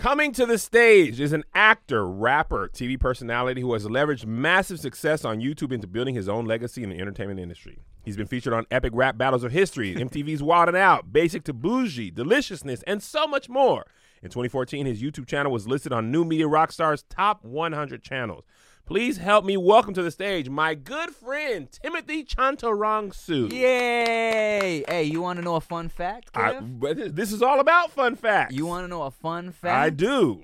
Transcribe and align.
Coming 0.00 0.32
to 0.32 0.46
the 0.46 0.56
stage 0.56 1.20
is 1.20 1.34
an 1.34 1.44
actor, 1.54 2.06
rapper, 2.06 2.70
TV 2.72 2.98
personality 2.98 3.60
who 3.60 3.74
has 3.74 3.84
leveraged 3.84 4.24
massive 4.24 4.80
success 4.80 5.26
on 5.26 5.42
YouTube 5.42 5.72
into 5.72 5.86
building 5.86 6.14
his 6.14 6.26
own 6.26 6.46
legacy 6.46 6.82
in 6.82 6.88
the 6.88 6.98
entertainment 6.98 7.38
industry. 7.38 7.80
He's 8.02 8.16
been 8.16 8.26
featured 8.26 8.54
on 8.54 8.64
epic 8.70 8.92
rap 8.94 9.18
battles 9.18 9.44
of 9.44 9.52
history, 9.52 9.94
MTV's 9.96 10.42
Wild 10.42 10.68
and 10.68 10.76
Out, 10.78 11.12
Basic 11.12 11.44
to 11.44 11.52
Bougie, 11.52 12.10
Deliciousness, 12.10 12.82
and 12.86 13.02
so 13.02 13.26
much 13.26 13.50
more. 13.50 13.84
In 14.22 14.30
2014, 14.30 14.86
his 14.86 15.02
YouTube 15.02 15.26
channel 15.26 15.52
was 15.52 15.68
listed 15.68 15.92
on 15.92 16.10
New 16.10 16.24
Media 16.24 16.46
Rockstar's 16.46 17.04
top 17.10 17.44
100 17.44 18.02
channels. 18.02 18.44
Please 18.90 19.18
help 19.18 19.44
me 19.44 19.56
welcome 19.56 19.94
to 19.94 20.02
the 20.02 20.10
stage 20.10 20.50
my 20.50 20.74
good 20.74 21.10
friend 21.10 21.70
Timothy 21.70 22.24
Chantarangsu. 22.24 23.52
Yay! 23.52 24.82
Hey, 24.88 25.04
you 25.04 25.22
want 25.22 25.38
to 25.38 25.44
know 25.44 25.54
a 25.54 25.60
fun 25.60 25.88
fact? 25.88 26.30
I, 26.34 26.58
this 26.60 27.30
is 27.30 27.40
all 27.40 27.60
about 27.60 27.92
fun 27.92 28.16
facts. 28.16 28.52
you 28.52 28.66
want 28.66 28.82
to 28.82 28.88
know 28.88 29.04
a 29.04 29.12
fun 29.12 29.52
fact? 29.52 29.76
I 29.76 29.90
do. 29.90 30.42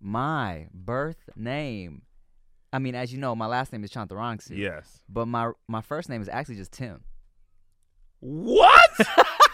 My 0.00 0.68
birth 0.72 1.28
name. 1.36 2.04
I 2.72 2.78
mean, 2.78 2.94
as 2.94 3.12
you 3.12 3.18
know, 3.18 3.36
my 3.36 3.44
last 3.44 3.70
name 3.70 3.84
is 3.84 3.90
Chantarangsu. 3.90 4.56
Yes. 4.56 5.00
But 5.06 5.28
my 5.28 5.52
my 5.68 5.82
first 5.82 6.08
name 6.08 6.22
is 6.22 6.28
actually 6.30 6.56
just 6.56 6.72
Tim. 6.72 7.04
What? 8.20 8.92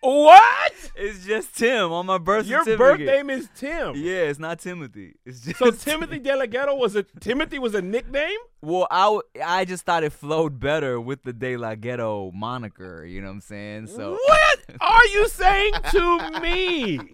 what? 0.00 0.72
It's 0.96 1.24
just 1.26 1.56
Tim 1.56 1.92
on 1.92 2.06
my 2.06 2.18
birth 2.18 2.46
Your 2.46 2.64
certificate. 2.64 2.78
birth 2.78 3.00
name 3.16 3.30
is 3.30 3.48
Tim. 3.54 3.94
Yeah, 3.96 4.22
it's 4.22 4.38
not 4.38 4.58
Timothy. 4.60 5.14
It's 5.24 5.40
just 5.40 5.58
So 5.58 5.70
Timothy 5.70 6.18
De 6.18 6.34
La 6.36 6.46
Ghetto 6.46 6.74
was 6.74 6.96
a 6.96 7.02
Timothy 7.02 7.58
was 7.58 7.74
a 7.74 7.82
nickname? 7.82 8.38
Well, 8.62 8.86
I, 8.90 9.04
w- 9.04 9.22
I 9.44 9.64
just 9.64 9.84
thought 9.84 10.02
it 10.04 10.12
flowed 10.12 10.58
better 10.58 11.00
with 11.00 11.22
the 11.22 11.32
De 11.32 11.56
La 11.56 11.74
Ghetto 11.74 12.30
moniker. 12.32 13.04
You 13.04 13.20
know 13.20 13.28
what 13.28 13.34
I'm 13.34 13.40
saying? 13.42 13.86
So 13.88 14.12
What 14.12 14.60
are 14.80 15.06
you 15.06 15.28
saying 15.28 15.72
to 15.92 16.40
me? 16.40 17.00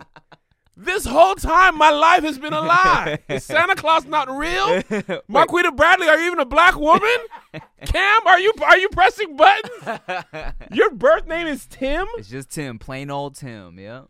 This 0.77 1.05
whole 1.05 1.35
time 1.35 1.77
my 1.77 1.91
life 1.91 2.23
has 2.23 2.39
been 2.39 2.55
a 2.55 2.61
lie. 2.61 3.19
Is 3.29 3.45
Santa 3.47 3.75
Claus 3.75 4.07
not 4.07 4.29
real? 4.31 4.81
Marquita 5.29 5.77
Bradley, 5.77 6.09
are 6.09 6.19
you 6.19 6.27
even 6.27 6.39
a 6.41 6.47
black 6.47 6.77
woman? 6.77 7.11
Cam, 7.85 8.27
are 8.27 8.41
you 8.41 8.53
are 8.65 8.79
you 8.79 8.89
pressing 8.89 9.37
buttons? 9.37 10.01
Your 10.73 10.91
birth 10.95 11.27
name 11.27 11.47
is 11.47 11.67
Tim? 11.67 12.07
It's 12.17 12.29
just 12.31 12.51
Tim, 12.51 12.79
plain 12.79 13.11
old 13.11 13.35
Tim. 13.35 13.79
Yeah. 13.79 14.03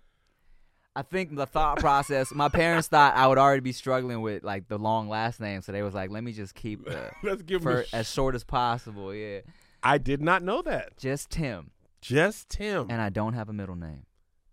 I 0.94 1.02
think 1.02 1.34
the 1.34 1.46
thought 1.46 1.78
process. 1.78 2.32
My 2.32 2.48
parents 2.50 2.86
thought 2.86 3.16
I 3.16 3.26
would 3.26 3.38
already 3.38 3.60
be 3.60 3.72
struggling 3.72 4.20
with 4.20 4.44
like 4.44 4.68
the 4.68 4.78
long 4.78 5.08
last 5.08 5.40
name, 5.40 5.62
so 5.62 5.72
they 5.72 5.82
was 5.82 5.94
like, 5.94 6.10
"Let 6.10 6.22
me 6.22 6.32
just 6.32 6.54
keep 6.54 6.84
the 6.84 7.10
Let's 7.22 7.40
give 7.42 7.62
sh- 7.62 7.92
as 7.94 8.10
short 8.12 8.34
as 8.34 8.44
possible." 8.44 9.12
Yeah, 9.14 9.40
I 9.82 9.96
did 9.98 10.20
not 10.20 10.42
know 10.42 10.60
that. 10.62 10.98
just 10.98 11.30
Tim, 11.30 11.70
Just 12.02 12.50
Tim. 12.50 12.86
and 12.90 13.00
I 13.00 13.08
don't 13.08 13.32
have 13.32 13.48
a 13.48 13.54
middle 13.54 13.74
name. 13.74 14.04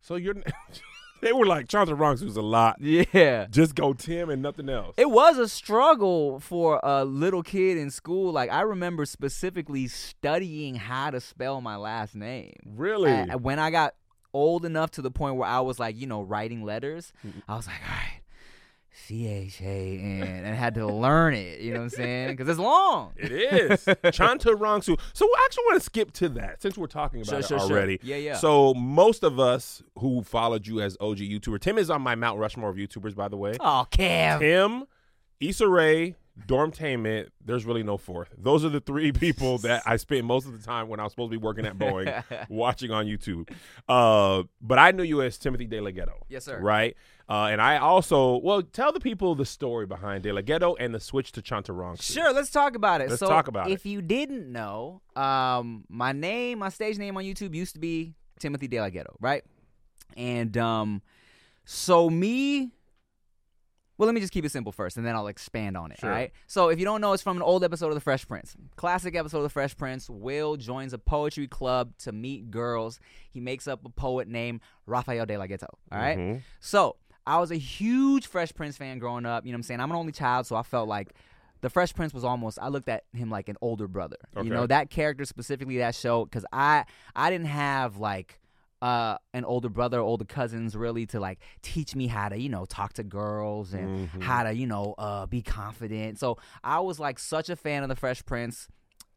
so 0.02 0.16
you're 0.16 0.36
they 1.22 1.34
were 1.34 1.46
like 1.46 1.68
Chauncey 1.68 1.94
Bronx 1.94 2.22
was 2.22 2.36
a 2.38 2.42
lot. 2.42 2.80
Yeah. 2.80 3.48
Just 3.50 3.76
go 3.76 3.94
Tim 3.94 4.30
and 4.30 4.42
nothing 4.42 4.70
else. 4.70 4.96
It 4.98 5.10
was 5.10 5.38
a 5.38 5.48
struggle 5.48 6.40
for 6.40 6.80
a 6.84 7.06
little 7.06 7.44
kid 7.44 7.78
in 7.78 7.92
school. 7.92 8.32
Like 8.32 8.52
I 8.52 8.62
remember 8.62 9.06
specifically 9.06 9.88
studying 9.88 10.76
how 10.76 11.10
to 11.12 11.20
spell 11.20 11.62
my 11.62 11.76
last 11.76 12.16
name. 12.16 12.54
really? 12.66 13.12
When 13.36 13.60
I 13.60 13.72
got 13.72 13.96
old 14.34 14.66
enough 14.66 14.92
to 14.92 15.02
the 15.02 15.12
point 15.12 15.36
where 15.36 15.50
I 15.50 15.60
was 15.62 15.80
like, 15.80 15.96
you 15.98 16.06
know, 16.08 16.22
writing 16.22 16.64
letters. 16.64 17.12
I 17.48 17.56
was 17.56 17.66
like, 17.68 17.82
all 17.84 17.96
right, 17.96 18.19
C 19.06 19.28
H 19.28 19.62
A 19.62 19.98
N, 20.00 20.24
and 20.46 20.56
had 20.56 20.76
to 20.76 20.86
learn 20.88 21.34
it. 21.34 21.60
You 21.62 21.74
know 21.74 21.80
what 21.80 21.84
I'm 21.86 21.90
saying? 21.90 22.28
Because 22.32 22.50
it's 22.50 22.60
long. 22.60 23.14
It 23.18 23.32
is 23.32 23.86
Chantarangsu. 23.86 25.00
So 25.14 25.26
I 25.26 25.42
actually 25.46 25.64
want 25.66 25.80
to 25.80 25.86
skip 25.86 26.12
to 26.14 26.30
that 26.30 26.62
since 26.62 26.78
we're 26.78 26.88
talking 26.88 27.22
about 27.22 27.30
Sure, 27.30 27.40
it 27.40 27.46
sure, 27.48 27.60
sure. 27.60 27.72
already. 27.78 28.00
Yeah, 28.04 28.18
yeah. 28.18 28.36
So 28.38 28.74
most 28.74 29.24
of 29.24 29.40
us 29.40 29.82
who 29.98 30.24
followed 30.24 30.68
you 30.68 30.82
as 30.82 30.96
OG 31.00 31.18
YouTuber, 31.18 31.60
Tim 31.60 31.78
is 31.78 31.90
on 31.90 32.02
my 32.02 32.16
Mount 32.16 32.40
Rushmore 32.40 32.70
of 32.70 32.76
YouTubers, 32.76 33.16
by 33.16 33.28
the 33.28 33.38
way. 33.38 33.56
Oh, 33.60 33.86
Cam. 33.90 34.40
Tim, 34.40 34.84
Issa 35.40 35.68
Rae, 35.68 36.16
Dormtainment. 36.48 37.30
There's 37.44 37.66
really 37.66 37.84
no 37.84 37.98
fourth. 37.98 38.30
Those 38.38 38.64
are 38.66 38.70
the 38.70 38.80
three 38.80 39.12
people 39.14 39.58
that 39.60 39.84
I 39.86 39.98
spent 39.98 40.26
most 40.26 40.46
of 40.46 40.54
the 40.54 40.66
time 40.66 40.88
when 40.88 41.00
I 41.00 41.04
was 41.04 41.14
supposed 41.14 41.32
to 41.32 41.38
be 41.38 41.44
working 41.44 41.66
at 41.66 41.78
Boeing 41.78 42.24
watching 42.50 42.92
on 42.92 43.06
YouTube. 43.06 43.50
Uh, 43.88 44.44
but 44.62 44.80
I 44.80 44.92
knew 44.92 45.04
you 45.04 45.22
as 45.22 45.38
Timothy 45.38 45.66
De 45.66 45.80
La 45.80 45.92
Ghetto. 45.92 46.26
Yes, 46.30 46.46
sir. 46.46 46.60
Right. 46.60 46.96
Uh, 47.30 47.46
and 47.52 47.62
I 47.62 47.78
also 47.78 48.38
well 48.38 48.64
tell 48.64 48.92
the 48.92 49.00
people 49.00 49.36
the 49.36 49.46
story 49.46 49.86
behind 49.86 50.24
De 50.24 50.32
La 50.32 50.42
Ghetto 50.42 50.76
and 50.76 50.94
the 50.94 51.00
switch 51.00 51.32
to 51.34 51.42
Chantarangsu. 51.42 52.02
Sure, 52.14 52.34
let's 52.34 52.50
talk 52.50 52.76
about 52.76 53.02
it. 53.02 53.10
Let's 53.10 53.20
so 53.20 53.28
talk 53.28 53.48
about 53.48 53.70
if 53.70 53.86
you 53.86 54.02
didn't 54.02 54.52
know, 54.52 55.02
um, 55.16 55.86
my 55.90 56.12
name, 56.12 56.60
my 56.60 56.70
stage 56.70 56.98
name 56.98 57.16
on 57.18 57.24
YouTube 57.24 57.54
used 57.54 57.74
to 57.74 57.80
be 57.80 58.16
Timothy 58.40 58.68
De 58.68 58.80
La 58.80 58.90
Ghetto, 58.90 59.16
right? 59.20 59.44
And 60.18 60.58
um, 60.58 61.02
so 61.66 62.10
me. 62.10 62.72
Well, 64.00 64.08
let 64.08 64.16
me 64.16 64.22
just 64.22 64.32
keep 64.32 64.46
it 64.46 64.50
simple 64.52 64.72
first, 64.72 64.96
and 64.96 65.06
then 65.06 65.14
I'll 65.14 65.28
expand 65.28 65.76
on 65.76 65.92
it. 65.92 66.00
Sure. 66.00 66.10
All 66.10 66.16
right. 66.16 66.32
So, 66.48 66.70
if 66.70 66.80
you 66.80 66.86
don't 66.86 67.02
know, 67.02 67.12
it's 67.12 67.22
from 67.22 67.36
an 67.36 67.44
old 67.44 67.66
episode 67.66 67.90
of 67.90 67.96
The 67.96 68.00
Fresh 68.02 68.28
Prince, 68.30 68.56
classic 68.78 69.14
episode 69.14 69.40
of 69.40 69.44
The 69.44 69.50
Fresh 69.50 69.76
Prince. 69.78 70.10
Will 70.10 70.56
joins 70.56 70.94
a 70.94 70.98
poetry 70.98 71.48
club 71.48 71.92
to 72.00 72.14
meet 72.14 72.50
girls. 72.50 73.00
He 73.30 73.42
makes 73.42 73.68
up 73.68 73.84
a 73.86 73.90
poet 73.90 74.30
named 74.30 74.62
Rafael 74.86 75.26
De 75.26 75.38
La 75.38 75.48
Ghetto. 75.48 75.68
All 75.92 76.00
right? 76.00 76.18
Mhm. 76.18 76.42
So 76.62 76.96
I 77.28 77.40
was 77.40 77.52
a 77.52 77.58
huge 77.58 78.26
Fresh 78.26 78.54
Prince 78.56 78.78
fan 78.78 79.00
growing 79.00 79.26
up. 79.26 79.46
You 79.46 79.52
know 79.52 79.58
what 79.58 79.60
I'm 79.60 79.64
saying? 79.64 79.80
I'm 79.82 79.92
an 79.92 79.98
only 79.98 80.14
child, 80.14 80.48
so 80.48 80.56
I 80.56 80.64
felt 80.64 80.88
like 80.88 81.14
the 81.62 81.70
Fresh 81.70 81.94
Prince 81.94 82.14
was 82.14 82.24
almost. 82.24 82.58
I 82.62 82.70
looked 82.70 82.88
at 82.88 83.04
him 83.14 83.30
like 83.30 83.50
an 83.50 83.58
older 83.60 83.90
brother. 83.90 84.16
Okay. 84.38 84.48
You 84.48 84.54
know 84.54 84.66
that 84.66 84.90
character 84.90 85.26
specifically 85.26 85.78
that 85.80 85.94
show 85.94 86.24
because 86.24 86.46
I 86.54 86.86
I 87.18 87.30
didn't 87.30 87.48
have 87.48 87.98
like 87.98 88.40
uh 88.82 89.18
an 89.34 89.44
older 89.46 89.70
brother, 89.70 90.00
older 90.00 90.26
cousins 90.26 90.76
really 90.76 91.06
to 91.08 91.20
like 91.20 91.40
teach 91.62 91.96
me 91.96 92.08
how 92.08 92.30
to 92.30 92.38
you 92.40 92.50
know 92.50 92.66
talk 92.66 92.94
to 92.94 93.04
girls 93.04 93.74
and 93.74 94.10
Mhm. 94.10 94.22
how 94.24 94.44
to 94.44 94.54
you 94.54 94.68
know 94.68 94.96
uh 94.98 95.26
be 95.26 95.42
confident. 95.42 96.20
So 96.20 96.38
I 96.64 96.80
was 96.80 97.00
like 97.00 97.20
such 97.20 97.50
a 97.50 97.56
fan 97.56 97.84
of 97.84 97.90
the 97.90 97.96
Fresh 97.96 98.26
Prince. 98.26 98.68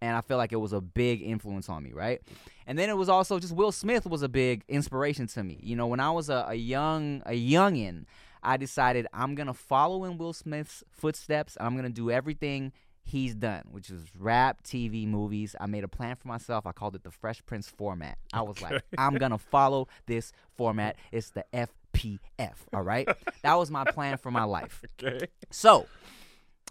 And 0.01 0.17
I 0.17 0.21
feel 0.21 0.37
like 0.37 0.51
it 0.53 0.57
was 0.57 0.73
a 0.73 0.81
big 0.81 1.23
influence 1.23 1.69
on 1.69 1.85
me, 1.85 1.93
right? 1.93 2.21
And 2.67 2.77
then 2.77 2.91
it 2.91 2.97
was 2.97 3.09
also 3.09 3.39
just 3.39 3.55
Will 3.55 3.71
Smith 3.71 4.05
was 4.05 4.23
a 4.23 4.29
big 4.29 4.65
inspiration 4.69 5.29
to 5.29 5.45
me. 5.45 5.61
You 5.63 5.77
know, 5.77 5.87
when 5.87 6.01
I 6.01 6.11
was 6.11 6.29
a, 6.29 6.45
a 6.49 6.55
young 6.57 7.23
a 7.25 7.31
youngin, 7.41 8.07
I 8.43 8.57
decided 8.57 9.07
I'm 9.13 9.37
gonna 9.37 9.55
follow 9.55 10.03
in 10.03 10.19
Will 10.19 10.33
Smith's 10.33 10.83
footsteps. 10.91 11.55
And 11.57 11.65
I'm 11.69 11.77
gonna 11.77 11.89
do 11.89 12.11
everything 12.11 12.73
he's 13.03 13.35
done, 13.35 13.63
which 13.71 13.91
is 13.91 14.03
rap, 14.19 14.63
TV, 14.63 15.07
movies. 15.07 15.55
I 15.61 15.67
made 15.67 15.85
a 15.85 15.89
plan 15.89 16.17
for 16.17 16.29
myself. 16.29 16.67
I 16.67 16.73
called 16.73 16.95
it 16.95 17.05
the 17.05 17.11
Fresh 17.11 17.45
Prince 17.47 17.69
format. 17.69 18.19
I 18.33 18.43
was 18.43 18.61
like, 18.63 18.83
I'm 18.99 19.15
gonna 19.15 19.39
follow 19.51 19.89
this 20.07 20.33
format. 20.57 20.97
It's 21.11 21.31
the 21.31 21.45
FPF. 21.53 22.55
All 22.73 22.83
right, 22.83 23.09
that 23.43 23.55
was 23.55 23.71
my 23.71 23.85
plan 23.85 24.17
for 24.19 24.31
my 24.31 24.45
life. 24.45 24.83
Okay. 25.03 25.27
So, 25.51 25.87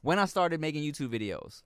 when 0.01 0.19
I 0.19 0.25
started 0.25 0.59
making 0.59 0.83
YouTube 0.83 1.09
videos, 1.09 1.63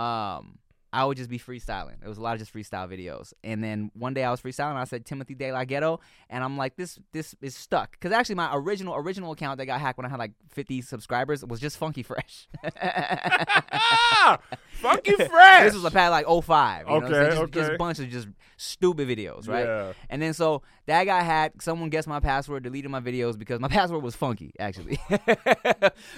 um, 0.00 0.58
I 0.96 1.04
would 1.04 1.18
just 1.18 1.28
be 1.28 1.38
freestyling. 1.38 2.02
It 2.02 2.08
was 2.08 2.16
a 2.16 2.22
lot 2.22 2.32
of 2.32 2.38
just 2.38 2.54
freestyle 2.54 2.88
videos. 2.88 3.34
And 3.44 3.62
then 3.62 3.90
one 3.92 4.14
day 4.14 4.24
I 4.24 4.30
was 4.30 4.40
freestyling. 4.40 4.76
I 4.76 4.84
said 4.84 5.04
Timothy 5.04 5.34
De 5.34 5.52
La 5.52 5.64
Ghetto, 5.64 6.00
and 6.30 6.42
I'm 6.42 6.56
like, 6.56 6.74
this 6.76 6.98
this 7.12 7.34
is 7.42 7.54
stuck 7.54 7.90
because 7.90 8.12
actually 8.12 8.36
my 8.36 8.48
original 8.54 8.94
original 8.94 9.32
account 9.32 9.58
that 9.58 9.66
got 9.66 9.78
hacked 9.78 9.98
when 9.98 10.06
I 10.06 10.08
had 10.08 10.18
like 10.18 10.32
50 10.48 10.80
subscribers 10.80 11.44
was 11.44 11.60
just 11.60 11.76
Funky 11.76 12.02
Fresh. 12.02 12.48
funky 14.70 15.12
fresh. 15.12 15.64
This 15.64 15.74
was 15.74 15.84
a 15.84 15.90
pad 15.90 16.10
like 16.10 16.26
05. 16.26 16.30
You 16.30 16.86
know 16.86 16.94
what 16.94 17.04
I'm 17.04 17.10
saying? 17.10 17.26
Okay, 17.26 17.40
just, 17.40 17.52
just 17.52 17.72
a 17.72 17.76
bunch 17.76 17.98
of 17.98 18.08
just 18.08 18.28
stupid 18.56 19.06
videos, 19.06 19.48
right? 19.48 19.66
Yeah. 19.66 19.92
And 20.08 20.22
then 20.22 20.32
so 20.32 20.62
that 20.86 21.04
got 21.04 21.24
hacked. 21.24 21.62
Someone 21.62 21.90
guessed 21.90 22.08
my 22.08 22.20
password, 22.20 22.62
deleted 22.62 22.90
my 22.90 23.00
videos 23.00 23.38
because 23.38 23.60
my 23.60 23.68
password 23.76 24.02
was 24.02 24.16
funky, 24.16 24.54
actually. 24.58 24.98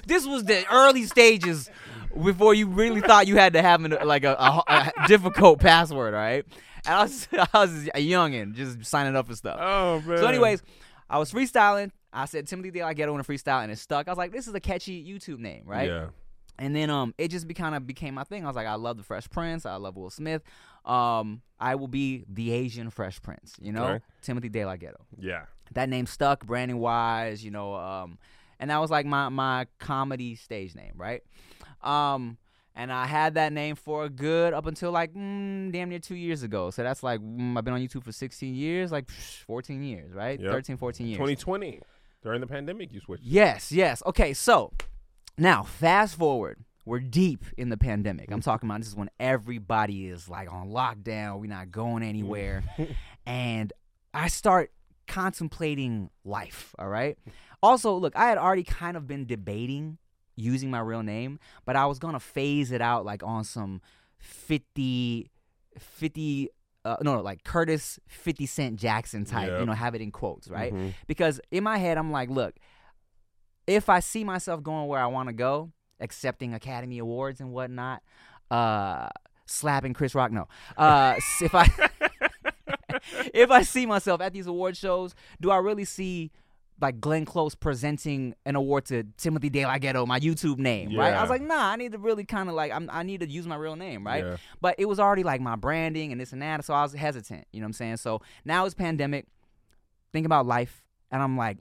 this 0.06 0.26
was 0.26 0.44
the 0.44 0.64
early 0.70 1.04
stages 1.04 1.68
before 2.22 2.54
you 2.54 2.66
really 2.66 3.00
thought 3.00 3.26
you 3.26 3.36
had 3.36 3.52
to 3.54 3.62
have 3.62 3.84
an, 3.84 3.96
like 4.04 4.24
a, 4.24 4.32
a, 4.34 4.62
a 4.68 5.08
difficult 5.08 5.60
password, 5.60 6.14
right? 6.14 6.44
And 6.86 6.94
I 6.94 7.02
was, 7.02 7.28
I 7.32 7.48
was 7.54 7.88
a 7.94 8.06
youngin, 8.06 8.54
just 8.54 8.84
signing 8.84 9.16
up 9.16 9.26
for 9.26 9.34
stuff. 9.34 9.58
Oh 9.60 10.00
man. 10.06 10.18
So, 10.18 10.26
anyways, 10.26 10.62
I 11.08 11.18
was 11.18 11.32
freestyling. 11.32 11.90
I 12.12 12.24
said 12.24 12.46
Timothy 12.46 12.70
De 12.70 12.82
La 12.82 12.92
Ghetto 12.92 13.14
in 13.14 13.20
a 13.20 13.24
freestyle, 13.24 13.62
and 13.62 13.70
it 13.70 13.78
stuck. 13.78 14.08
I 14.08 14.10
was 14.10 14.18
like, 14.18 14.32
this 14.32 14.48
is 14.48 14.54
a 14.54 14.60
catchy 14.60 15.04
YouTube 15.04 15.38
name, 15.38 15.62
right? 15.66 15.88
Yeah. 15.88 16.06
And 16.58 16.74
then 16.74 16.90
um, 16.90 17.14
it 17.18 17.28
just 17.28 17.46
be, 17.46 17.54
kind 17.54 17.74
of 17.76 17.86
became 17.86 18.14
my 18.14 18.24
thing. 18.24 18.44
I 18.44 18.48
was 18.48 18.56
like, 18.56 18.66
I 18.66 18.74
love 18.74 18.96
the 18.96 19.04
Fresh 19.04 19.30
Prince. 19.30 19.64
I 19.64 19.76
love 19.76 19.96
Will 19.96 20.10
Smith. 20.10 20.42
Um, 20.84 21.42
I 21.60 21.76
will 21.76 21.86
be 21.86 22.24
the 22.28 22.50
Asian 22.50 22.90
Fresh 22.90 23.22
Prince. 23.22 23.54
You 23.60 23.72
know, 23.72 23.84
Okay. 23.84 24.04
Timothy 24.22 24.48
De 24.48 24.64
La 24.64 24.74
Ghetto. 24.76 25.04
Yeah. 25.20 25.42
That 25.74 25.88
name 25.88 26.06
stuck, 26.06 26.44
branding 26.46 26.78
wise. 26.78 27.44
You 27.44 27.50
know, 27.52 27.74
um, 27.74 28.18
and 28.58 28.70
that 28.70 28.78
was 28.80 28.90
like 28.90 29.06
my 29.06 29.28
my 29.28 29.66
comedy 29.78 30.34
stage 30.34 30.74
name, 30.74 30.94
right? 30.96 31.22
Um, 31.82 32.38
and 32.74 32.92
I 32.92 33.06
had 33.06 33.34
that 33.34 33.52
name 33.52 33.74
for 33.74 34.04
a 34.04 34.08
good 34.08 34.54
up 34.54 34.66
until 34.66 34.92
like 34.92 35.12
mm, 35.12 35.72
damn 35.72 35.88
near 35.88 35.98
two 35.98 36.14
years 36.14 36.44
ago. 36.44 36.70
So 36.70 36.82
that's 36.82 37.02
like 37.02 37.20
mm, 37.20 37.58
I've 37.58 37.64
been 37.64 37.74
on 37.74 37.80
YouTube 37.80 38.04
for 38.04 38.12
16 38.12 38.54
years, 38.54 38.92
like 38.92 39.06
psh, 39.08 39.42
14 39.44 39.82
years, 39.82 40.12
right? 40.12 40.40
Yep. 40.40 40.52
13, 40.52 40.76
14 40.76 41.06
years. 41.06 41.16
2020 41.16 41.80
during 42.22 42.40
the 42.40 42.46
pandemic, 42.46 42.92
you 42.92 43.00
switched. 43.00 43.24
Yes, 43.24 43.72
yes. 43.72 44.02
Okay, 44.06 44.32
so 44.32 44.72
now 45.36 45.64
fast 45.64 46.16
forward. 46.16 46.58
We're 46.84 47.00
deep 47.00 47.44
in 47.58 47.68
the 47.68 47.76
pandemic. 47.76 48.30
I'm 48.30 48.40
talking 48.40 48.68
about 48.68 48.78
this 48.78 48.88
is 48.88 48.96
when 48.96 49.10
everybody 49.20 50.08
is 50.08 50.28
like 50.28 50.50
on 50.50 50.70
lockdown. 50.70 51.38
We're 51.38 51.46
not 51.46 51.70
going 51.70 52.02
anywhere. 52.02 52.64
and 53.26 53.72
I 54.14 54.28
start 54.28 54.72
contemplating 55.06 56.10
life. 56.24 56.74
All 56.78 56.88
right. 56.88 57.18
Also, 57.62 57.94
look, 57.94 58.16
I 58.16 58.28
had 58.28 58.38
already 58.38 58.62
kind 58.62 58.96
of 58.96 59.06
been 59.06 59.26
debating 59.26 59.98
using 60.38 60.70
my 60.70 60.80
real 60.80 61.02
name, 61.02 61.38
but 61.64 61.76
I 61.76 61.86
was 61.86 61.98
gonna 61.98 62.20
phase 62.20 62.70
it 62.72 62.80
out 62.80 63.04
like 63.04 63.22
on 63.22 63.44
some 63.44 63.80
50, 64.18 65.30
50 65.78 66.48
uh, 66.84 66.96
no, 67.02 67.16
no, 67.16 67.20
like 67.22 67.44
Curtis 67.44 67.98
50 68.06 68.46
Cent 68.46 68.76
Jackson 68.76 69.24
type, 69.26 69.48
Yep. 69.50 69.60
you 69.60 69.66
know, 69.66 69.72
have 69.72 69.94
it 69.94 70.00
in 70.00 70.10
quotes, 70.10 70.48
right? 70.48 70.72
Mhm. 70.72 70.94
Because 71.06 71.38
in 71.50 71.62
my 71.64 71.76
head, 71.76 71.98
I'm 71.98 72.10
like, 72.12 72.30
look, 72.30 72.54
if 73.66 73.88
I 73.90 74.00
see 74.00 74.24
myself 74.24 74.62
going 74.62 74.86
where 74.86 75.00
I 75.00 75.06
want 75.06 75.28
to 75.28 75.34
go, 75.34 75.72
accepting 76.00 76.54
Academy 76.54 76.98
Awards 76.98 77.40
and 77.40 77.52
whatnot, 77.52 78.02
uh, 78.50 79.08
slapping 79.44 79.92
Chris 79.92 80.14
Rock, 80.14 80.30
no. 80.32 80.48
Uh, 80.78 81.16
if 81.42 81.54
I 81.54 81.68
if 83.34 83.50
I 83.50 83.62
see 83.62 83.84
myself 83.84 84.20
at 84.20 84.32
these 84.32 84.46
award 84.46 84.76
shows, 84.76 85.14
do 85.40 85.50
I 85.50 85.56
really 85.58 85.84
see 85.84 86.30
like 86.80 87.00
Glenn 87.00 87.24
Close 87.24 87.54
presenting 87.54 88.34
an 88.46 88.54
award 88.54 88.84
to 88.86 89.04
Timothy 89.16 89.50
De 89.50 89.64
La 89.66 89.78
Ghetto, 89.78 90.06
my 90.06 90.20
YouTube 90.20 90.58
name, 90.58 90.96
right? 90.96 91.12
I 91.12 91.20
was 91.20 91.30
like, 91.30 91.42
nah, 91.42 91.70
I 91.70 91.76
need 91.76 91.92
to 91.92 91.98
really 91.98 92.24
kind 92.24 92.48
of 92.48 92.54
like, 92.54 92.70
I'm, 92.72 92.88
I 92.92 93.02
need 93.02 93.20
to 93.20 93.28
use 93.28 93.46
my 93.46 93.56
real 93.56 93.74
name, 93.76 94.06
right? 94.06 94.24
Yeah. 94.24 94.36
But 94.60 94.76
it 94.78 94.84
was 94.84 95.00
already 95.00 95.24
like 95.24 95.40
my 95.40 95.56
branding 95.56 96.12
and 96.12 96.20
this 96.20 96.32
and 96.32 96.40
that, 96.42 96.64
so 96.64 96.74
I 96.74 96.82
was 96.82 96.92
hesitant. 96.94 97.46
You 97.52 97.60
know 97.60 97.64
what 97.64 97.68
I'm 97.68 97.72
saying? 97.74 97.96
So 97.96 98.22
now 98.44 98.64
it's 98.64 98.74
pandemic. 98.74 99.26
Think 100.12 100.24
about 100.24 100.46
life, 100.46 100.84
and 101.10 101.22
I'm 101.22 101.36
like, 101.36 101.58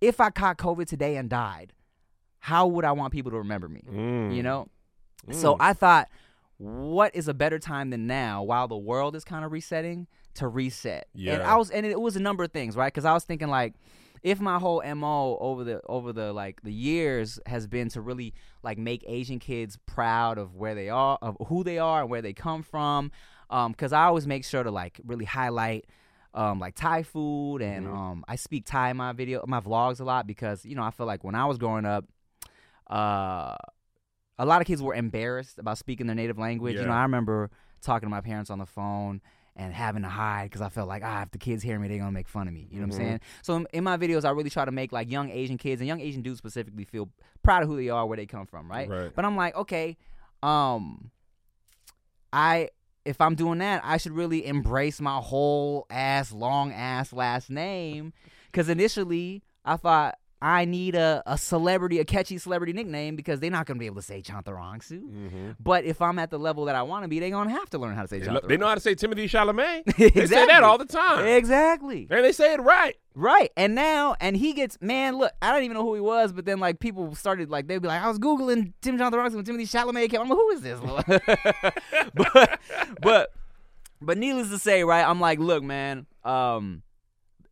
if 0.00 0.20
I 0.20 0.30
caught 0.30 0.58
COVID 0.58 0.86
today 0.86 1.16
and 1.16 1.30
died, 1.30 1.72
how 2.40 2.66
would 2.66 2.84
I 2.84 2.92
want 2.92 3.12
people 3.12 3.30
to 3.30 3.38
remember 3.38 3.68
me? 3.68 3.82
Mm. 3.88 4.34
You 4.34 4.42
know? 4.42 4.68
So 5.30 5.54
Mm. 5.54 5.58
I 5.60 5.72
thought, 5.72 6.08
what 6.58 7.14
is 7.14 7.28
a 7.28 7.34
better 7.34 7.58
time 7.60 7.90
than 7.90 8.06
now, 8.08 8.42
while 8.42 8.66
the 8.66 8.76
world 8.76 9.14
is 9.14 9.24
kind 9.24 9.44
of 9.44 9.52
resetting, 9.52 10.08
to 10.34 10.48
reset? 10.48 11.06
And 11.14 11.22
Yeah. 11.22 11.52
I 11.52 11.56
was, 11.56 11.70
and 11.70 11.86
it 11.86 12.00
was 12.00 12.16
a 12.16 12.20
number 12.20 12.42
of 12.42 12.50
things, 12.50 12.76
right? 12.76 12.92
Because 12.92 13.04
I 13.04 13.12
was 13.12 13.22
thinking 13.24 13.48
like, 13.48 13.74
if 14.22 14.40
my 14.40 14.58
whole 14.58 14.82
mo 14.94 15.36
over 15.40 15.64
the 15.64 15.80
over 15.88 16.12
the 16.12 16.32
like 16.32 16.62
the 16.62 16.72
years 16.72 17.40
has 17.46 17.66
been 17.66 17.88
to 17.90 18.00
really 18.00 18.34
like 18.62 18.78
make 18.78 19.04
Asian 19.06 19.38
kids 19.38 19.78
proud 19.86 20.38
of 20.38 20.54
where 20.54 20.74
they 20.74 20.88
are, 20.88 21.18
of 21.20 21.36
who 21.48 21.64
they 21.64 21.78
are, 21.78 22.02
and 22.02 22.10
where 22.10 22.22
they 22.22 22.32
come 22.32 22.62
from, 22.62 23.10
because 23.48 23.92
I 23.92 24.04
always 24.04 24.26
make 24.26 24.44
sure 24.44 24.62
to 24.62 24.70
like 24.70 25.00
really 25.04 25.24
highlight. 25.24 25.86
Um, 26.34 26.58
like 26.58 26.74
Thai 26.74 27.02
food, 27.02 27.60
and 27.60 27.86
Mhm. 27.86 27.92
um, 27.94 28.24
I 28.26 28.36
speak 28.36 28.64
Thai 28.64 28.88
in 28.92 28.96
my 28.96 29.12
video, 29.12 29.44
my 29.46 29.60
vlogs 29.60 30.00
a 30.00 30.04
lot 30.04 30.26
because 30.26 30.64
you 30.64 30.74
know 30.74 30.82
I 30.82 30.90
feel 30.90 31.04
like 31.04 31.22
when 31.22 31.34
I 31.34 31.44
was 31.44 31.58
growing 31.58 31.84
up, 31.84 32.06
uh, 32.90 33.54
a 34.38 34.46
lot 34.46 34.62
of 34.62 34.66
kids 34.66 34.80
were 34.82 34.94
embarrassed 34.94 35.58
about 35.58 35.76
speaking 35.76 36.06
their 36.06 36.16
native 36.16 36.38
language. 36.38 36.76
You 36.80 36.86
know, 36.86 36.92
I 36.94 37.02
remember 37.02 37.50
talking 37.82 38.06
to 38.06 38.10
my 38.10 38.22
parents 38.22 38.48
on 38.48 38.58
the 38.58 38.64
phone 38.66 39.20
and 39.56 39.74
having 39.74 40.02
to 40.02 40.08
hide 40.08 40.44
because 40.44 40.60
I 40.62 40.68
felt 40.70 40.88
like, 40.88 41.02
ah, 41.04 41.22
if 41.22 41.30
the 41.30 41.38
kids 41.38 41.62
hear 41.62 41.78
me, 41.78 41.86
they're 41.88 41.98
gonna 41.98 42.10
make 42.10 42.28
fun 42.28 42.48
of 42.48 42.54
me. 42.54 42.68
You 42.70 42.80
know 42.80 42.86
what 42.86 42.92
Mhm. 42.94 43.00
I'm 43.00 43.06
saying? 43.06 43.20
So 43.42 43.56
in, 43.56 43.66
in 43.74 43.84
my 43.84 43.96
videos, 43.98 44.24
I 44.24 44.30
really 44.30 44.48
try 44.50 44.64
to 44.64 44.72
make 44.72 44.92
like 44.92 45.10
young 45.10 45.30
Asian 45.30 45.58
kids 45.58 45.80
and 45.80 45.88
young 45.88 46.00
Asian 46.00 46.22
dudes 46.22 46.38
specifically 46.38 46.84
feel 46.84 47.10
proud 47.42 47.62
of 47.62 47.68
who 47.68 47.76
they 47.76 47.88
are, 47.90 48.06
where 48.06 48.16
they 48.16 48.26
come 48.26 48.46
from, 48.46 48.70
right? 48.70 48.88
Right. 48.88 49.12
But 49.14 49.24
I'm 49.26 49.36
like, 49.36 49.54
okay, 49.56 49.96
um, 50.42 51.10
I 52.32 52.70
if 53.04 53.20
I'm 53.20 53.34
doing 53.34 53.58
that, 53.58 53.82
I 53.84 53.96
should 53.96 54.12
really 54.12 54.46
embrace 54.46 55.00
my 55.00 55.18
whole 55.18 55.86
ass 55.90 56.30
long 56.32 56.72
ass 56.72 57.12
last 57.12 57.50
name 57.50 58.12
because 58.46 58.68
initially 58.68 59.42
I 59.64 59.76
thought 59.76 60.18
I 60.42 60.64
need 60.64 60.96
a, 60.96 61.22
a 61.24 61.38
celebrity, 61.38 62.00
a 62.00 62.04
catchy 62.04 62.36
celebrity 62.36 62.72
nickname 62.72 63.14
because 63.14 63.38
they're 63.38 63.48
not 63.50 63.64
gonna 63.64 63.78
be 63.78 63.86
able 63.86 63.96
to 63.96 64.02
say 64.02 64.22
Chantarangsu. 64.22 65.00
Mm-hmm. 65.00 65.50
But 65.60 65.84
if 65.84 66.02
I'm 66.02 66.18
at 66.18 66.30
the 66.30 66.38
level 66.38 66.64
that 66.64 66.74
I 66.74 66.82
want 66.82 67.04
to 67.04 67.08
be, 67.08 67.20
they're 67.20 67.30
gonna 67.30 67.50
have 67.50 67.70
to 67.70 67.78
learn 67.78 67.94
how 67.94 68.02
to 68.02 68.08
say 68.08 68.20
Chantarangsu. 68.20 68.48
they 68.48 68.56
know 68.56 68.66
how 68.66 68.74
to 68.74 68.80
say 68.80 68.96
Timothy 68.96 69.28
Chalamet. 69.28 69.82
They 70.12 70.26
say 70.26 70.46
that 70.46 70.64
all 70.64 70.78
the 70.78 70.84
time. 70.84 71.24
Exactly. 71.26 72.08
And 72.10 72.24
they 72.24 72.32
say 72.32 72.54
it 72.54 72.60
right. 72.60 72.96
Right. 73.14 73.52
And 73.56 73.76
now, 73.76 74.16
and 74.20 74.36
he 74.36 74.52
gets, 74.52 74.78
man, 74.80 75.16
look, 75.16 75.32
I 75.40 75.52
don't 75.52 75.62
even 75.62 75.76
know 75.76 75.84
who 75.84 75.94
he 75.94 76.00
was, 76.00 76.32
but 76.32 76.44
then, 76.44 76.58
like, 76.58 76.80
people 76.80 77.14
started, 77.14 77.50
like, 77.50 77.68
they'd 77.68 77.80
be 77.80 77.88
like, 77.88 78.02
I 78.02 78.08
was 78.08 78.18
Googling 78.18 78.72
Tim 78.80 78.96
Robinson 78.96 79.36
when 79.36 79.44
Timothy 79.44 79.66
Chalamet 79.66 80.10
came. 80.10 80.22
I'm 80.22 80.28
like, 80.28 80.38
who 80.38 80.50
is 80.50 80.62
this? 80.62 80.80
but, 82.14 82.60
but, 83.00 83.32
but 84.00 84.18
needless 84.18 84.48
to 84.48 84.58
say, 84.58 84.82
right, 84.82 85.06
I'm 85.06 85.20
like, 85.20 85.38
look, 85.38 85.62
man, 85.62 86.06
um, 86.24 86.82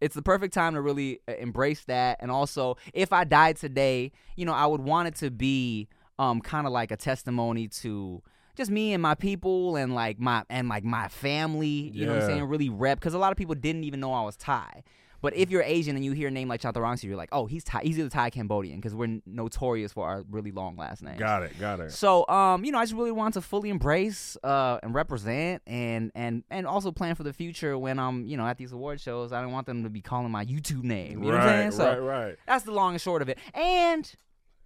it's 0.01 0.15
the 0.15 0.23
perfect 0.23 0.55
time 0.55 0.75
to 0.75 0.81
really 0.81 1.21
uh, 1.29 1.33
embrace 1.39 1.85
that. 1.85 2.19
And 2.21 2.31
also, 2.31 2.77
if 2.95 3.13
I 3.13 3.25
died 3.25 3.57
today, 3.57 4.13
you 4.37 4.47
know, 4.47 4.55
I 4.55 4.67
would 4.67 4.81
want 4.81 5.09
it 5.09 5.15
to 5.17 5.31
be 5.31 5.89
um 6.19 6.41
kind 6.41 6.67
of 6.67 6.73
like 6.73 6.91
a 6.91 6.97
testimony 6.97 7.69
to 7.69 8.23
just 8.57 8.71
me 8.71 8.93
and 8.93 9.03
my 9.03 9.15
people 9.15 9.77
and 9.77 9.95
like 9.95 10.19
my 10.19 10.45
and 10.51 10.69
like 10.69 10.85
my 10.85 11.09
family. 11.09 11.91
You 11.95 12.07
know 12.07 12.13
what 12.13 12.23
I'm 12.23 12.29
saying? 12.29 12.45
Really 12.45 12.69
rep 12.69 12.99
because 12.99 13.15
a 13.15 13.19
lot 13.19 13.33
of 13.33 13.39
people 13.39 13.55
didn't 13.55 13.85
even 13.85 14.01
know 14.01 14.13
I 14.13 14.23
was 14.23 14.37
Thai. 14.37 14.83
But 15.23 15.37
if 15.37 15.51
you're 15.51 15.63
Asian 15.63 15.97
and 15.97 16.05
you 16.05 16.13
hear 16.13 16.29
a 16.29 16.31
name 16.31 16.49
like 16.49 16.63
Chantarangsu, 16.63 17.05
you're 17.05 17.17
like, 17.17 17.29
oh, 17.33 17.47
he's 17.47 17.65
Thai. 17.65 17.81
He's 17.83 17.99
either 17.99 18.09
Thai 18.09 18.31
Cambodian 18.31 18.77
because 18.81 18.95
we're 18.95 19.21
notorious 19.27 19.93
for 19.93 20.07
our 20.07 20.25
really 20.31 20.51
long 20.51 20.77
last 20.77 21.03
names. 21.03 21.19
Got 21.19 21.43
it. 21.43 21.59
Got 21.59 21.81
it. 21.81 21.93
So, 21.93 22.27
um, 22.29 22.65
you 22.65 22.73
know, 22.73 22.79
I 22.79 22.85
just 22.85 22.95
really 22.95 23.13
want 23.13 23.35
to 23.35 23.41
fully 23.41 23.71
embrace 23.71 24.37
uh, 24.43 24.79
and 24.83 24.95
represent, 24.95 25.63
and 25.67 26.11
and 26.15 26.45
and 26.51 26.67
also 26.67 26.91
plan 26.93 27.15
for 27.15 27.23
the 27.23 27.33
future 27.33 27.77
when 27.79 27.99
I'm, 27.99 28.25
you 28.27 28.37
know, 28.37 28.47
at 28.47 28.57
these 28.59 28.73
award 28.73 29.01
shows. 29.01 29.33
I 29.33 29.41
don't 29.43 29.53
want 29.53 29.67
them 29.67 29.83
to 29.85 29.91
be 29.91 30.01
calling 30.01 30.31
my 30.31 30.45
YouTube 30.45 30.85
name. 30.85 31.23
You 31.23 31.33
know 31.33 31.39
what 31.39 31.47
I'm 31.47 31.49
saying? 31.49 31.65
right, 31.65 31.97
So 31.99 32.03
right, 32.05 32.27
right. 32.27 32.37
that's 32.47 32.65
the 32.65 32.73
long 32.73 32.95
and 32.95 33.01
short 33.01 33.23
of 33.23 33.29
it. 33.29 33.39
And 33.55 34.11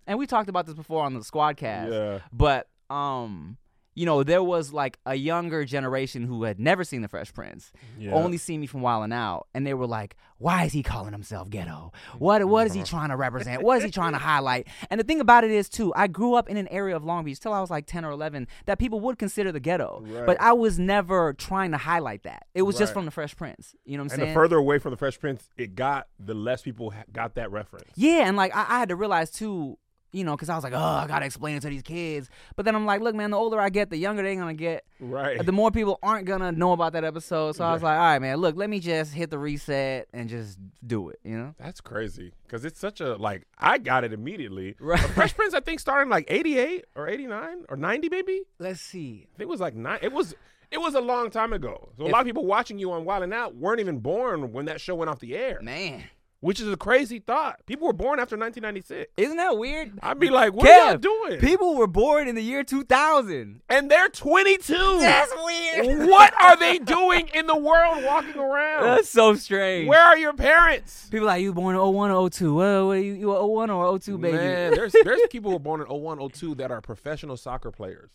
and 0.06 0.18
we 0.18 0.26
talked 0.26 0.48
about 0.48 0.66
this 0.66 0.74
before 0.74 1.02
on 1.04 1.14
the 1.14 1.20
Squadcast. 1.20 1.90
Yeah. 1.90 2.18
But 2.32 2.68
um, 2.90 3.56
you 3.94 4.06
know, 4.06 4.23
there 4.23 4.43
was 4.43 4.73
like 4.73 4.99
a 5.06 5.14
younger 5.14 5.64
generation 5.64 6.25
who 6.25 6.43
had 6.44 6.58
never 6.58 6.85
seen 6.85 7.02
the 7.02 7.08
Fresh 7.08 7.32
Prince, 7.32 7.73
Yeah. 7.99 8.12
only 8.12 8.37
seen 8.38 8.61
me 8.61 8.67
from 8.67 8.81
Wildin' 8.81 9.12
Out, 9.12 9.46
and 9.55 9.67
they 9.67 9.75
were 9.75 9.87
like, 9.87 10.17
"Why 10.38 10.64
is 10.64 10.73
he 10.73 10.82
calling 10.82 11.12
himself 11.12 11.49
ghetto? 11.50 11.93
What 12.19 12.44
what 12.46 12.67
is 12.67 12.75
he 12.75 12.82
trying 12.94 13.11
to 13.11 13.17
represent? 13.17 13.62
What 13.62 13.79
is 13.79 13.85
he 13.85 13.91
trying 13.91 14.12
to 14.12 14.19
highlight?" 14.19 14.67
And 14.91 14.99
the 14.99 15.05
thing 15.05 15.20
about 15.20 15.44
it 15.44 15.50
is 15.50 15.69
too, 15.69 15.93
I 15.94 16.06
grew 16.08 16.35
up 16.35 16.49
in 16.49 16.56
an 16.56 16.69
area 16.69 16.96
of 16.96 17.05
Long 17.05 17.25
Beach 17.25 17.38
till 17.41 17.52
I 17.52 17.61
was 17.61 17.70
like 17.70 17.87
ten 17.87 18.05
or 18.05 18.11
eleven 18.11 18.46
that 18.67 18.79
people 18.79 19.00
would 19.00 19.19
consider 19.19 19.52
the 19.52 19.61
ghetto, 19.61 20.02
Right. 20.06 20.26
but 20.26 20.40
I 20.40 20.52
was 20.52 20.79
never 20.79 21.32
trying 21.32 21.70
to 21.70 21.79
highlight 21.79 22.25
that. 22.25 22.47
It 22.55 22.62
was 22.62 22.76
just 22.76 22.93
from 22.93 23.05
the 23.05 23.11
Fresh 23.11 23.37
Prince. 23.37 23.75
You 23.85 23.97
know 23.97 24.02
what 24.05 24.12
I'm 24.12 24.14
and 24.14 24.20
saying? 24.23 24.29
the 24.31 24.35
further 24.35 24.56
away 24.56 24.79
from 24.79 24.90
the 24.90 24.97
Fresh 24.97 25.20
Prince 25.20 25.49
it 25.56 25.75
got, 25.75 26.08
the 26.19 26.35
less 26.35 26.62
people 26.62 26.90
ha- 26.90 27.05
got 27.12 27.35
that 27.37 27.50
reference. 27.52 27.90
Yeah, 27.94 28.26
and 28.26 28.37
like 28.37 28.55
I, 28.56 28.62
I 28.69 28.79
had 28.81 28.88
to 28.88 28.97
realize 28.97 29.31
too, 29.31 29.79
you 30.14 30.25
know, 30.25 30.37
because 30.37 30.49
I 30.49 30.55
was 30.55 30.64
like, 30.64 30.72
oh, 30.72 30.78
I 30.78 31.06
gotta 31.06 31.26
explain 31.26 31.56
it 31.56 31.61
to 31.61 31.69
these 31.69 31.82
kids. 31.82 32.31
But 32.56 32.64
then 32.64 32.75
I'm 32.75 32.87
like, 32.87 33.00
look, 33.00 33.14
man, 33.14 33.31
the 33.31 33.37
older 33.37 33.61
I 33.61 33.69
get, 33.69 33.90
the 33.90 33.96
younger 33.96 34.23
they're 34.23 34.35
gonna 34.37 34.54
get. 34.54 34.85
Right. 35.00 35.44
The 35.44 35.52
more 35.52 35.71
people 35.71 35.99
aren't 36.02 36.26
gonna 36.26 36.52
know 36.52 36.73
about 36.73 36.92
that 36.94 37.04
episode. 37.04 37.56
So 37.56 37.64
I 37.64 37.73
was 37.73 37.83
like, 37.83 37.97
all 37.99 38.04
right, 38.04 38.18
man, 38.21 38.38
look, 38.38 38.56
let 38.56 38.71
me 38.71 38.80
just 38.80 39.12
hit 39.12 39.30
the 39.30 39.38
reset 39.38 40.09
and 40.12 40.28
just 40.28 40.59
do 40.87 41.09
it. 41.11 41.18
You 41.25 41.37
know? 41.37 41.54
That's 41.59 41.80
crazy 41.80 42.33
because 42.47 42.64
it's 42.64 42.78
such 42.80 43.00
a 43.00 43.16
like 43.16 43.47
I 43.59 43.78
got 43.78 44.04
it 44.04 44.12
immediately. 44.12 44.76
Right. 44.80 45.00
Fresh 45.00 45.35
Prince 45.35 45.54
I 45.54 45.61
think 45.61 45.80
started 45.80 46.09
like 46.11 46.26
eighty 46.28 46.59
eight 46.59 46.85
or 46.94 47.09
eighty 47.09 47.26
nine 47.26 47.64
or 47.68 47.76
ninety 47.76 48.09
maybe. 48.09 48.42
Let's 48.59 48.80
see. 48.80 49.26
I 49.35 49.38
think 49.38 49.49
it 49.49 49.49
was 49.49 49.61
like 49.61 49.75
nine. 49.75 49.99
It 50.02 50.12
was 50.12 50.35
it 50.71 50.78
was 50.80 50.94
a 50.94 51.00
long 51.00 51.30
time 51.30 51.52
ago. 51.52 51.90
So 51.97 52.04
a 52.04 52.06
If- 52.06 52.12
lot 52.12 52.21
of 52.21 52.26
people 52.26 52.44
watching 52.47 52.78
you 52.78 52.90
on 52.92 53.04
Wild 53.04 53.23
and 53.23 53.33
Out 53.35 53.54
weren't 53.54 53.80
even 53.80 53.99
born 53.99 54.52
when 54.52 54.64
that 54.66 54.80
show 54.80 54.94
went 54.94 55.09
off 55.11 55.21
the 55.21 55.37
air, 55.37 55.59
Man, 55.62 56.02
which 56.44 56.60
is 56.60 56.68
a 56.68 56.76
crazy 56.76 57.18
thought. 57.18 57.64
People 57.64 57.86
were 57.86 57.94
born 57.94 58.20
after 58.20 58.36
nineteen 58.36 58.62
ninety 58.62 58.82
six. 58.82 59.10
isn't 59.16 59.38
that 59.38 59.56
weird? 59.56 59.98
I'd 60.02 60.20
be 60.20 60.28
like, 60.28 60.52
what 60.52 60.68
are 60.68 60.90
y'all 60.90 60.98
doing? 60.98 61.40
People 61.40 61.74
were 61.74 61.86
born 61.86 62.28
in 62.28 62.34
the 62.34 62.42
year 62.42 62.62
2000. 62.62 63.62
and 63.70 63.90
they're 63.90 64.10
twenty 64.10 64.58
two. 64.58 64.98
That's 65.00 65.32
weird. 65.42 66.06
what 66.06 66.34
are 66.42 66.56
they 66.58 66.78
doing 66.78 67.30
in 67.32 67.46
the 67.46 67.56
world 67.56 68.04
walking 68.04 68.38
around? 68.38 68.84
That's 68.84 69.08
so 69.08 69.34
strange. 69.36 69.88
Where 69.88 70.02
are 70.02 70.18
your 70.18 70.34
parents? 70.34 71.08
People 71.10 71.28
like 71.28 71.40
you 71.40 71.54
born 71.54 71.76
in 71.76 71.80
01 71.80 72.10
or 72.10 72.28
02. 72.28 72.54
What, 72.54 72.86
what, 72.86 72.92
you, 72.94 73.14
you 73.14 73.34
a 73.34 73.46
01 73.46 73.70
or 73.70 73.98
02 73.98 74.18
baby? 74.18 74.36
Man, 74.36 74.70
there's 74.74 74.94
there's 75.02 75.20
people 75.30 75.50
who 75.50 75.56
are 75.56 75.60
born 75.60 75.80
in 75.80 75.86
01, 75.86 76.28
02 76.28 76.56
that 76.56 76.70
are 76.70 76.82
professional 76.82 77.38
soccer 77.38 77.70
players 77.70 78.10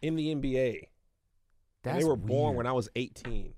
in 0.00 0.14
the 0.14 0.32
NBA. 0.32 0.68
and 0.74 0.86
That's 1.82 1.98
they 1.98 2.04
were 2.04 2.16
born 2.16 2.54
when 2.54 2.68
I 2.68 2.72
was 2.72 2.88
18. 2.94 3.54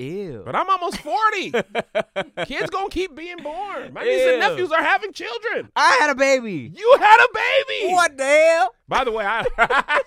Ew. 0.00 0.42
But 0.44 0.54
I'm 0.56 0.68
almost 0.70 0.98
40. 0.98 1.52
Kids 2.46 2.70
gonna 2.70 2.88
keep 2.90 3.14
being 3.14 3.36
born. 3.38 3.92
My 3.92 4.02
nieces 4.04 4.26
and 4.34 4.34
Ew. 4.34 4.38
nephews 4.48 4.72
are 4.72 4.82
having 4.82 5.12
children. 5.12 5.68
I 5.76 5.96
had 6.00 6.10
a 6.10 6.14
baby. 6.14 6.72
You 6.74 6.96
had 6.98 7.24
a 7.24 7.28
baby. 7.34 7.92
What 7.92 8.16
the 8.16 8.24
hell? 8.24 8.74
By 8.88 9.04
the 9.04 9.12
way, 9.12 9.24
I 9.26 9.44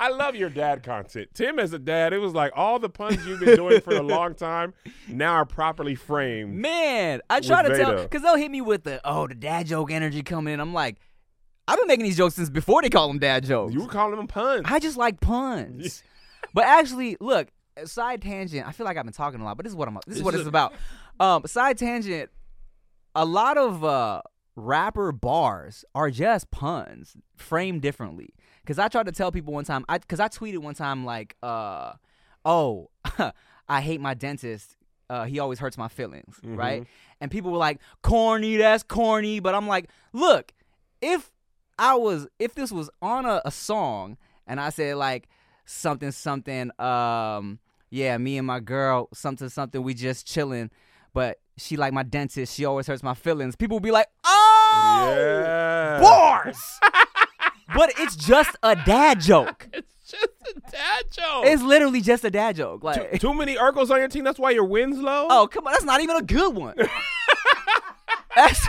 I 0.00 0.08
love 0.10 0.34
your 0.34 0.50
dad 0.50 0.82
content. 0.82 1.28
Tim 1.34 1.58
as 1.58 1.72
a 1.72 1.78
dad, 1.78 2.12
it 2.12 2.18
was 2.18 2.34
like 2.34 2.52
all 2.56 2.78
the 2.78 2.88
puns 2.88 3.24
you've 3.26 3.40
been 3.40 3.56
doing 3.56 3.80
for 3.80 3.94
a 3.94 4.02
long 4.02 4.34
time 4.34 4.74
now 5.08 5.32
are 5.34 5.44
properly 5.46 5.94
framed. 5.94 6.52
Man, 6.54 7.20
I 7.30 7.40
try 7.40 7.62
to 7.62 7.68
With 7.68 7.78
tell 7.78 7.90
Veda. 7.92 8.02
because 8.02 8.22
they'll 8.22 8.36
hit 8.36 8.50
me 8.50 8.60
with 8.60 8.82
the 8.82 9.00
oh 9.04 9.26
the 9.28 9.34
dad 9.34 9.66
joke 9.66 9.90
energy 9.92 10.22
coming 10.22 10.52
in. 10.52 10.60
I'm 10.60 10.74
like, 10.74 10.96
I've 11.68 11.78
been 11.78 11.86
making 11.88 12.04
these 12.04 12.16
jokes 12.16 12.34
since 12.34 12.50
before 12.50 12.82
they 12.82 12.90
call 12.90 13.08
them 13.08 13.18
dad 13.18 13.44
jokes. 13.44 13.72
You 13.72 13.82
were 13.82 13.88
calling 13.88 14.16
them 14.16 14.26
puns. 14.26 14.62
I 14.66 14.78
just 14.80 14.96
like 14.96 15.20
puns. 15.20 16.02
but 16.54 16.64
actually, 16.64 17.16
look, 17.20 17.48
side 17.84 18.22
tangent. 18.22 18.66
I 18.66 18.72
feel 18.72 18.84
like 18.86 18.96
I've 18.96 19.04
been 19.04 19.12
talking 19.12 19.40
a 19.40 19.44
lot, 19.44 19.56
but 19.56 19.64
this 19.64 19.72
is 19.72 19.76
what 19.76 19.88
I'm. 19.88 19.98
This 20.06 20.18
is 20.18 20.22
what 20.22 20.34
it's 20.34 20.46
about. 20.46 20.74
Um, 21.20 21.44
side 21.46 21.78
tangent. 21.78 22.30
A 23.14 23.24
lot 23.24 23.56
of 23.56 23.84
uh 23.84 24.22
rapper 24.56 25.10
bars 25.12 25.84
are 25.94 26.10
just 26.10 26.50
puns 26.50 27.16
framed 27.36 27.82
differently. 27.82 28.30
Because 28.62 28.78
I 28.78 28.88
tried 28.88 29.06
to 29.06 29.12
tell 29.12 29.30
people 29.30 29.52
one 29.52 29.64
time, 29.64 29.84
I 29.88 29.98
because 29.98 30.20
I 30.20 30.28
tweeted 30.28 30.58
one 30.58 30.74
time 30.74 31.04
like, 31.04 31.36
uh, 31.42 31.92
oh, 32.44 32.90
I 33.68 33.80
hate 33.80 34.00
my 34.00 34.14
dentist 34.14 34.76
uh, 35.10 35.24
he 35.26 35.38
always 35.38 35.58
hurts 35.58 35.76
my 35.76 35.86
feelings, 35.86 36.40
Mhm. 36.42 36.56
right? 36.56 36.86
And 37.20 37.30
people 37.30 37.50
were 37.52 37.58
like, 37.58 37.78
corny, 38.02 38.56
that's 38.56 38.82
corny. 38.82 39.38
But 39.38 39.54
I'm 39.54 39.68
like, 39.68 39.90
look, 40.14 40.50
if 41.02 41.30
I 41.78 41.94
was, 41.96 42.26
if 42.38 42.54
this 42.54 42.72
was 42.72 42.88
on 43.02 43.26
a, 43.26 43.42
a 43.44 43.50
song 43.50 44.16
and 44.46 44.58
I 44.58 44.70
said 44.70 44.96
like 44.96 45.28
something, 45.66 46.10
something, 46.10 46.70
um, 46.80 47.58
yeah, 47.94 48.18
me 48.18 48.38
and 48.38 48.46
my 48.46 48.58
girl, 48.58 49.08
something, 49.14 49.48
something, 49.48 49.80
we 49.82 49.94
just 49.94 50.26
chilling, 50.26 50.68
but 51.12 51.38
she 51.56 51.76
like 51.76 51.92
my 51.92 52.02
dentist, 52.02 52.54
she 52.56 52.64
always 52.64 52.88
hurts 52.88 53.04
my 53.04 53.14
feelings. 53.14 53.54
People 53.54 53.78
be 53.78 53.92
like, 53.92 54.08
oh, 54.24 55.14
Yeah. 55.16 56.00
bars. 56.00 56.58
but 57.74 57.92
it's 57.98 58.16
just 58.16 58.56
a 58.62 58.74
dad 58.76 59.20
joke. 59.20 59.68
It's 60.06 60.12
just 60.20 60.56
a 60.56 60.60
dad 60.70 61.04
joke. 61.10 61.46
It's 61.46 61.62
literally 61.62 62.02
just 62.02 62.24
a 62.24 62.30
dad 62.30 62.56
joke. 62.56 62.82
too, 62.82 62.86
Like, 62.86 63.20
too 63.20 63.32
many 63.32 63.56
Urkels 63.56 63.90
on 63.90 63.98
your 63.98 64.08
team. 64.08 64.22
That's 64.22 64.38
why 64.38 64.50
your 64.50 64.64
wins 64.66 64.98
low. 64.98 65.28
oh 65.30 65.46
come 65.46 65.66
on, 65.66 65.72
that's 65.72 65.84
not 65.84 66.02
even 66.02 66.16
a 66.16 66.22
good 66.22 66.54
one. 66.54 66.74
that's 68.36 68.68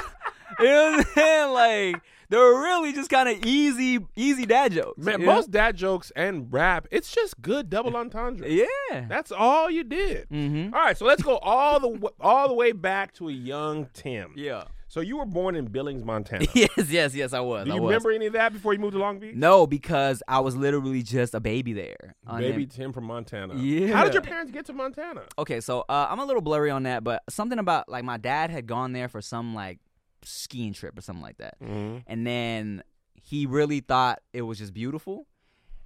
you 0.59 0.65
know 0.65 0.91
what 0.91 0.99
I'm 0.99 1.13
saying? 1.13 1.51
Like 1.51 2.01
they're 2.29 2.39
really 2.53 2.93
just 2.93 3.09
kind 3.09 3.29
of 3.29 3.45
easy, 3.45 3.99
easy 4.15 4.45
dad 4.45 4.71
jokes. 4.73 4.97
man, 5.03 5.19
you 5.21 5.25
know? 5.25 5.33
most 5.35 5.51
dad 5.51 5.75
jokes 5.75 6.11
and 6.15 6.51
rap, 6.51 6.87
it's 6.91 7.11
just 7.13 7.41
good 7.41 7.69
double 7.69 7.95
entendre. 7.95 8.47
yeah. 8.49 9.05
That's 9.07 9.31
all 9.31 9.69
you 9.69 9.83
did. 9.83 10.27
Mm-hmm. 10.29 10.73
All 10.73 10.81
right, 10.81 10.97
so 10.97 11.05
let's 11.05 11.21
go 11.23 11.37
all 11.37 11.79
the 11.79 11.89
w- 11.89 12.09
all 12.19 12.47
the 12.47 12.53
way 12.53 12.71
back 12.71 13.13
to 13.15 13.29
a 13.29 13.31
young 13.33 13.87
Tim. 13.93 14.33
Yeah. 14.35 14.65
So 14.87 15.01
you 15.01 15.17
were 15.17 15.25
born 15.25 15.55
in 15.55 15.65
Billings, 15.65 16.05
Montana. 16.05 16.45
Yes, 16.53 16.69
yes, 16.89 17.13
yes. 17.15 17.33
I 17.33 17.41
was. 17.41 17.65
Do 17.65 17.71
I 17.71 17.75
you 17.75 17.81
was. 17.81 17.89
remember 17.89 18.11
any 18.11 18.27
of 18.27 18.33
that 18.33 18.53
before 18.53 18.71
you 18.73 18.79
moved 18.79 18.93
to 18.93 18.99
Long 18.99 19.19
Beach? 19.19 19.35
No, 19.35 19.67
because 19.67 20.23
I 20.27 20.39
was 20.39 20.55
literally 20.55 21.01
just 21.03 21.33
a 21.33 21.39
baby 21.41 21.73
there. 21.73 22.15
Baby 22.37 22.63
them- 22.65 22.69
Tim 22.69 22.93
from 22.93 23.03
Montana. 23.05 23.55
Yeah. 23.55 23.93
How 23.93 24.05
did 24.05 24.13
your 24.13 24.21
parents 24.21 24.51
get 24.53 24.65
to 24.67 24.73
Montana? 24.73 25.23
Okay, 25.37 25.59
so 25.59 25.83
uh, 25.89 26.07
I'm 26.09 26.19
a 26.19 26.25
little 26.25 26.41
blurry 26.41 26.69
on 26.69 26.83
that, 26.83 27.03
but 27.03 27.23
something 27.29 27.59
about 27.59 27.89
like 27.89 28.05
my 28.05 28.17
dad 28.17 28.51
had 28.51 28.67
gone 28.67 28.93
there 28.93 29.09
for 29.09 29.21
some 29.21 29.53
like 29.53 29.79
skiing 30.25 30.73
trip 30.73 30.97
or 30.97 31.01
something 31.01 31.23
like 31.23 31.37
that. 31.37 31.59
Mm-hmm. 31.61 31.99
and 32.07 32.25
then 32.27 32.83
he 33.13 33.45
really 33.45 33.79
thought 33.79 34.19
it 34.33 34.41
was 34.43 34.57
just 34.59 34.73
beautiful 34.73 35.25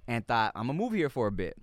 and 0.08 0.26
thought 0.26 0.52
i'm 0.54 0.66
gonna 0.66 0.78
move 0.78 0.92
here 0.92 1.08
for 1.08 1.26
a 1.26 1.32
bit 1.32 1.56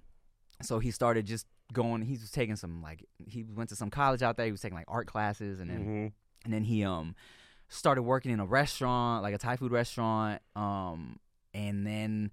so 0.62 0.80
he 0.80 0.90
started 0.92 1.26
just 1.28 1.46
going 1.74 2.02
he 2.02 2.14
was 2.14 2.32
taking 2.32 2.56
some 2.56 2.82
like 2.82 3.06
he 3.28 3.44
went 3.44 3.70
to 3.70 3.76
some 3.76 3.90
college 3.90 4.24
out 4.24 4.38
there 4.38 4.46
he 4.46 4.52
was 4.52 4.62
taking 4.62 4.78
like 4.78 4.86
art 4.88 5.06
classes 5.08 5.60
and 5.60 5.70
then 5.70 5.80
Mm-hmm. 5.80 6.08
and 6.46 6.54
then 6.54 6.64
he 6.64 6.84
um 6.86 7.14
started 7.68 8.02
working 8.04 8.32
in 8.32 8.40
a 8.40 8.46
restaurant 8.46 9.22
like 9.24 9.34
a 9.36 9.38
thai 9.38 9.58
food 9.58 9.72
restaurant 9.72 10.42
um 10.56 11.20
and 11.54 11.86
then 11.86 12.32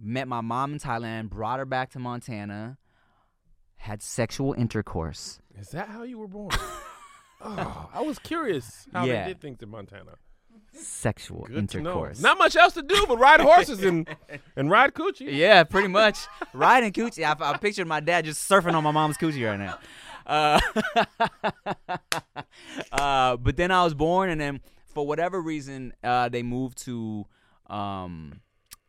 met 0.00 0.26
my 0.26 0.40
mom 0.40 0.72
in 0.72 0.78
thailand 0.78 1.28
brought 1.28 1.58
her 1.58 1.66
back 1.66 1.90
to 1.90 1.98
montana 1.98 2.78
had 3.76 4.02
sexual 4.02 4.54
intercourse 4.54 5.38
Is 5.58 5.68
that 5.68 5.88
how 5.88 6.02
you 6.02 6.18
were 6.18 6.26
born? 6.28 6.50
oh, 7.40 7.88
I 7.94 8.00
was 8.02 8.18
curious 8.18 8.86
how 8.92 9.04
Yeah. 9.04 9.24
they 9.24 9.30
did 9.30 9.40
things 9.40 9.62
in 9.62 9.68
Montana. 9.70 10.12
sexual 10.72 11.46
Good 11.46 11.68
to 11.70 11.80
know. 11.80 11.90
intercourse 11.90 12.20
Not 12.20 12.38
much 12.38 12.54
else 12.56 12.74
to 12.74 12.82
do 12.82 13.04
but 13.08 13.18
ride 13.18 13.40
horses 13.40 13.82
and 13.82 14.08
and 14.56 14.70
ride 14.70 14.94
coochie. 14.94 15.32
Yeah, 15.32 15.64
pretty 15.64 15.88
much. 15.88 16.18
Riding 16.52 16.92
coochie. 16.92 17.24
I, 17.24 17.52
I 17.52 17.56
pictured 17.56 17.86
my 17.86 18.00
dad 18.00 18.24
just 18.24 18.48
surfing 18.48 18.74
on 18.74 18.82
my 18.84 18.90
mom's 18.90 19.16
coochie 19.16 19.46
right 19.48 19.58
now. 19.58 19.78
Uh, 20.26 20.60
uh, 22.92 23.36
but 23.36 23.56
then 23.56 23.70
I 23.70 23.84
was 23.84 23.94
born, 23.94 24.28
and 24.30 24.40
then 24.40 24.60
for 24.92 25.06
whatever 25.06 25.40
reason, 25.40 25.92
uh, 26.02 26.28
they 26.28 26.42
moved 26.42 26.78
to 26.84 27.26
um, 27.68 28.40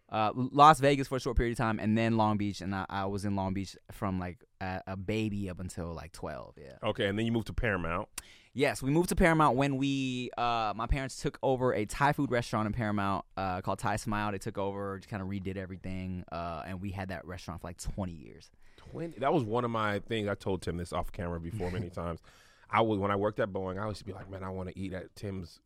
uh, 0.09 0.31
Las 0.35 0.79
Vegas 0.79 1.07
for 1.07 1.17
a 1.17 1.19
short 1.19 1.37
period 1.37 1.51
of 1.53 1.57
time, 1.57 1.79
and 1.79 1.97
then 1.97 2.17
Long 2.17 2.37
Beach, 2.37 2.61
and 2.61 2.73
I, 2.73 2.85
I 2.89 3.05
was 3.05 3.25
in 3.25 3.35
Long 3.35 3.53
Beach 3.53 3.75
from 3.91 4.19
like 4.19 4.43
a, 4.61 4.81
a 4.87 4.97
baby 4.97 5.49
up 5.49 5.59
until 5.59 5.93
like 5.93 6.11
twelve. 6.11 6.55
Yeah. 6.57 6.89
Okay, 6.89 7.07
and 7.07 7.17
then 7.17 7.25
you 7.25 7.31
moved 7.31 7.47
to 7.47 7.53
Paramount. 7.53 8.07
Yes, 8.53 8.81
we 8.81 8.89
moved 8.89 9.09
to 9.09 9.15
Paramount 9.15 9.55
when 9.55 9.77
we, 9.77 10.31
uh, 10.35 10.73
my 10.75 10.87
parents 10.87 11.21
took 11.21 11.37
over 11.43 11.75
a 11.75 11.85
Thai 11.85 12.13
food 12.13 12.31
restaurant 12.31 12.65
in 12.65 12.73
Paramount 12.73 13.23
uh, 13.37 13.61
called 13.61 13.77
Thai 13.77 13.97
Smile. 13.97 14.31
They 14.31 14.39
took 14.39 14.57
over, 14.57 14.97
just 14.97 15.09
kind 15.09 15.21
of 15.21 15.29
redid 15.29 15.57
everything, 15.57 16.23
uh, 16.31 16.63
and 16.65 16.81
we 16.81 16.89
had 16.89 17.09
that 17.09 17.23
restaurant 17.27 17.61
for 17.61 17.67
like 17.67 17.77
20 17.77 18.13
years. 18.13 18.49
20. 18.77 19.19
That 19.19 19.31
was 19.31 19.43
one 19.43 19.63
of 19.63 19.69
my 19.69 19.99
things. 19.99 20.27
I 20.27 20.33
told 20.33 20.63
Tim 20.63 20.77
this 20.77 20.91
off 20.91 21.11
camera 21.11 21.39
before 21.39 21.69
many 21.69 21.89
times. 21.91 22.19
I 22.67 22.81
would 22.81 22.99
when 22.99 23.11
I 23.11 23.15
worked 23.15 23.39
at 23.39 23.49
Boeing, 23.49 23.79
I 23.79 23.87
used 23.87 23.99
to 23.99 24.05
be 24.05 24.13
like, 24.13 24.27
man, 24.27 24.43
I 24.43 24.49
want 24.49 24.69
to 24.69 24.79
eat 24.79 24.91
at 24.91 25.15
Tim's 25.15 25.59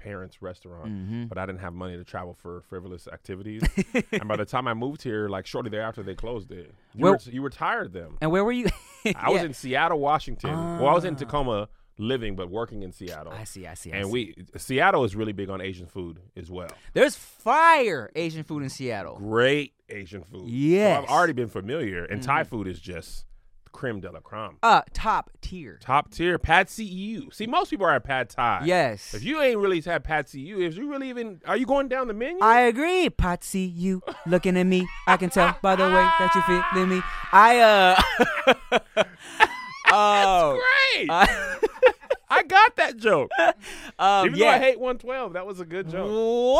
parents' 0.00 0.42
restaurant, 0.42 0.88
Mm-hmm. 0.90 1.24
but 1.26 1.38
I 1.38 1.46
didn't 1.46 1.60
have 1.60 1.72
money 1.74 1.96
to 1.96 2.04
travel 2.04 2.34
for 2.34 2.62
frivolous 2.62 3.06
activities. 3.06 3.62
and 4.12 4.26
by 4.26 4.36
the 4.36 4.44
time 4.44 4.66
I 4.66 4.74
moved 4.74 5.02
here, 5.02 5.28
like 5.28 5.46
shortly 5.46 5.70
thereafter, 5.70 6.02
they 6.02 6.14
closed 6.14 6.50
it. 6.50 6.74
You, 6.94 7.16
you 7.26 7.42
retired 7.42 7.92
them. 7.92 8.16
And 8.20 8.30
where 8.32 8.44
were 8.44 8.52
you? 8.52 8.66
I 9.16 9.30
was 9.30 9.42
in 9.42 9.52
Seattle, 9.54 10.00
Washington. 10.00 10.50
well, 10.78 10.88
I 10.88 10.94
was 10.94 11.04
in 11.04 11.14
Ah. 11.14 11.18
Tacoma 11.18 11.68
living, 11.98 12.34
but 12.34 12.48
working 12.50 12.82
in 12.82 12.92
Seattle. 12.92 13.32
I 13.32 13.44
see, 13.44 13.66
I 13.66 13.74
see. 13.74 13.92
I 13.92 13.96
and 13.98 14.06
see. 14.06 14.12
we 14.12 14.58
Seattle 14.58 15.04
is 15.04 15.14
really 15.14 15.32
big 15.32 15.50
on 15.50 15.60
Asian 15.60 15.86
food 15.86 16.18
as 16.36 16.50
well. 16.50 16.70
There's 16.94 17.14
fire 17.16 18.10
Asian 18.16 18.42
food 18.42 18.62
in 18.62 18.70
Seattle. 18.70 19.16
Great 19.16 19.74
Asian 19.88 20.22
food. 20.24 20.48
Yes. 20.48 20.96
So 20.96 21.02
I've 21.04 21.10
already 21.10 21.32
been 21.34 21.48
familiar, 21.48 22.04
and 22.04 22.22
Thai 22.22 22.44
Mhm. 22.44 22.46
food 22.46 22.66
is 22.68 22.80
just 22.80 23.26
creme 23.72 24.00
de 24.00 24.10
la 24.10 24.20
creme. 24.20 24.56
Uh, 24.62 24.82
top 24.92 25.30
tier. 25.40 25.78
Top 25.80 26.10
tier, 26.10 26.38
Pad 26.38 26.68
See 26.68 26.84
Ew. 26.84 27.30
See, 27.32 27.46
most 27.46 27.70
people 27.70 27.86
are 27.86 27.94
at 27.94 28.04
Pad 28.04 28.30
Thai. 28.30 28.62
Yes. 28.64 29.14
If 29.14 29.24
you 29.24 29.40
ain't 29.40 29.58
really 29.58 29.80
had 29.80 30.04
Pad 30.04 30.28
See 30.28 30.40
Ew, 30.40 30.60
if 30.60 30.76
you 30.76 30.90
really 30.90 31.08
even, 31.08 31.40
are 31.46 31.56
you 31.56 31.66
going 31.66 31.88
down 31.88 32.08
the 32.08 32.14
menu? 32.14 32.38
I 32.42 32.62
agree, 32.62 33.10
Patsy. 33.10 33.60
You 33.60 34.02
looking 34.26 34.56
at 34.56 34.64
me? 34.64 34.88
I 35.06 35.16
can 35.16 35.30
tell 35.30 35.56
by 35.62 35.76
the 35.76 35.84
way 35.84 35.90
that 36.18 36.34
you 36.34 36.62
feeling 36.72 36.88
me. 36.88 37.02
I 37.32 37.58
uh. 37.60 39.04
oh. 39.92 40.60
Great. 40.94 41.10
I- 41.10 41.56
I 42.30 42.44
got 42.44 42.76
that 42.76 42.96
joke. 42.96 43.30
um, 43.98 44.26
Even 44.26 44.38
though. 44.38 44.48
I 44.48 44.58
hate 44.58 44.78
112, 44.78 45.32
that 45.32 45.46
was 45.46 45.58
a 45.58 45.64
good 45.64 45.90
joke. 45.90 46.08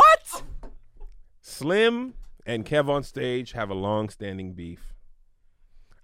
What? 0.03 0.43
Slim 1.41 2.15
and 2.45 2.67
Kev 2.67 2.89
on 2.89 3.05
stage 3.05 3.53
have 3.53 3.71
a 3.71 3.75
long-standing 3.75 4.55
beef. 4.55 4.90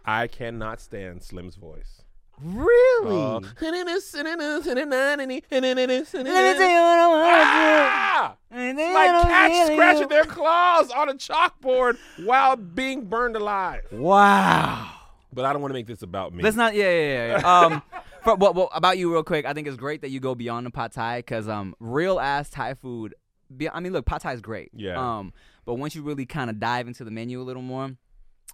I 0.06 0.26
cannot 0.28 0.80
stand 0.80 1.22
Slim's 1.22 1.56
voice. 1.56 2.02
Really? 2.40 3.16
Uh, 3.16 3.40
Let 3.40 3.72
me 3.72 4.00
tell 4.10 4.24
you 4.24 4.36
what 4.36 4.62
I 6.98 7.42
Ah! 7.44 8.36
want 8.50 8.60
to 8.60 8.72
do. 8.86 8.94
like 8.94 9.22
cats 9.26 9.72
scratching 9.72 10.08
their 10.08 10.24
claws 10.24 10.90
on 10.90 11.08
a 11.08 11.14
chalkboard 11.14 11.98
while 12.24 12.56
being 12.56 13.06
burned 13.06 13.36
alive. 13.36 13.82
Wow. 13.90 14.90
But 15.32 15.44
I 15.44 15.52
don't 15.52 15.62
want 15.62 15.70
to 15.70 15.74
make 15.74 15.86
this 15.86 16.02
about 16.02 16.34
me. 16.34 16.42
Let's 16.42 16.56
not. 16.56 16.74
Yeah, 16.74 16.90
yeah, 16.90 17.26
yeah. 17.28 17.38
yeah. 17.40 17.60
Um, 17.60 17.82
for, 18.22 18.36
well, 18.36 18.54
well, 18.54 18.70
about 18.74 18.98
you 18.98 19.12
real 19.12 19.22
quick. 19.24 19.44
I 19.44 19.52
think 19.52 19.66
it's 19.66 19.76
great 19.76 20.02
that 20.02 20.10
you 20.10 20.20
go 20.20 20.34
beyond 20.34 20.66
the 20.66 20.70
pad 20.70 20.92
thai 20.92 21.18
because 21.18 21.48
um, 21.48 21.74
real 21.80 22.18
ass 22.20 22.50
Thai 22.50 22.74
food. 22.74 23.14
Be, 23.54 23.68
I 23.70 23.80
mean, 23.80 23.92
look, 23.92 24.06
pad 24.06 24.20
thai 24.22 24.32
is 24.34 24.40
great. 24.40 24.70
Yeah. 24.74 24.96
Um, 25.18 25.32
but 25.64 25.74
once 25.74 25.94
you 25.94 26.02
really 26.02 26.26
kind 26.26 26.50
of 26.50 26.58
dive 26.58 26.86
into 26.86 27.04
the 27.04 27.10
menu 27.10 27.40
a 27.40 27.44
little 27.44 27.62
more, 27.62 27.92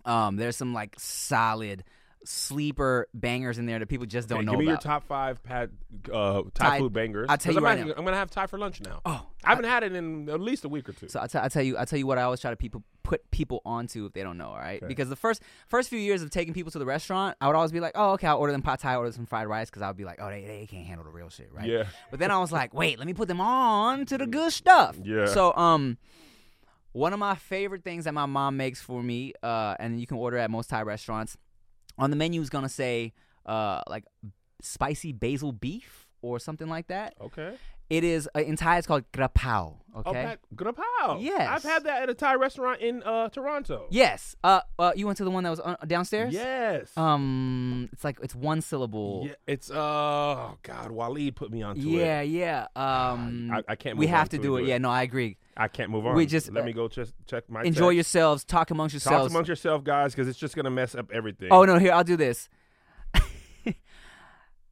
um, 0.04 0.36
there's 0.36 0.56
some 0.56 0.72
like 0.74 0.94
solid 0.98 1.84
sleeper 2.24 3.08
bangers 3.12 3.58
in 3.58 3.66
there 3.66 3.80
that 3.80 3.88
people 3.88 4.06
just 4.06 4.28
don't 4.28 4.38
Okay, 4.38 4.46
know 4.46 4.52
give 4.52 4.60
me 4.60 4.66
your 4.66 4.76
top 4.76 5.04
five 5.04 5.42
pad, 5.42 5.70
uh, 6.12 6.42
Thai, 6.54 6.68
Thai- 6.68 6.78
food 6.78 6.92
bangers. 6.92 7.26
I'll 7.28 7.36
tell 7.36 7.52
you 7.52 7.58
I'm, 7.58 7.64
right 7.64 7.78
actually- 7.78 7.94
I'm 7.96 8.04
gonna 8.04 8.16
have 8.16 8.30
Thai 8.30 8.46
for 8.46 8.58
lunch 8.58 8.80
now. 8.80 9.00
oh, 9.04 9.26
I 9.42 9.48
haven't 9.50 9.64
had 9.64 9.82
it 9.82 9.92
in 9.92 10.28
at 10.28 10.40
least 10.40 10.64
a 10.64 10.68
week 10.68 10.88
or 10.88 10.92
two. 10.92 11.08
So 11.08 11.20
I 11.20 11.26
tell 11.26 11.48
tell 11.50 11.62
you 11.62 11.76
I 11.78 11.84
tell 11.84 11.98
you 11.98 12.06
what 12.06 12.18
I 12.18 12.22
always 12.22 12.38
try 12.40 12.50
to 12.50 12.56
people 12.56 12.84
put 13.02 13.28
people 13.32 13.60
onto 13.66 14.06
if 14.06 14.12
they 14.12 14.22
don't 14.22 14.38
know, 14.38 14.50
all 14.50 14.56
right? 14.56 14.76
Okay. 14.80 14.86
Because 14.86 15.08
the 15.08 15.16
first 15.16 15.42
first 15.66 15.88
few 15.90 15.98
years 15.98 16.22
of 16.22 16.30
taking 16.30 16.54
people 16.54 16.70
to 16.70 16.78
the 16.78 16.86
restaurant, 16.86 17.36
I 17.40 17.48
would 17.48 17.56
always 17.56 17.72
be 17.72 17.80
like, 17.80 17.92
oh 17.96 18.12
okay, 18.12 18.28
I'll 18.28 18.38
order 18.38 18.52
them 18.52 18.62
pad 18.62 18.78
thai, 18.78 18.94
order 18.94 19.10
some 19.10 19.26
fried 19.26 19.48
rice, 19.48 19.68
because 19.68 19.82
I 19.82 19.88
would 19.88 19.96
be 19.96 20.04
like, 20.04 20.20
oh 20.22 20.28
they, 20.30 20.44
they 20.44 20.66
can't 20.70 20.86
handle 20.86 21.04
the 21.04 21.10
real 21.10 21.28
shit, 21.28 21.50
right? 21.52 21.68
Yeah. 21.68 21.84
But 22.10 22.20
then 22.20 22.30
I 22.30 22.38
was 22.38 22.52
like, 22.52 22.72
wait, 22.72 22.98
let 22.98 23.06
me 23.08 23.14
put 23.14 23.26
them 23.26 23.40
on 23.40 24.06
to 24.06 24.16
the 24.16 24.26
good 24.28 24.52
stuff. 24.52 24.96
Yeah. 25.02 25.26
So 25.26 25.52
um, 25.56 25.98
one 26.92 27.12
of 27.12 27.18
my 27.18 27.34
favorite 27.34 27.84
things 27.84 28.04
that 28.04 28.14
my 28.14 28.26
mom 28.26 28.56
makes 28.56 28.80
for 28.80 29.02
me, 29.02 29.32
uh, 29.42 29.74
and 29.78 30.00
you 30.00 30.06
can 30.06 30.16
order 30.18 30.36
at 30.38 30.50
most 30.50 30.70
Thai 30.70 30.82
restaurants, 30.82 31.36
on 31.98 32.10
the 32.10 32.16
menu 32.16 32.40
is 32.40 32.48
gonna 32.50 32.68
say 32.68 33.12
uh 33.44 33.82
like 33.88 34.04
spicy 34.60 35.12
basil 35.12 35.52
beef 35.52 36.08
or 36.22 36.38
something 36.38 36.68
like 36.68 36.86
that. 36.88 37.14
Okay. 37.20 37.54
It 37.90 38.04
is 38.04 38.28
uh, 38.34 38.40
in 38.40 38.56
Thai 38.56 38.78
it's 38.78 38.86
called 38.86 39.04
grapao. 39.12 39.76
Okay. 39.96 40.36
Grapao. 40.54 41.20
Yes. 41.20 41.48
I've 41.50 41.62
had 41.70 41.84
that 41.84 42.04
at 42.04 42.08
a 42.08 42.14
Thai 42.14 42.36
restaurant 42.36 42.80
in 42.80 43.02
uh, 43.02 43.28
Toronto. 43.28 43.86
Yes. 43.90 44.34
Uh, 44.42 44.60
uh, 44.78 44.92
you 44.96 45.04
went 45.04 45.18
to 45.18 45.24
the 45.24 45.30
one 45.30 45.44
that 45.44 45.50
was 45.50 45.60
uh, 45.60 45.76
downstairs. 45.86 46.32
Yes. 46.32 46.96
Um, 46.96 47.90
it's 47.92 48.02
like 48.04 48.18
it's 48.22 48.34
one 48.34 48.62
syllable. 48.62 49.24
yeah, 49.26 49.34
it's 49.46 49.70
uh, 49.70 49.74
oh 49.76 50.56
God, 50.62 50.90
Waleed 50.90 51.34
put 51.34 51.50
me 51.50 51.62
onto 51.62 51.82
Yeah, 51.82 52.20
it. 52.20 52.28
yeah. 52.30 52.66
Um, 52.74 53.50
I, 53.52 53.62
I 53.68 53.74
can't. 53.76 53.98
we 53.98 54.06
have 54.06 54.22
on 54.22 54.28
to 54.28 54.38
do 54.38 54.56
it. 54.56 54.64
Yeah, 54.66 54.78
no, 54.78 54.88
I 54.88 55.02
agree. 55.02 55.36
I 55.56 55.68
can't 55.68 55.90
move 55.90 56.06
on. 56.06 56.14
We 56.14 56.26
just, 56.26 56.50
let 56.50 56.62
uh, 56.62 56.66
me 56.66 56.72
go 56.72 56.88
just 56.88 57.14
check 57.26 57.48
my. 57.48 57.62
Enjoy 57.62 57.88
text. 57.88 57.94
yourselves. 57.94 58.44
Talk 58.44 58.70
amongst 58.70 58.94
yourselves. 58.94 59.24
Talk 59.24 59.30
amongst 59.30 59.48
yourself, 59.48 59.84
guys, 59.84 60.12
because 60.12 60.28
it's 60.28 60.38
just 60.38 60.56
gonna 60.56 60.70
mess 60.70 60.94
up 60.94 61.10
everything. 61.12 61.48
oh 61.50 61.64
no, 61.64 61.78
here 61.78 61.92
I'll 61.92 62.04
do 62.04 62.16
this. 62.16 62.48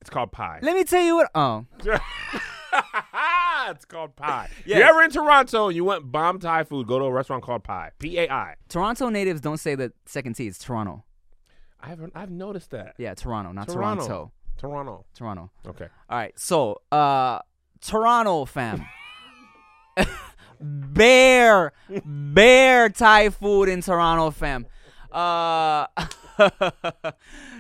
It's 0.00 0.10
called 0.10 0.32
Pai. 0.32 0.60
Let 0.62 0.75
me 0.75 0.84
tell 0.84 1.02
you 1.02 1.16
what. 1.16 1.30
Oh, 1.34 1.66
it's 3.70 3.84
called 3.84 4.16
Pai. 4.16 4.49
Yes. 4.64 4.76
If 4.76 4.78
you're 4.78 4.88
ever 4.88 5.02
in 5.02 5.10
Toronto 5.10 5.66
and 5.66 5.76
you 5.76 5.84
want 5.84 6.10
bomb 6.10 6.38
Thai 6.38 6.64
food, 6.64 6.87
go 6.87 6.99
to 6.99 7.04
a 7.04 7.12
restaurant 7.12 7.42
called 7.42 7.64
Pai. 7.64 7.90
P 7.99 8.18
A 8.18 8.30
I. 8.30 8.54
Toronto 8.68 9.10
natives 9.10 9.40
don't 9.40 9.58
say 9.58 9.75
the 9.75 9.92
second 10.06 10.37
T. 10.37 10.46
It's 10.46 10.58
Toronto. 10.58 11.04
I've 11.80 12.00
I've 12.14 12.30
noticed 12.30 12.70
that. 12.70 12.94
Yeah, 12.96 13.14
Toronto, 13.14 13.52
not 13.52 13.68
Toronto. 13.68 14.04
Toronto. 14.06 14.32
Toronto. 14.56 15.04
Toronto. 15.14 15.50
Okay. 15.66 15.88
All 16.08 16.18
right. 16.18 16.38
So, 16.38 16.80
uh, 16.92 17.40
Toronto 17.80 18.44
fam. 18.44 18.87
bare, 20.61 21.73
bare 22.05 22.88
Thai 22.90 23.31
food 23.31 23.69
in 23.69 23.81
Toronto 23.83 24.31
fam. 24.31 24.67
Uh, 25.11 25.87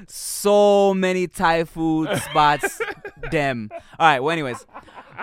so 0.06 0.94
many 0.94 1.26
Thai 1.26 1.64
food 1.64 2.08
spots. 2.18 2.80
Them. 3.30 3.68
All 3.98 4.06
right. 4.08 4.20
Well, 4.20 4.30
anyways. 4.32 4.64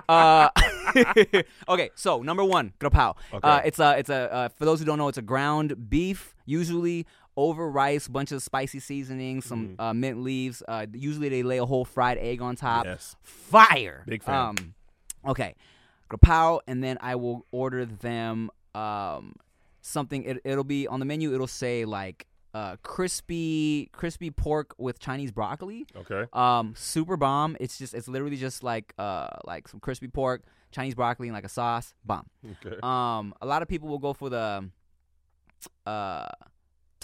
Uh, 0.08 0.50
okay. 1.70 1.90
So 1.96 2.22
number 2.22 2.44
one, 2.44 2.74
grapao. 2.80 3.16
Okay. 3.34 3.48
Uh, 3.48 3.62
it's 3.66 3.80
a, 3.80 3.98
it's 3.98 4.10
a. 4.10 4.32
Uh, 4.32 4.50
for 4.50 4.66
those 4.66 4.80
who 4.80 4.86
don't 4.86 4.98
know, 5.00 5.08
it's 5.08 5.18
a 5.18 5.22
ground 5.24 5.90
beef, 5.90 6.36
usually 6.46 7.08
over 7.36 7.70
rice, 7.70 8.08
bunch 8.08 8.32
of 8.32 8.42
spicy 8.44 8.80
seasonings, 8.80 9.46
some 9.46 9.70
Mm-hmm. 9.70 9.82
uh, 9.82 9.94
mint 9.94 10.22
leaves. 10.24 10.62
Uh, 10.68 10.86
usually 10.94 11.30
they 11.30 11.44
lay 11.44 11.58
a 11.58 11.66
whole 11.66 11.86
fried 11.86 12.18
egg 12.20 12.42
on 12.42 12.56
top. 12.56 12.86
Yes. 12.86 13.16
Fire. 13.24 14.04
Big 14.08 14.22
fan. 14.24 14.36
Um, 14.36 14.56
okay, 15.28 15.56
grapao, 16.10 16.60
and 16.68 16.84
then 16.84 16.98
I 17.02 17.16
will 17.16 17.46
order 17.52 17.86
them 17.86 18.50
um, 18.76 19.36
something. 19.82 20.24
It, 20.24 20.42
it'll 20.44 20.64
be 20.64 20.88
on 20.88 21.00
the 21.00 21.06
menu. 21.06 21.34
It'll 21.34 21.48
say 21.48 21.86
like 21.86 22.28
uh, 22.54 22.78
crispy, 22.84 23.90
crispy 23.92 24.32
pork 24.32 24.74
with 24.78 25.00
Chinese 25.00 25.32
broccoli. 25.32 25.86
Okay. 25.96 26.26
Um, 26.34 26.74
super 26.76 27.18
bomb. 27.18 27.58
It's 27.60 27.78
just, 27.78 27.94
it's 27.94 28.08
literally 28.08 28.38
just 28.38 28.64
like 28.64 28.94
uh, 28.98 29.28
like 29.46 29.68
some 29.68 29.80
crispy 29.80 30.08
pork, 30.08 30.44
Chinese 30.72 30.96
broccoli, 30.96 31.28
and 31.28 31.36
like 31.36 31.46
a 31.46 31.50
sauce. 31.50 31.94
Bomb. 32.04 32.28
Okay. 32.66 32.78
Um, 32.82 33.34
a 33.42 33.46
lot 33.46 33.62
of 33.62 33.68
people 33.68 33.90
will 33.90 34.00
go 34.00 34.14
for 34.14 34.30
the 34.30 34.70
uh, 35.86 36.28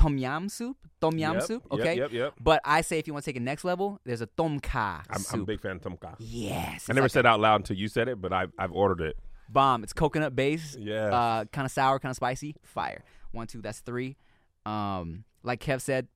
tom 0.03 0.17
yam 0.17 0.49
soup. 0.49 0.77
Tom 0.99 1.17
yam 1.17 1.35
Yep, 1.35 1.43
soup. 1.43 1.63
Okay. 1.71 1.95
Yep. 1.97 2.11
Yep. 2.11 2.33
But 2.39 2.61
I 2.65 2.81
say 2.81 2.99
if 2.99 3.07
you 3.07 3.13
want 3.13 3.25
to 3.25 3.29
take 3.31 3.37
it 3.37 3.41
next 3.41 3.63
level, 3.63 3.99
there's 4.05 4.21
a 4.21 4.25
tom 4.25 4.59
kha 4.59 5.03
I'm, 5.09 5.19
soup. 5.19 5.33
I'm 5.33 5.41
a 5.41 5.45
big 5.45 5.61
fan 5.61 5.75
of 5.77 5.81
tom 5.81 5.97
kha. 5.97 6.15
Yes. 6.19 6.89
I 6.89 6.93
never 6.93 7.09
said 7.09 7.25
out 7.25 7.39
loud 7.39 7.61
until 7.61 7.77
you 7.77 7.87
said 7.87 8.07
it, 8.07 8.21
but 8.21 8.31
I've 8.33 8.51
I've 8.57 8.71
ordered 8.71 9.01
it. 9.01 9.17
bomb. 9.49 9.83
It's 9.83 9.93
coconut 9.93 10.35
based. 10.35 10.79
Yeah. 10.79 11.13
Uh, 11.19 11.45
kind 11.45 11.65
of 11.65 11.71
sour, 11.71 11.99
kind 11.99 12.11
of 12.11 12.15
spicy. 12.15 12.55
Fire. 12.63 13.03
One, 13.31 13.47
two. 13.47 13.61
That's 13.61 13.79
three. 13.79 14.17
Um, 14.65 15.25
like 15.43 15.59
Kev 15.61 15.81
said, 15.81 16.07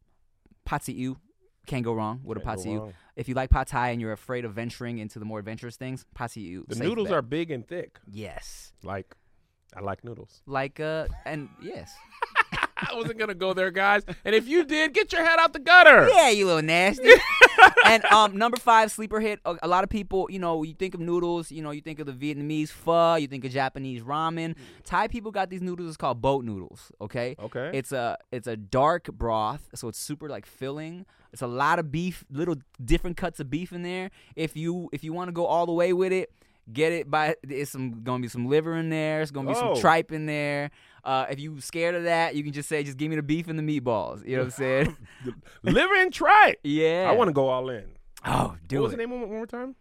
ew. 0.87 1.17
Can't 1.65 1.83
go 1.83 1.91
wrong 1.93 2.21
with 2.23 2.37
a 2.37 2.41
Can't 2.41 2.59
see 2.59 2.79
If 3.17 3.27
you 3.27 3.35
like 3.35 3.49
pad 3.49 3.67
thai 3.67 3.89
and 3.89 3.99
you're 3.99 4.13
afraid 4.13 4.45
of 4.45 4.53
venturing 4.53 4.99
into 4.99 5.19
the 5.19 5.25
more 5.25 5.39
adventurous 5.39 5.75
things, 5.75 6.05
pad 6.15 6.31
see. 6.31 6.57
The 6.65 6.75
noodles 6.75 7.09
bet. 7.09 7.17
are 7.17 7.21
big 7.21 7.51
and 7.51 7.67
thick. 7.67 7.99
yes. 8.09 8.71
Like, 8.83 9.15
I 9.75 9.81
like 9.81 10.03
noodles. 10.05 10.41
Like 10.45 10.79
uh, 10.79 11.07
and 11.25 11.49
yes. 11.61 11.93
I 12.79 12.95
wasn't 12.95 13.17
gonna 13.17 13.33
go 13.33 13.53
there, 13.53 13.71
guys. 13.71 14.03
And 14.23 14.35
if 14.35 14.47
you 14.47 14.63
did, 14.65 14.93
get 14.93 15.11
your 15.11 15.23
head 15.25 15.39
out 15.39 15.53
the 15.53 15.59
gutter. 15.59 16.07
Yeah, 16.09 16.29
you 16.29 16.45
little 16.45 16.61
nasty. 16.61 17.09
and 17.85 18.05
um, 18.05 18.37
number 18.37 18.57
five, 18.57 18.91
sleeper 18.91 19.19
hit. 19.19 19.39
A, 19.45 19.55
a 19.63 19.67
lot 19.67 19.83
of 19.83 19.89
people, 19.89 20.27
you 20.29 20.39
know, 20.39 20.63
you 20.63 20.73
think 20.73 20.93
of 20.93 20.99
noodles, 20.99 21.51
you 21.51 21.61
know, 21.61 21.71
you 21.71 21.81
think 21.81 21.99
of 21.99 22.05
the 22.05 22.13
Vietnamese 22.13 22.69
pho, 22.69 23.15
you 23.15 23.27
think 23.27 23.45
of 23.45 23.51
Japanese 23.51 24.01
ramen. 24.01 24.55
Thai 24.83 25.07
people 25.07 25.31
got 25.31 25.49
these 25.49 25.61
noodles. 25.61 25.87
It's 25.89 25.97
called 25.97 26.21
boat 26.21 26.43
noodles. 26.45 26.91
Okay. 27.01 27.35
Okay. 27.39 27.71
It's 27.73 27.91
a 27.91 28.17
it's 28.31 28.47
a 28.47 28.55
dark 28.55 29.05
broth, 29.05 29.69
so 29.75 29.87
it's 29.87 29.99
super 29.99 30.29
like 30.29 30.45
filling. 30.45 31.05
It's 31.33 31.41
a 31.41 31.47
lot 31.47 31.77
of 31.79 31.91
beef, 31.91 32.23
little 32.31 32.55
different 32.83 33.17
cuts 33.17 33.39
of 33.39 33.49
beef 33.49 33.71
in 33.71 33.83
there. 33.83 34.11
If 34.35 34.55
you 34.55 34.89
if 34.93 35.03
you 35.03 35.13
want 35.13 35.27
to 35.29 35.33
go 35.33 35.45
all 35.45 35.65
the 35.65 35.73
way 35.73 35.93
with 35.93 36.11
it, 36.13 36.31
get 36.71 36.91
it 36.91 37.09
by 37.09 37.35
it's 37.43 37.71
some 37.71 38.03
gonna 38.03 38.21
be 38.21 38.27
some 38.27 38.47
liver 38.47 38.75
in 38.75 38.89
there. 38.89 39.21
It's 39.21 39.31
gonna 39.31 39.49
be 39.49 39.55
Oh. 39.55 39.73
some 39.73 39.81
tripe 39.81 40.11
in 40.11 40.25
there. 40.25 40.71
Uh, 41.07 41.25
if 41.29 41.39
you 41.39 41.61
scared 41.61 41.95
of 41.95 42.03
that, 42.03 42.35
you 42.35 42.43
can 42.43 42.51
just 42.51 42.67
say, 42.67 42.83
just 42.83 42.97
give 42.97 43.09
me 43.09 43.15
the 43.15 43.23
beef 43.23 43.47
and 43.47 43.57
the 43.57 43.63
meatballs. 43.63 44.25
You 44.27 44.35
know 44.35 44.43
what 44.43 44.45
I'm 44.45 44.51
saying? 44.51 44.97
Liver 45.63 45.95
and 45.95 46.11
tripe. 46.13 46.59
yeah. 46.63 47.07
I 47.09 47.13
want 47.13 47.29
to 47.29 47.33
go 47.33 47.47
all 47.47 47.69
in. 47.69 47.85
Oh, 48.25 48.55
do 48.67 48.77
what 48.77 48.83
was 48.83 48.93
it. 48.93 48.97
the 48.97 49.03
name 49.03 49.11
one, 49.11 49.21
one 49.21 49.29
more 49.29 49.45
time? 49.47 49.75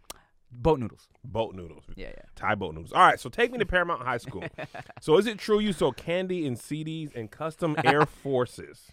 Boat 0.49 0.79
noodles. 0.79 1.09
Boat 1.25 1.53
noodles. 1.53 1.83
Yeah, 1.97 2.07
yeah. 2.15 2.23
Thai 2.37 2.55
boat 2.55 2.73
noodles. 2.73 2.93
All 2.93 3.01
right, 3.05 3.19
so 3.19 3.29
take 3.29 3.51
me 3.51 3.57
to 3.57 3.65
Paramount 3.65 4.01
High 4.03 4.17
School. 4.19 4.45
so 5.01 5.17
is 5.17 5.27
it 5.27 5.37
true 5.37 5.59
you 5.59 5.73
sold 5.73 5.97
candy 5.97 6.47
and 6.47 6.55
CDs 6.57 7.13
and 7.13 7.29
custom 7.29 7.75
Air 7.83 8.05
Forces? 8.05 8.83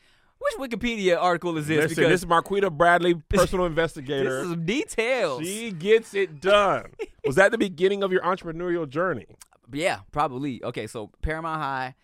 Which 0.40 0.70
Wikipedia 0.70 1.16
article 1.22 1.56
is 1.56 1.68
this? 1.68 1.76
Listen, 1.82 1.94
because 1.94 2.11
this 2.11 2.20
is 2.22 2.26
Marquita 2.26 2.76
Bradley, 2.76 3.14
personal 3.14 3.64
investigator. 3.66 4.24
this 4.40 4.44
is 4.46 4.50
some 4.50 4.66
details. 4.66 5.42
She 5.44 5.70
gets 5.70 6.12
it 6.14 6.40
done. 6.40 6.90
Was 7.24 7.37
that 7.37 7.52
the 7.52 7.58
beginning 7.58 8.02
of 8.02 8.11
your 8.11 8.22
entrepreneurial 8.22 8.88
journey? 8.88 9.26
Yeah, 9.72 10.00
probably. 10.11 10.62
Okay, 10.64 10.87
so 10.88 11.11
Paramount 11.22 11.62
High, 11.62 11.94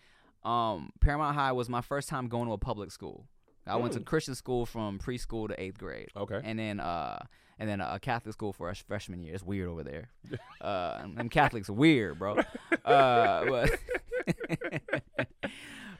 um, 0.43 0.91
Paramount 1.01 1.35
High 1.35 1.51
was 1.51 1.69
my 1.69 1.81
first 1.81 2.09
time 2.09 2.27
going 2.27 2.47
to 2.47 2.53
a 2.53 2.57
public 2.57 2.91
school. 2.91 3.27
I 3.67 3.75
went 3.75 3.93
to 3.93 3.99
Christian 3.99 4.33
school 4.35 4.65
from 4.65 4.97
preschool 4.97 5.47
to 5.47 5.61
eighth 5.61 5.77
grade, 5.77 6.09
Okay. 6.17 6.41
and 6.43 6.57
then 6.57 6.79
uh, 6.79 7.19
and 7.59 7.69
then 7.69 7.79
a 7.79 7.99
Catholic 7.99 8.33
school 8.33 8.53
for 8.53 8.69
a 8.69 8.75
freshman 8.75 9.21
year. 9.21 9.35
It's 9.35 9.43
weird 9.43 9.69
over 9.69 9.83
there. 9.83 10.09
Uh, 10.59 11.01
and 11.17 11.29
Catholics 11.29 11.69
weird, 11.69 12.17
bro. 12.19 12.37
Uh, 12.85 13.45
but 13.45 13.79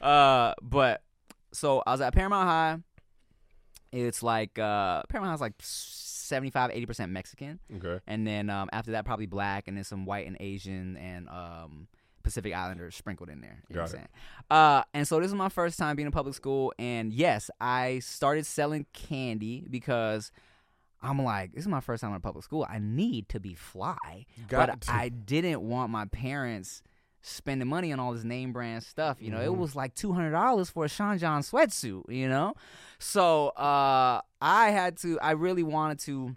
uh, 0.00 0.54
but 0.62 1.02
so 1.52 1.82
I 1.86 1.92
was 1.92 2.00
at 2.00 2.14
Paramount 2.14 2.48
High. 2.48 2.78
It's 3.92 4.22
like 4.22 4.58
uh, 4.58 5.02
Paramount 5.08 5.30
High's 5.32 5.40
like 5.40 5.54
75, 5.60 6.70
80 6.72 6.86
percent 6.86 7.12
Mexican 7.12 7.58
Okay. 7.76 8.00
and 8.06 8.26
then 8.26 8.48
um, 8.50 8.68
after 8.72 8.92
that 8.92 9.04
probably 9.04 9.26
black 9.26 9.68
and 9.68 9.76
then 9.76 9.84
some 9.84 10.06
white 10.06 10.26
and 10.26 10.36
asian 10.40 10.96
and 10.96 11.28
um, 11.28 11.88
pacific 12.22 12.54
islanders 12.54 12.94
sprinkled 12.94 13.28
in 13.28 13.40
there 13.40 13.62
you 13.68 13.76
know 13.76 13.82
what 13.82 13.90
i'm 13.90 13.96
saying 13.96 14.08
uh, 14.50 14.82
and 14.94 15.06
so 15.08 15.18
this 15.20 15.28
is 15.28 15.34
my 15.34 15.48
first 15.48 15.78
time 15.78 15.96
being 15.96 16.06
in 16.06 16.12
public 16.12 16.34
school 16.34 16.72
and 16.78 17.12
yes 17.12 17.50
i 17.60 17.98
started 18.00 18.44
selling 18.46 18.86
candy 18.92 19.66
because 19.70 20.30
i'm 21.02 21.20
like 21.22 21.52
this 21.52 21.62
is 21.64 21.68
my 21.68 21.80
first 21.80 22.00
time 22.00 22.14
in 22.14 22.20
public 22.20 22.44
school 22.44 22.66
i 22.68 22.78
need 22.78 23.28
to 23.28 23.40
be 23.40 23.54
fly 23.54 24.24
Got 24.48 24.68
but 24.68 24.80
to. 24.82 24.92
i 24.92 25.08
didn't 25.08 25.60
want 25.62 25.90
my 25.90 26.04
parents 26.06 26.82
spending 27.24 27.68
money 27.68 27.92
on 27.92 28.00
all 28.00 28.12
this 28.12 28.24
name 28.24 28.52
brand 28.52 28.82
stuff 28.82 29.18
you 29.20 29.30
know 29.30 29.40
it 29.40 29.46
Mhm. 29.46 29.56
was 29.58 29.76
like 29.76 29.94
$200 29.94 30.70
for 30.72 30.84
a 30.84 30.88
sean 30.88 31.18
john 31.18 31.42
sweatsuit 31.42 32.02
you 32.08 32.28
know 32.28 32.54
so 32.98 33.48
uh, 33.50 34.20
i 34.40 34.70
had 34.70 34.96
to 34.98 35.18
i 35.20 35.30
really 35.32 35.62
wanted 35.62 35.98
to 36.00 36.34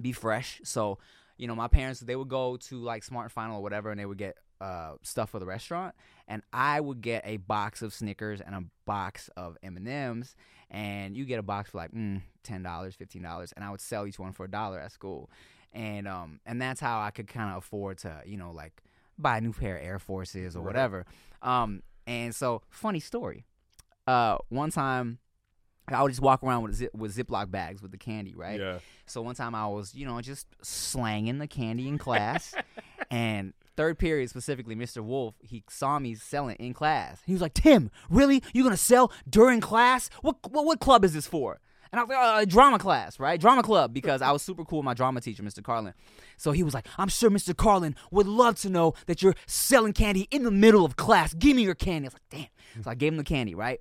be 0.00 0.12
fresh. 0.12 0.60
So, 0.62 0.98
you 1.38 1.48
know, 1.48 1.56
my 1.56 1.66
parents 1.66 1.98
they 1.98 2.14
would 2.14 2.28
go 2.28 2.56
to 2.56 2.76
like 2.78 3.02
Smart 3.02 3.32
Final 3.32 3.56
or 3.56 3.62
whatever, 3.64 3.90
and 3.90 3.98
they 3.98 4.06
would 4.06 4.16
get 4.16 4.36
uh, 4.60 4.92
stuff 5.02 5.30
for 5.30 5.38
the 5.38 5.46
restaurant, 5.46 5.94
and 6.26 6.42
I 6.52 6.80
would 6.80 7.00
get 7.00 7.22
a 7.24 7.36
box 7.38 7.82
of 7.82 7.92
Snickers 7.94 8.40
and 8.40 8.54
a 8.54 8.64
box 8.84 9.28
of 9.36 9.56
M 9.62 9.76
and 9.76 9.86
M's, 9.88 10.34
and 10.70 11.16
you 11.16 11.24
get 11.24 11.38
a 11.38 11.42
box 11.42 11.70
for 11.70 11.78
like 11.78 11.92
mm, 11.92 12.20
ten 12.42 12.62
dollars, 12.62 12.94
fifteen 12.94 13.22
dollars, 13.22 13.52
and 13.56 13.64
I 13.64 13.70
would 13.70 13.80
sell 13.80 14.06
each 14.06 14.18
one 14.18 14.32
for 14.32 14.44
a 14.44 14.50
dollar 14.50 14.78
at 14.80 14.92
school, 14.92 15.30
and 15.72 16.06
um, 16.08 16.40
and 16.46 16.60
that's 16.60 16.80
how 16.80 17.00
I 17.00 17.10
could 17.10 17.28
kind 17.28 17.50
of 17.52 17.58
afford 17.58 17.98
to, 17.98 18.20
you 18.26 18.36
know, 18.36 18.50
like 18.52 18.82
buy 19.18 19.38
a 19.38 19.40
new 19.40 19.52
pair 19.52 19.76
of 19.76 19.84
Air 19.84 19.98
Forces 19.98 20.54
or 20.56 20.60
Right. 20.60 20.66
whatever. 20.66 21.06
Um, 21.42 21.82
and 22.06 22.34
so 22.34 22.62
funny 22.70 23.00
story. 23.00 23.44
Uh, 24.06 24.38
one 24.48 24.70
time. 24.70 25.18
I 25.90 26.02
would 26.02 26.10
just 26.10 26.20
walk 26.20 26.42
around 26.42 26.64
with 26.64 26.74
zip, 26.74 26.94
with 26.94 27.16
Ziploc 27.16 27.50
bags 27.50 27.80
with 27.80 27.92
the 27.92 27.96
candy, 27.96 28.34
right? 28.34 28.60
Yeah. 28.60 28.80
So 29.06 29.22
one 29.22 29.34
time 29.34 29.54
I 29.54 29.66
was, 29.68 29.94
you 29.94 30.04
know, 30.04 30.20
just 30.20 30.46
slanging 30.60 31.38
the 31.38 31.46
candy 31.46 31.88
in 31.88 31.96
class, 31.96 32.54
and 33.10 33.54
third 33.78 33.96
period 33.96 34.28
specifically, 34.28 34.74
Mr. 34.74 35.04
Wolf, 35.04 35.36
he 35.40 35.62
saw 35.70 36.00
me 36.00 36.16
selling 36.16 36.56
in 36.56 36.74
class. 36.74 37.22
He 37.24 37.32
was 37.32 37.40
like, 37.40 37.54
"Tim, 37.54 37.92
really? 38.10 38.42
You're 38.52 38.64
gonna 38.64 38.76
sell 38.76 39.12
during 39.30 39.60
class? 39.60 40.10
What 40.20 40.36
what, 40.50 40.66
what 40.66 40.80
club 40.80 41.04
is 41.04 41.14
this 41.14 41.28
for?" 41.28 41.60
And 41.92 42.00
I 42.00 42.02
was 42.02 42.10
like, 42.10 42.18
uh, 42.18 42.44
drama 42.44 42.78
class, 42.78 43.20
right? 43.20 43.40
Drama 43.40 43.62
club, 43.62 43.94
because 43.94 44.20
I 44.20 44.32
was 44.32 44.42
super 44.42 44.64
cool 44.64 44.80
with 44.80 44.84
my 44.84 44.94
drama 44.94 45.20
teacher, 45.20 45.42
Mr. 45.42 45.62
Carlin. 45.62 45.94
So 46.36 46.50
he 46.50 46.62
was 46.62 46.74
like, 46.74 46.86
I'm 46.98 47.08
sure 47.08 47.30
Mr. 47.30 47.56
Carlin 47.56 47.94
would 48.10 48.26
love 48.26 48.60
to 48.60 48.68
know 48.68 48.92
that 49.06 49.22
you're 49.22 49.34
selling 49.46 49.94
candy 49.94 50.28
in 50.30 50.42
the 50.42 50.50
middle 50.50 50.84
of 50.84 50.96
class. 50.96 51.32
Give 51.32 51.56
me 51.56 51.62
your 51.62 51.74
candy. 51.74 52.06
I 52.06 52.08
was 52.08 52.14
like, 52.14 52.28
damn. 52.74 52.82
So 52.82 52.90
I 52.90 52.94
gave 52.94 53.12
him 53.12 53.16
the 53.16 53.24
candy, 53.24 53.54
right? 53.54 53.80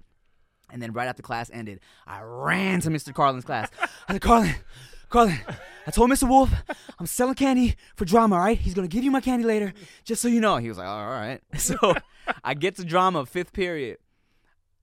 And 0.70 0.82
then 0.82 0.94
right 0.94 1.10
after 1.10 1.22
class 1.22 1.52
ended, 1.52 1.82
I 2.06 2.22
ran 2.22 2.80
to 2.82 2.90
Mr. 2.90 3.14
Carlin's 3.14 3.44
class. 3.44 3.70
I 4.08 4.14
said, 4.14 4.22
Carlin, 4.22 4.56
Carlin, 5.10 5.40
I 5.86 5.92
told 5.92 6.10
Mr. 6.10 6.28
Wolf 6.28 6.52
I'm 7.00 7.06
selling 7.06 7.36
candy 7.36 7.76
for 7.96 8.06
drama, 8.06 8.36
all 8.36 8.42
right? 8.42 8.58
He's 8.58 8.74
gonna 8.74 8.88
give 8.88 9.04
you 9.04 9.12
my 9.12 9.22
candy 9.22 9.46
later, 9.46 9.74
just 10.04 10.22
so 10.22 10.28
you 10.28 10.42
know. 10.42 10.58
He 10.58 10.68
was 10.70 10.78
like, 10.78 10.88
all 10.88 11.06
right. 11.08 11.42
So 11.58 11.96
I 12.44 12.54
get 12.54 12.76
to 12.76 12.84
drama, 12.84 13.26
fifth 13.26 13.54
period. 13.54 13.98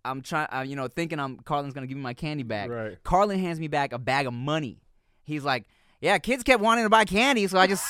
I'm 0.04 0.22
trying, 0.22 0.68
you 0.68 0.76
know, 0.76 0.88
thinking 0.88 1.18
I'm 1.18 1.38
Carlin's 1.38 1.74
gonna 1.74 1.86
give 1.86 1.96
me 1.96 2.02
my 2.02 2.14
candy 2.14 2.42
back. 2.42 2.70
Right. 2.70 3.02
Carlin 3.04 3.38
hands 3.38 3.60
me 3.60 3.68
back 3.68 3.92
a 3.92 3.98
bag 3.98 4.26
of 4.26 4.32
money. 4.32 4.80
He's 5.24 5.44
like, 5.44 5.64
yeah, 6.00 6.18
kids 6.18 6.42
kept 6.42 6.62
wanting 6.62 6.84
to 6.84 6.90
buy 6.90 7.04
candy, 7.04 7.46
so 7.46 7.58
I 7.58 7.66
just. 7.66 7.84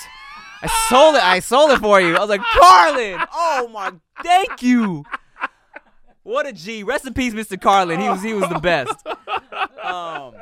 I 0.62 0.66
sold 0.88 1.16
it. 1.16 1.22
I 1.22 1.40
sold 1.40 1.72
it 1.72 1.80
for 1.80 2.00
you. 2.00 2.16
I 2.16 2.20
was 2.20 2.28
like, 2.30 2.40
Carlin. 2.40 3.20
Oh 3.34 3.68
my, 3.72 3.92
thank 4.22 4.62
you. 4.62 5.04
What 6.22 6.46
a 6.46 6.52
G. 6.52 6.82
Rest 6.84 7.06
in 7.06 7.12
peace, 7.12 7.34
Mr. 7.34 7.60
Carlin. 7.60 8.00
He 8.00 8.08
was 8.08 8.22
he 8.22 8.32
was 8.32 8.48
the 8.48 8.58
best. 8.58 8.94
Um, 9.82 10.34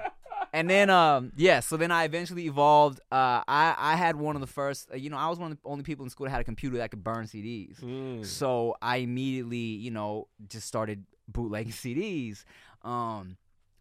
and 0.52 0.68
then 0.68 0.90
um 0.90 1.32
yeah, 1.36 1.60
so 1.60 1.76
then 1.76 1.90
I 1.90 2.04
eventually 2.04 2.46
evolved. 2.46 3.00
Uh, 3.10 3.42
I 3.48 3.74
I 3.78 3.96
had 3.96 4.16
one 4.16 4.34
of 4.36 4.40
the 4.40 4.46
first. 4.46 4.90
Uh, 4.92 4.96
you 4.96 5.10
know, 5.10 5.16
I 5.16 5.28
was 5.28 5.38
one 5.38 5.52
of 5.52 5.56
the 5.62 5.68
only 5.68 5.82
people 5.84 6.04
in 6.04 6.10
school 6.10 6.24
that 6.24 6.30
had 6.30 6.40
a 6.40 6.44
computer 6.44 6.78
that 6.78 6.90
could 6.90 7.02
burn 7.04 7.26
CDs. 7.26 7.80
Mm. 7.80 8.24
So 8.24 8.76
I 8.82 8.98
immediately, 8.98 9.56
you 9.58 9.90
know, 9.90 10.28
just 10.48 10.66
started 10.66 11.04
bootlegging 11.28 11.72
CDs. 11.72 12.44
Um, 12.82 13.36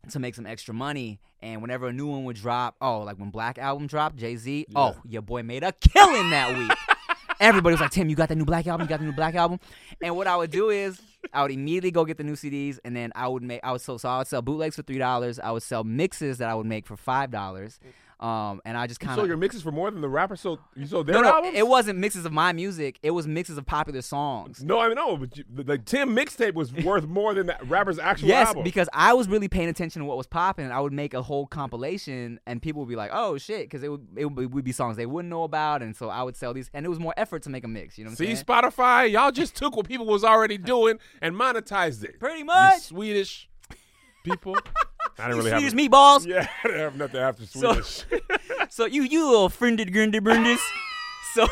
to 0.09 0.19
make 0.19 0.33
some 0.33 0.47
extra 0.47 0.73
money. 0.73 1.19
And 1.41 1.61
whenever 1.61 1.87
a 1.87 1.93
new 1.93 2.07
one 2.07 2.23
would 2.23 2.35
drop, 2.35 2.75
oh, 2.81 3.01
like 3.01 3.17
when 3.19 3.29
Black 3.29 3.59
album 3.59 3.85
dropped, 3.85 4.15
Jay 4.15 4.35
Z, 4.35 4.65
Yeah. 4.69 4.79
oh, 4.79 4.95
your 5.07 5.21
boy 5.21 5.43
made 5.43 5.63
a 5.63 5.71
killing 5.73 6.31
that 6.31 6.57
week. 6.57 6.71
Everybody 7.41 7.73
was 7.73 7.81
like, 7.81 7.89
Tim, 7.89 8.07
you 8.07 8.15
got 8.15 8.29
that 8.29 8.37
new 8.37 8.45
Black 8.45 8.67
album? 8.67 8.85
You 8.85 8.89
got 8.89 8.99
the 8.99 9.05
new 9.05 9.13
Black 9.13 9.33
album? 9.33 9.59
And 10.01 10.15
what 10.15 10.27
I 10.27 10.37
would 10.37 10.51
do 10.51 10.69
is 10.69 11.01
I 11.33 11.41
would 11.41 11.51
immediately 11.51 11.89
go 11.89 12.05
get 12.05 12.17
the 12.17 12.23
new 12.23 12.35
CDs, 12.35 12.77
and 12.85 12.95
then 12.95 13.11
I 13.15 13.27
would 13.27 13.41
make 13.41 13.61
I 13.63 13.71
would 13.71 13.81
sell 13.81 13.97
so 13.97 14.09
I 14.09 14.19
would 14.19 14.27
sell 14.27 14.43
bootlegs 14.43 14.75
for 14.75 14.83
three 14.83 14.99
dollars. 14.99 15.39
I 15.39 15.49
would 15.49 15.63
sell 15.63 15.83
mixes 15.83 16.37
that 16.37 16.49
I 16.49 16.53
would 16.53 16.67
make 16.67 16.85
for 16.85 16.95
five 16.95 17.31
dollars. 17.31 17.79
Um, 18.21 18.61
and 18.65 18.77
I 18.77 18.85
just 18.85 19.01
You 19.01 19.07
kind 19.07 19.19
of 19.19 19.27
your 19.27 19.35
mixes 19.35 19.63
for 19.63 19.71
more 19.71 19.89
than 19.89 20.01
the 20.01 20.07
rapper 20.07 20.35
sold. 20.35 20.59
You 20.75 20.85
sold 20.85 21.07
their 21.07 21.15
no, 21.15 21.21
no, 21.21 21.29
albums. 21.37 21.57
it 21.57 21.67
wasn't 21.67 21.97
mixes 21.97 22.23
of 22.23 22.31
my 22.31 22.53
music. 22.53 22.99
It 23.01 23.11
was 23.11 23.25
mixes 23.27 23.57
of 23.57 23.65
popular 23.65 24.03
songs. 24.03 24.63
no, 24.63 24.79
I 24.79 24.87
mean 24.89 24.95
no, 24.95 25.17
but 25.17 25.35
you, 25.37 25.43
the, 25.51 25.63
the 25.63 25.77
Tim 25.79 26.15
mixtape 26.15 26.53
was 26.53 26.71
worth 26.85 27.07
more 27.07 27.33
than 27.33 27.47
that 27.47 27.67
rapper's 27.67 27.97
actual 27.97 28.27
Yes, 28.27 28.49
album. 28.49 28.63
because 28.63 28.87
I 28.93 29.13
was 29.13 29.27
really 29.27 29.47
paying 29.47 29.69
attention 29.69 30.01
to 30.01 30.05
what 30.05 30.17
was 30.17 30.27
popping. 30.27 30.65
and 30.65 30.73
I 30.73 30.79
would 30.81 30.93
make 30.93 31.15
a 31.15 31.21
whole 31.23 31.47
compilation, 31.47 32.39
and 32.45 32.61
people 32.61 32.81
would 32.81 32.89
be 32.89 32.95
like, 32.95 33.09
"Oh 33.11 33.39
shit," 33.39 33.61
because 33.63 33.81
it 33.81 33.89
would 33.89 34.05
it 34.15 34.25
would, 34.25 34.35
be, 34.35 34.45
would 34.45 34.63
be 34.65 34.71
songs 34.71 34.97
they 34.97 35.07
wouldn't 35.07 35.29
know 35.31 35.43
about, 35.43 35.81
and 35.81 35.95
so 35.95 36.09
I 36.09 36.21
would 36.21 36.35
sell 36.35 36.53
these, 36.53 36.69
and 36.75 36.85
it 36.85 36.89
was 36.89 36.99
more 36.99 37.15
effort 37.17 37.41
to 37.43 37.49
make 37.49 37.63
a 37.63 37.67
mix. 37.67 37.97
You 37.97 38.03
know 38.03 38.09
what 38.09 38.19
I'm 38.19 38.27
See, 38.27 38.35
saying? 38.35 38.45
Spotify, 38.45 39.09
y'all 39.11 39.31
just 39.31 39.55
took 39.55 39.75
what 39.75 39.87
people 39.87 40.05
was 40.05 40.23
already 40.23 40.59
doing 40.59 40.99
and 41.23 41.33
monetized 41.33 42.03
it. 42.03 42.19
Pretty 42.19 42.39
You 42.39 42.45
much. 42.45 42.81
Swedish 42.83 43.49
people. 44.23 44.55
I 45.21 45.27
didn't 45.27 45.37
really 45.37 45.51
Swedish 45.51 45.71
have. 45.71 45.79
meatballs. 45.91 46.25
Yeah, 46.27 46.47
I 46.63 46.67
didn't 46.67 46.79
have 46.81 46.95
nothing 46.97 47.19
after 47.21 47.45
So- 47.45 47.73
Swedish. 47.81 48.05
So 48.69 48.85
you 48.85 49.03
you 49.03 49.25
little 49.29 49.49
friended 49.49 49.91
grundy 49.91 50.19
brindis. 50.19 50.61
so 51.33 51.45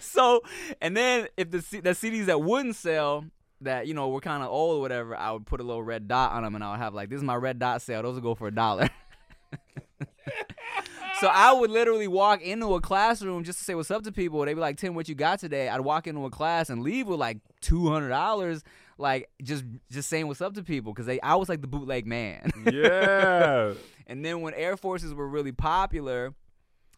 so 0.00 0.42
and 0.80 0.96
then 0.96 1.28
if 1.36 1.50
the 1.50 1.62
C- 1.62 1.80
the 1.80 1.90
CDs 1.90 2.26
that 2.26 2.42
wouldn't 2.42 2.76
sell 2.76 3.24
that 3.62 3.86
you 3.86 3.94
know 3.94 4.08
were 4.08 4.20
kind 4.20 4.42
of 4.42 4.50
old 4.50 4.78
or 4.78 4.80
whatever, 4.80 5.16
I 5.16 5.30
would 5.32 5.46
put 5.46 5.60
a 5.60 5.62
little 5.62 5.82
red 5.82 6.08
dot 6.08 6.32
on 6.32 6.42
them 6.42 6.54
and 6.54 6.62
I 6.64 6.72
would 6.72 6.80
have 6.80 6.92
like 6.94 7.08
this 7.08 7.18
is 7.18 7.22
my 7.22 7.36
red 7.36 7.58
dot 7.58 7.80
sale. 7.82 8.02
Those 8.02 8.14
will 8.16 8.22
go 8.22 8.34
for 8.34 8.48
a 8.48 8.54
dollar. 8.54 8.88
So 11.20 11.26
I 11.28 11.52
would 11.52 11.70
literally 11.70 12.08
walk 12.08 12.40
into 12.40 12.74
a 12.74 12.80
classroom 12.80 13.44
just 13.44 13.58
to 13.58 13.64
say 13.64 13.74
what's 13.74 13.90
up 13.90 14.02
to 14.04 14.12
people. 14.12 14.42
They'd 14.42 14.54
be 14.54 14.60
like, 14.60 14.78
"Tim, 14.78 14.94
what 14.94 15.06
you 15.06 15.14
got 15.14 15.38
today?" 15.38 15.68
I'd 15.68 15.82
walk 15.82 16.06
into 16.06 16.24
a 16.24 16.30
class 16.30 16.70
and 16.70 16.82
leave 16.82 17.06
with 17.06 17.20
like 17.20 17.38
two 17.60 17.88
hundred 17.90 18.08
dollars, 18.08 18.64
like 19.00 19.28
just 19.42 19.64
just 19.90 20.08
saying 20.08 20.28
what's 20.28 20.40
up 20.40 20.54
to 20.54 20.62
people 20.62 20.92
because 20.92 21.06
they 21.06 21.20
I 21.20 21.34
was 21.36 21.48
like 21.48 21.60
the 21.60 21.66
bootleg 21.66 22.06
man. 22.06 22.50
yeah. 22.70 23.72
And 24.06 24.24
then 24.24 24.40
when 24.40 24.54
Air 24.54 24.76
Forces 24.76 25.14
were 25.14 25.28
really 25.28 25.52
popular, 25.52 26.34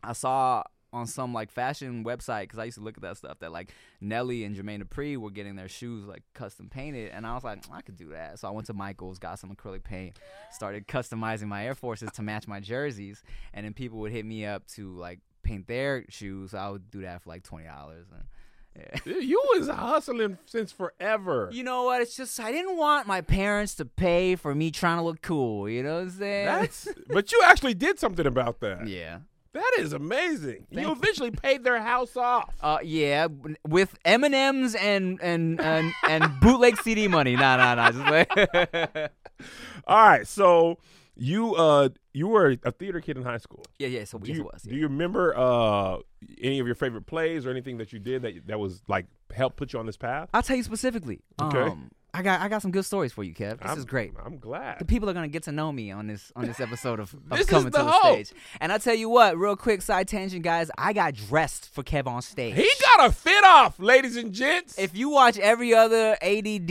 I 0.03 0.15
saw 0.15 0.63
on 0.95 1.07
some 1.07 1.35
like 1.35 1.51
fashion 1.51 2.05
website 2.05 2.43
because 2.45 2.59
I 2.59 2.65
used 2.65 2.79
to 2.79 2.85
look 2.85 2.97
at 2.97 3.03
that 3.03 3.19
stuff 3.19 3.39
that 3.41 3.53
like 3.53 3.71
Nelly 4.01 4.45
and 4.45 4.57
Jermaine 4.57 4.83
Dupri 4.83 5.19
were 5.19 5.31
getting 5.31 5.55
their 5.55 5.69
shoes 5.69 6.07
like 6.07 6.23
custom 6.35 6.71
painted, 6.71 7.11
and 7.13 7.27
I 7.27 7.35
was 7.35 7.45
like, 7.45 7.65
I 7.71 7.83
could 7.83 7.97
do 7.97 8.11
that. 8.11 8.39
So 8.39 8.49
I 8.49 8.51
went 8.51 8.67
to 8.69 8.75
Michaels, 8.75 9.19
got 9.19 9.39
some 9.39 9.55
acrylic 9.55 9.85
paint, 9.85 10.19
started 10.51 10.87
customizing 10.89 11.49
my 11.49 11.67
Air 11.67 11.75
Forces 11.75 12.11
to 12.13 12.23
match 12.23 12.49
my 12.49 12.61
jerseys, 12.61 13.23
and 13.53 13.67
then 13.67 13.75
people 13.75 13.99
would 14.01 14.13
hit 14.13 14.25
me 14.25 14.47
up 14.47 14.67
to 14.69 14.97
like 14.97 15.21
paint 15.43 15.67
their 15.67 16.07
shoes. 16.09 16.53
So 16.53 16.59
I 16.59 16.71
would 16.71 16.91
do 16.91 17.03
that 17.03 17.23
for 17.23 17.29
like 17.29 17.43
twenty 17.43 17.67
dollars. 17.67 18.07
Yeah. 18.11 18.23
You 19.05 19.43
was 19.55 19.69
hustling 19.69 20.39
since 20.47 20.73
forever. 20.73 21.51
You 21.53 21.63
know 21.63 21.85
what? 21.85 22.01
It's 22.03 22.17
just 22.17 22.39
I 22.41 22.53
didn't 22.53 22.77
want 22.77 23.07
my 23.07 23.21
parents 23.21 23.75
to 23.77 23.85
pay 23.85 24.37
for 24.37 24.55
me 24.55 24.71
trying 24.71 24.99
to 24.99 25.03
look 25.03 25.23
cool. 25.23 25.69
You 25.69 25.83
know 25.83 25.97
what 25.97 26.03
I'm 26.03 26.11
saying? 26.11 26.47
That's 26.47 26.89
but 27.09 27.33
you 27.33 27.41
actually 27.45 27.75
did 27.75 27.99
something 27.99 28.27
about 28.27 28.61
that. 28.61 28.87
yeah. 28.87 29.19
That 29.55 29.71
is 29.79 29.93
amazing. 29.93 30.67
Thank 30.73 30.81
you 30.81 30.87
you. 30.87 30.93
eventually 30.93 31.31
paid 31.31 31.63
their 31.63 31.79
house 31.83 32.17
off. 32.17 32.55
Uh, 32.63 32.79
yeah, 32.83 33.27
with 33.69 33.99
M 34.03 34.25
and 34.25 34.35
M's 34.35 34.75
and 34.75 35.21
and 35.21 35.61
and 35.61 35.93
and 36.09 36.41
bootleg 36.41 36.81
CD 36.81 37.07
money. 37.07 37.37
Nah, 37.37 37.59
nah, 37.59 37.75
nah. 37.75 37.91
Just 37.93 38.07
like 38.11 38.33
All 39.87 40.09
right, 40.09 40.27
so 40.27 40.79
you 41.17 41.55
uh 41.55 41.91
you 42.15 42.29
were 42.29 42.57
a 42.65 42.71
theater 42.73 43.01
kid 43.01 43.17
in 43.17 43.23
high 43.23 43.39
school. 43.39 43.65
yeah, 43.79 43.89
yeah. 43.89 44.05
So 44.05 44.19
Do 44.19 44.29
yes, 44.29 44.37
you, 44.37 44.43
it 44.45 44.53
was. 44.53 44.63
do 44.63 44.75
you 44.75 44.83
remember 44.85 45.35
uh 45.37 45.99
any 46.41 46.59
of 46.59 46.67
your 46.67 46.77
favorite 46.77 47.07
plays 47.07 47.47
or 47.47 47.51
anything 47.51 47.79
that 47.79 47.93
you 47.93 47.99
did 47.99 48.23
that 48.23 48.47
that 48.47 48.59
was 48.61 48.83
like 48.89 49.07
helped 49.35 49.57
put 49.57 49.73
you 49.73 49.79
on 49.79 49.87
this 49.87 49.97
path? 49.97 50.29
I'll 50.35 50.43
tell 50.43 50.57
you 50.57 50.63
specifically. 50.63 51.21
Okay. 51.41 51.61
Um, 51.63 51.91
I 52.15 52.21
got 52.21 52.43
I 52.43 52.49
got 52.51 52.61
some 52.61 52.73
good 52.73 52.85
stories 52.85 53.11
for 53.11 53.25
you, 53.25 53.33
Kev. 53.33 53.61
This 53.63 53.71
I'm, 53.71 53.79
is 53.79 53.87
great. 53.87 54.13
I'm 54.23 54.37
glad. 54.37 54.79
The 54.81 54.85
people 54.85 55.09
are 55.09 55.15
gonna 55.15 55.29
get 55.29 55.45
to 55.45 55.53
know 55.53 55.73
me 55.73 55.91
on 55.91 56.07
this 56.09 56.31
on 56.37 56.45
this 56.45 56.61
episode 56.61 57.01
of, 57.01 57.15
of 57.31 57.31
This 57.31 57.41
is 57.41 57.47
coming 57.47 57.71
the 57.71 57.79
to 57.79 57.85
the 57.85 57.91
hope. 57.91 58.13
stage. 58.27 58.33
And 58.61 58.71
I 58.71 58.77
tell 58.77 58.95
you 58.95 59.09
what, 59.09 59.39
real 59.39 59.57
quick 59.57 59.81
side 59.81 60.09
tangent, 60.09 60.43
guys. 60.43 60.71
I 60.77 60.93
got 60.93 61.15
dressed 61.15 61.71
for 61.73 61.83
Kev 61.83 62.07
on 62.07 62.21
stage. 62.21 62.55
He 62.57 62.69
got 62.97 63.09
a 63.09 63.13
fit 63.13 63.43
off, 63.45 63.79
ladies 63.81 64.19
and 64.19 64.35
gents. 64.35 64.79
if 64.79 64.95
you 64.95 65.09
watch 65.09 65.39
every 65.39 65.73
other 65.73 66.19
ADD 66.21 66.71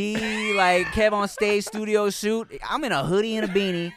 like 0.55 0.85
Kev 0.93 1.11
on 1.13 1.27
stage 1.27 1.65
studio 1.65 2.11
shoot, 2.11 2.47
I'm 2.69 2.83
in 2.83 2.91
a 2.91 3.03
hoodie 3.03 3.35
and 3.37 3.49
a 3.49 3.51
beanie. 3.51 3.91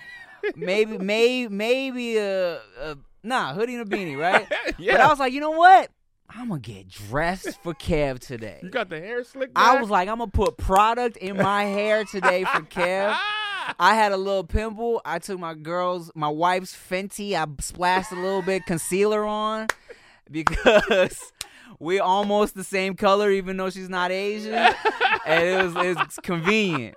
Maybe, 0.57 0.99
maybe, 0.99 1.49
maybe 1.49 2.17
a, 2.19 2.57
a 2.81 2.97
nah 3.23 3.55
hoodie 3.55 3.75
and 3.77 3.91
a 3.93 3.97
beanie, 3.97 4.19
right? 4.21 4.47
yeah, 4.79 4.93
But 4.93 5.01
I 5.01 5.09
was 5.09 5.19
like, 5.19 5.33
you 5.33 5.41
know 5.41 5.51
what? 5.53 5.91
I'm 6.31 6.49
gonna 6.49 6.61
get 6.61 6.89
dressed 6.89 7.63
for 7.63 7.75
Kev 7.75 8.19
today. 8.19 8.59
you 8.63 8.71
got 8.71 8.89
the 8.89 8.99
hair 8.99 9.23
slick. 9.25 9.51
I 9.55 9.81
was 9.81 9.91
like, 9.91 10.09
I'm 10.09 10.19
gonna 10.19 10.31
put 10.31 10.57
product 10.57 11.17
in 11.19 11.37
my 11.37 11.65
hair 11.65 12.05
today 12.05 12.45
for 12.45 12.63
Kev. 12.63 13.17
I 13.79 13.95
had 13.95 14.13
a 14.13 14.17
little 14.17 14.45
pimple. 14.45 15.01
I 15.05 15.19
took 15.19 15.39
my 15.39 15.55
girl's, 15.55 16.11
my 16.15 16.29
wife's 16.29 16.75
Fenty. 16.75 17.35
I 17.35 17.47
splashed 17.63 18.13
a 18.13 18.17
little 18.17 18.43
bit 18.43 18.67
concealer 18.67 19.25
on 19.25 19.69
because 20.31 21.33
we're 21.79 22.03
almost 22.03 22.55
the 22.55 22.65
same 22.65 22.95
color, 22.95 23.31
even 23.31 23.57
though 23.57 23.71
she's 23.71 23.89
not 23.89 24.11
Asian, 24.11 24.55
and 24.55 25.43
it 25.45 25.65
was 25.65 25.75
it's 26.03 26.17
convenient. 26.23 26.97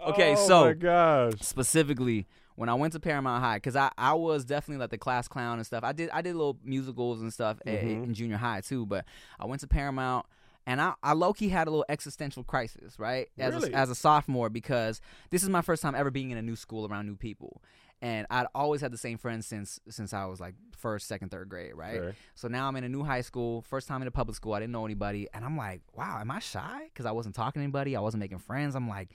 Okay, 0.00 0.32
oh 0.32 0.46
so 0.46 0.64
my 0.66 0.72
gosh. 0.72 1.34
specifically 1.40 2.26
when 2.54 2.68
I 2.68 2.74
went 2.74 2.92
to 2.94 3.00
Paramount 3.00 3.42
High, 3.42 3.56
because 3.56 3.76
I, 3.76 3.90
I 3.98 4.14
was 4.14 4.44
definitely 4.44 4.80
like 4.80 4.90
the 4.90 4.98
class 4.98 5.28
clown 5.28 5.58
and 5.58 5.66
stuff. 5.66 5.84
I 5.84 5.92
did 5.92 6.10
I 6.10 6.22
did 6.22 6.34
little 6.36 6.58
musicals 6.64 7.20
and 7.20 7.32
stuff 7.32 7.58
a- 7.66 7.70
Mhm. 7.70 8.04
in 8.04 8.14
junior 8.14 8.36
high 8.38 8.60
too, 8.62 8.86
but 8.86 9.04
I 9.38 9.46
went 9.46 9.60
to 9.60 9.66
Paramount 9.66 10.26
and 10.66 10.80
I, 10.80 10.94
I 11.02 11.12
low 11.12 11.32
key 11.32 11.48
had 11.48 11.68
a 11.68 11.70
little 11.70 11.84
existential 11.88 12.42
crisis, 12.44 12.98
right? 12.98 13.28
As 13.38 13.54
Really? 13.54 13.72
a, 13.72 13.76
as 13.76 13.90
a 13.90 13.94
sophomore, 13.94 14.48
because 14.50 15.00
this 15.30 15.42
is 15.42 15.48
my 15.48 15.62
first 15.62 15.82
time 15.82 15.94
ever 15.94 16.10
being 16.10 16.30
in 16.30 16.38
a 16.38 16.42
new 16.42 16.56
school 16.56 16.86
around 16.86 17.06
new 17.06 17.16
people. 17.16 17.62
And 18.02 18.26
I'd 18.30 18.46
always 18.54 18.82
had 18.82 18.92
the 18.92 18.98
same 18.98 19.16
friends 19.16 19.46
since 19.46 19.80
since 19.88 20.12
I 20.12 20.24
was 20.26 20.38
like 20.40 20.54
first, 20.76 21.06
second, 21.08 21.30
third 21.30 21.48
grade, 21.48 21.74
right? 21.74 21.98
Okay. 22.00 22.16
So 22.34 22.46
now 22.48 22.68
I'm 22.68 22.76
in 22.76 22.84
a 22.84 22.88
new 22.90 23.04
high 23.04 23.22
school, 23.22 23.62
first 23.62 23.88
time 23.88 24.02
in 24.02 24.08
a 24.08 24.10
public 24.10 24.36
school. 24.36 24.52
I 24.54 24.60
didn't 24.60 24.72
know 24.72 24.84
anybody, 24.84 25.28
and 25.32 25.44
I'm 25.44 25.56
like, 25.56 25.80
wow, 25.94 26.18
am 26.20 26.30
I 26.30 26.38
shy? 26.40 26.82
Because 26.92 27.06
I 27.06 27.12
wasn't 27.12 27.34
talking 27.34 27.60
to 27.60 27.64
anybody, 27.64 27.96
I 27.96 28.00
wasn't 28.00 28.20
making 28.20 28.38
friends. 28.38 28.74
I'm 28.74 28.86
like, 28.88 29.08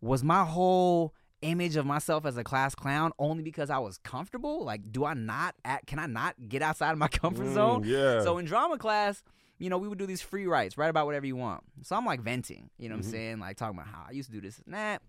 was 0.00 0.22
my 0.24 0.44
whole 0.44 1.14
image 1.42 1.76
of 1.76 1.86
myself 1.86 2.26
as 2.26 2.36
a 2.36 2.44
class 2.44 2.74
clown 2.74 3.12
only 3.18 3.42
because 3.42 3.70
I 3.70 3.78
was 3.78 3.98
comfortable? 3.98 4.64
Like, 4.64 4.92
do 4.92 5.04
I 5.04 5.14
not 5.14 5.54
act, 5.64 5.86
can 5.86 5.98
I 5.98 6.06
not 6.06 6.34
get 6.48 6.62
outside 6.62 6.92
of 6.92 6.98
my 6.98 7.08
comfort 7.08 7.46
Mm, 7.46 7.54
zone? 7.54 7.82
Yeah. 7.84 8.22
So 8.22 8.38
in 8.38 8.44
drama 8.44 8.78
class, 8.78 9.22
you 9.58 9.68
know, 9.70 9.78
we 9.78 9.88
would 9.88 9.98
do 9.98 10.06
these 10.06 10.22
free 10.22 10.46
writes, 10.46 10.78
write 10.78 10.88
about 10.90 11.06
whatever 11.06 11.26
you 11.26 11.36
want. 11.36 11.62
So 11.82 11.96
I'm 11.96 12.06
like 12.06 12.20
venting, 12.20 12.70
you 12.78 12.88
know 12.88 12.94
what 12.96 13.02
Mhm. 13.02 13.06
I'm 13.06 13.10
saying? 13.10 13.38
Like 13.40 13.56
talking 13.56 13.78
about 13.78 13.88
how 13.92 14.04
I 14.08 14.12
used 14.12 14.30
to 14.30 14.34
do 14.34 14.40
this 14.40 14.58
and 14.64 14.74
that. 14.74 15.02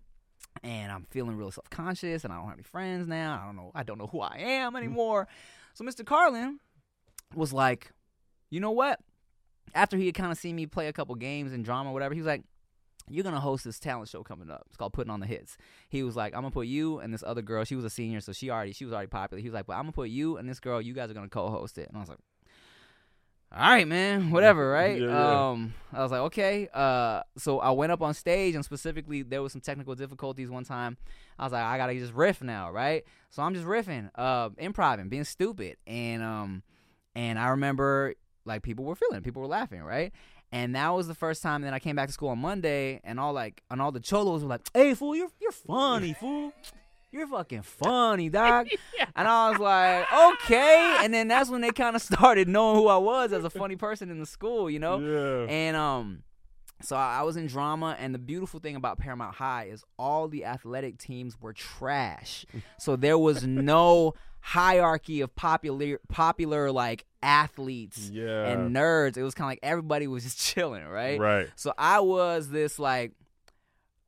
And 0.62 0.92
I'm 0.92 1.04
feeling 1.10 1.36
real 1.36 1.50
self 1.50 1.70
conscious 1.70 2.24
and 2.24 2.32
I 2.32 2.36
don't 2.36 2.44
have 2.46 2.54
any 2.54 2.62
friends 2.62 3.06
now. 3.08 3.40
I 3.42 3.46
don't 3.46 3.56
know 3.56 3.70
I 3.74 3.82
don't 3.82 3.96
know 3.98 4.06
who 4.08 4.20
I 4.20 4.36
am 4.38 4.76
anymore. 4.76 5.26
So 5.74 5.84
Mr. 5.84 6.04
Carlin 6.04 6.60
was 7.34 7.52
like, 7.54 7.90
you 8.50 8.60
know 8.60 8.70
what? 8.72 9.00
After 9.74 9.96
he 9.96 10.04
had 10.06 10.14
kind 10.14 10.30
of 10.30 10.36
seen 10.36 10.54
me 10.56 10.66
play 10.66 10.88
a 10.88 10.92
couple 10.92 11.14
games 11.14 11.52
and 11.52 11.64
drama, 11.64 11.90
whatever, 11.92 12.12
he 12.12 12.20
was 12.20 12.26
like, 12.26 12.42
You're 13.08 13.24
gonna 13.24 13.40
host 13.40 13.64
this 13.64 13.78
talent 13.78 14.08
show 14.08 14.22
coming 14.22 14.50
up. 14.50 14.64
It's 14.68 14.76
called 14.76 14.92
Putting 14.92 15.10
on 15.10 15.20
the 15.20 15.26
Hits. 15.26 15.56
He 15.88 16.02
was 16.02 16.16
like, 16.16 16.34
I'm 16.34 16.42
gonna 16.42 16.50
put 16.50 16.66
you 16.66 16.98
and 16.98 17.12
this 17.12 17.22
other 17.26 17.42
girl. 17.42 17.64
She 17.64 17.76
was 17.76 17.84
a 17.84 17.90
senior, 17.90 18.20
so 18.20 18.32
she 18.32 18.50
already 18.50 18.72
she 18.72 18.84
was 18.84 18.92
already 18.92 19.08
popular. 19.08 19.40
He 19.40 19.48
was 19.48 19.54
like, 19.54 19.66
But 19.66 19.74
I'm 19.74 19.82
gonna 19.82 19.92
put 19.92 20.08
you 20.08 20.36
and 20.36 20.48
this 20.48 20.60
girl. 20.60 20.80
You 20.80 20.94
guys 20.94 21.10
are 21.10 21.14
gonna 21.14 21.28
co-host 21.28 21.78
it. 21.78 21.88
And 21.88 21.96
I 21.96 22.00
was 22.00 22.08
like, 22.08 22.18
All 23.54 23.60
right, 23.60 23.86
man, 23.86 24.30
whatever, 24.30 24.70
right? 24.78 25.00
Yeah, 25.00 25.08
yeah. 25.08 25.50
Um, 25.50 25.74
I 25.92 26.02
was 26.02 26.10
like, 26.10 26.20
okay. 26.22 26.68
Uh, 26.72 27.22
so 27.36 27.60
I 27.60 27.70
went 27.70 27.92
up 27.92 28.00
on 28.02 28.14
stage, 28.14 28.54
and 28.54 28.64
specifically, 28.64 29.22
there 29.22 29.42
was 29.42 29.52
some 29.52 29.60
technical 29.60 29.94
difficulties 29.94 30.48
one 30.50 30.64
time. 30.64 30.96
I 31.38 31.44
was 31.44 31.52
like, 31.52 31.62
I 31.62 31.76
gotta 31.76 31.94
just 31.94 32.14
riff 32.14 32.42
now, 32.42 32.70
right? 32.70 33.04
So 33.30 33.42
I'm 33.42 33.54
just 33.54 33.66
riffing, 33.66 34.10
uh, 34.14 34.50
improvising, 34.58 35.08
being 35.08 35.24
stupid, 35.24 35.76
and 35.86 36.22
um, 36.22 36.62
and 37.14 37.38
I 37.38 37.48
remember 37.48 38.14
like 38.44 38.62
people 38.62 38.84
were 38.84 38.94
feeling, 38.94 39.18
it, 39.18 39.24
people 39.24 39.42
were 39.42 39.48
laughing, 39.48 39.82
right? 39.82 40.12
And 40.52 40.74
that 40.76 40.90
was 40.90 41.08
the 41.08 41.14
first 41.14 41.42
time 41.42 41.62
that 41.62 41.72
I 41.72 41.78
came 41.78 41.96
back 41.96 42.08
to 42.08 42.12
school 42.12 42.28
on 42.28 42.38
Monday, 42.38 43.00
and 43.04 43.18
all 43.18 43.32
like, 43.32 43.62
and 43.70 43.80
all 43.80 43.90
the 43.90 44.00
cholos 44.00 44.42
were 44.42 44.50
like, 44.50 44.60
"Hey, 44.74 44.94
fool, 44.94 45.16
you're 45.16 45.30
you're 45.40 45.52
funny, 45.52 46.12
fool." 46.20 46.52
You're 47.10 47.26
fucking 47.26 47.60
funny, 47.60 48.28
dog. 48.30 48.68
And 49.14 49.28
I 49.28 49.50
was 49.50 49.58
like, 49.58 50.06
okay. 50.10 50.96
And 51.02 51.12
then 51.12 51.28
that's 51.28 51.50
when 51.50 51.60
they 51.60 51.70
kind 51.70 51.94
of 51.94 52.00
started 52.00 52.48
knowing 52.48 52.76
who 52.76 52.88
I 52.88 52.96
was 52.96 53.34
as 53.34 53.44
a 53.44 53.50
funny 53.50 53.76
person 53.76 54.10
in 54.10 54.18
the 54.18 54.24
school, 54.24 54.70
you 54.70 54.78
know? 54.78 54.98
Yeah. 54.98 55.52
And 55.52 55.76
um, 55.76 56.22
so 56.80 56.96
I 56.96 57.20
was 57.20 57.36
in 57.36 57.48
drama, 57.48 57.96
and 58.00 58.14
the 58.14 58.18
beautiful 58.18 58.60
thing 58.60 58.76
about 58.76 58.98
Paramount 58.98 59.34
High 59.34 59.64
is 59.64 59.84
all 59.98 60.26
the 60.26 60.46
athletic 60.46 60.96
teams 60.96 61.38
were 61.38 61.52
trash. 61.52 62.46
so 62.78 62.96
there 62.96 63.18
was 63.18 63.44
no 63.46 64.14
hierarchy 64.42 65.20
of 65.22 65.34
popular, 65.34 65.98
popular 66.08 66.70
like 66.70 67.06
athletes 67.22 68.10
yeah. 68.12 68.48
and 68.48 68.74
nerds. 68.74 69.16
It 69.16 69.22
was 69.22 69.34
kind 69.34 69.46
of 69.46 69.50
like 69.52 69.60
everybody 69.62 70.06
was 70.06 70.24
just 70.24 70.38
chilling, 70.38 70.84
right? 70.84 71.18
Right. 71.18 71.48
So 71.56 71.72
I 71.78 72.00
was 72.00 72.50
this 72.50 72.78
like 72.78 73.12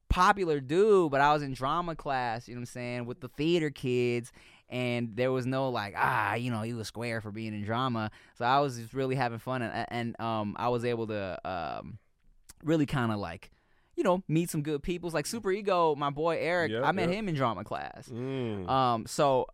popular 0.09 0.61
dude, 0.61 1.11
but 1.11 1.21
I 1.21 1.33
was 1.33 1.43
in 1.43 1.55
drama 1.55 1.97
class, 1.97 2.47
you 2.49 2.55
know 2.55 2.59
what 2.59 2.63
I'm 2.63 2.67
saying, 2.67 3.07
with 3.07 3.21
the 3.21 3.29
theater 3.29 3.71
kids 3.71 4.31
and 4.69 5.15
there 5.15 5.31
was 5.31 5.45
no 5.45 5.69
like 5.69 5.95
ah 5.97 6.35
you 6.35 6.51
know 6.51 6.63
he 6.63 6.73
was 6.73 6.89
square 6.89 7.21
for 7.21 7.31
being 7.31 7.53
in 7.53 7.63
drama 7.65 8.11
so 8.39 8.47
i 8.47 8.59
was 8.61 8.79
just 8.79 8.95
really 8.95 9.15
having 9.15 9.39
fun 9.39 9.61
and, 9.61 9.87
and 9.91 10.19
um 10.19 10.57
i 10.59 10.69
was 10.69 10.87
able 10.87 11.07
to 11.07 11.39
um 11.45 11.99
really 12.63 12.87
kind 12.87 13.13
of 13.13 13.19
like 13.19 13.51
you 13.95 14.03
know 14.03 14.23
meet 14.27 14.49
some 14.49 14.63
good 14.63 14.83
people 14.83 15.07
it's 15.07 15.15
like 15.15 15.27
super 15.27 15.53
ego 15.53 15.95
my 15.95 16.09
boy 16.09 16.39
eric 16.41 16.73
Yep, 16.73 16.83
i 16.83 16.93
met 16.93 17.11
yep. 17.11 17.19
him 17.19 17.29
in 17.29 17.35
drama 17.35 17.63
class 17.63 18.09
Mm. 18.09 18.67
um 18.67 19.07
so 19.07 19.49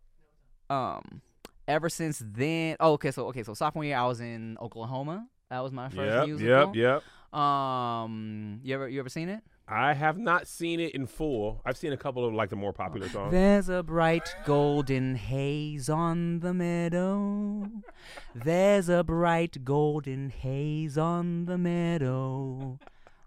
um 0.71 1.21
ever 1.69 1.89
since 1.89 2.23
then 2.25 2.77
oh 2.81 2.93
okay 2.93 3.11
so 3.11 3.27
okay 3.27 3.43
so 3.43 3.53
sophomore 3.55 3.85
year 3.85 3.97
i 3.97 4.07
was 4.07 4.21
in 4.21 4.57
oklahoma 4.61 5.27
that 5.51 5.61
was 5.61 5.73
my 5.73 5.89
first 5.89 6.13
yep, 6.13 6.27
musical 6.27 6.73
yep, 6.75 7.03
yep. 7.33 7.39
um 7.39 8.61
you 8.63 8.75
ever 8.75 8.89
you 8.89 8.99
ever 9.01 9.09
seen 9.09 9.29
it 9.29 9.43
I 9.73 9.95
have 9.95 10.19
not 10.19 10.49
seen 10.49 10.81
it 10.81 10.97
in 10.97 11.07
full. 11.07 11.63
I've 11.65 11.77
seen 11.77 11.93
a 11.93 11.97
couple 11.97 12.25
of 12.25 12.35
like 12.35 12.51
the 12.51 12.57
more 12.57 12.73
popular 12.73 13.09
songs. 13.09 13.31
There's 13.31 13.69
a 13.69 13.85
bright 13.85 14.35
golden 14.45 15.15
haze 15.15 15.89
on 15.89 16.41
the 16.41 16.53
meadow. 16.53 17.71
There's 18.35 18.89
a 18.89 19.05
bright 19.05 19.65
golden 19.65 20.31
haze 20.31 20.99
on 20.99 21.45
the 21.45 21.57
meadow. 21.57 22.81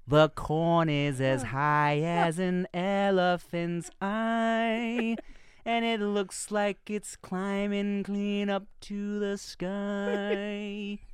The 0.06 0.30
corn 0.30 0.90
is 0.90 1.22
as 1.22 1.44
high 1.44 2.02
as 2.02 2.40
an 2.40 2.68
elephant's 2.74 3.90
eye. 4.02 5.16
And 5.66 5.86
it 5.86 6.02
looks 6.02 6.52
like 6.52 6.90
it's 6.90 7.16
climbing 7.16 8.04
clean 8.04 8.50
up 8.50 8.68
to 8.82 9.20
the 9.20 9.38
sky. 9.38 11.00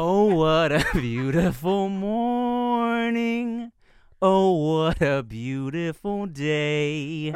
Oh, 0.00 0.32
what 0.36 0.70
a 0.70 0.84
beautiful 0.92 1.88
morning. 1.88 3.72
Oh, 4.22 4.52
what 4.52 5.02
a 5.02 5.24
beautiful 5.24 6.26
day. 6.26 7.34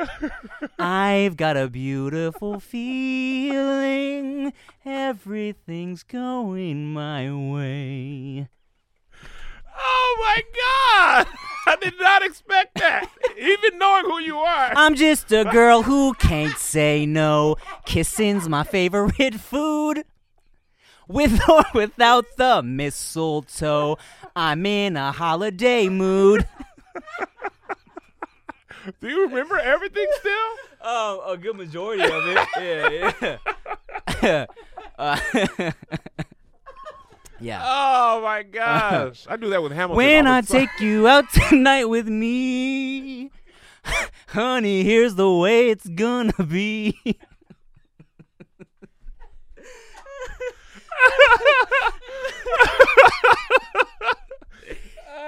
I've 0.78 1.36
got 1.36 1.56
a 1.56 1.68
beautiful 1.68 2.60
feeling. 2.60 4.52
Everything's 4.84 6.04
going 6.04 6.92
my 6.92 7.32
way. 7.32 8.48
Oh 9.84 10.16
my 10.20 10.42
God! 10.62 11.26
I 11.66 11.76
did 11.76 11.94
not 12.00 12.24
expect 12.24 12.78
that, 12.78 13.08
even 13.38 13.78
knowing 13.78 14.04
who 14.04 14.20
you 14.20 14.38
are. 14.38 14.72
I'm 14.74 14.94
just 14.94 15.30
a 15.32 15.44
girl 15.44 15.82
who 15.82 16.14
can't 16.14 16.56
say 16.56 17.06
no. 17.06 17.56
Kissing's 17.84 18.48
my 18.48 18.64
favorite 18.64 19.34
food. 19.34 20.04
With 21.08 21.40
or 21.48 21.64
without 21.74 22.24
the 22.36 22.62
mistletoe, 22.62 23.98
I'm 24.34 24.64
in 24.66 24.96
a 24.96 25.12
holiday 25.12 25.88
mood. 25.88 26.48
Do 29.00 29.08
you 29.08 29.26
remember 29.26 29.58
everything 29.58 30.06
still? 30.18 30.56
Oh, 30.80 31.22
a 31.32 31.36
good 31.36 31.56
majority 31.56 32.02
of 32.02 32.26
it. 32.26 32.48
Yeah, 32.58 33.36
yeah. 34.22 34.46
uh, 34.98 35.70
yeah. 37.42 37.62
Oh 37.64 38.22
my 38.22 38.42
gosh! 38.58 39.26
I 39.28 39.36
do 39.36 39.50
that 39.50 39.62
with 39.62 39.72
Hamilton. 39.72 39.96
When 39.96 40.26
I 40.26 40.40
take 40.40 40.80
you 40.80 41.08
out 41.14 41.24
tonight 41.32 41.84
with 41.84 42.08
me, 42.08 43.30
honey, 44.28 44.82
here's 44.82 45.14
the 45.14 45.30
way 45.30 45.70
it's 45.70 45.88
gonna 45.88 46.32
be. 46.44 46.98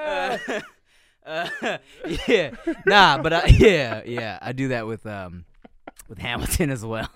Uh, 0.04 0.38
uh, 1.26 1.78
yeah, 2.28 2.50
nah, 2.86 3.18
but 3.18 3.32
I, 3.32 3.46
yeah, 3.46 4.02
yeah, 4.04 4.38
I 4.40 4.52
do 4.52 4.68
that 4.68 4.86
with 4.86 5.06
um 5.06 5.44
with 6.08 6.18
Hamilton 6.18 6.70
as 6.70 6.84
well. 6.84 7.08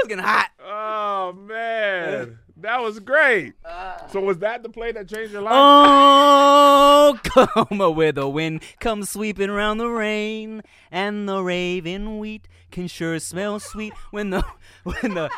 It's 0.00 0.08
getting 0.08 0.24
hot. 0.24 0.50
Oh 0.64 1.32
man, 1.32 2.38
that 2.58 2.82
was 2.82 2.98
great. 3.00 3.54
So 4.10 4.20
was 4.20 4.38
that 4.38 4.62
the 4.62 4.68
play 4.68 4.92
that 4.92 5.08
changed 5.08 5.32
your 5.32 5.42
life? 5.42 5.52
Oh, 5.54 7.18
Oklahoma, 7.36 7.90
where 7.90 8.12
the 8.12 8.28
wind 8.28 8.62
comes 8.80 9.10
sweeping 9.10 9.50
round 9.50 9.80
the 9.80 9.88
rain, 9.88 10.62
and 10.90 11.28
the 11.28 11.42
raven 11.42 12.18
wheat 12.18 12.48
can 12.70 12.88
sure 12.88 13.18
smell 13.18 13.60
sweet 13.60 13.92
when 14.10 14.30
the 14.30 14.44
when 14.82 15.14
the 15.14 15.30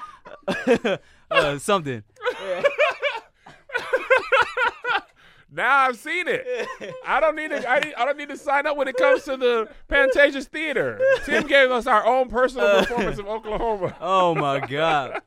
uh, 1.31 1.59
something. 1.59 2.03
Now 5.51 5.79
I've 5.79 5.97
seen 5.97 6.27
it. 6.29 6.47
I 7.07 7.21
don't 7.21 7.35
need 7.37 7.49
to. 7.51 7.69
I, 7.69 7.77
I 7.97 8.05
don't 8.05 8.19
need 8.19 8.29
to 8.29 8.37
sign 8.37 8.67
up 8.67 8.77
when 8.77 8.87
it 8.89 8.97
comes 8.97 9.25
to 9.25 9.37
the 9.37 9.69
Pantages 9.91 10.45
Theater. 10.47 11.01
Tim 11.25 11.47
gave 11.47 11.71
us 11.71 11.87
our 11.87 12.05
own 12.05 12.29
personal 12.29 12.81
performance 12.81 13.19
of 13.19 13.27
Oklahoma. 13.29 13.97
Oh 14.01 14.35
my 14.35 14.61
god. 14.61 15.21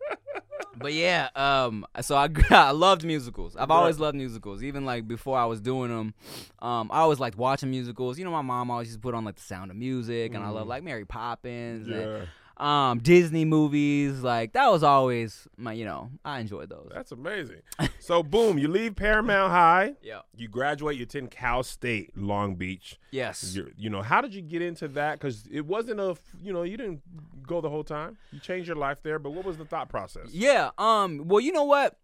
But 0.77 0.93
yeah, 0.93 1.29
um, 1.36 1.86
so 2.01 2.15
I 2.15 2.27
I 2.49 2.71
loved 2.71 3.03
musicals. 3.03 3.55
I've 3.55 3.71
always 3.71 3.99
loved 3.99 4.15
musicals, 4.15 4.63
even 4.63 4.86
like 4.86 5.07
before 5.07 5.38
I 5.38 5.45
was 5.45 5.60
doing 5.62 5.89
them. 5.89 6.13
Um, 6.60 6.89
I 6.91 6.99
always 6.99 7.19
liked 7.19 7.38
watching 7.38 7.69
musicals. 7.69 8.17
You 8.17 8.25
know, 8.25 8.31
my 8.31 8.41
mom 8.41 8.71
always 8.71 8.88
used 8.88 8.99
to 8.99 9.01
put 9.01 9.13
on 9.15 9.25
like 9.25 9.36
The 9.36 9.41
Sound 9.43 9.69
of 9.71 9.77
Music, 9.77 10.34
and 10.34 10.43
I 10.43 10.49
love 10.49 10.67
like 10.67 10.84
Mary 10.84 11.05
Poppins. 11.05 11.88
and, 11.88 11.95
Yeah, 11.95 12.25
um 12.62 13.00
Disney 13.00 13.43
movies 13.43 14.21
like 14.21 14.54
that 14.54 14.71
was 14.71 14.84
always 14.84 15.47
my 15.58 15.74
you 15.74 15.84
know 15.84 16.12
I 16.24 16.39
enjoyed 16.39 16.69
those. 16.69 16.91
that's 16.93 17.12
amazing. 17.12 17.62
So 18.00 18.21
boom, 18.24 18.58
you 18.58 18.67
leave 18.67 18.95
Paramount 18.95 19.52
High. 19.52 19.95
Yeah. 20.02 20.21
You 20.36 20.47
graduate. 20.47 20.97
You 20.97 21.04
attend 21.04 21.32
Cal 21.32 21.63
State, 21.63 22.15
Long 22.15 22.56
Beach. 22.56 23.00
Yes. 23.12 23.56
You're, 23.56 23.69
you 23.78 23.89
know, 23.89 24.02
how 24.02 24.21
did 24.21 24.34
you 24.34 24.41
get 24.41 24.62
into 24.62 24.88
that? 24.89 25.19
Because 25.19 25.47
it 25.52 25.65
wasn't 25.65 26.00
a, 26.00 26.15
you 26.41 26.52
know, 26.54 26.63
you 26.63 26.78
didn't 26.78 27.02
go 27.47 27.62
the 27.62 27.69
whole 27.69 27.84
time. 27.84 28.17
You 28.32 28.39
changed 28.39 28.67
your 28.67 28.78
life 28.78 29.02
there, 29.02 29.17
but 29.19 29.32
what 29.32 29.45
was 29.45 29.58
the 29.58 29.65
thought 29.65 29.89
process? 29.89 30.30
Yeah. 30.32 30.71
Um. 30.78 31.28
Well, 31.28 31.39
you 31.41 31.52
know 31.52 31.63
what? 31.63 31.97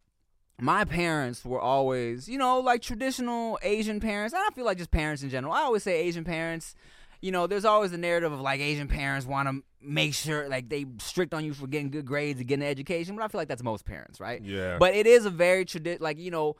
My 0.60 0.86
parents 0.86 1.46
were 1.46 1.62
always, 1.62 2.28
you 2.28 2.38
know, 2.40 2.60
like 2.60 2.82
traditional 2.82 3.60
Asian 3.62 4.00
parents. 4.00 4.34
I 4.34 4.50
feel 4.56 4.66
like 4.66 4.80
just 4.80 4.90
parents 4.92 5.22
in 5.22 5.30
general. 5.30 5.54
I 5.54 5.62
always 5.62 5.84
say 5.84 6.00
Asian 6.00 6.24
parents. 6.24 6.74
You 7.22 7.32
know, 7.32 7.48
there's 7.48 7.66
always 7.66 7.92
the 7.92 7.98
narrative 7.98 8.32
of 8.32 8.40
like 8.42 8.60
Asian 8.62 8.88
parents 8.88 9.26
want 9.26 9.48
to 9.50 9.64
make 9.82 10.14
sure 10.14 10.48
like 10.50 10.70
they 10.70 10.86
strict 11.00 11.34
on 11.34 11.44
you 11.46 11.54
for 11.54 11.68
getting 11.68 11.90
good 11.90 12.06
grades 12.06 12.40
and 12.40 12.48
getting 12.48 12.64
an 12.64 12.70
education, 12.70 13.16
but 13.16 13.24
I 13.24 13.28
feel 13.28 13.40
like 13.40 13.48
that's 13.48 13.64
most 13.64 13.86
parents, 13.86 14.20
right? 14.20 14.42
Yeah. 14.44 14.78
But 14.80 14.94
it 14.96 15.08
is 15.08 15.26
a 15.26 15.30
very 15.30 15.66
tradi- 15.66 16.00
like 16.00 16.18
you 16.20 16.32
know, 16.32 16.56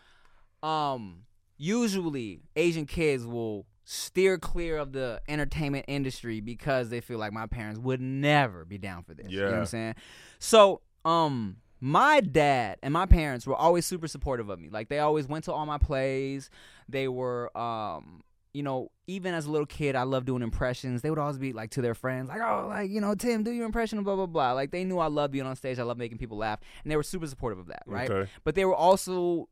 um, 0.68 1.24
usually 1.58 2.42
Asian 2.56 2.86
kids 2.86 3.26
will 3.26 3.66
steer 3.84 4.38
clear 4.38 4.78
of 4.78 4.92
the 4.92 5.22
entertainment 5.30 5.86
industry 5.88 6.42
because 6.42 6.90
they 6.90 7.00
feel 7.02 7.18
like 7.18 7.32
my 7.32 7.46
parents 7.48 7.80
would 7.80 8.02
never 8.02 8.66
be 8.66 8.78
down 8.78 9.04
for 9.04 9.14
this. 9.14 9.30
You 9.32 9.40
know 9.40 9.46
what 9.46 9.52
Yeah. 9.54 9.60
I'm 9.60 9.66
saying? 9.66 9.96
So, 10.40 10.82
um, 11.06 11.58
my 11.80 12.20
dad 12.22 12.80
and 12.84 12.92
my 12.94 13.06
parents 13.06 13.46
were 13.48 13.56
always 13.56 13.86
super 13.86 14.08
supportive 14.08 14.50
of 14.50 14.60
me. 14.60 14.70
Like 14.70 14.90
they 14.90 15.00
always 15.00 15.28
went 15.28 15.46
to 15.46 15.54
all 15.54 15.66
my 15.66 15.78
plays. 15.78 16.50
They 16.90 17.08
were 17.08 17.56
um 17.58 18.24
you 18.58 18.64
know, 18.64 18.90
even 19.06 19.36
as 19.36 19.46
a 19.46 19.52
little 19.52 19.68
kid, 19.68 19.96
I 19.96 20.02
loved 20.02 20.26
doing 20.26 20.42
impressions. 20.42 21.04
They 21.04 21.12
would 21.12 21.20
always 21.20 21.38
be 21.38 21.54
like 21.54 21.70
to 21.72 21.82
their 21.84 21.94
friends, 21.94 22.28
like, 22.28 22.42
"Oh, 22.42 22.66
like 22.68 22.90
you 22.90 23.00
know, 23.00 23.14
Tim, 23.14 23.44
do 23.44 23.52
your 23.52 23.68
impression," 23.68 24.02
blah 24.04 24.16
blah 24.16 24.26
blah. 24.26 24.54
Like 24.54 24.72
they 24.72 24.84
knew 24.84 24.98
I 24.98 25.08
loved 25.08 25.32
being 25.32 25.46
on 25.46 25.56
stage. 25.56 25.78
I 25.78 25.84
love 25.84 26.00
making 26.00 26.18
people 26.18 26.38
laugh, 26.38 26.60
and 26.84 26.92
they 26.92 26.96
were 26.96 27.04
super 27.04 27.28
supportive 27.28 27.60
of 27.60 27.68
that, 27.68 27.84
right? 27.86 28.10
Okay. 28.10 28.30
But 28.44 28.56
they 28.56 28.66
were 28.66 28.74
also, 28.76 29.48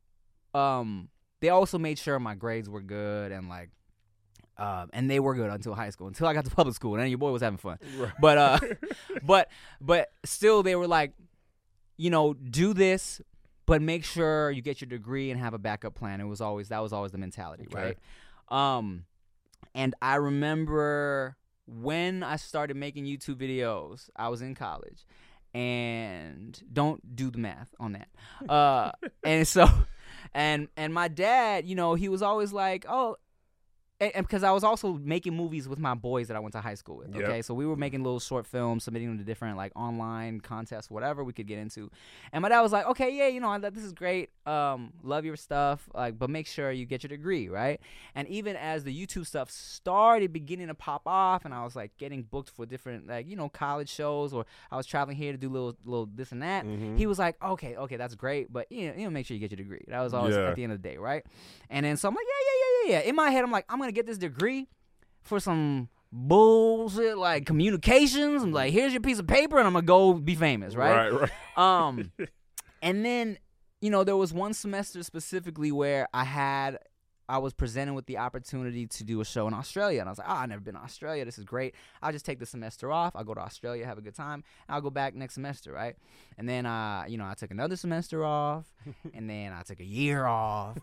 um, 0.56 1.10
they 1.40 1.50
also 1.50 1.78
made 1.78 2.00
sure 2.00 2.20
my 2.20 2.34
grades 2.34 2.68
were 2.68 2.82
good 2.82 3.32
and 3.32 3.48
like, 3.48 3.70
um, 4.58 4.90
and 4.92 5.08
they 5.08 5.20
were 5.20 5.36
good 5.36 5.52
until 5.52 5.76
high 5.76 5.92
school, 5.92 6.08
until 6.08 6.26
I 6.28 6.34
got 6.34 6.46
to 6.46 6.52
public 6.52 6.76
school, 6.76 6.96
and 6.96 7.04
then 7.04 7.10
your 7.10 7.20
boy 7.20 7.32
was 7.32 7.44
having 7.44 7.58
fun. 7.60 7.78
Right. 8.00 8.12
But 8.20 8.38
uh, 8.40 8.60
but 9.24 9.50
but 9.80 10.10
still, 10.26 10.64
they 10.64 10.76
were 10.76 10.88
like, 10.88 11.14
you 11.98 12.10
know, 12.10 12.34
do 12.34 12.74
this, 12.74 13.22
but 13.68 13.84
make 13.84 14.04
sure 14.04 14.50
you 14.50 14.64
get 14.64 14.82
your 14.82 14.88
degree 14.88 15.30
and 15.30 15.40
have 15.40 15.54
a 15.54 15.60
backup 15.60 15.94
plan. 15.94 16.20
It 16.22 16.26
was 16.26 16.42
always 16.42 16.70
that 16.70 16.80
was 16.80 16.92
always 16.92 17.12
the 17.12 17.18
mentality, 17.20 17.68
Okay. 17.72 17.80
right? 17.84 17.98
Um, 18.50 19.06
and 19.74 19.96
I 20.02 20.16
remember 20.16 21.36
when 21.68 22.24
I 22.24 22.36
started 22.38 22.78
making 22.78 23.06
YouTube 23.06 23.36
videos, 23.36 24.10
I 24.16 24.30
was 24.30 24.42
in 24.42 24.56
college, 24.56 25.06
and 25.54 26.62
don't 26.72 27.16
do 27.16 27.32
the 27.32 27.40
math 27.40 27.74
on 27.80 27.94
that. 27.94 28.10
Uh, 28.48 28.92
and 29.24 29.48
so, 29.48 29.68
and 30.34 30.68
and 30.78 30.94
my 30.94 31.08
dad, 31.08 31.66
you 31.66 31.76
know, 31.76 31.96
he 31.96 32.10
was 32.10 32.22
always 32.22 32.54
like, 32.54 32.86
oh. 32.88 33.18
And 34.00 34.14
because 34.28 34.44
I 34.44 34.52
was 34.52 34.64
also 34.64 34.94
making 34.94 35.36
movies 35.36 35.68
with 35.70 35.80
my 35.80 35.94
boys 35.94 36.28
that 36.28 36.36
I 36.36 36.40
went 36.40 36.54
to 36.54 36.60
high 36.62 36.74
school 36.76 36.98
with. 36.98 37.16
Yep. 37.16 37.24
Okay, 37.24 37.42
so 37.42 37.54
we 37.54 37.66
were 37.66 37.76
making 37.78 38.04
little 38.04 38.20
short 38.20 38.46
films, 38.46 38.84
submitting 38.84 39.08
them 39.08 39.18
to 39.20 39.24
different 39.24 39.56
like 39.58 39.72
online 39.76 40.42
contests, 40.42 40.90
whatever 40.92 41.24
we 41.24 41.32
could 41.34 41.48
get 41.48 41.58
into. 41.60 41.90
And 42.34 42.42
my 42.42 42.50
dad 42.50 42.62
was 42.62 42.72
like, 42.74 42.86
"Okay, 42.88 43.16
yeah, 43.16 43.28
you 43.28 43.40
know, 43.40 43.50
I, 43.50 43.58
this 43.60 43.84
is 43.84 43.94
great. 43.94 44.32
Um, 44.46 44.92
love 45.02 45.24
your 45.26 45.38
stuff, 45.38 45.90
like, 45.94 46.20
but 46.20 46.30
make 46.30 46.46
sure 46.48 46.72
you 46.72 46.86
get 46.86 47.04
your 47.04 47.10
degree, 47.10 47.48
right?" 47.48 47.80
And 48.16 48.28
even 48.28 48.56
as 48.58 48.84
the 48.84 48.94
YouTube 49.08 49.26
stuff 49.26 49.50
started 49.50 50.34
beginning 50.34 50.68
to 50.68 50.74
pop 50.76 51.04
off, 51.06 51.46
and 51.46 51.54
I 51.54 51.64
was 51.64 51.76
like 51.76 51.96
getting 51.98 52.24
booked 52.24 52.50
for 52.50 52.66
different 52.66 53.08
like 53.08 53.28
you 53.28 53.36
know 53.36 53.48
college 53.50 53.90
shows, 53.90 54.34
or 54.34 54.46
I 54.72 54.78
was 54.78 54.86
traveling 54.86 55.16
here 55.18 55.32
to 55.32 55.38
do 55.38 55.50
little 55.50 55.76
little 55.86 56.06
this 56.14 56.32
and 56.34 56.42
that. 56.42 56.66
Mhm. 56.66 56.98
He 56.98 57.08
was 57.08 57.18
like, 57.20 57.42
"Okay, 57.44 57.76
okay, 57.78 57.96
that's 57.98 58.16
great, 58.16 58.52
but 58.52 58.70
you 58.72 58.88
know, 58.90 58.94
you 58.98 59.04
know, 59.06 59.10
make 59.10 59.26
sure 59.26 59.36
you 59.36 59.40
get 59.42 59.52
your 59.52 59.58
degree." 59.64 59.86
That 59.88 60.02
was 60.02 60.14
always 60.14 60.36
Yeah. 60.36 60.50
at 60.50 60.56
the 60.56 60.64
end 60.64 60.74
of 60.74 60.82
the 60.82 60.90
day, 60.90 60.98
right? 60.98 61.24
And 61.70 61.86
then 61.86 61.96
so 61.98 62.10
I'm 62.10 62.16
like, 62.16 62.26
"Yeah, 62.28 62.34
yeah, 62.46 62.60
yeah, 62.60 62.96
yeah, 62.96 63.04
yeah." 63.04 63.10
In 63.10 63.16
my 63.16 63.30
head, 63.30 63.44
I'm 63.44 63.52
like, 63.52 63.66
"I'm 63.70 63.80
gonna 63.86 63.94
get 63.94 64.06
this 64.06 64.18
degree 64.18 64.68
for 65.22 65.40
some 65.40 65.90
bullshit 66.12 67.18
like 67.18 67.46
communications. 67.46 68.44
I'm 68.44 68.52
like, 68.52 68.74
here's 68.74 68.94
your 68.94 69.02
piece 69.02 69.20
of 69.20 69.28
paper, 69.28 69.58
and 69.58 69.68
I'm 69.68 69.74
gonna 69.74 69.86
go 69.86 70.14
be 70.14 70.36
famous, 70.36 70.76
right?" 70.76 71.12
Right, 71.12 71.30
right. 71.58 71.88
Um, 71.88 72.12
and 72.82 73.06
then 73.06 73.38
you 73.82 73.90
know 73.90 74.04
there 74.04 74.18
was 74.18 74.34
one 74.34 74.54
semester 74.54 75.04
specifically 75.04 75.72
where 75.72 76.08
I 76.14 76.24
had 76.24 76.80
I 77.28 77.40
was 77.40 77.54
presented 77.54 77.94
with 77.94 78.06
the 78.06 78.18
opportunity 78.18 78.86
to 78.88 79.04
do 79.04 79.20
a 79.22 79.26
show 79.26 79.48
in 79.48 79.54
Australia, 79.54 80.00
and 80.00 80.08
I 80.08 80.12
was 80.12 80.20
like, 80.20 80.28
oh, 80.30 80.34
I've 80.34 80.50
never 80.50 80.62
been 80.62 80.76
to 80.76 80.82
Australia. 80.82 81.26
This 81.26 81.38
is 81.38 81.44
great. 81.44 81.74
I'll 82.02 82.12
just 82.12 82.26
take 82.26 82.40
the 82.40 82.46
semester 82.46 82.92
off. 82.92 83.16
I'll 83.16 83.24
go 83.24 83.34
to 83.34 83.42
Australia, 83.42 83.86
have 83.86 83.98
a 83.98 84.02
good 84.02 84.16
time, 84.16 84.44
and 84.68 84.76
I'll 84.76 84.82
go 84.82 84.90
back 84.90 85.16
next 85.16 85.34
semester, 85.34 85.72
right? 85.72 85.96
And 86.38 86.48
then 86.48 86.66
uh, 86.66 87.06
you 87.08 87.18
know 87.18 87.26
I 87.26 87.34
took 87.34 87.52
another 87.52 87.76
semester 87.76 88.24
off, 88.24 88.66
and 89.14 89.30
then 89.30 89.54
I 89.54 89.64
took 89.64 89.80
a 89.80 89.86
year 89.86 90.26
off, 90.26 90.78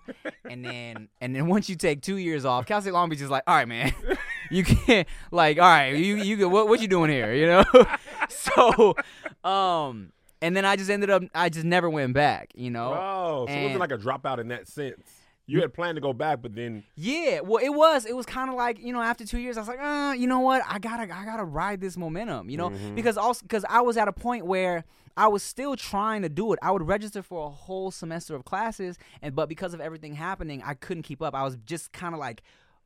and 0.49 0.65
then 0.65 1.09
and 1.21 1.35
then 1.35 1.47
once 1.47 1.69
you 1.69 1.77
take 1.77 2.03
two 2.03 2.17
years 2.17 2.45
off, 2.45 2.67
Cal 2.67 2.81
State 2.81 2.93
Long 2.93 3.09
Beach 3.09 3.21
is 3.21 3.31
like, 3.31 3.45
all 3.47 3.55
right, 3.55 3.69
man, 3.69 3.93
you 4.51 4.65
can't 4.65 5.07
like, 5.31 5.59
all 5.59 5.65
right, 5.65 5.91
you 5.91 6.17
you 6.17 6.49
what 6.49 6.69
what 6.69 6.81
you 6.81 6.89
doing 6.89 7.11
here, 7.11 7.33
you 7.33 7.47
know? 7.47 7.65
so, 8.29 8.95
um, 9.49 10.13
and 10.41 10.57
then 10.57 10.65
I 10.65 10.77
just 10.77 10.91
ended 10.91 11.09
up, 11.11 11.23
I 11.35 11.49
just 11.49 11.65
never 11.65 11.89
went 11.89 12.15
back, 12.15 12.51
you 12.55 12.71
know? 12.71 12.95
Oh, 12.95 13.47
so 13.47 13.53
it 13.53 13.63
wasn't 13.63 13.81
like 13.81 13.93
a 13.93 13.99
dropout 13.99 14.39
in 14.39 14.49
that 14.49 14.67
sense. 14.67 15.22
You 15.47 15.61
had 15.61 15.75
planned 15.75 15.97
to 15.97 16.01
go 16.01 16.13
back, 16.13 16.41
but 16.41 16.55
then 16.55 16.85
Yeah, 16.95 17.41
well, 17.41 17.63
it 17.63 17.71
was. 17.71 18.07
It 18.07 18.15
was 18.15 18.27
kind 18.27 18.49
of 18.49 18.57
like 18.57 18.79
you 18.79 18.93
know, 18.93 19.03
after 19.03 19.25
two 19.27 19.39
years, 19.39 19.57
I 19.57 19.61
was 19.61 19.69
like, 19.69 19.81
uh, 19.81 20.15
you 20.17 20.27
know 20.27 20.41
what? 20.41 20.63
I 20.69 20.79
gotta, 20.79 21.03
I 21.15 21.25
gotta 21.25 21.45
ride 21.45 21.81
this 21.81 21.97
momentum, 21.97 22.49
you 22.49 22.57
know, 22.57 22.71
Mhm. 22.71 22.95
because 22.95 23.17
also 23.17 23.43
because 23.43 23.65
I 23.69 23.81
was 23.81 23.97
at 23.97 24.07
a 24.09 24.13
point 24.13 24.47
where 24.47 24.85
I 25.17 25.27
was 25.27 25.43
still 25.43 25.77
trying 25.77 26.23
to 26.23 26.29
do 26.29 26.53
it. 26.53 26.59
I 26.63 26.71
would 26.71 26.87
register 26.87 27.23
for 27.23 27.47
a 27.47 27.51
whole 27.51 27.91
semester 27.91 28.35
of 28.35 28.45
classes, 28.45 28.99
and 29.21 29.35
but 29.35 29.49
because 29.49 29.75
of 29.75 29.81
everything 29.81 30.15
happening, 30.15 30.63
I 30.65 30.75
couldn't 30.75 31.03
keep 31.03 31.21
up. 31.21 31.35
I 31.35 31.43
was 31.43 31.57
just 31.67 31.93
kind 31.93 32.15
of 32.15 32.21
like, 32.21 32.43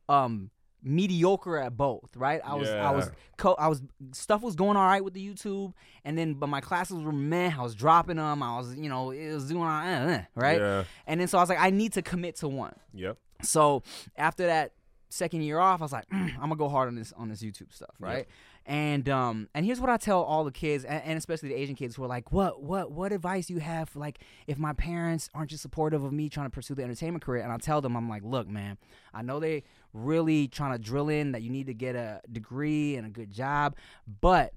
um, 0.09 0.49
mediocre 0.83 1.57
at 1.57 1.75
both. 1.75 2.15
Right? 2.15 2.41
I 2.43 2.55
was, 2.55 2.69
I 2.69 2.91
was, 2.91 3.05
Yeah. 3.05 3.11
co- 3.37 3.55
I 3.57 3.67
was 3.67 3.81
stuff 4.11 4.41
was 4.41 4.55
going 4.55 4.77
all 4.77 4.85
right 4.85 5.03
with 5.03 5.13
the 5.13 5.27
YouTube, 5.33 5.73
and 6.05 6.17
then 6.17 6.33
but 6.35 6.47
my 6.47 6.61
classes 6.61 7.01
were 7.03 7.11
meh. 7.11 7.51
I 7.57 7.61
was 7.61 7.75
dropping 7.75 8.17
them. 8.17 8.41
I 8.43 8.57
was, 8.57 8.75
you 8.75 8.89
know, 8.89 9.11
it 9.11 9.33
was 9.33 9.47
doing 9.47 9.63
uh, 9.63 9.67
uh, 9.67 10.21
right. 10.35 10.59
Yeah. 10.59 10.83
And 11.05 11.19
then 11.19 11.27
so 11.27 11.37
I 11.37 11.41
was 11.41 11.49
like, 11.49 11.59
I 11.59 11.69
need 11.69 11.93
to 11.93 12.01
commit 12.01 12.35
to 12.37 12.47
one. 12.47 12.75
Yep. 12.93 13.17
So 13.43 13.83
after 14.15 14.45
that 14.47 14.73
second 15.09 15.41
year 15.41 15.59
off, 15.59 15.79
I 15.81 15.85
was 15.85 15.91
like, 15.93 16.09
"Mm, 16.09 16.33
I'm 16.35 16.41
gonna 16.41 16.55
go 16.55 16.69
hard 16.69 16.87
on 16.87 16.95
this 16.95 17.13
on 17.13 17.29
this 17.29 17.41
YouTube 17.41 17.71
stuff, 17.73 17.95
right? 17.99 18.27
And 18.67 19.07
um 19.07 19.47
and 19.55 19.65
here's 19.65 19.79
what 19.79 19.89
I 19.89 19.95
tell 19.95 20.21
all 20.21 20.43
the 20.43 20.51
kids, 20.51 20.83
and, 20.83 21.01
and 21.03 21.17
especially 21.17 21.49
the 21.49 21.55
Asian 21.55 21.73
kids 21.75 21.95
who 21.95 22.03
are 22.03 22.07
like, 22.07 22.33
what 22.33 22.61
what 22.61 22.91
what 22.91 23.13
advice 23.13 23.47
do 23.47 23.53
you 23.53 23.61
have 23.61 23.87
for 23.87 23.99
like 23.99 24.19
if 24.45 24.59
my 24.59 24.73
parents 24.73 25.29
aren't 25.33 25.49
just 25.49 25.61
supportive 25.61 26.03
of 26.03 26.11
me 26.11 26.27
trying 26.27 26.47
to 26.47 26.49
pursue 26.49 26.75
the 26.75 26.83
entertainment 26.83 27.23
career? 27.23 27.43
And 27.43 27.51
I 27.51 27.57
tell 27.57 27.79
them, 27.79 27.95
I'm 27.95 28.09
like, 28.09 28.23
look, 28.25 28.45
man, 28.45 28.77
I 29.13 29.21
know 29.21 29.39
they 29.39 29.63
really 29.93 30.49
trying 30.49 30.73
to 30.73 30.77
drill 30.77 31.07
in 31.07 31.31
that 31.31 31.43
you 31.43 31.49
need 31.49 31.67
to 31.67 31.73
get 31.73 31.95
a 31.95 32.19
degree 32.29 32.97
and 32.97 33.07
a 33.07 33.09
good 33.09 33.31
job, 33.31 33.75
but 34.19 34.53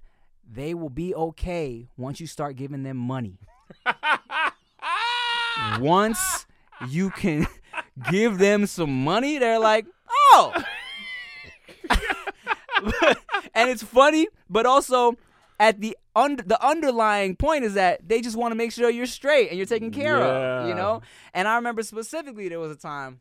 they 0.52 0.74
will 0.74 0.90
be 0.90 1.14
okay 1.14 1.88
once 1.96 2.20
you 2.20 2.26
start 2.26 2.56
giving 2.56 2.82
them 2.82 2.96
money. 2.96 3.38
once 5.78 6.46
you 6.88 7.10
can 7.10 7.46
give 8.10 8.38
them 8.38 8.66
some 8.66 9.04
money, 9.04 9.38
they're 9.38 9.60
like, 9.60 9.86
oh. 10.08 10.52
and 13.54 13.70
it's 13.70 13.82
funny, 13.82 14.28
but 14.48 14.66
also 14.66 15.16
at 15.58 15.80
the 15.80 15.96
under 16.16 16.42
the 16.42 16.64
underlying 16.64 17.36
point 17.36 17.64
is 17.64 17.74
that 17.74 18.06
they 18.08 18.20
just 18.20 18.36
want 18.36 18.52
to 18.52 18.56
make 18.56 18.72
sure 18.72 18.90
you're 18.90 19.06
straight 19.06 19.48
and 19.48 19.56
you're 19.56 19.66
taken 19.66 19.90
care 19.90 20.16
of, 20.16 20.68
you 20.68 20.74
know? 20.74 21.02
And 21.34 21.46
I 21.46 21.56
remember 21.56 21.82
specifically 21.82 22.48
there 22.48 22.58
was 22.58 22.72
a 22.72 22.80
time 22.80 23.18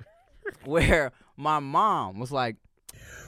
where 0.66 1.12
my 1.38 1.60
mom 1.60 2.20
was 2.20 2.32
like, 2.32 2.56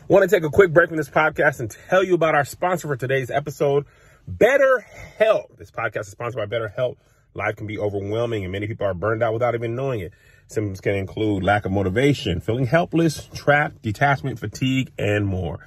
Want 0.07 0.29
to 0.29 0.35
take 0.35 0.43
a 0.43 0.49
quick 0.49 0.73
break 0.73 0.89
from 0.89 0.97
this 0.97 1.09
podcast 1.09 1.59
and 1.59 1.69
tell 1.89 2.03
you 2.03 2.15
about 2.15 2.35
our 2.35 2.43
sponsor 2.43 2.87
for 2.87 2.97
today's 2.97 3.29
episode, 3.29 3.85
Better 4.27 4.79
Help. 5.17 5.57
This 5.57 5.71
podcast 5.71 6.01
is 6.01 6.07
sponsored 6.09 6.39
by 6.39 6.47
Better 6.47 6.67
Help. 6.67 6.97
Life 7.33 7.55
can 7.55 7.67
be 7.67 7.77
overwhelming 7.77 8.43
and 8.43 8.51
many 8.51 8.67
people 8.67 8.85
are 8.85 8.93
burned 8.93 9.23
out 9.23 9.31
without 9.31 9.55
even 9.55 9.75
knowing 9.75 10.01
it. 10.01 10.11
Symptoms 10.47 10.81
can 10.81 10.95
include 10.95 11.43
lack 11.43 11.65
of 11.65 11.71
motivation, 11.71 12.41
feeling 12.41 12.65
helpless, 12.65 13.29
trapped, 13.33 13.81
detachment, 13.81 14.37
fatigue, 14.37 14.91
and 14.97 15.25
more. 15.25 15.65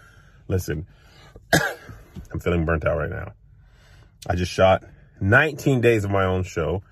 Listen, 0.48 0.86
I'm 2.32 2.40
feeling 2.40 2.64
burnt 2.64 2.86
out 2.86 2.98
right 2.98 3.10
now. 3.10 3.32
I 4.28 4.34
just 4.36 4.52
shot 4.52 4.84
19 5.20 5.80
days 5.80 6.04
of 6.04 6.10
my 6.10 6.24
own 6.24 6.42
show. 6.42 6.82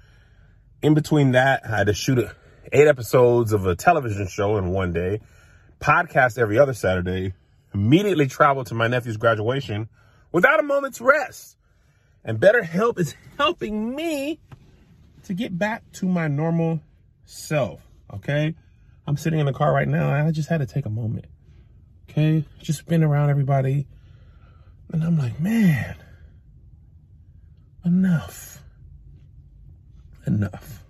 In 0.82 0.94
between 0.94 1.32
that, 1.32 1.62
I 1.64 1.78
had 1.78 1.86
to 1.86 1.94
shoot 1.94 2.28
eight 2.72 2.88
episodes 2.88 3.52
of 3.52 3.66
a 3.66 3.74
television 3.74 4.26
show 4.26 4.56
in 4.56 4.70
one 4.70 4.92
day, 4.92 5.20
podcast 5.80 6.38
every 6.38 6.58
other 6.58 6.74
Saturday, 6.74 7.34
immediately 7.74 8.26
travel 8.26 8.64
to 8.64 8.74
my 8.74 8.88
nephew's 8.88 9.16
graduation 9.16 9.88
without 10.32 10.60
a 10.60 10.62
moment's 10.62 11.00
rest. 11.00 11.56
And 12.24 12.38
BetterHelp 12.38 12.98
is 12.98 13.14
helping 13.38 13.94
me 13.94 14.40
to 15.24 15.34
get 15.34 15.56
back 15.56 15.82
to 15.92 16.06
my 16.06 16.28
normal 16.28 16.80
self. 17.24 17.80
Okay? 18.12 18.54
I'm 19.06 19.16
sitting 19.16 19.40
in 19.40 19.46
the 19.46 19.52
car 19.52 19.72
right 19.72 19.88
now 19.88 20.14
and 20.14 20.26
I 20.26 20.30
just 20.30 20.48
had 20.48 20.58
to 20.58 20.66
take 20.66 20.86
a 20.86 20.90
moment. 20.90 21.26
Okay? 22.12 22.44
Just 22.60 22.86
been 22.86 23.02
around 23.02 23.30
everybody. 23.30 23.86
And 24.92 25.02
I'm 25.02 25.18
like, 25.18 25.40
man, 25.40 25.96
enough. 27.84 28.62
Enough. 30.26 30.84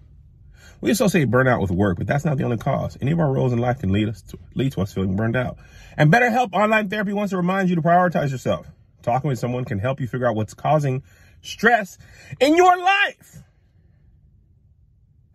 We 0.80 0.90
associate 0.90 1.30
burnout 1.30 1.60
with 1.60 1.70
work, 1.70 1.98
but 1.98 2.08
that's 2.08 2.24
not 2.24 2.38
the 2.38 2.44
only 2.44 2.56
cause. 2.56 2.98
Any 3.00 3.12
of 3.12 3.20
our 3.20 3.32
roles 3.32 3.52
in 3.52 3.60
life 3.60 3.78
can 3.78 3.92
lead 3.92 4.08
us 4.08 4.20
to 4.22 4.38
lead 4.56 4.72
to 4.72 4.80
us 4.80 4.92
feeling 4.92 5.14
burned 5.14 5.36
out. 5.36 5.58
And 5.96 6.12
BetterHelp 6.12 6.52
Online 6.52 6.88
Therapy 6.88 7.12
wants 7.12 7.30
to 7.30 7.36
remind 7.36 7.70
you 7.70 7.76
to 7.76 7.82
prioritize 7.82 8.32
yourself. 8.32 8.66
Talking 9.02 9.28
with 9.28 9.38
someone 9.38 9.64
can 9.64 9.78
help 9.78 10.00
you 10.00 10.08
figure 10.08 10.26
out 10.26 10.34
what's 10.34 10.54
causing 10.54 11.04
stress 11.40 11.98
in 12.40 12.56
your 12.56 12.76
life. 12.76 13.42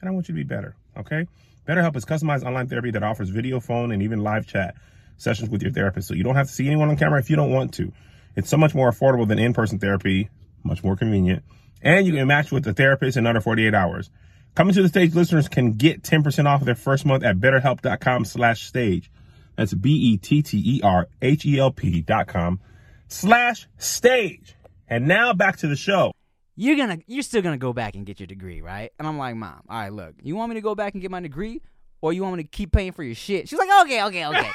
And 0.02 0.10
I 0.10 0.12
want 0.12 0.28
you 0.28 0.34
to 0.34 0.38
be 0.38 0.44
better, 0.44 0.76
okay? 0.98 1.28
BetterHelp 1.66 1.96
is 1.96 2.04
customized 2.04 2.44
online 2.44 2.68
therapy 2.68 2.92
that 2.92 3.04
offers 3.04 3.30
video, 3.30 3.62
phone, 3.62 3.94
and 3.94 4.04
even 4.04 4.20
live 4.20 4.46
chat 4.48 4.76
sessions 5.18 5.50
with 5.50 5.62
your 5.62 5.72
therapist. 5.72 6.08
So 6.08 6.14
you 6.14 6.24
don't 6.24 6.36
have 6.36 6.48
to 6.48 6.54
see 6.54 6.68
anyone 6.68 6.90
on 6.90 6.98
camera 6.98 7.20
if 7.20 7.30
you 7.30 7.36
don't 7.36 7.52
want 7.52 7.74
to. 7.76 7.92
It's 8.36 8.50
so 8.50 8.58
much 8.58 8.76
more 8.76 8.92
affordable 8.92 9.28
than 9.28 9.40
in-person 9.40 9.80
therapy, 9.80 10.30
much 10.64 10.84
more 10.84 10.96
convenient, 10.96 11.44
and 11.82 12.06
you 12.06 12.14
can 12.14 12.28
match 12.28 12.52
with 12.52 12.64
the 12.64 12.74
therapist 12.74 13.18
in 13.18 13.26
under 13.28 13.42
48 13.42 13.74
hours. 13.74 14.10
Coming 14.56 14.74
to 14.74 14.82
the 14.82 14.90
stage 14.90 15.14
listeners 15.14 15.48
can 15.48 15.74
get 15.74 16.04
10% 16.04 16.46
off 16.46 16.64
their 16.64 16.76
first 16.76 17.06
month 17.06 17.24
at 17.24 17.38
betterhelp.com 17.38 18.26
slash 18.26 18.68
stage. 18.68 19.12
That's 19.56 19.74
B-E-T-T-E-R-H-E-L-P 19.74 22.02
dot 22.02 22.28
com 22.28 22.60
slash 23.08 23.68
stage. 23.78 24.56
And 24.88 25.08
now 25.08 25.34
back 25.34 25.58
to 25.58 25.68
the 25.68 25.76
show. 25.76 26.12
you're 26.56 26.78
gonna 26.78 27.00
you're 27.08 27.24
still 27.24 27.42
gonna 27.42 27.58
go 27.58 27.74
back 27.74 27.96
and 27.96 28.06
get 28.06 28.20
your 28.20 28.28
degree, 28.28 28.62
right? 28.62 28.92
And 29.00 29.08
I'm 29.08 29.18
like, 29.18 29.36
Mom, 29.36 29.62
all 29.70 29.80
right, 29.80 29.92
look, 29.92 30.16
you 30.22 30.36
want 30.36 30.50
me 30.50 30.56
to 30.56 30.62
go 30.62 30.76
back 30.76 30.94
and 30.94 31.02
get 31.02 31.12
my 31.12 31.20
degree, 31.20 31.62
or 32.02 32.14
you 32.14 32.24
want 32.24 32.38
me 32.38 32.44
to 32.44 32.50
keep 32.50 32.72
paying 32.72 32.92
for 32.94 33.04
your 33.04 33.16
shit? 33.16 33.50
She's 33.50 33.60
like, 33.60 33.70
okay, 33.84 34.04
okay, 34.06 34.26
okay, 34.28 34.50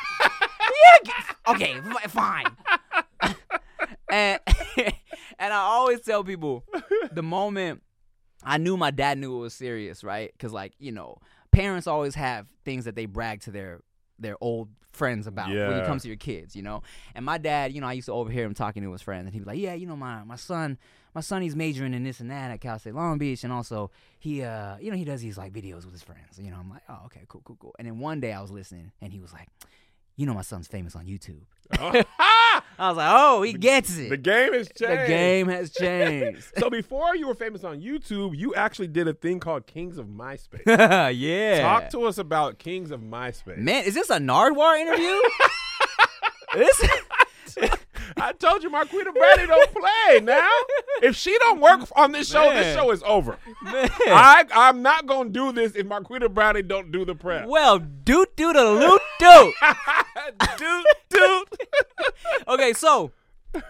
yeah, 1.05 1.23
okay, 1.49 1.81
fine. 2.09 2.47
and 4.11 4.41
and 5.39 5.53
I 5.53 5.59
always 5.59 6.01
tell 6.01 6.25
people, 6.25 6.65
the 7.13 7.23
moment 7.23 7.83
I 8.45 8.59
knew 8.59 8.77
my 8.77 8.91
dad 8.91 9.19
knew 9.19 9.37
it 9.37 9.41
was 9.41 9.55
serious, 9.55 10.05
right? 10.05 10.31
Because 10.33 10.53
like 10.53 10.73
you 10.79 10.93
know, 10.93 11.19
parents 11.51 11.87
always 11.87 12.15
have 12.15 12.47
things 12.65 12.85
that 12.85 12.97
they 12.97 13.07
brag 13.07 13.41
to 13.43 13.51
their 13.51 13.81
their 14.19 14.37
old 14.41 14.69
friends 14.93 15.27
about 15.27 15.49
when 15.69 15.79
it 15.79 15.87
comes 15.87 16.03
to 16.03 16.09
your 16.09 16.19
kids, 16.19 16.55
you 16.55 16.63
know. 16.63 16.83
And 17.15 17.25
my 17.25 17.39
dad, 17.39 17.73
you 17.73 17.81
know, 17.81 17.87
I 17.87 17.95
used 17.95 18.07
to 18.07 18.13
overhear 18.13 18.45
him 18.45 18.55
talking 18.55 18.83
to 18.83 18.93
his 18.93 19.03
friends, 19.03 19.27
and 19.27 19.35
he'd 19.35 19.41
be 19.41 19.47
like, 19.47 19.59
"Yeah, 19.59 19.75
you 19.75 19.87
know, 19.87 19.97
my 19.97 20.23
my 20.25 20.37
son, 20.37 20.79
my 21.15 21.21
son, 21.21 21.43
he's 21.43 21.57
majoring 21.57 21.95
in 21.95 22.05
this 22.05 22.21
and 22.21 22.31
that 22.31 22.51
at 22.51 22.61
Cal 22.61 22.79
State 22.79 22.95
Long 22.95 23.19
Beach, 23.19 23.45
and 23.45 23.53
also 23.53 23.91
he, 24.19 24.43
uh, 24.43 24.77
you 24.79 24.91
know, 24.91 24.97
he 24.97 25.05
does 25.05 25.21
these 25.21 25.39
like 25.39 25.53
videos 25.53 25.85
with 25.85 25.93
his 25.93 26.03
friends. 26.03 26.39
You 26.39 26.51
know, 26.51 26.59
I'm 26.59 26.71
like, 26.71 26.83
oh, 26.89 27.01
okay, 27.07 27.23
cool, 27.29 27.43
cool, 27.45 27.57
cool. 27.61 27.75
And 27.79 27.87
then 27.87 27.99
one 27.99 28.21
day 28.21 28.33
I 28.33 28.41
was 28.41 28.51
listening, 28.51 28.93
and 29.01 29.13
he 29.13 29.21
was 29.21 29.33
like, 29.33 29.49
"You 30.17 30.27
know, 30.27 30.35
my 30.35 30.43
son's 30.43 30.67
famous 30.69 30.95
on 30.97 31.07
YouTube." 31.07 31.43
Uh-huh. 31.79 32.03
Ah! 32.55 32.65
I 32.79 32.89
was 32.89 32.97
like, 32.99 33.09
"Oh, 33.11 33.43
he 33.43 33.55
gets 33.55 33.97
it. 33.97 34.11
the 34.11 34.17
game 34.19 34.53
has 34.53 34.69
changed. 34.69 35.03
The 35.03 35.07
game 35.07 35.49
has 35.49 35.71
changed." 35.85 36.45
so 36.59 36.69
before 36.69 37.17
you 37.17 37.27
were 37.27 37.35
famous 37.35 37.65
on 37.65 37.81
YouTube, 37.81 38.37
you 38.37 38.55
actually 38.55 38.89
did 38.89 39.09
a 39.09 39.15
thing 39.15 39.41
called 39.41 39.67
Kings 39.67 39.97
of 39.97 40.07
MySpace. 40.07 40.63
yeah. 41.17 41.61
Talk 41.63 41.91
to 41.91 42.03
us 42.05 42.19
about 42.19 42.59
Kings 42.59 42.91
of 42.91 43.01
MySpace. 43.01 43.57
Man, 43.59 43.85
is 43.85 43.95
this 43.95 44.11
a 44.11 44.19
Nardwuar 44.19 44.79
interview? 44.79 45.19
this 46.55 46.85
I 48.17 48.33
told 48.33 48.63
you 48.63 48.71
Marquita 48.71 49.13
Brady 49.13 49.47
don't 49.47 49.71
play 49.73 50.21
now. 50.21 50.49
If 51.03 51.17
she 51.17 51.37
don't 51.39 51.61
work 51.61 51.89
on 51.97 52.13
this 52.13 52.31
show, 52.31 52.51
this 52.53 52.77
show 52.77 52.91
is 52.91 53.03
over. 53.05 53.39
man. 53.63 53.91
I 54.07 54.45
I'm 54.53 54.83
not 54.83 55.07
gonna 55.07 55.31
do 55.31 55.53
this 55.53 55.75
if 55.75 55.87
Marquita 55.87 56.33
Brady 56.33 56.63
don't 56.63 56.91
do 56.93 57.05
the 57.05 57.15
prep. 57.15 57.47
well, 57.49 57.79
doot 57.79 58.37
doot 58.37 58.57
a 58.57 58.71
loot 58.71 59.01
doot. 59.19 59.55
dude, 60.59 60.85
dude. 61.11 61.49
okay, 62.49 62.73
so 62.73 63.13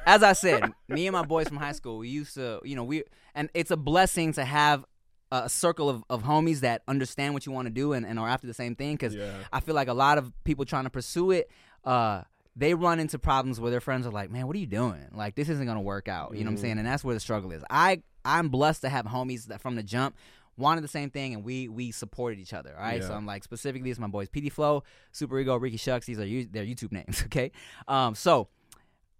as 0.07 0.22
I 0.22 0.32
said, 0.32 0.72
me 0.88 1.07
and 1.07 1.12
my 1.12 1.22
boys 1.22 1.49
from 1.49 1.57
high 1.57 1.72
school, 1.72 1.99
we 1.99 2.09
used 2.09 2.34
to, 2.34 2.61
you 2.64 2.76
know, 2.76 2.84
we 2.84 3.05
and 3.34 3.49
it's 3.55 3.70
a 3.70 3.76
blessing 3.76 4.32
to 4.34 4.45
have 4.45 4.84
a 5.30 5.49
circle 5.49 5.88
of, 5.88 6.05
of 6.11 6.22
homies 6.22 6.61
that 6.61 6.82
understand 6.86 7.32
what 7.32 7.47
you 7.47 7.53
want 7.53 7.66
to 7.66 7.72
do 7.72 7.95
and, 7.95 8.05
and 8.05 8.18
are 8.18 8.28
after 8.28 8.47
the 8.47 8.53
same 8.55 8.74
thing. 8.76 8.95
Because 8.95 9.14
Yeah. 9.14 9.32
I 9.53 9.61
feel 9.61 9.74
like 9.74 9.88
a 9.88 9.95
lot 9.95 10.18
of 10.18 10.30
people 10.45 10.64
trying 10.66 10.84
to 10.84 10.90
pursue 10.90 11.30
it, 11.30 11.51
uh, 11.84 12.22
they 12.55 12.75
run 12.75 13.01
into 13.01 13.19
problems 13.19 13.59
where 13.59 13.71
their 13.71 13.81
friends 13.81 14.07
are 14.07 14.13
like, 14.13 14.31
"Man, 14.31 14.47
what 14.47 14.57
are 14.57 14.59
you 14.59 14.67
doing? 14.67 15.09
Like, 15.13 15.35
this 15.35 15.49
isn't 15.49 15.67
gonna 15.67 15.81
work 15.81 16.09
out." 16.09 16.37
You 16.37 16.45
know 16.45 16.51
what 16.51 16.57
I'm 16.57 16.63
saying? 16.63 16.79
And 16.79 16.87
that's 16.87 17.03
where 17.03 17.15
the 17.15 17.21
struggle 17.21 17.53
is. 17.53 17.63
I 17.71 18.03
I'm 18.25 18.49
blessed 18.49 18.83
to 18.83 18.89
have 18.89 19.07
homies 19.07 19.47
that 19.47 19.61
from 19.61 19.75
the 19.77 19.83
jump 19.83 20.17
wanted 20.57 20.85
the 20.85 20.89
same 20.89 21.11
thing 21.11 21.35
and 21.35 21.45
we 21.45 21.69
we 21.69 21.91
supported 21.91 22.39
each 22.39 22.53
other. 22.53 22.75
All 22.77 22.83
right, 22.83 23.03
so 23.03 23.15
I'm 23.15 23.27
like 23.27 23.45
specifically 23.45 23.91
it's 23.91 23.99
my 23.99 24.07
boys 24.07 24.29
PD 24.29 24.51
Flow, 24.51 24.85
Super 25.11 25.39
Ego, 25.39 25.57
Ricky 25.57 25.77
Shucks. 25.77 26.07
These 26.07 26.19
are 26.19 26.27
you, 26.27 26.47
their 26.47 26.65
YouTube 26.65 26.93
names. 26.93 27.25
Okay, 27.33 27.51
um, 27.89 28.15
so 28.15 28.49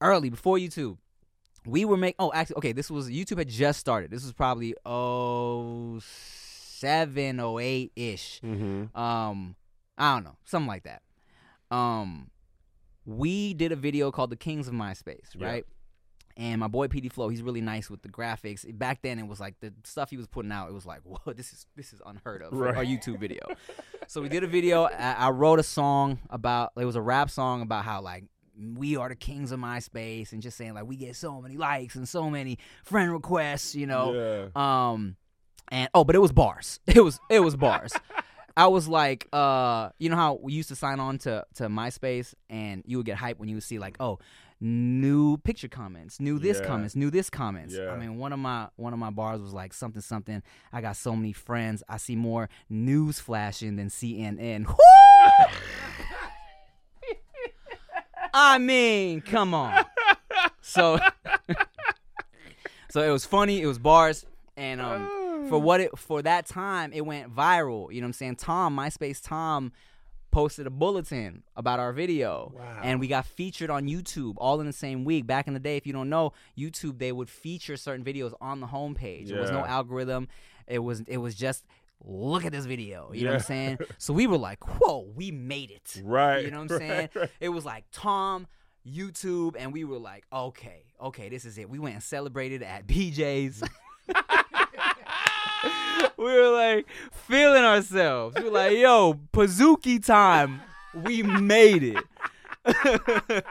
early 0.01 0.29
before 0.29 0.59
YouTube, 0.59 0.99
we 1.65 1.85
were 1.85 1.97
make. 1.97 2.15
Oh, 2.19 2.31
actually, 2.35 2.57
okay. 2.57 2.73
This 2.73 2.91
was 2.91 3.09
YouTube 3.09 3.39
had 3.39 3.49
just 3.49 3.81
started. 3.81 4.11
This 4.11 4.23
was 4.23 4.33
probably 4.33 4.75
oh 4.85 5.99
seven 6.01 7.41
oh 7.41 7.59
eight 7.59 7.93
ish. 7.97 8.41
Mm-hmm. 8.45 8.97
Um, 8.99 9.57
I 9.97 10.15
don't 10.15 10.25
know, 10.25 10.37
something 10.45 10.69
like 10.69 10.83
that. 10.83 11.03
Um, 11.71 12.31
we 13.05 13.55
did 13.55 13.73
a 13.73 13.77
video 13.77 14.11
called 14.11 14.31
"The 14.31 14.37
Kings 14.37 14.69
of 14.69 14.75
MySpace," 14.75 15.35
Yeah. 15.35 15.47
right? 15.47 15.67
And 16.37 16.61
my 16.61 16.69
boy 16.69 16.87
PD 16.87 17.13
Flow, 17.13 17.29
he's 17.29 17.43
really 17.43 17.61
nice 17.61 17.91
with 17.91 18.01
the 18.01 18.09
graphics. 18.09 18.65
Back 18.79 19.03
then, 19.03 19.19
it 19.19 19.27
was 19.27 19.39
like 19.39 19.61
the 19.61 19.71
stuff 19.85 20.09
he 20.09 20.17
was 20.17 20.27
putting 20.27 20.51
out. 20.51 20.69
It 20.71 20.73
was 20.73 20.87
like, 20.87 21.01
whoa, 21.05 21.33
this 21.35 21.53
is 21.53 21.67
this 21.77 21.93
is 21.93 22.01
unheard 22.07 22.41
of 22.43 22.51
for 22.51 22.57
Right. 22.59 22.75
our 22.77 22.85
YouTube 22.85 23.19
video. 23.21 23.41
so 24.07 24.23
we 24.23 24.29
did 24.31 24.43
a 24.43 24.47
video. 24.47 24.85
I, 24.85 25.13
I 25.19 25.31
wrote 25.31 25.59
a 25.59 25.63
song 25.63 26.19
about. 26.31 26.73
It 26.77 26.85
was 26.87 26.97
a 26.97 27.03
rap 27.03 27.29
song 27.31 27.61
about 27.63 27.85
how 27.85 28.01
like 28.01 28.25
we 28.75 28.97
are 28.97 29.09
the 29.09 29.15
kings 29.17 29.53
of 29.53 29.61
MySpace, 29.61 30.33
and 30.33 30.41
just 30.43 30.57
saying 30.57 30.73
like 30.75 30.87
we 30.87 30.97
get 30.97 31.17
so 31.17 31.41
many 31.43 31.57
likes 31.57 31.97
and 31.97 32.09
so 32.09 32.31
many 32.31 32.59
friend 32.85 33.13
requests, 33.13 33.75
you 33.75 33.87
know. 33.87 34.49
Yeah. 34.57 34.91
Um, 34.91 35.17
and 35.71 35.91
oh, 35.95 36.05
but 36.05 36.15
it 36.15 36.21
was 36.21 36.33
bars. 36.33 36.81
It 36.87 37.01
was 37.05 37.21
it 37.29 37.41
was 37.41 37.57
bars. 37.57 37.93
I 38.57 38.67
was 38.67 38.87
like, 38.89 39.29
uh, 39.33 39.91
you 39.99 40.09
know 40.11 40.17
how 40.17 40.39
we 40.43 40.53
used 40.53 40.69
to 40.69 40.77
sign 40.77 41.01
on 41.01 41.19
to 41.19 41.45
to 41.55 41.69
MySpace, 41.69 42.35
and 42.51 42.83
you 42.87 42.97
would 42.99 43.07
get 43.07 43.19
hyped 43.19 43.39
when 43.39 43.49
you 43.49 43.57
would 43.57 43.63
see 43.65 43.79
like, 43.79 43.97
oh, 44.01 44.19
new 44.61 45.37
picture 45.39 45.69
comments, 45.69 46.21
new 46.21 46.39
this 46.39 46.59
Yeah. 46.61 46.67
comments, 46.67 46.95
new 46.95 47.11
this 47.11 47.29
comments. 47.31 47.75
Yeah. 47.75 47.91
I 47.91 47.97
mean, 47.97 48.17
one 48.19 48.33
of 48.33 48.39
my 48.39 48.69
one 48.77 48.93
of 48.93 48.99
my 48.99 49.11
bars 49.11 49.41
was 49.41 49.53
like 49.53 49.73
something 49.73 50.03
something. 50.03 50.43
I 50.73 50.81
got 50.81 50.97
so 50.97 51.17
many 51.17 51.33
friends. 51.33 51.83
I 51.89 51.97
see 51.97 52.15
more 52.17 52.49
news 52.69 53.19
flashing 53.19 53.77
than 53.77 53.89
CNN. 53.89 54.67
I 58.35 58.59
mean, 58.59 59.21
come 59.21 59.53
on. 59.53 59.85
So, 60.63 60.99
so 62.91 63.03
it 63.03 63.11
was 63.11 63.25
funny. 63.27 63.61
It 63.61 63.67
was 63.67 63.79
bars, 63.79 64.25
and 64.57 64.81
um, 64.81 65.11
for 65.53 65.61
mm. 65.61 65.63
what 65.65 65.81
it 65.81 65.99
for 65.99 66.23
that 66.23 66.47
time, 66.47 66.93
it 66.93 67.03
went 67.03 67.35
viral. 67.35 67.93
You 67.93 68.01
know 68.01 68.07
what 68.07 68.09
I'm 68.09 68.13
saying? 68.15 68.37
Tom, 68.37 68.75
MySpace 68.77 69.23
Tom, 69.23 69.73
posted 70.31 70.67
a 70.67 70.71
bulletin 70.71 71.43
about 71.57 71.79
our 71.79 71.93
video, 71.93 72.53
Wow. 72.57 72.81
and 72.83 72.99
we 73.01 73.07
got 73.07 73.27
featured 73.27 73.69
on 73.69 73.87
YouTube 73.87 74.35
all 74.39 74.61
in 74.61 74.67
the 74.67 74.73
same 74.73 75.05
week. 75.05 75.27
Back 75.27 75.47
in 75.47 75.53
the 75.53 75.61
day, 75.61 75.77
if 75.77 75.87
you 75.87 75.93
don't 75.93 76.09
know, 76.09 76.33
YouTube 76.57 76.99
they 76.99 77.13
would 77.13 77.29
feature 77.29 77.77
certain 77.77 78.03
videos 78.05 78.33
on 78.41 78.61
the 78.61 78.67
homepage. 78.67 79.29
There 79.29 79.41
was 79.41 79.51
no 79.51 79.65
algorithm. 79.65 80.29
It 80.67 80.79
was 80.79 81.03
it 81.03 81.19
was 81.19 81.35
just. 81.35 81.65
Look 82.05 82.45
at 82.45 82.51
this 82.51 82.65
video. 82.65 83.13
You 83.15 83.23
know 83.27 83.31
what 83.31 83.43
I'm 83.43 83.43
saying? 83.43 83.79
So 83.99 84.13
we 84.13 84.27
were 84.27 84.37
like, 84.37 84.59
whoa, 84.81 85.07
we 85.15 85.31
made 85.31 85.71
it. 85.71 86.03
Right. 86.03 86.45
You 86.45 86.51
know 86.51 86.63
what 86.63 86.73
I'm 86.73 86.79
right, 86.81 86.89
saying? 86.89 87.09
right. 87.15 87.31
It 87.39 87.51
was 87.51 87.65
like 87.65 87.85
Tom, 87.93 88.49
YouTube, 88.85 89.55
and 89.57 89.73
we 89.73 89.85
were 89.85 89.99
like, 90.01 90.25
okay, 90.33 90.83
okay, 91.01 91.29
this 91.29 91.45
is 91.45 91.59
it. 91.59 91.71
We 91.71 91.79
went 91.79 91.95
and 91.95 92.03
celebrated 92.03 92.65
at 92.65 92.87
BJ's. 92.89 93.63
We 96.17 96.25
were 96.25 96.51
like 96.51 96.87
feeling 97.13 97.65
ourselves. 97.65 98.37
We 98.37 98.45
were 98.45 98.51
like, 98.51 98.77
yo, 98.79 99.15
Pizookie 99.33 100.05
time. 100.05 100.61
We 100.95 101.23
made 101.23 101.83
it. 101.83 102.05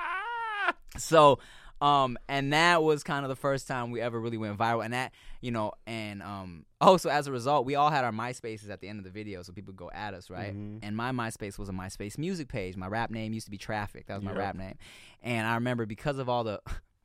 so, 0.97 1.39
um, 1.81 2.17
and 2.29 2.53
that 2.53 2.83
was 2.83 3.03
kind 3.03 3.25
of 3.25 3.29
the 3.29 3.35
first 3.35 3.67
time 3.67 3.91
we 3.91 3.99
ever 4.01 4.19
really 4.19 4.37
went 4.37 4.57
viral. 4.57 4.85
And 4.85 4.93
that, 4.93 5.11
you 5.41 5.51
know, 5.51 5.71
and 5.87 6.21
um, 6.21 6.65
also 6.79 7.09
as 7.09 7.25
a 7.27 7.31
result, 7.31 7.65
we 7.65 7.75
all 7.75 7.89
had 7.89 8.03
our 8.05 8.11
MySpaces 8.11 8.69
at 8.69 8.81
the 8.81 8.87
end 8.87 8.99
of 8.99 9.05
the 9.05 9.09
video, 9.11 9.41
so 9.41 9.51
people 9.53 9.73
go 9.73 9.89
at 9.93 10.13
us, 10.13 10.29
right? 10.29 10.55
Mhm. 10.55 10.79
And 10.83 10.95
my 10.95 11.11
MySpace 11.11 11.57
was 11.57 11.69
a 11.69 11.73
MySpace 11.73 12.17
music 12.17 12.47
page. 12.47 12.77
My 12.77 12.87
rap 12.87 13.09
name 13.09 13.33
used 13.33 13.47
to 13.47 13.51
be 13.51 13.57
Traffic. 13.57 14.05
That 14.07 14.15
was 14.15 14.23
my 14.23 14.31
Yep. 14.31 14.37
rap 14.39 14.55
name. 14.55 14.75
And 15.23 15.47
I 15.47 15.55
remember 15.55 15.85
because 15.87 16.19
of 16.19 16.29
all 16.29 16.43
the 16.43 16.61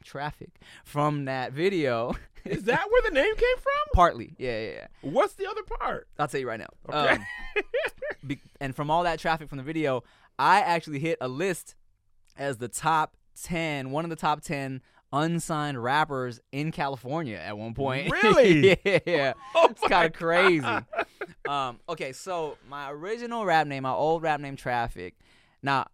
traffic 0.06 0.50
from 0.84 1.26
that 1.26 1.52
video, 1.52 2.14
Is 2.44 2.62
that 2.64 2.86
where 2.90 3.02
the 3.02 3.10
name 3.10 3.34
came 3.36 3.56
from? 3.56 3.72
partly, 3.92 4.34
yeah, 4.38 4.60
yeah, 4.60 4.70
yeah. 4.70 4.86
What's 5.02 5.34
the 5.34 5.46
other 5.48 5.62
part? 5.64 6.06
I'll 6.18 6.28
tell 6.28 6.40
you 6.40 6.48
right 6.48 6.60
now. 6.60 6.68
Okay. 6.88 7.14
Um, 7.14 7.24
be- 8.26 8.40
and 8.60 8.74
from 8.74 8.90
all 8.90 9.02
that 9.02 9.18
traffic 9.18 9.48
from 9.48 9.58
the 9.58 9.64
video, 9.64 10.04
I 10.38 10.60
actually 10.60 11.00
hit 11.00 11.18
a 11.20 11.28
list 11.28 11.74
as 12.36 12.58
the 12.58 12.68
top 12.68 13.16
10, 13.42 13.90
one 13.90 14.04
of 14.04 14.10
the 14.10 14.16
top 14.16 14.42
10 14.42 14.80
unsigned 15.12 15.82
rappers 15.82 16.40
in 16.52 16.70
California 16.72 17.36
at 17.36 17.56
one 17.56 17.74
point. 17.74 18.10
Really? 18.22 18.78
yeah. 19.06 19.32
Oh 19.54 19.68
It's 19.70 19.80
kind 19.88 20.06
of 20.06 20.12
crazy. 20.12 20.66
Um, 21.48 21.80
okay, 21.88 22.12
so 22.12 22.58
my 22.68 22.90
original 22.90 23.44
rap 23.44 23.66
name, 23.66 23.84
my 23.84 23.92
old 23.92 24.22
rap 24.22 24.40
name, 24.40 24.56
Traffic. 24.56 25.14
Now, 25.62 25.86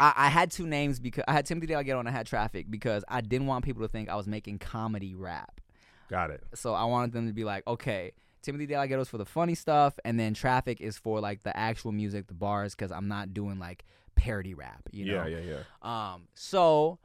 I, 0.00 0.12
I 0.16 0.28
had 0.28 0.50
two 0.50 0.66
names 0.66 0.98
because 0.98 1.24
I 1.28 1.32
had 1.32 1.46
Timothy 1.46 1.68
De 1.68 1.74
La 1.74 1.82
Ghetto 1.82 2.00
and 2.00 2.08
I 2.08 2.12
had 2.12 2.26
Traffic 2.26 2.66
because 2.70 3.04
I 3.08 3.20
didn't 3.20 3.46
want 3.46 3.64
people 3.64 3.82
to 3.82 3.88
think 3.88 4.08
I 4.08 4.16
was 4.16 4.26
making 4.26 4.58
comedy 4.58 5.14
rap. 5.14 5.60
Got 6.08 6.30
it. 6.30 6.42
So 6.54 6.74
I 6.74 6.84
wanted 6.84 7.12
them 7.12 7.26
to 7.28 7.32
be 7.32 7.44
like, 7.44 7.64
okay, 7.66 8.12
Timothy 8.42 8.66
De 8.66 8.76
La 8.76 8.86
Ghetto 8.86 9.02
is 9.02 9.08
for 9.08 9.18
the 9.18 9.26
funny 9.26 9.54
stuff, 9.54 9.98
and 10.04 10.18
then 10.18 10.34
Traffic 10.34 10.80
is 10.80 10.96
for 10.96 11.20
like 11.20 11.42
the 11.42 11.56
actual 11.56 11.92
music, 11.92 12.26
the 12.26 12.34
bars, 12.34 12.74
because 12.74 12.90
I'm 12.90 13.06
not 13.06 13.34
doing 13.34 13.58
like 13.58 13.84
parody 14.16 14.54
rap, 14.54 14.88
you 14.90 15.04
know. 15.04 15.24
Yeah, 15.24 15.38
yeah, 15.38 15.56
yeah. 15.82 16.12
Um, 16.14 16.28
so 16.34 16.98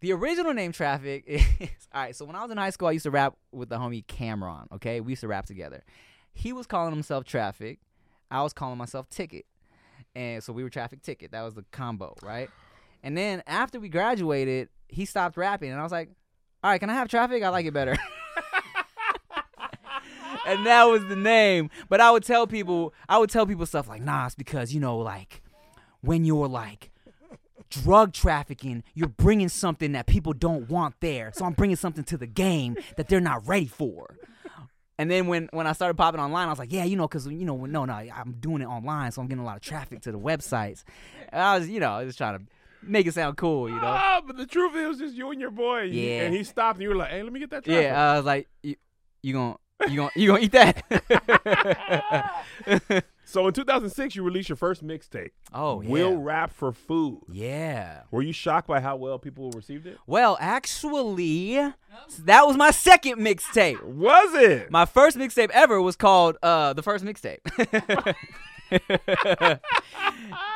the 0.00 0.12
original 0.12 0.52
name 0.52 0.72
Traffic 0.72 1.24
is 1.26 1.42
all 1.94 2.02
right. 2.02 2.16
So 2.16 2.24
when 2.24 2.36
I 2.36 2.42
was 2.42 2.50
in 2.50 2.58
high 2.58 2.70
school, 2.70 2.88
I 2.88 2.92
used 2.92 3.04
to 3.04 3.10
rap 3.10 3.36
with 3.52 3.68
the 3.68 3.78
homie 3.78 4.06
Cameron. 4.06 4.68
Okay, 4.74 5.00
we 5.00 5.12
used 5.12 5.20
to 5.20 5.28
rap 5.28 5.46
together. 5.46 5.84
He 6.32 6.52
was 6.52 6.66
calling 6.66 6.92
himself 6.92 7.24
Traffic. 7.24 7.78
I 8.30 8.42
was 8.42 8.52
calling 8.52 8.76
myself 8.76 9.08
Ticket, 9.08 9.46
and 10.14 10.42
so 10.42 10.52
we 10.52 10.62
were 10.62 10.70
Traffic 10.70 11.02
Ticket. 11.02 11.32
That 11.32 11.42
was 11.42 11.54
the 11.54 11.64
combo, 11.70 12.16
right? 12.22 12.50
And 13.02 13.16
then 13.16 13.42
after 13.46 13.80
we 13.80 13.88
graduated, 13.88 14.68
he 14.88 15.04
stopped 15.04 15.36
rapping, 15.36 15.70
and 15.70 15.80
I 15.80 15.82
was 15.82 15.92
like, 15.92 16.10
"All 16.62 16.70
right, 16.70 16.80
can 16.80 16.90
I 16.90 16.94
have 16.94 17.08
Traffic? 17.08 17.42
I 17.42 17.48
like 17.50 17.66
it 17.66 17.74
better." 17.74 17.92
and 20.46 20.66
that 20.66 20.84
was 20.84 21.04
the 21.06 21.16
name. 21.16 21.70
But 21.88 22.00
I 22.00 22.10
would 22.10 22.24
tell 22.24 22.46
people, 22.46 22.94
I 23.08 23.18
would 23.18 23.30
tell 23.30 23.46
people 23.46 23.66
stuff 23.66 23.88
like, 23.88 24.02
"Nah, 24.02 24.26
it's 24.26 24.34
because 24.34 24.72
you 24.72 24.80
know, 24.80 24.98
like." 24.98 25.42
when 26.04 26.24
you're 26.24 26.48
like 26.48 26.90
drug 27.70 28.12
trafficking, 28.12 28.84
you're 28.94 29.08
bringing 29.08 29.48
something 29.48 29.92
that 29.92 30.06
people 30.06 30.32
don't 30.32 30.68
want 30.68 30.94
there. 31.00 31.32
So 31.34 31.44
I'm 31.44 31.54
bringing 31.54 31.76
something 31.76 32.04
to 32.04 32.16
the 32.16 32.26
game 32.26 32.76
that 32.96 33.08
they're 33.08 33.20
not 33.20 33.46
ready 33.48 33.66
for. 33.66 34.16
And 34.98 35.10
then 35.10 35.26
when, 35.26 35.48
when 35.52 35.66
I 35.66 35.72
started 35.72 35.94
popping 35.94 36.20
online, 36.20 36.46
I 36.46 36.50
was 36.50 36.58
like, 36.58 36.72
yeah, 36.72 36.84
you 36.84 36.96
know, 36.96 37.08
because, 37.08 37.26
you 37.26 37.44
know, 37.44 37.64
no, 37.66 37.84
no, 37.84 37.92
I'm 37.92 38.36
doing 38.38 38.62
it 38.62 38.66
online, 38.66 39.10
so 39.10 39.20
I'm 39.20 39.28
getting 39.28 39.42
a 39.42 39.46
lot 39.46 39.56
of 39.56 39.62
traffic 39.62 40.02
to 40.02 40.12
the 40.12 40.18
websites. 40.18 40.84
And 41.30 41.42
I 41.42 41.58
was, 41.58 41.68
you 41.68 41.80
know, 41.80 41.92
I 41.92 42.04
was 42.04 42.14
trying 42.14 42.38
to 42.38 42.44
make 42.80 43.06
it 43.06 43.14
sound 43.14 43.36
cool, 43.36 43.68
you 43.68 43.74
know? 43.74 43.82
Ah, 43.82 44.22
but 44.24 44.36
the 44.36 44.46
truth 44.46 44.76
is, 44.76 44.84
it 44.84 44.88
was 44.88 44.98
just 44.98 45.14
you 45.14 45.30
and 45.30 45.40
your 45.40 45.50
boy. 45.50 45.82
Yeah. 45.82 46.22
And 46.22 46.34
he 46.34 46.44
stopped, 46.44 46.76
and 46.76 46.82
you 46.82 46.90
were 46.90 46.96
like, 46.96 47.10
"Hey, 47.10 47.22
let 47.22 47.32
me 47.32 47.40
get 47.40 47.50
that." 47.50 47.64
Traffic. 47.64 47.82
Yeah, 47.82 48.12
I 48.12 48.16
was 48.16 48.24
like, 48.24 48.48
you, 48.62 48.76
you 49.22 49.32
gonna, 49.32 49.56
you 49.88 49.96
gonna, 49.96 50.10
you 50.14 50.26
gonna 50.28 50.40
eat 50.40 50.52
that? 50.52 50.82
So 53.26 53.48
in 53.48 53.54
2006, 53.54 54.14
you 54.14 54.22
released 54.22 54.48
your 54.48 54.56
first 54.56 54.86
mixtape. 54.86 55.30
oh, 55.52 55.80
yeah. 55.80 55.88
Will 55.88 56.16
rap 56.18 56.52
for 56.52 56.72
food. 56.72 57.22
Yeah. 57.32 58.02
Were 58.10 58.22
you 58.22 58.32
shocked 58.32 58.68
by 58.68 58.80
how 58.80 58.96
well 58.96 59.18
people 59.18 59.50
received 59.50 59.86
it? 59.86 59.98
Well, 60.06 60.36
actually, 60.40 61.54
that 62.20 62.46
was 62.46 62.56
my 62.56 62.70
second 62.70 63.18
mixtape. 63.18 63.82
Was 63.82 64.34
it? 64.34 64.70
My 64.70 64.84
first 64.84 65.16
mixtape 65.16 65.50
ever 65.50 65.80
was 65.80 65.96
called 65.96 66.36
uh, 66.42 66.74
the 66.74 66.82
first 66.82 67.04
mixtape. 67.04 67.40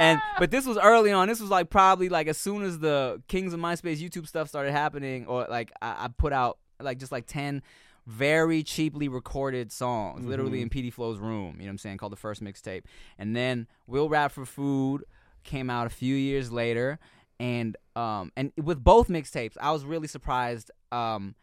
and 0.01 0.21
but 0.39 0.51
this 0.51 0.67
was 0.67 0.79
early 0.79 1.11
on. 1.11 1.29
This 1.29 1.41
was 1.41 1.51
like 1.51 1.71
probably 1.71 2.09
like 2.09 2.27
as 2.27 2.39
soon 2.39 2.63
as 2.63 2.79
the 2.79 3.23
Kings 3.29 3.55
of 3.55 3.61
MySpace 3.61 3.99
YouTube 3.99 4.29
stuff 4.29 4.49
started 4.49 4.73
happening, 4.73 5.27
or 5.27 5.47
like 5.49 5.73
I, 5.81 6.05
I 6.05 6.09
put 6.17 6.33
out 6.33 6.59
like 6.81 6.99
just 6.99 7.13
like 7.13 7.27
ten 7.27 7.63
very 8.09 8.63
cheaply 8.63 9.07
recorded 9.07 9.71
songs, 9.71 10.25
literally 10.25 10.63
in 10.63 10.71
PD 10.71 10.91
Flow's 10.93 11.19
room. 11.19 11.57
You 11.59 11.61
know 11.61 11.65
what 11.67 11.73
I'm 11.73 11.79
saying? 11.79 11.99
Called 11.99 12.13
the 12.13 12.17
first 12.17 12.43
mixtape, 12.43 12.85
and 13.19 13.37
then 13.37 13.67
Will 13.87 14.09
Rap 14.09 14.33
for 14.33 14.47
Food 14.47 15.05
came 15.45 15.69
out 15.71 15.87
a 15.87 15.91
few 15.91 16.15
years 16.17 16.51
later. 16.51 16.99
and 17.39 17.77
um 17.95 18.33
and 18.37 18.51
with 18.57 18.83
both 18.83 19.09
mixtapes, 19.09 19.57
I 19.61 19.71
was 19.73 19.85
really 19.85 20.09
surprised 20.09 20.71
um 20.91 21.35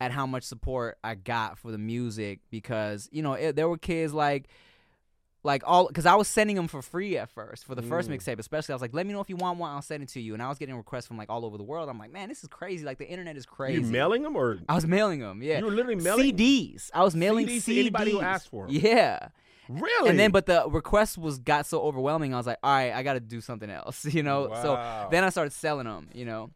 at 0.00 0.10
how 0.12 0.26
much 0.26 0.44
support 0.44 0.96
I 1.04 1.14
got 1.16 1.58
for 1.58 1.70
the 1.70 1.78
music 1.78 2.40
because 2.50 3.08
you 3.12 3.22
know 3.22 3.34
it, 3.34 3.56
there 3.56 3.68
were 3.68 3.78
kids 3.78 4.14
like 4.14 4.48
like 5.44 5.62
all 5.66 5.88
because 5.88 6.06
I 6.06 6.14
was 6.14 6.28
sending 6.28 6.54
them 6.56 6.68
for 6.68 6.82
free 6.82 7.16
at 7.18 7.28
first 7.30 7.64
for 7.64 7.74
the 7.74 7.82
first 7.82 8.08
Mm. 8.08 8.16
mixtape, 8.16 8.38
especially. 8.38 8.72
I 8.72 8.76
was 8.76 8.82
like, 8.82 8.94
"Let 8.94 9.06
me 9.06 9.12
know 9.12 9.20
if 9.20 9.28
you 9.28 9.36
want 9.36 9.58
one, 9.58 9.70
I'll 9.72 9.82
send 9.82 10.02
it 10.02 10.08
to 10.10 10.20
you." 10.20 10.34
And 10.34 10.42
I 10.42 10.48
was 10.48 10.58
getting 10.58 10.76
requests 10.76 11.06
from 11.06 11.16
like 11.18 11.28
all 11.30 11.44
over 11.44 11.56
the 11.58 11.64
world. 11.64 11.88
I'm 11.88 11.98
like, 11.98 12.12
"Man, 12.12 12.28
this 12.28 12.42
is 12.42 12.48
crazy! 12.48 12.84
Like 12.84 12.98
the 12.98 13.08
internet 13.08 13.36
is 13.36 13.44
crazy." 13.46 13.80
You 13.82 13.86
mailing 13.86 14.22
them 14.22 14.36
or 14.36 14.58
I 14.68 14.74
was 14.74 14.86
mailing 14.86 15.20
them, 15.20 15.42
yeah. 15.42 15.58
you 15.58 15.64
were 15.64 15.70
literally 15.72 15.96
mailing 16.02 16.32
CDs. 16.36 16.90
I 16.94 17.02
was 17.02 17.16
mailing 17.16 17.46
CDs 17.46 17.56
CDs. 17.62 17.64
to 17.64 17.80
anybody 17.80 18.10
who 18.12 18.20
asked 18.20 18.48
for 18.50 18.66
'em? 18.66 18.70
Yeah. 18.72 19.28
Really? 19.68 20.10
And 20.10 20.18
then, 20.18 20.32
but 20.32 20.46
the 20.46 20.64
request 20.68 21.16
was 21.16 21.38
got 21.38 21.66
so 21.66 21.80
overwhelming. 21.82 22.34
I 22.34 22.36
was 22.36 22.46
like, 22.46 22.58
all 22.62 22.72
right, 22.74 22.92
I 22.92 23.02
got 23.04 23.14
to 23.14 23.20
do 23.20 23.40
something 23.40 23.70
else, 23.70 24.04
you 24.12 24.22
know. 24.22 24.48
Wow. 24.48 24.62
So 24.62 25.08
then 25.10 25.24
I 25.24 25.30
started 25.30 25.52
selling 25.52 25.86
them, 25.86 26.08
you 26.12 26.24
know. 26.24 26.50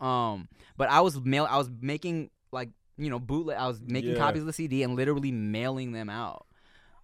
Um, 0.00 0.48
but 0.76 0.88
I 0.90 1.00
was 1.00 1.20
mail, 1.20 1.46
I 1.48 1.56
was 1.56 1.70
making 1.80 2.30
like 2.52 2.70
you 2.96 3.10
know 3.10 3.18
bootleg. 3.20 3.56
I 3.58 3.68
was 3.68 3.80
making 3.80 4.12
Yeah. 4.12 4.18
copies 4.18 4.40
of 4.42 4.46
the 4.46 4.52
CD 4.52 4.82
and 4.82 4.96
literally 4.96 5.30
mailing 5.32 5.92
them 5.92 6.10
out. 6.10 6.46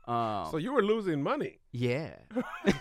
Um, 0.07 0.48
so 0.50 0.57
you 0.59 0.72
were 0.72 0.82
losing 0.82 1.22
money 1.22 1.61
yeah, 1.72 2.14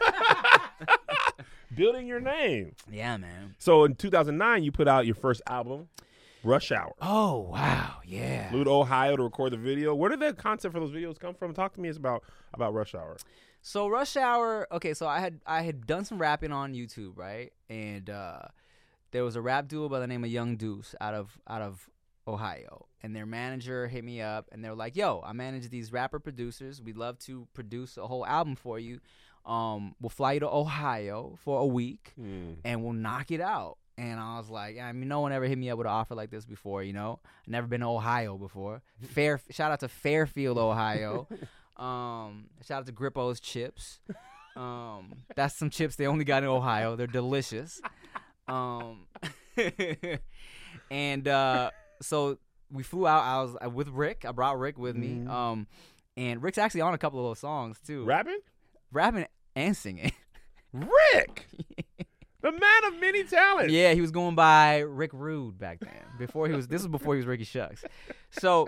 building 1.75 2.07
your 2.07 2.19
name. 2.19 2.75
yeah, 2.91 3.17
man. 3.17 3.55
So 3.57 3.85
in 3.85 3.95
2009, 3.95 4.63
you 4.63 4.71
put 4.71 4.87
out 4.87 5.05
your 5.05 5.15
first 5.15 5.41
album, 5.47 5.87
Rush 6.43 6.71
Hour. 6.71 6.93
Oh 7.01 7.39
wow, 7.51 7.95
yeah. 8.05 8.49
Flew 8.51 8.63
to 8.65 8.69
Ohio 8.69 9.15
to 9.15 9.23
record 9.23 9.53
the 9.53 9.57
video. 9.57 9.95
Where 9.95 10.09
did 10.09 10.19
the 10.19 10.33
concept 10.33 10.73
for 10.73 10.79
those 10.79 10.91
videos 10.91 11.19
come 11.19 11.33
from? 11.33 11.53
Talk 11.53 11.73
to 11.73 11.81
me 11.81 11.89
about 11.89 12.23
about 12.53 12.73
Rush 12.73 12.93
Hour. 12.93 13.17
So 13.61 13.87
Rush 13.87 14.17
Hour, 14.17 14.67
okay, 14.71 14.93
so 14.93 15.07
I 15.07 15.19
had 15.19 15.39
I 15.45 15.61
had 15.63 15.87
done 15.87 16.05
some 16.05 16.19
rapping 16.19 16.51
on 16.51 16.73
YouTube, 16.73 17.17
right? 17.17 17.51
And 17.69 18.09
uh 18.09 18.39
there 19.11 19.23
was 19.23 19.35
a 19.35 19.41
rap 19.41 19.67
duo 19.67 19.87
by 19.89 19.99
the 19.99 20.07
name 20.07 20.23
of 20.23 20.29
Young 20.29 20.55
Deuce 20.57 20.93
out 20.99 21.13
of 21.13 21.39
out 21.47 21.61
of 21.61 21.89
Ohio. 22.27 22.87
And 23.01 23.15
their 23.15 23.25
manager 23.25 23.87
hit 23.87 24.03
me 24.03 24.21
up 24.21 24.47
and 24.51 24.63
they're 24.63 24.75
like, 24.75 24.95
"Yo, 24.95 25.21
I 25.25 25.33
manage 25.33 25.69
these 25.69 25.91
rapper 25.91 26.19
producers. 26.19 26.81
We'd 26.81 26.97
love 26.97 27.19
to 27.19 27.47
produce 27.53 27.97
a 27.97 28.07
whole 28.07 28.25
album 28.25 28.55
for 28.55 28.79
you. 28.79 28.99
Um, 29.45 29.95
we'll 29.99 30.09
fly 30.09 30.33
you 30.33 30.39
to 30.41 30.49
Ohio 30.49 31.37
for 31.43 31.59
a 31.59 31.65
week 31.65 32.13
and 32.63 32.83
we'll 32.83 32.93
knock 32.93 33.31
it 33.31 33.41
out." 33.41 33.77
And 33.97 34.19
I 34.19 34.37
was 34.37 34.49
like, 34.49 34.79
I 34.79 34.91
mean, 34.91 35.07
no 35.07 35.19
one 35.19 35.31
ever 35.33 35.45
hit 35.45 35.57
me 35.57 35.69
up 35.69 35.77
with 35.77 35.85
an 35.85 35.93
offer 35.93 36.15
like 36.15 36.31
this 36.31 36.45
before, 36.45 36.81
you 36.81 36.93
know. 36.93 37.19
Never 37.45 37.67
been 37.67 37.81
to 37.81 37.87
Ohio 37.87 38.37
before. 38.37 38.81
Fair, 39.03 39.39
shout 39.51 39.71
out 39.71 39.81
to 39.81 39.87
Fairfield, 39.87 40.57
Ohio. 40.57 41.27
Um, 41.75 42.49
shout 42.63 42.81
out 42.81 42.85
to 42.85 42.91
Grippo's 42.91 43.39
chips. 43.39 43.99
Um, 44.55 45.13
that's 45.35 45.55
some 45.55 45.71
chips 45.71 45.95
they 45.95 46.05
only 46.05 46.23
got 46.23 46.43
in 46.43 46.49
Ohio. 46.49 46.95
They're 46.95 47.07
delicious. 47.07 47.81
Um, 48.47 49.07
and 50.91 51.27
uh, 51.27 51.71
so 52.03 52.37
we 52.71 52.83
flew 52.83 53.07
out. 53.07 53.23
I 53.23 53.41
was 53.41 53.55
uh, 53.65 53.69
with 53.69 53.87
Rick. 53.89 54.25
I 54.27 54.31
brought 54.31 54.57
Rick 54.59 54.77
with 54.77 54.95
me. 54.95 55.23
Mhm. 55.25 55.29
Um, 55.29 55.67
and 56.17 56.41
Rick's 56.43 56.57
actually 56.57 56.81
on 56.81 56.93
a 56.93 56.97
couple 56.97 57.19
of 57.19 57.25
those 57.25 57.39
songs 57.39 57.79
too, 57.85 58.03
Rapping? 58.05 58.39
rapping 58.91 59.25
and 59.55 59.75
singing. 59.75 60.11
Rick, 60.73 61.47
the 62.41 62.51
man 62.51 62.83
of 62.87 62.99
many 62.99 63.23
talents. 63.23 63.71
Yeah, 63.71 63.93
he 63.93 64.01
was 64.01 64.11
going 64.11 64.35
by 64.35 64.79
Rick 64.79 65.11
Rude 65.13 65.57
back 65.59 65.79
then. 65.81 65.91
Before 66.17 66.47
he 66.47 66.53
was, 66.53 66.67
this 66.67 66.81
was 66.81 66.87
before 66.89 67.13
he 67.13 67.17
was 67.17 67.27
Ricky 67.27 67.43
Shucks. 67.43 67.83
So 68.31 68.67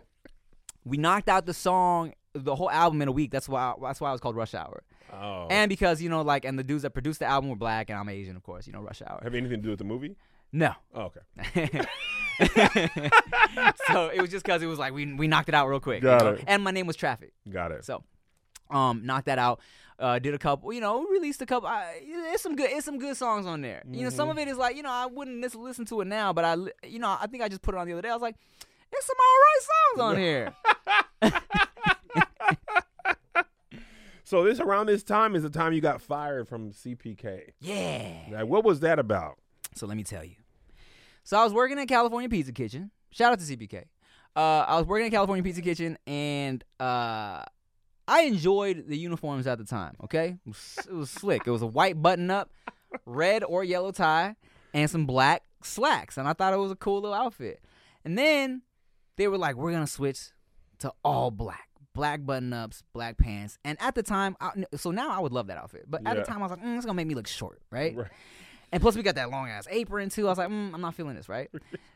we 0.84 0.98
knocked 0.98 1.30
out 1.30 1.46
the 1.48 1.54
song, 1.54 2.14
the 2.34 2.56
whole 2.56 2.70
album 2.70 3.02
in 3.02 3.08
a 3.08 3.12
week. 3.12 3.32
That's 3.32 3.50
why. 3.50 3.74
That's 3.82 4.00
why 4.00 4.10
it 4.10 4.14
was 4.14 4.22
called 4.22 4.36
Rush 4.36 4.54
Hour. 4.54 4.84
Oh. 5.12 5.48
And 5.50 5.70
because 5.70 6.02
you 6.02 6.10
know, 6.10 6.22
like, 6.22 6.46
and 6.46 6.60
the 6.60 6.64
dudes 6.64 6.84
that 6.84 6.92
produced 6.92 7.20
the 7.20 7.26
album 7.26 7.50
were 7.50 7.56
black, 7.56 7.90
and 7.90 7.98
I'm 7.98 8.10
Asian, 8.10 8.36
of 8.36 8.44
course. 8.44 8.68
You 8.68 8.74
know, 8.74 8.82
Rush 8.82 9.02
Hour. 9.02 9.20
have 9.24 9.34
anything 9.34 9.58
to 9.62 9.64
do 9.64 9.70
with 9.72 9.80
the 9.80 9.86
movie? 9.86 10.16
No. 10.52 10.74
Oh, 10.94 11.12
okay. 11.56 11.82
so 13.88 14.08
it 14.08 14.22
was 14.22 14.30
just 14.30 14.46
because 14.46 14.62
it 14.62 14.68
was 14.68 14.80
like 14.80 14.94
we 14.94 15.14
we 15.14 15.28
knocked 15.28 15.50
it 15.50 15.56
out 15.56 15.68
real 15.68 15.80
quick. 15.80 16.02
you 16.04 16.10
Got 16.10 16.22
know? 16.22 16.30
it. 16.32 16.44
And 16.48 16.64
my 16.64 16.72
name 16.72 16.88
was 16.88 16.96
Traffic. 16.96 17.34
Got 17.50 17.72
it. 17.72 17.86
So, 17.86 18.04
um, 18.70 19.06
knocked 19.06 19.26
that 19.28 19.40
out. 19.40 19.60
Uh, 19.98 20.20
did 20.20 20.34
a 20.34 20.38
couple, 20.38 20.74
you 20.74 20.82
know, 20.82 21.06
released 21.06 21.42
a 21.42 21.46
couple. 21.46 21.70
I, 21.70 22.02
it's 22.02 22.44
some 22.44 22.58
good, 22.58 22.70
it's 22.70 22.84
some 22.86 23.00
good 23.00 23.16
songs 23.16 23.46
on 23.46 23.62
there. 23.62 23.82
You 23.90 24.04
know, 24.04 24.10
some 24.10 24.30
of 24.30 24.38
it 24.38 24.50
is 24.50 24.58
like, 24.58 24.76
you 24.76 24.84
know, 24.84 24.92
I 24.92 25.06
wouldn't 25.06 25.40
listen, 25.40 25.64
listen 25.64 25.86
to 25.86 26.02
it 26.02 26.08
now, 26.08 26.34
but 26.34 26.44
I, 26.44 26.56
you 26.86 27.00
know, 27.00 27.16
I 27.18 27.28
think 27.28 27.42
I 27.42 27.48
just 27.48 27.62
put 27.62 27.76
it 27.76 27.78
on 27.78 27.88
the 27.88 27.94
other 27.94 28.02
day. 28.02 28.10
I 28.10 28.14
was 28.14 28.22
like, 28.22 28.36
it's 28.92 29.06
some 29.06 29.16
all 29.20 29.38
right 29.40 29.62
songs 29.64 30.02
on 30.12 30.18
here. 30.18 30.54
So 34.28 34.44
this 34.44 34.60
around 34.60 34.88
this 34.88 35.04
time 35.04 35.36
is 35.36 35.44
the 35.44 35.52
time 35.52 35.72
you 35.72 35.82
got 35.82 36.02
fired 36.02 36.48
from 36.48 36.72
CPK. 36.72 37.52
yeah. 37.62 38.12
Like, 38.32 38.48
what 38.48 38.64
was 38.64 38.80
that 38.80 38.98
about? 38.98 39.38
So 39.76 39.86
let 39.86 39.96
me 39.96 40.04
tell 40.04 40.24
you. 40.24 40.36
So 41.26 41.38
I 41.38 41.44
was 41.44 41.52
working 41.54 41.78
at 41.80 41.88
California 41.90 42.30
Pizza 42.30 42.54
Kitchen. 42.54 42.92
Shout 43.12 43.34
out 43.34 43.40
to 43.40 43.46
CPK. 43.46 43.84
Uh, 44.36 44.40
I 44.68 44.78
was 44.78 44.86
working 44.86 45.08
at 45.08 45.12
California 45.12 45.44
Pizza 45.44 45.62
Kitchen, 45.62 45.98
and 46.06 46.64
uh, 46.80 47.44
I 48.08 48.22
enjoyed 48.24 48.86
the 48.88 48.98
uniforms 48.98 49.48
at 49.48 49.58
the 49.58 49.64
time. 49.66 49.96
Okay, 50.04 50.38
it 50.46 50.48
was, 50.48 50.80
it 50.88 50.94
was 50.94 51.10
slick. 51.10 51.44
It 51.48 51.52
was 51.52 51.62
a 51.62 51.68
white 51.68 52.02
button-up, 52.02 52.52
red 53.06 53.44
or 53.44 53.64
yellow 53.64 53.92
tie, 53.92 54.36
and 54.74 54.90
some 54.90 55.06
black 55.06 55.44
slacks, 55.64 56.18
and 56.18 56.28
I 56.28 56.34
thought 56.34 56.54
it 56.54 56.58
was 56.58 56.72
a 56.72 56.76
cool 56.76 56.96
little 57.02 57.14
outfit. 57.14 57.60
And 58.04 58.18
then 58.18 58.62
they 59.18 59.28
were 59.28 59.38
like, 59.38 59.56
"We're 59.56 59.72
gonna 59.72 59.88
switch 59.88 60.30
to 60.80 60.94
all 61.04 61.32
black." 61.32 61.70
Black 61.94 62.26
button 62.26 62.52
ups, 62.52 62.84
black 62.94 63.18
pants, 63.18 63.58
and 63.64 63.78
at 63.82 63.96
the 63.96 64.04
time, 64.04 64.36
I, 64.42 64.52
so 64.76 64.92
now 64.92 65.10
I 65.10 65.20
would 65.22 65.32
love 65.32 65.48
that 65.48 65.58
outfit. 65.58 65.86
But 65.88 66.02
at 66.06 66.18
Yeah. 66.18 66.22
the 66.24 66.28
time, 66.28 66.40
I 66.40 66.42
was 66.42 66.52
like, 66.52 66.62
mm, 66.62 66.76
"It's 66.76 66.86
gonna 66.86 66.94
make 66.98 67.08
me 67.08 67.16
look 67.16 67.26
short, 67.26 67.62
right?" 67.72 67.96
Right. 67.96 68.12
And 68.72 68.82
plus, 68.82 68.96
we 68.96 69.04
got 69.04 69.16
that 69.16 69.30
long 69.30 69.50
ass 69.50 69.68
apron 69.70 70.10
too. 70.10 70.28
I 70.28 70.30
was 70.30 70.38
like, 70.38 70.50
mm, 70.50 70.74
I'm 70.74 70.82
not 70.82 70.96
feeling 70.96 71.16
this, 71.16 71.30
right? 71.30 71.50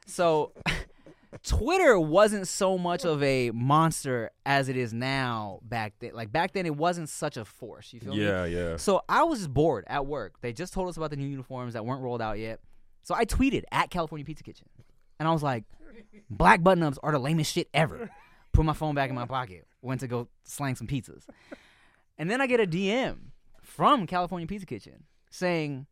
so, 0.05 0.53
Twitter 1.43 1.99
wasn't 1.99 2.47
so 2.47 2.77
much 2.77 3.05
of 3.05 3.21
a 3.21 3.51
monster 3.51 4.31
as 4.45 4.67
it 4.67 4.75
is 4.75 4.93
now. 4.93 5.59
Back 5.63 5.93
then, 5.99 6.11
like 6.13 6.31
back 6.31 6.53
then, 6.53 6.65
it 6.65 6.75
wasn't 6.75 7.07
such 7.09 7.37
a 7.37 7.45
force. 7.45 7.93
You 7.93 7.99
feel 7.99 8.15
me? 8.15 8.25
Yeah, 8.25 8.45
yeah. 8.45 8.77
So 8.77 9.03
I 9.07 9.23
was 9.23 9.39
just 9.39 9.53
bored 9.53 9.83
at 9.87 10.05
work. 10.05 10.41
They 10.41 10.53
just 10.53 10.73
told 10.73 10.89
us 10.89 10.97
about 10.97 11.11
the 11.11 11.17
new 11.17 11.27
uniforms 11.27 11.73
that 11.73 11.85
weren't 11.85 12.01
rolled 12.01 12.21
out 12.21 12.39
yet. 12.39 12.59
So 13.03 13.13
I 13.13 13.25
tweeted 13.25 13.63
at 13.71 13.91
California 13.91 14.25
Pizza 14.25 14.43
Kitchen, 14.43 14.67
and 15.19 15.27
I 15.27 15.31
was 15.31 15.43
like, 15.43 15.65
"Black 16.29 16.63
button 16.63 16.83
ups 16.83 16.97
are 17.03 17.11
the 17.11 17.19
lamest 17.19 17.53
shit 17.53 17.69
ever." 17.73 18.09
Put 18.51 18.65
my 18.65 18.73
phone 18.73 18.95
back 18.95 19.09
in 19.09 19.15
my 19.15 19.25
pocket. 19.25 19.67
Went 19.81 20.01
to 20.01 20.07
go 20.07 20.27
slang 20.43 20.75
some 20.75 20.87
pizzas, 20.87 21.25
and 22.17 22.29
then 22.29 22.41
I 22.41 22.47
get 22.47 22.59
a 22.59 22.65
DM 22.65 23.17
from 23.61 24.07
California 24.07 24.47
Pizza 24.47 24.65
Kitchen 24.65 25.03
saying, 25.29 25.85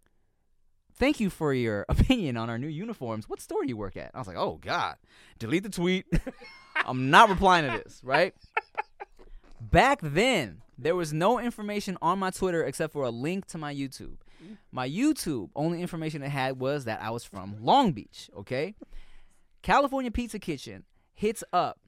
"Thank 0.97 1.19
you 1.19 1.29
for 1.29 1.53
your 1.53 1.85
opinion 1.89 2.37
on 2.37 2.49
our 2.49 2.57
new 2.57 2.67
uniforms. 2.67 3.29
What 3.29 3.39
store 3.41 3.63
do 3.63 3.69
you 3.69 3.77
work 3.77 3.97
at?" 3.97 4.11
I 4.13 4.19
was 4.19 4.27
like, 4.27 4.37
"Oh 4.37 4.59
God, 4.61 4.95
delete 5.39 5.63
the 5.63 5.69
tweet. 5.69 6.05
I'm 6.85 7.09
not 7.09 7.29
replying 7.29 7.69
to 7.69 7.83
this." 7.83 8.01
Right. 8.03 8.33
Back 9.61 9.99
then, 10.03 10.61
there 10.77 10.95
was 10.95 11.11
no 11.13 11.39
information 11.39 11.97
on 12.01 12.19
my 12.19 12.29
Twitter 12.29 12.63
except 12.63 12.93
for 12.93 13.03
a 13.03 13.09
link 13.09 13.47
to 13.47 13.57
my 13.57 13.73
YouTube. 13.73 14.17
My 14.71 14.87
YouTube, 14.87 15.49
only 15.55 15.81
information 15.81 16.21
it 16.21 16.29
had 16.29 16.59
was 16.59 16.85
that 16.85 17.01
I 17.01 17.09
was 17.09 17.23
from 17.23 17.55
Long 17.59 17.91
Beach, 17.91 18.29
okay? 18.37 18.75
California 19.63 20.11
Pizza 20.11 20.37
Kitchen 20.37 20.83
hits 21.15 21.43
up 21.51 21.79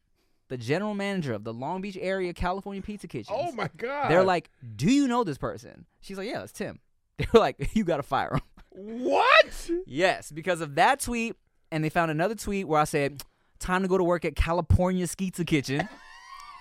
the 0.49 0.57
general 0.57 0.95
manager 0.95 1.33
of 1.33 1.43
the 1.43 1.53
Long 1.53 1.79
Beach 1.81 1.97
area 2.01 2.33
California 2.33 2.81
Pizza 2.81 3.07
Kitchen. 3.07 3.35
Oh 3.37 3.51
my 3.51 3.69
god. 3.77 4.09
They're 4.09 4.23
like, 4.23 4.49
"Do 4.75 4.91
you 4.91 5.07
know 5.07 5.23
this 5.23 5.37
person?" 5.37 5.85
She's 6.01 6.17
like, 6.17 6.27
"Yeah, 6.27 6.41
it's 6.43 6.51
Tim." 6.51 6.79
They're 7.17 7.27
like, 7.33 7.75
"You 7.75 7.83
got 7.83 7.97
to 7.97 8.03
fire 8.03 8.33
him." 8.33 8.41
What? 8.79 9.69
Yes, 9.85 10.31
because 10.31 10.61
of 10.61 10.75
that 10.75 11.01
tweet, 11.01 11.35
and 11.71 11.83
they 11.83 11.89
found 11.89 12.11
another 12.11 12.35
tweet 12.35 12.67
where 12.67 12.79
I 12.79 12.85
said, 12.85 13.23
"Time 13.59 13.81
to 13.81 13.87
go 13.87 13.97
to 13.97 14.03
work 14.03 14.25
at 14.25 14.35
California 14.35 15.07
Pizza 15.17 15.43
Kitchen." 15.43 15.87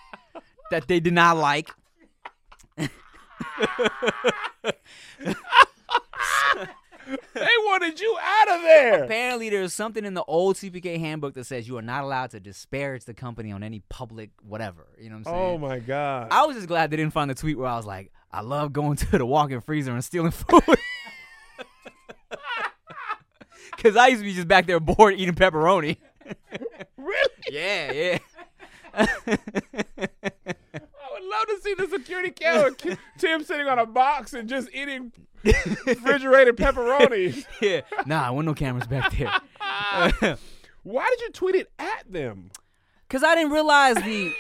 that 0.71 0.89
they 0.89 1.01
did 1.01 1.15
not 1.15 1.37
like. 1.37 1.71
They 7.33 7.57
wanted 7.65 8.01
you 8.01 8.19
out 8.23 8.57
of 8.57 8.63
there. 8.63 9.05
Apparently, 9.05 9.49
there's 9.49 9.73
something 9.73 10.05
in 10.05 10.15
the 10.15 10.25
old 10.25 10.57
CPK 10.57 10.99
handbook 10.99 11.35
that 11.35 11.45
says 11.45 11.69
you 11.69 11.79
are 11.79 11.83
not 11.83 12.05
allowed 12.05 12.31
to 12.33 12.41
disparage 12.41 13.05
the 13.05 13.15
company 13.15 13.53
on 13.53 13.63
any 13.63 13.83
public 13.89 14.31
whatever. 14.43 14.87
You 14.99 15.11
know 15.11 15.19
what 15.19 15.29
I'm 15.29 15.35
oh 15.35 15.39
saying? 15.39 15.55
Oh 15.55 15.59
my 15.59 15.79
god. 15.79 16.29
I 16.31 16.45
was 16.45 16.57
just 16.57 16.69
glad 16.69 16.91
they 16.91 16.97
didn't 16.97 17.13
find 17.13 17.31
the 17.31 17.35
tweet 17.35 17.57
where 17.57 17.69
I 17.69 17.77
was 17.77 17.87
like, 17.87 18.13
I 18.31 18.43
love 18.43 18.73
going 18.73 18.97
to 18.97 19.19
the 19.19 19.25
walk-in 19.25 19.61
freezer 19.61 19.93
and 19.93 20.05
stealing 20.05 20.33
food. 20.33 20.63
Cause 23.79 23.97
I 23.97 24.09
used 24.09 24.21
to 24.21 24.25
be 24.25 24.35
just 24.35 24.49
back 24.49 24.67
there 24.67 24.81
bored 24.81 25.15
eating 25.15 25.35
pepperoni. 25.35 25.97
really? 26.97 27.31
Yeah, 27.51 27.93
yeah. 27.93 28.19
I 28.95 29.07
would 31.13 31.25
love 31.25 31.47
to 31.47 31.59
see 31.63 31.75
the 31.75 31.89
security 31.91 32.31
camera. 32.31 32.73
Tim 33.19 33.45
sitting 33.45 33.67
on 33.67 33.79
a 33.79 33.87
box 33.87 34.35
and 34.35 34.49
just 34.49 34.69
eating 34.73 35.13
refrigerated 35.45 36.57
pepperoni. 36.57 37.45
yeah. 37.61 37.83
Nah, 38.07 38.27
I 38.27 38.31
want 38.31 38.47
no 38.47 38.55
cameras 38.55 38.87
back 38.87 39.13
there. 39.17 40.37
Why 40.83 41.07
did 41.11 41.21
you 41.21 41.31
tweet 41.33 41.55
it 41.55 41.71
at 41.79 42.11
them? 42.11 42.51
Cause 43.09 43.23
I 43.23 43.35
didn't 43.35 43.53
realize 43.53 43.97
the 43.97 44.35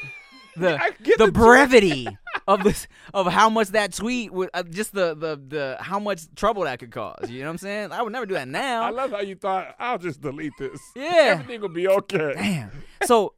the 0.58 0.78
the 1.16 1.26
the 1.26 1.32
brevity 1.32 2.06
of 2.48 2.62
this 2.64 2.86
of 3.14 3.26
how 3.26 3.48
much 3.50 3.68
that 3.68 3.92
tweet 3.92 4.32
would 4.32 4.50
uh, 4.54 4.62
just 4.62 4.92
the 4.94 5.14
the 5.14 5.40
the 5.48 5.76
how 5.80 5.98
much 5.98 6.22
trouble 6.34 6.64
that 6.64 6.78
could 6.78 6.90
cause. 6.90 7.28
You 7.30 7.40
know 7.40 7.46
what 7.46 7.52
I'm 7.52 7.58
saying? 7.58 7.92
I 7.92 8.02
would 8.02 8.12
never 8.12 8.26
do 8.26 8.34
that 8.34 8.48
now. 8.48 8.82
I 8.82 8.90
love 8.90 9.10
how 9.10 9.20
you 9.20 9.34
thought 9.34 9.74
I'll 9.78 9.98
just 9.98 10.20
delete 10.20 10.52
this. 10.58 10.80
Yeah. 10.96 11.36
everything 11.38 11.60
will 11.60 11.68
be 11.68 11.88
okay. 11.88 12.32
Damn. 12.34 12.70
So, 13.04 13.34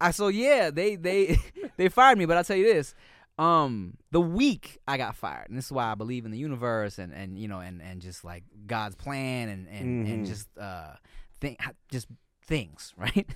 I 0.00 0.10
so 0.10 0.28
yeah, 0.28 0.70
they 0.70 0.96
they 0.96 1.38
they 1.76 1.88
fired 1.88 2.18
me, 2.18 2.26
but 2.26 2.36
I'll 2.36 2.44
tell 2.44 2.56
you 2.56 2.64
this. 2.72 2.94
Um, 3.36 3.96
the 4.12 4.20
week 4.20 4.78
I 4.86 4.96
got 4.96 5.16
fired, 5.16 5.48
and 5.48 5.58
this 5.58 5.66
is 5.66 5.72
why 5.72 5.90
I 5.90 5.96
believe 5.96 6.24
in 6.24 6.30
the 6.30 6.38
universe 6.38 6.98
and 6.98 7.12
and 7.12 7.36
you 7.36 7.48
know 7.48 7.58
and 7.58 7.82
and 7.82 8.00
just 8.00 8.24
like 8.24 8.44
God's 8.66 8.94
plan 8.94 9.48
and 9.48 9.66
and 9.68 10.06
and 10.06 10.24
Mhm. 10.24 10.28
just 10.28 10.48
uh 10.56 10.92
think 11.40 11.58
just 11.90 12.06
things 12.46 12.92
right. 12.96 13.26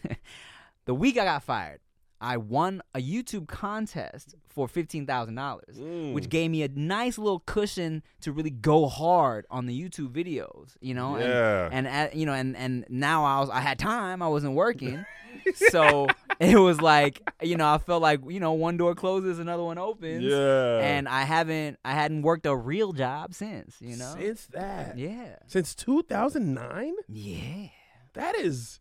the 0.84 0.95
week 0.95 1.18
I 1.18 1.24
got 1.24 1.43
fired, 1.43 1.80
I 2.20 2.36
won 2.36 2.82
a 2.94 3.00
YouTube 3.00 3.46
contest 3.48 4.34
for 4.48 4.66
fifteen 4.66 5.06
thousand 5.06 5.36
dollars 5.36 5.76
Mm. 5.78 6.14
which 6.14 6.28
gave 6.28 6.50
me 6.50 6.62
a 6.62 6.68
nice 6.68 7.16
little 7.18 7.38
cushion 7.40 8.02
to 8.22 8.32
really 8.32 8.50
go 8.50 8.88
hard 8.88 9.46
on 9.50 9.66
the 9.66 9.80
YouTube 9.80 10.10
videos, 10.12 10.76
you 10.80 10.94
know. 10.94 11.14
And- 11.14 11.24
Yeah. 11.24 11.68
And, 11.70 11.86
at, 11.86 12.16
you 12.16 12.26
know, 12.26 12.32
and 12.32 12.56
and 12.56 12.84
now 12.88 13.24
I 13.24 13.38
was 13.40 13.50
I 13.50 13.60
had 13.60 13.78
time. 13.78 14.20
I 14.22 14.28
wasn't 14.28 14.54
working, 14.54 15.04
so 15.70 16.08
it 16.40 16.56
was 16.58 16.80
like 16.80 17.22
you 17.40 17.56
know 17.56 17.68
I 17.72 17.78
felt 17.78 18.02
like 18.02 18.20
you 18.28 18.40
know 18.40 18.52
one 18.54 18.76
door 18.76 18.94
closes, 18.96 19.38
another 19.38 19.62
one 19.62 19.78
opens. 19.78 20.24
yeah. 20.24 20.78
And 20.80 21.08
I 21.08 21.22
haven't 21.22 21.78
I 21.84 21.92
hadn't 21.92 22.22
worked 22.22 22.46
a 22.46 22.56
real 22.56 22.92
job 22.92 23.34
since, 23.34 23.76
you 23.80 23.96
know. 23.96 24.14
since 24.18 24.46
that, 24.46 24.98
yeah. 24.98 25.36
since 25.46 25.74
2009, 25.76 26.94
Yeah. 27.08 27.68
that 28.14 28.34
is 28.34 28.80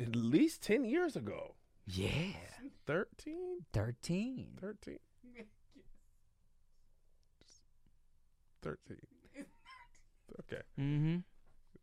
at 0.00 0.14
least 0.14 0.62
10 0.62 0.84
years 0.84 1.16
ago. 1.16 1.54
Yeah. 1.90 2.10
13, 2.86 3.64
Thirteen. 3.72 4.48
13, 4.60 4.98
13. 8.62 8.96
Okay. 10.40 10.62
Mm-hmm. 10.78 11.16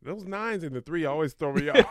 Those 0.01 0.23
nines 0.25 0.63
and 0.63 0.75
the 0.75 0.81
three 0.81 1.05
always 1.05 1.33
throw 1.33 1.53
me 1.53 1.69
off. 1.69 1.85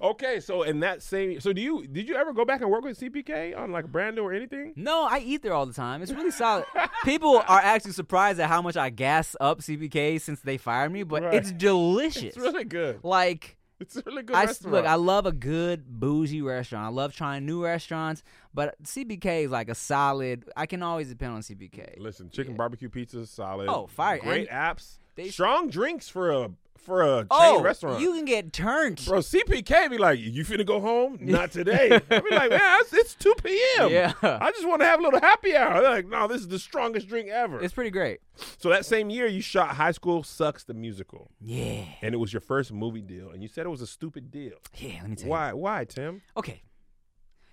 okay, 0.00 0.40
so 0.40 0.62
in 0.62 0.80
that 0.80 1.02
same, 1.02 1.40
so 1.40 1.52
do 1.52 1.60
you 1.60 1.86
did 1.86 2.08
you 2.08 2.16
ever 2.16 2.32
go 2.32 2.44
back 2.44 2.60
and 2.62 2.70
work 2.70 2.82
with 2.84 2.98
CPK 2.98 3.56
on 3.56 3.70
like 3.70 3.86
Brando 3.86 4.22
or 4.24 4.32
anything? 4.32 4.72
No, 4.76 5.06
I 5.08 5.18
eat 5.20 5.42
there 5.42 5.52
all 5.52 5.66
the 5.66 5.72
time. 5.72 6.02
It's 6.02 6.12
really 6.12 6.30
solid. 6.32 6.64
People 7.04 7.36
are 7.46 7.60
actually 7.60 7.92
surprised 7.92 8.40
at 8.40 8.48
how 8.48 8.60
much 8.62 8.76
I 8.76 8.90
gas 8.90 9.36
up 9.40 9.60
CPK 9.60 10.20
since 10.20 10.40
they 10.40 10.56
fired 10.58 10.90
me, 10.92 11.02
but 11.04 11.22
Right. 11.22 11.34
it's 11.34 11.52
delicious. 11.56 12.22
It's 12.24 12.36
really 12.38 12.64
good. 12.64 13.00
like 13.04 13.55
It's 13.80 13.94
a 13.96 14.02
really 14.06 14.22
good 14.22 14.34
I 14.36 14.42
s- 14.44 14.46
restaurant. 14.48 14.72
look, 14.74 14.86
I 14.86 14.94
love 14.94 15.26
a 15.26 15.32
good 15.32 15.84
bougie 15.86 16.40
restaurant. 16.42 16.86
I 16.86 16.88
love 16.88 17.14
trying 17.14 17.44
new 17.44 17.62
restaurants, 17.62 18.22
but 18.54 18.74
CPK 18.82 19.44
is 19.44 19.50
like 19.50 19.68
a 19.68 19.74
solid. 19.74 20.44
I 20.56 20.64
can 20.66 20.82
always 20.82 21.08
depend 21.10 21.32
on 21.34 21.40
CPK. 21.42 21.98
Listen, 22.00 22.30
chicken 22.30 22.52
Yeah. 22.52 22.56
barbecue 22.58 22.88
pizza 22.88 23.18
is 23.20 23.30
solid. 23.30 23.68
Oh, 23.68 23.86
fire. 23.86 24.18
Great 24.18 24.48
And 24.48 24.76
apps. 24.78 24.98
they- 25.14 25.28
Strong 25.28 25.68
drinks 25.70 26.08
for 26.08 26.30
a 26.30 26.50
for 26.78 27.02
a 27.02 27.20
chain 27.20 27.26
Oh, 27.30 27.62
restaurant. 27.62 28.00
you 28.00 28.12
can 28.14 28.24
get 28.24 28.52
turned. 28.52 29.04
Bro, 29.06 29.20
CPK 29.20 29.90
be 29.90 29.98
like, 29.98 30.18
you 30.18 30.44
finna 30.44 30.64
go 30.66 30.80
home? 30.80 31.18
Not 31.20 31.50
today. 31.52 31.90
I 32.10 32.20
be 32.20 32.30
like, 32.30 32.50
man, 32.50 32.78
it's, 32.80 32.92
it's 32.92 33.14
2 33.14 33.34
p.m. 33.42 33.90
Yeah. 33.90 34.12
I 34.22 34.50
just 34.52 34.66
want 34.66 34.80
to 34.82 34.86
have 34.86 35.00
a 35.00 35.02
little 35.02 35.20
happy 35.20 35.54
hour. 35.56 35.80
They're 35.80 35.90
like, 35.90 36.08
no, 36.08 36.28
this 36.28 36.40
is 36.40 36.48
the 36.48 36.58
strongest 36.58 37.08
drink 37.08 37.28
ever. 37.28 37.60
It's 37.60 37.74
pretty 37.74 37.90
great. 37.90 38.20
so 38.58 38.68
that 38.70 38.84
same 38.86 39.10
year, 39.10 39.26
you 39.26 39.40
shot 39.40 39.70
High 39.76 39.92
School 39.92 40.22
Sucks 40.22 40.64
the 40.64 40.74
musical, 40.74 41.30
Yeah. 41.40 41.84
and 42.02 42.14
it 42.14 42.18
was 42.18 42.32
your 42.32 42.40
first 42.40 42.72
movie 42.72 43.02
deal, 43.02 43.30
and 43.30 43.42
you 43.42 43.48
said 43.48 43.66
it 43.66 43.70
was 43.70 43.80
a 43.82 43.86
stupid 43.86 44.30
deal. 44.30 44.54
Yeah. 44.76 44.98
Let 45.02 45.10
me 45.10 45.16
tell 45.16 45.24
you. 45.26 45.30
Why? 45.30 45.52
Why, 45.52 45.84
Tim? 45.84 46.22
Okay. 46.36 46.62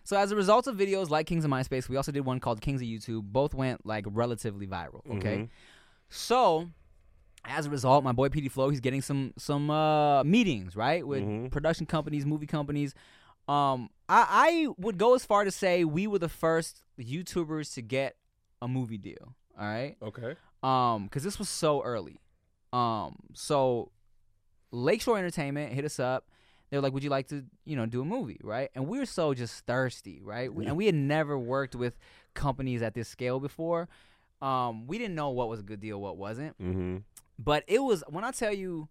So 0.05 0.17
as 0.17 0.31
a 0.33 0.35
result 0.35 0.67
of 0.67 0.75
videos 0.75 1.09
like 1.09 1.27
Kings 1.27 1.45
of 1.45 1.51
MySpace, 1.51 1.87
we 1.87 1.95
also 1.95 2.11
did 2.11 2.25
one 2.25 2.41
called 2.41 2.59
Kings 2.59 2.81
of 2.81 2.87
YouTube. 2.87 3.23
Both 3.23 3.53
went 3.53 3.85
like 3.85 4.03
relatively 4.07 4.67
viral. 4.67 4.99
Okay. 5.17 5.37
Mhm. 5.37 5.49
So 6.09 6.69
as 7.45 7.65
a 7.65 7.69
result, 7.69 8.03
my 8.03 8.11
boy 8.13 8.29
PD 8.29 8.49
Flow, 8.49 8.69
he's 8.69 8.79
getting 8.79 9.01
some 9.01 9.33
some 9.37 9.69
uh, 9.69 10.23
meetings 10.23 10.75
right 10.75 11.05
with 11.05 11.23
Mhm. 11.23 11.51
production 11.51 11.85
companies, 11.85 12.25
movie 12.25 12.47
companies. 12.47 12.93
Um, 13.47 13.89
I, 14.07 14.25
I 14.29 14.67
would 14.77 14.97
go 14.97 15.15
as 15.15 15.25
far 15.25 15.43
to 15.43 15.51
say 15.51 15.83
we 15.83 16.07
were 16.07 16.19
the 16.19 16.29
first 16.29 16.81
YouTubers 16.97 17.73
to 17.73 17.81
get 17.81 18.15
a 18.61 18.67
movie 18.67 18.97
deal. 18.97 19.35
All 19.59 19.65
right. 19.67 19.97
Okay. 20.01 20.35
Um, 20.63 21.05
because 21.05 21.23
this 21.23 21.37
was 21.37 21.49
so 21.49 21.81
early. 21.83 22.21
Um, 22.71 23.17
so 23.33 23.91
Lakeshore 24.71 25.17
Entertainment 25.17 25.73
hit 25.73 25.85
us 25.85 25.99
up. 25.99 26.27
They 26.69 26.77
were 26.77 26.81
like, 26.81 26.93
"Would 26.93 27.03
you 27.03 27.09
like 27.09 27.27
to, 27.27 27.43
you 27.65 27.75
know, 27.75 27.85
do 27.85 28.01
a 28.01 28.05
movie?" 28.05 28.39
Right? 28.43 28.69
And 28.73 28.87
we 28.87 28.97
were 28.97 29.05
so 29.05 29.33
just 29.33 29.65
thirsty, 29.65 30.21
right? 30.23 30.51
We, 30.51 30.65
and 30.65 30.75
we 30.77 30.85
had 30.87 30.95
never 30.95 31.37
worked 31.37 31.75
with 31.75 31.97
companies 32.33 32.81
at 32.81 32.93
this 32.95 33.07
scale 33.09 33.39
before. 33.39 33.89
Um, 34.41 34.87
we 34.87 34.97
didn't 34.97 35.15
know 35.15 35.29
what 35.29 35.49
was 35.49 35.59
a 35.59 35.63
good 35.63 35.79
deal, 35.79 36.01
what 36.01 36.17
wasn't. 36.17 36.57
Mm-hmm. 36.59 36.97
But 37.39 37.63
it 37.67 37.79
was 37.79 38.03
when 38.07 38.23
I 38.23 38.31
tell 38.31 38.53
you, 38.53 38.89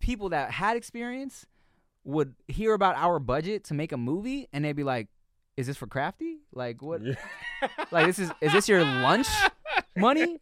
people 0.00 0.30
that 0.30 0.50
had 0.50 0.76
experience 0.76 1.46
would 2.04 2.34
hear 2.48 2.74
about 2.74 2.96
our 2.96 3.18
budget 3.18 3.64
to 3.64 3.74
make 3.74 3.92
a 3.92 3.96
movie, 3.96 4.48
and 4.52 4.64
they'd 4.64 4.72
be 4.72 4.84
like, 4.84 5.08
"Is 5.56 5.66
this 5.66 5.76
for 5.76 5.86
Crafty? 5.86 6.40
Like 6.52 6.82
what? 6.82 7.02
Like 7.92 8.06
this 8.06 8.18
is 8.18 8.30
is 8.40 8.52
this 8.52 8.68
your 8.68 8.84
lunch 8.84 9.28
money?" 9.96 10.38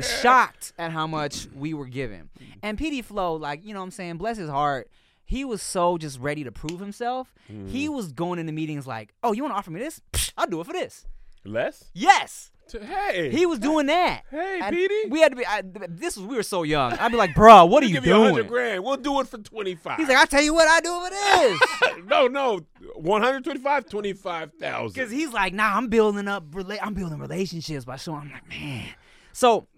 Shocked 0.00 0.72
at 0.78 0.90
how 0.90 1.06
much 1.06 1.46
we 1.54 1.74
were 1.74 1.86
given. 1.86 2.30
And 2.62 2.78
PD 2.78 3.04
Flow, 3.04 3.36
like 3.36 3.64
you 3.64 3.74
know, 3.74 3.80
what 3.80 3.86
I'm 3.86 3.90
saying, 3.92 4.16
bless 4.16 4.36
his 4.36 4.50
heart. 4.50 4.90
He 5.24 5.44
was 5.44 5.60
so 5.60 5.98
just 5.98 6.18
ready 6.18 6.42
to 6.44 6.50
prove 6.50 6.80
himself. 6.80 7.34
He 7.46 7.54
mm-hmm. 7.84 7.92
was 7.92 8.12
going 8.12 8.38
into 8.38 8.52
meetings 8.52 8.86
like, 8.86 9.14
"Oh, 9.22 9.32
you 9.32 9.42
want 9.42 9.52
to 9.54 9.58
offer 9.58 9.70
me 9.70 9.80
this? 9.80 10.00
Psh, 10.12 10.32
I'll 10.36 10.46
do 10.46 10.60
it 10.60 10.66
for 10.66 10.72
this." 10.72 11.06
Less? 11.44 11.90
Yes, 11.94 12.50
To- 12.68 12.84
hey. 12.84 13.30
he 13.30 13.46
was 13.46 13.58
doing 13.58 13.86
that. 13.86 14.22
Hey, 14.30 14.60
And 14.62 14.76
PD. 14.76 15.10
We 15.10 15.20
had 15.20 15.32
to 15.32 15.36
be. 15.36 15.46
I, 15.46 15.62
this 15.88 16.16
was 16.16 16.26
we 16.26 16.36
were 16.36 16.42
so 16.42 16.62
young. 16.62 16.92
I'd 16.94 17.10
be 17.10 17.16
like, 17.16 17.34
"Bro, 17.34 17.66
what 17.66 17.82
are 17.82 17.86
you 17.86 17.94
give 18.00 18.06
a 18.06 18.12
hundred 18.16 18.34
doing?" 18.34 18.46
grand. 18.46 18.84
We'll 18.84 18.96
do 18.96 19.20
it 19.20 19.28
for 19.28 19.38
25. 19.38 19.96
He's 19.96 20.08
like, 20.08 20.16
"I 20.16 20.24
tell 20.26 20.42
you 20.42 20.54
what, 20.54 20.68
I 20.68 20.80
do 20.80 21.00
with 21.00 21.12
it 21.14 21.96
is." 21.98 22.04
no, 22.06 22.26
no. 22.26 22.60
125, 22.96 23.88
25,000. 23.88 24.92
Because 24.94 25.10
he's 25.10 25.32
like, 25.32 25.52
nah, 25.54 25.76
I'm 25.76 25.88
building 25.88 26.26
up, 26.28 26.50
rela- 26.50 26.78
I'm 26.82 26.94
building 26.94 27.18
relationships 27.18 27.84
by 27.84 27.96
showing. 27.96 28.20
I'm 28.22 28.32
like, 28.32 28.48
man. 28.48 28.88
So 29.32 29.68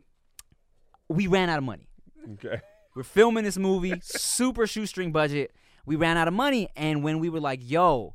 we 1.08 1.26
ran 1.26 1.50
out 1.50 1.58
of 1.58 1.64
money. 1.64 1.88
Okay. 2.34 2.60
We're 2.94 3.02
filming 3.02 3.44
this 3.44 3.56
movie, 3.58 3.94
super 4.02 4.66
shoestring 4.66 5.12
budget. 5.12 5.52
We 5.86 5.96
ran 5.96 6.16
out 6.16 6.28
of 6.28 6.34
money, 6.34 6.68
and 6.76 7.02
when 7.02 7.18
we 7.20 7.28
were 7.28 7.40
like, 7.40 7.60
yo, 7.62 8.14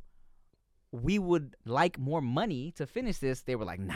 we 0.92 1.18
would 1.18 1.56
like 1.64 1.98
more 1.98 2.20
money 2.20 2.72
to 2.76 2.86
finish 2.86 3.18
this, 3.18 3.42
they 3.42 3.56
were 3.56 3.64
like, 3.64 3.80
nah. 3.80 3.94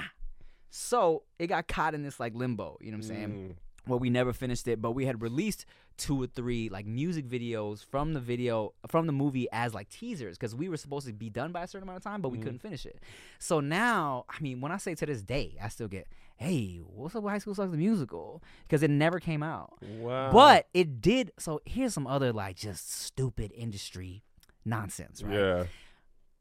So 0.70 1.24
it 1.38 1.48
got 1.48 1.68
caught 1.68 1.94
in 1.94 2.02
this 2.02 2.20
like 2.20 2.34
limbo. 2.34 2.78
You 2.80 2.92
know 2.92 2.98
what 2.98 3.04
I'm 3.04 3.08
saying? 3.08 3.28
Mm. 3.50 3.54
Well, 3.86 3.98
we 3.98 4.10
never 4.10 4.32
finished 4.32 4.68
it, 4.68 4.80
but 4.80 4.92
we 4.92 5.06
had 5.06 5.22
released 5.22 5.64
two 5.96 6.22
or 6.22 6.26
three 6.26 6.68
like 6.68 6.86
music 6.86 7.26
videos 7.28 7.84
from 7.84 8.12
the 8.14 8.20
video 8.20 8.72
from 8.88 9.06
the 9.06 9.12
movie 9.12 9.48
as 9.52 9.74
like 9.74 9.88
teasers 9.88 10.38
because 10.38 10.54
we 10.54 10.68
were 10.68 10.76
supposed 10.76 11.06
to 11.06 11.12
be 11.12 11.28
done 11.30 11.50
by 11.50 11.62
a 11.62 11.66
certain 11.66 11.88
amount 11.88 11.96
of 11.96 12.02
time, 12.04 12.20
but 12.22 12.28
we 12.28 12.38
Mhm. 12.38 12.42
couldn't 12.42 12.58
finish 12.60 12.86
it. 12.86 13.00
So 13.38 13.60
now, 13.60 14.24
I 14.28 14.40
mean, 14.40 14.60
when 14.60 14.70
I 14.70 14.76
say 14.76 14.94
to 14.94 15.06
this 15.06 15.22
day, 15.22 15.56
I 15.60 15.68
still 15.68 15.88
get, 15.88 16.08
"Hey, 16.36 16.76
what's 16.78 17.14
up 17.16 17.22
with 17.22 17.32
High 17.32 17.38
School 17.38 17.54
Sucks 17.54 17.70
the 17.72 17.76
musical?" 17.78 18.42
Because 18.62 18.82
it 18.82 18.90
never 18.90 19.18
came 19.18 19.42
out, 19.42 19.78
Wow. 19.82 20.30
but 20.30 20.68
it 20.74 21.00
did. 21.00 21.32
So 21.38 21.60
here's 21.64 21.92
some 21.94 22.06
other 22.06 22.32
like 22.32 22.56
just 22.56 22.90
stupid 22.92 23.50
industry 23.54 24.22
nonsense, 24.64 25.22
right? 25.22 25.34
Yeah. 25.34 25.64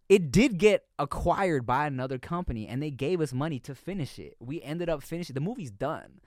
It 0.09 0.31
did 0.31 0.57
get 0.57 0.85
acquired 0.97 1.65
by 1.65 1.85
another 1.85 2.17
company 2.17 2.67
and 2.67 2.81
they 2.81 2.89
gave 2.91 3.21
us 3.21 3.31
money 3.31 3.59
to 3.59 3.75
finish 3.75 4.17
it. 4.19 4.35
We 4.39 4.61
ended 4.61 4.89
up 4.89 5.03
finishing 5.03 5.35
the 5.35 5.39
movie's 5.39 5.71
done. 5.71 6.19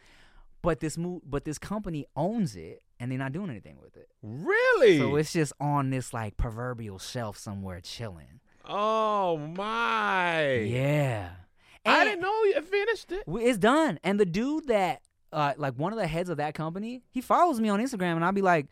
But 0.63 0.79
this 0.79 0.97
mo- 0.97 1.21
but 1.29 1.45
this 1.45 1.59
company 1.59 2.07
owns 2.15 2.55
it 2.55 2.83
and 3.01 3.11
they're 3.11 3.19
not 3.19 3.33
doing 3.33 3.51
anything 3.51 3.79
with 3.83 3.97
it. 3.97 4.09
Really? 4.23 4.99
So 4.99 5.17
it's 5.17 5.33
just 5.33 5.53
on 5.59 5.91
this 5.91 6.15
like 6.15 6.37
proverbial 6.37 7.01
shelf 7.01 7.37
somewhere 7.37 7.81
chilling. 7.81 8.39
oh, 8.65 9.37
my. 9.39 10.53
Yeah. 10.59 11.31
I 11.85 12.05
didn't 12.05 12.21
know 12.21 12.45
you 12.45 12.61
finished 12.63 13.11
it. 13.11 13.25
It's 13.27 13.59
done. 13.59 13.99
And 14.05 14.21
the 14.21 14.27
dude 14.27 14.69
that 14.69 15.03
uh 15.33 15.55
like 15.57 15.75
one 15.75 15.93
of 15.93 15.99
the 15.99 16.07
heads 16.07 16.29
of 16.31 16.37
that 16.37 16.55
company, 16.55 17.03
he 17.11 17.21
follows 17.21 17.59
me 17.59 17.69
on 17.69 17.81
Instagram 17.81 18.15
and 18.15 18.25
I'll 18.25 18.31
be 18.31 18.43
like, 18.43 18.67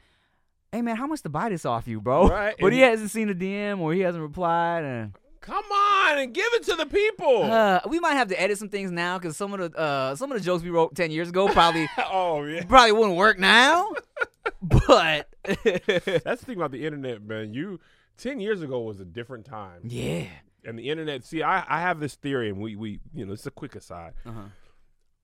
"Hey 0.72 0.82
man, 0.82 0.96
how 0.96 1.06
much 1.06 1.22
to 1.22 1.28
buy 1.28 1.48
this 1.48 1.64
off 1.64 1.86
you, 1.88 2.00
bro?" 2.00 2.28
Right, 2.30 2.54
But 2.60 2.72
he 2.72 2.80
hasn't 2.80 3.10
seen 3.10 3.28
a 3.28 3.34
DM 3.34 3.78
or 3.80 3.92
he 3.92 4.00
hasn't 4.00 4.22
replied 4.22 4.84
and 4.84 5.12
Come 5.40 5.64
on 5.64 6.18
and 6.18 6.34
give 6.34 6.46
it 6.52 6.64
to 6.64 6.74
the 6.76 6.84
people. 6.84 7.44
Uh, 7.44 7.80
we 7.88 7.98
might 7.98 8.12
have 8.12 8.28
to 8.28 8.38
edit 8.40 8.58
some 8.58 8.68
things 8.68 8.90
now 8.90 9.18
because 9.18 9.38
some 9.38 9.54
of 9.54 9.72
the 9.72 9.78
uh, 9.78 10.14
some 10.14 10.30
of 10.30 10.38
the 10.38 10.44
jokes 10.44 10.62
we 10.62 10.68
wrote 10.70 10.94
ten 10.94 11.10
years 11.10 11.30
ago 11.30 11.48
probably 11.48 11.88
oh, 12.12 12.44
yeah. 12.44 12.64
probably 12.64 12.92
wouldn't 12.92 13.16
work 13.16 13.38
now. 13.38 13.90
but 14.62 15.28
That's 15.44 15.64
the 15.64 16.44
thing 16.44 16.56
about 16.56 16.72
the 16.72 16.84
internet, 16.84 17.22
man. 17.22 17.54
You 17.54 17.80
10 18.18 18.38
years 18.38 18.60
ago 18.60 18.80
was 18.80 19.00
a 19.00 19.04
different 19.06 19.46
time. 19.46 19.80
yeah, 19.84 20.26
And 20.64 20.78
the 20.78 20.90
internet, 20.90 21.24
see, 21.24 21.42
I, 21.42 21.64
I 21.66 21.80
have 21.80 22.00
this 22.00 22.16
theory, 22.16 22.50
and 22.50 22.58
we, 22.58 22.76
we, 22.76 23.00
you 23.14 23.24
know, 23.24 23.32
it's 23.32 23.46
a 23.46 23.50
quick 23.50 23.74
aside. 23.74 24.12
uh-huh. 24.26 24.42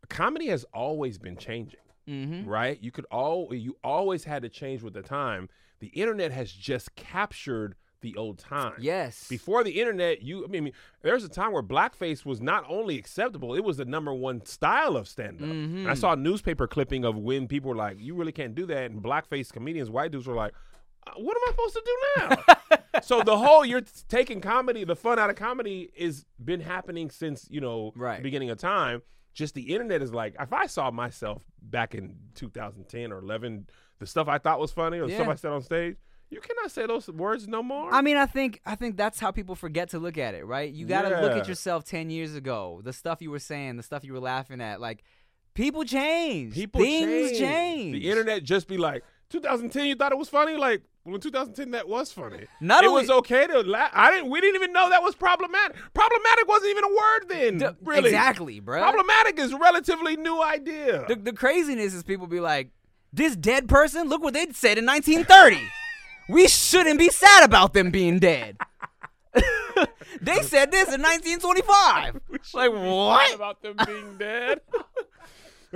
Comedy 0.09 0.47
has 0.47 0.64
always 0.72 1.18
been 1.18 1.36
changing, 1.36 1.80
mm-hmm. 2.09 2.48
right? 2.48 2.78
You 2.82 2.90
could 2.90 3.07
all, 3.11 3.52
you 3.54 3.76
always 3.84 4.24
had 4.24 4.42
to 4.42 4.48
change 4.48 4.82
with 4.82 4.94
the 4.94 5.02
time. 5.02 5.48
The 5.80 5.88
internet 5.88 6.32
has 6.32 6.50
just 6.52 6.94
captured 6.94 7.74
the 8.02 8.14
old 8.16 8.38
time. 8.38 8.74
Yes. 8.78 9.26
Before 9.28 9.64
the 9.64 9.80
internet, 9.80 10.22
you 10.22 10.44
I 10.44 10.48
mean, 10.48 10.72
there's 11.02 11.24
a 11.24 11.28
time 11.28 11.52
where 11.52 11.62
blackface 11.62 12.24
was 12.24 12.40
not 12.40 12.64
only 12.68 12.98
acceptable, 12.98 13.54
it 13.54 13.64
was 13.64 13.78
the 13.78 13.84
number 13.84 14.12
one 14.14 14.44
style 14.44 14.96
of 14.96 15.09
stand 15.09 15.40
up. 15.42 15.48
Mhm. 15.48 15.86
I 15.88 15.94
saw 15.94 16.12
a 16.12 16.16
newspaper 16.16 16.66
clipping 16.68 17.04
of 17.04 17.16
when 17.16 17.48
people 17.48 17.70
were 17.70 17.76
like, 17.76 17.96
"You 17.98 18.14
really 18.14 18.32
can't 18.32 18.54
do 18.54 18.66
that," 18.66 18.90
and 18.90 19.02
blackface 19.02 19.50
comedians, 19.52 19.90
white 19.90 20.12
dudes, 20.12 20.26
were 20.26 20.34
like, 20.34 20.52
"Uh, 21.07 21.12
"What 21.16 21.36
am 21.36 21.42
I 21.46 21.50
supposed 21.52 21.74
to 21.74 21.82
do 21.84 21.96
now?" 22.76 23.00
so 23.02 23.22
the 23.22 23.38
whole 23.38 23.64
you're 23.64 23.82
taking 24.09 24.40
comedy, 24.40 24.84
the 24.84 24.94
fun 24.96 25.18
out 25.18 25.30
of 25.30 25.36
comedy, 25.36 25.90
is 25.96 26.26
been 26.42 26.61
happening 26.61 27.11
since 27.11 27.48
you 27.50 27.61
know 27.62 27.92
Right. 27.96 28.18
the 28.18 28.22
beginning 28.22 28.50
of 28.50 28.59
time. 28.59 29.02
Just 29.37 29.55
the 29.55 29.74
internet 29.74 30.01
is 30.01 30.14
like, 30.14 30.34
if 30.41 30.55
I 30.55 30.64
saw 30.64 30.91
myself 30.91 31.43
back 31.61 31.95
in 31.95 32.16
2010 32.37 33.12
or 33.12 33.18
11, 33.18 33.66
the 33.99 34.07
stuff 34.07 34.28
I 34.28 34.39
thought 34.39 34.59
was 34.59 34.70
funny 34.70 34.99
or 34.99 35.07
the 35.07 35.14
stuff 35.14 35.28
I 35.28 35.34
said 35.34 35.53
on 35.53 35.61
stage, 35.61 35.97
you 36.30 36.41
cannot 36.41 36.70
say 36.70 36.87
those 36.87 37.07
words 37.09 37.47
no 37.47 37.62
more. 37.62 37.93
I 37.93 38.01
mean, 38.01 38.16
I 38.16 38.24
think 38.24 38.62
I 38.64 38.76
think 38.76 38.97
that's 38.97 39.20
how 39.20 39.30
people 39.32 39.55
forget 39.55 39.91
to 39.91 39.99
look 39.99 40.16
at 40.16 40.34
it, 40.34 40.47
right? 40.47 40.72
You 40.72 40.87
got 40.87 41.03
to 41.03 41.20
look 41.20 41.32
at 41.32 41.47
yourself 41.47 41.84
10 41.84 42.09
years 42.09 42.34
ago. 42.34 42.80
The 42.82 42.95
stuff 42.95 43.20
you 43.20 43.30
were 43.30 43.39
saying, 43.39 43.76
the 43.76 43.82
stuff 43.82 44.05
you 44.05 44.14
were 44.14 44.20
laughing 44.20 44.62
at, 44.62 44.80
like 44.80 45.05
people 45.53 45.84
change. 45.84 46.55
People 46.55 46.80
Things 46.80 47.30
change. 47.32 47.39
change. 47.39 47.93
The 47.93 48.11
internet 48.11 48.43
just 48.43 48.68
be 48.68 48.78
like, 48.78 49.05
2010, 49.28 49.87
you 49.87 49.97
thought 49.97 50.12
it 50.12 50.18
was 50.18 50.30
funny? 50.30 50.57
Like, 50.57 50.82
well, 51.07 51.14
in 51.14 51.20
2010, 51.20 51.70
that 51.70 51.88
was 51.88 52.12
funny. 52.12 52.46
Not 52.61 52.84
it 52.84 52.88
only- 52.88 53.02
was 53.02 53.11
okay 53.11 53.46
to 53.46 53.61
laugh. 53.61 53.90
I 53.94 54.11
didn't. 54.11 54.30
We 54.30 54.40
didn't 54.40 54.57
even 54.57 54.72
know 54.72 54.90
that 54.90 55.02
was 55.02 55.14
problematic. 55.14 55.76
Problematic 55.94 56.48
wasn't 56.48 56.70
even 56.70 56.84
a 56.84 56.88
word 56.88 57.28
then. 57.28 57.76
Really, 57.82 58.09
Exactly, 58.09 58.61
bro. 58.61 58.80
Problematic 58.82 59.38
is 59.38 59.52
a 59.52 59.57
relatively 59.59 60.16
new 60.16 60.42
idea. 60.42 61.04
The, 61.09 61.14
the 61.14 61.32
craziness 61.32 61.94
is 61.94 62.02
people 62.02 62.26
be 62.26 62.40
like, 62.40 62.70
this 63.12 63.36
dead 63.36 63.68
person, 63.68 64.09
look 64.09 64.22
what 64.22 64.34
they 64.34 64.46
said 64.52 64.78
in 64.78 64.84
1930. 64.86 65.61
we 66.28 66.48
shouldn't 66.48 66.98
be 66.98 67.09
sad 67.09 67.44
about 67.44 67.72
them 67.72 67.90
being 67.90 68.18
dead. 68.18 68.57
they 70.20 70.42
said 70.42 70.70
this 70.72 70.92
in 70.92 71.02
1925. 71.02 72.20
We 72.28 72.38
like, 72.54 72.72
what? 72.72 73.26
sad 73.28 73.34
About 73.36 73.62
them 73.62 73.76
being 73.86 74.18
dead. 74.18 74.61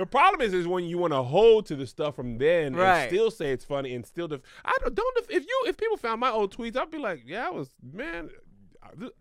The 0.01 0.07
problem 0.07 0.41
is, 0.41 0.51
is 0.55 0.67
when 0.67 0.85
you 0.85 0.97
want 0.97 1.13
to 1.13 1.21
hold 1.21 1.67
to 1.67 1.75
the 1.75 1.85
stuff 1.85 2.15
from 2.15 2.39
then 2.39 2.75
Right. 2.75 3.01
and 3.03 3.09
still 3.11 3.29
say 3.29 3.51
it's 3.51 3.63
funny 3.63 3.93
and 3.93 4.03
still. 4.03 4.27
Def- 4.27 4.41
I 4.65 4.75
don't, 4.81 4.95
don't. 4.95 5.15
Def- 5.15 5.29
if 5.29 5.43
you, 5.45 5.63
if 5.67 5.77
people 5.77 5.95
found 5.95 6.19
my 6.19 6.31
old 6.31 6.55
tweets, 6.57 6.75
I'd 6.75 6.89
be 6.89 6.97
like, 6.97 7.21
yeah, 7.25 7.45
I 7.45 7.49
was 7.51 7.69
man. 7.93 8.31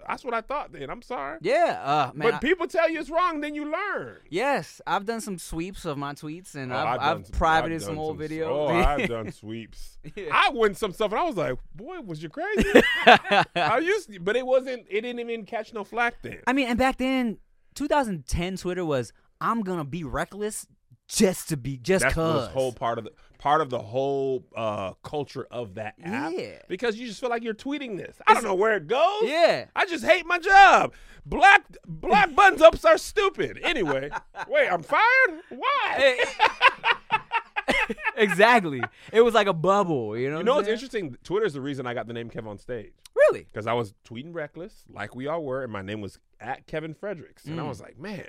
That's 0.09 0.25
what 0.25 0.33
I 0.33 0.41
thought. 0.41 0.73
Then 0.73 0.89
I'm 0.89 1.03
sorry. 1.03 1.39
Yeah, 1.43 1.81
uh, 1.85 2.13
man. 2.15 2.29
but 2.31 2.35
I- 2.37 2.39
people 2.39 2.67
tell 2.67 2.89
you 2.91 2.99
it's 2.99 3.11
wrong, 3.11 3.43
then 3.43 3.55
you 3.55 3.71
learn. 3.71 4.17
yes, 4.31 4.81
I've 4.87 5.05
done 5.05 5.21
some 5.21 5.37
sweeps 5.37 5.85
of 5.85 5.99
my 5.99 6.15
tweets, 6.15 6.55
and 6.55 6.73
Oh, 6.73 6.77
I've, 6.77 6.99
done 7.01 7.09
I've, 7.19 7.27
some- 7.27 7.33
privated 7.35 7.77
I've 7.77 7.83
some 7.83 7.99
old 7.99 8.19
videos. 8.19 8.49
Oh, 8.49 8.69
I've 8.69 9.07
done 9.07 9.31
sweeps. 9.43 9.99
Yeah. 10.17 10.31
I 10.33 10.49
went 10.55 10.79
some 10.79 10.93
stuff, 10.95 11.13
and 11.13 11.21
I 11.21 11.25
was 11.25 11.37
like, 11.37 11.59
"Boy, 11.75 12.01
was 12.01 12.23
you 12.23 12.31
crazy?" 12.31 12.65
I 13.55 13.81
used, 13.85 14.11
to, 14.13 14.19
but 14.19 14.35
it 14.35 14.47
wasn't. 14.47 14.87
It 14.89 15.03
didn't 15.03 15.21
even 15.21 15.45
catch 15.45 15.75
no 15.75 15.85
flack 15.85 16.23
then. 16.23 16.39
I 16.47 16.55
mean, 16.55 16.67
and 16.69 16.79
back 16.79 16.97
then, 16.97 17.37
2010 17.75 18.57
Twitter 18.57 18.85
was, 18.85 19.13
I'm 19.41 19.63
gonna 19.63 19.85
be 19.85 20.05
reckless 20.05 20.67
just 21.09 21.49
to 21.49 21.57
be 21.57 21.77
just 21.77 22.03
That's 22.03 22.15
cause. 22.15 22.35
was 22.47 22.49
whole 22.49 22.73
part 22.73 22.99
of 22.99 23.05
the 23.05 23.13
part 23.39 23.61
of 23.63 23.71
the 23.71 23.79
whole 23.81 24.45
uh, 24.55 24.93
culture 25.03 25.47
of 25.51 25.75
that 25.75 25.95
app. 26.03 26.33
Yeah. 26.37 26.59
Because 26.69 26.97
you 26.97 27.07
just 27.07 27.19
feel 27.21 27.31
like 27.31 27.43
you're 27.43 27.55
tweeting 27.55 27.97
this. 27.97 28.17
I 28.27 28.35
don't 28.35 28.45
know 28.45 28.55
where 28.55 28.77
it 28.77 28.87
goes. 28.87 29.23
Yeah. 29.25 29.65
I 29.75 29.87
just 29.87 30.05
hate 30.05 30.27
my 30.27 30.39
job. 30.39 30.93
Black 31.27 31.65
black 31.87 32.35
buttons 32.37 32.63
ups 32.63 32.85
are 32.85 32.99
stupid. 32.99 33.59
Anyway, 33.63 34.11
wait, 34.49 34.69
I'm 34.69 34.83
fired. 34.83 35.41
Why? 35.49 36.25
exactly. 38.17 38.83
It 39.13 39.23
was 39.23 39.35
like 39.35 39.47
a 39.47 39.53
bubble. 39.53 40.17
You 40.17 40.31
know. 40.31 40.39
You 40.39 40.45
know 40.45 40.57
what's 40.57 40.69
interesting? 40.69 41.17
Twitter 41.25 41.47
is 41.47 41.55
the 41.55 41.61
reason 41.61 41.87
I 41.87 41.95
got 41.95 42.07
the 42.07 42.13
name 42.13 42.31
Kev 42.31 42.47
on 42.47 42.59
stage. 42.59 42.93
Really? 43.17 43.45
because 43.53 43.67
I 43.67 43.75
was 43.75 43.95
tweeting 44.05 44.35
reckless, 44.35 44.85
like 44.89 45.15
we 45.15 45.27
all 45.29 45.43
were, 45.45 45.63
and 45.63 45.73
my 45.73 45.83
name 45.83 46.01
was 46.01 46.19
at 46.41 46.67
Kevin 46.67 46.95
Fredericks, 46.95 47.45
and 47.45 47.61
I 47.61 47.65
Mm. 47.65 47.69
was 47.69 47.81
like, 47.81 47.99
man, 47.99 48.27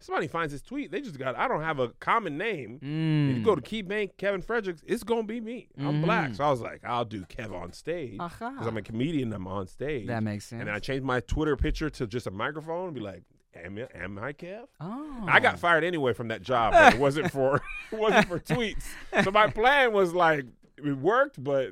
somebody 0.00 0.28
finds 0.28 0.52
this 0.52 0.62
tweet, 0.62 0.90
they 0.92 1.00
just 1.00 1.18
got. 1.18 1.36
I 1.36 1.48
don't 1.48 1.62
have 1.62 1.78
a 1.78 1.88
common 2.00 2.38
name. 2.38 2.78
Mm. 2.82 3.30
If 3.30 3.36
you 3.38 3.44
go 3.44 3.54
to 3.54 3.60
KeyBank 3.62 4.16
Kevin 4.16 4.42
Fredericks, 4.42 4.82
it's 4.86 5.02
gonna 5.02 5.22
be 5.24 5.40
me. 5.40 5.68
I'm 5.78 6.02
black, 6.02 6.30
Mm. 6.30 6.36
so 6.36 6.44
I 6.44 6.50
was 6.50 6.60
like, 6.60 6.80
I'll 6.84 7.04
do 7.04 7.24
Kev 7.24 7.52
on 7.54 7.72
stage 7.72 8.12
because 8.18 8.66
I'm 8.66 8.76
a 8.76 8.82
comedian. 8.82 9.32
I'm 9.32 9.46
on 9.46 9.66
stage. 9.66 10.06
That 10.06 10.22
makes 10.22 10.46
sense. 10.46 10.60
And 10.60 10.68
then 10.68 10.74
I 10.74 10.78
changed 10.78 11.04
my 11.04 11.20
Twitter 11.20 11.56
picture 11.56 11.90
to 11.90 12.06
just 12.06 12.26
a 12.26 12.30
microphone 12.30 12.86
and 12.86 12.94
be 12.94 13.00
like, 13.00 13.22
"Am 13.54 13.76
I, 13.78 13.98
am 13.98 14.18
I 14.18 14.32
Kev?" 14.32 14.64
oh. 14.80 15.24
I 15.26 15.40
got 15.40 15.58
fired 15.58 15.84
anyway 15.84 16.12
from 16.12 16.28
that 16.28 16.42
job. 16.42 16.72
But 16.72 16.94
it 16.94 17.00
wasn't 17.00 17.30
for 17.30 17.56
it 17.92 17.98
wasn't 17.98 18.28
for 18.28 18.38
tweets. 18.38 18.84
So 19.24 19.30
my 19.30 19.48
plan 19.48 19.92
was 19.92 20.14
like 20.14 20.44
it 20.76 20.96
worked, 20.98 21.42
but 21.42 21.70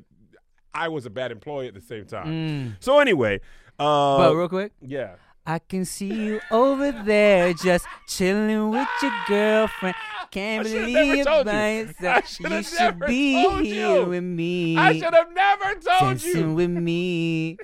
I 0.74 0.88
was 0.88 1.06
a 1.06 1.10
bad 1.10 1.30
employee 1.32 1.68
at 1.68 1.74
the 1.74 1.80
same 1.80 2.04
time. 2.06 2.26
Mm. 2.26 2.76
So 2.80 2.98
anyway, 2.98 3.40
uh, 3.78 4.18
But 4.18 4.34
real 4.34 4.48
quick, 4.48 4.72
yeah, 4.80 5.14
I 5.46 5.60
can 5.60 5.84
see 5.84 6.12
you 6.12 6.40
over 6.50 6.90
there 6.90 7.52
just 7.54 7.86
chilling 8.08 8.70
with 8.70 8.88
your 9.00 9.12
girlfriend. 9.28 9.94
Can't 10.32 10.64
believe 10.64 11.26
it 11.26 11.44
by 11.44 11.70
you. 11.70 11.78
Yourself. 11.86 12.28
should've 12.28 12.52
You 12.52 12.62
should 12.64 12.78
never 12.80 13.06
be 13.06 13.42
told 13.44 13.64
here 13.64 13.96
you. 14.00 14.04
with 14.06 14.24
me. 14.24 14.76
I 14.76 14.92
should 14.98 15.14
have 15.14 15.32
never 15.32 15.64
told 15.74 16.00
Dancing 16.00 16.48
you. 16.50 16.54
with 16.54 16.70
me. 16.70 17.58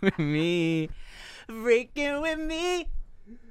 With 0.00 0.18
me. 0.18 0.90
Freaking 1.48 2.22
with 2.22 2.38
me. 2.40 2.88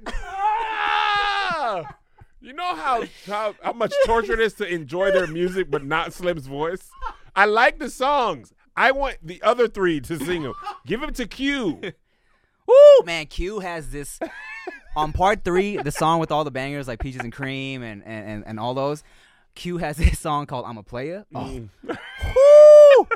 Ah! 0.06 1.96
You 2.40 2.52
know 2.52 2.76
how, 2.76 3.04
how 3.26 3.54
how 3.62 3.72
much 3.72 3.92
torture 4.06 4.34
it 4.34 4.40
is 4.40 4.54
to 4.54 4.66
enjoy 4.66 5.10
their 5.10 5.26
music 5.26 5.70
but 5.70 5.84
not 5.84 6.12
Slim's 6.12 6.46
voice. 6.46 6.88
I 7.34 7.46
like 7.46 7.78
the 7.78 7.90
songs. 7.90 8.52
I 8.76 8.92
want 8.92 9.16
the 9.22 9.42
other 9.42 9.66
three 9.66 10.00
to 10.02 10.18
sing 10.18 10.42
them. 10.44 10.54
Give 10.86 11.00
them 11.00 11.12
to 11.14 11.26
Q. 11.26 11.80
Woo! 12.68 13.04
Man, 13.06 13.26
Q 13.26 13.60
has 13.60 13.90
this 13.90 14.20
on 14.96 15.12
part 15.12 15.42
three, 15.44 15.76
the 15.78 15.90
song 15.92 16.20
with 16.20 16.30
all 16.30 16.44
the 16.44 16.50
bangers 16.50 16.86
like 16.86 17.00
Peaches 17.00 17.22
and 17.22 17.32
Cream 17.32 17.82
and 17.82 18.02
and, 18.04 18.28
and, 18.28 18.44
and 18.46 18.60
all 18.60 18.74
those. 18.74 19.02
Q 19.54 19.78
has 19.78 19.96
this 19.96 20.18
song 20.20 20.46
called 20.46 20.66
I'm 20.66 20.78
a 20.78 20.82
Player. 20.84 21.24
Oh. 21.34 21.68
Woo! 21.82 23.08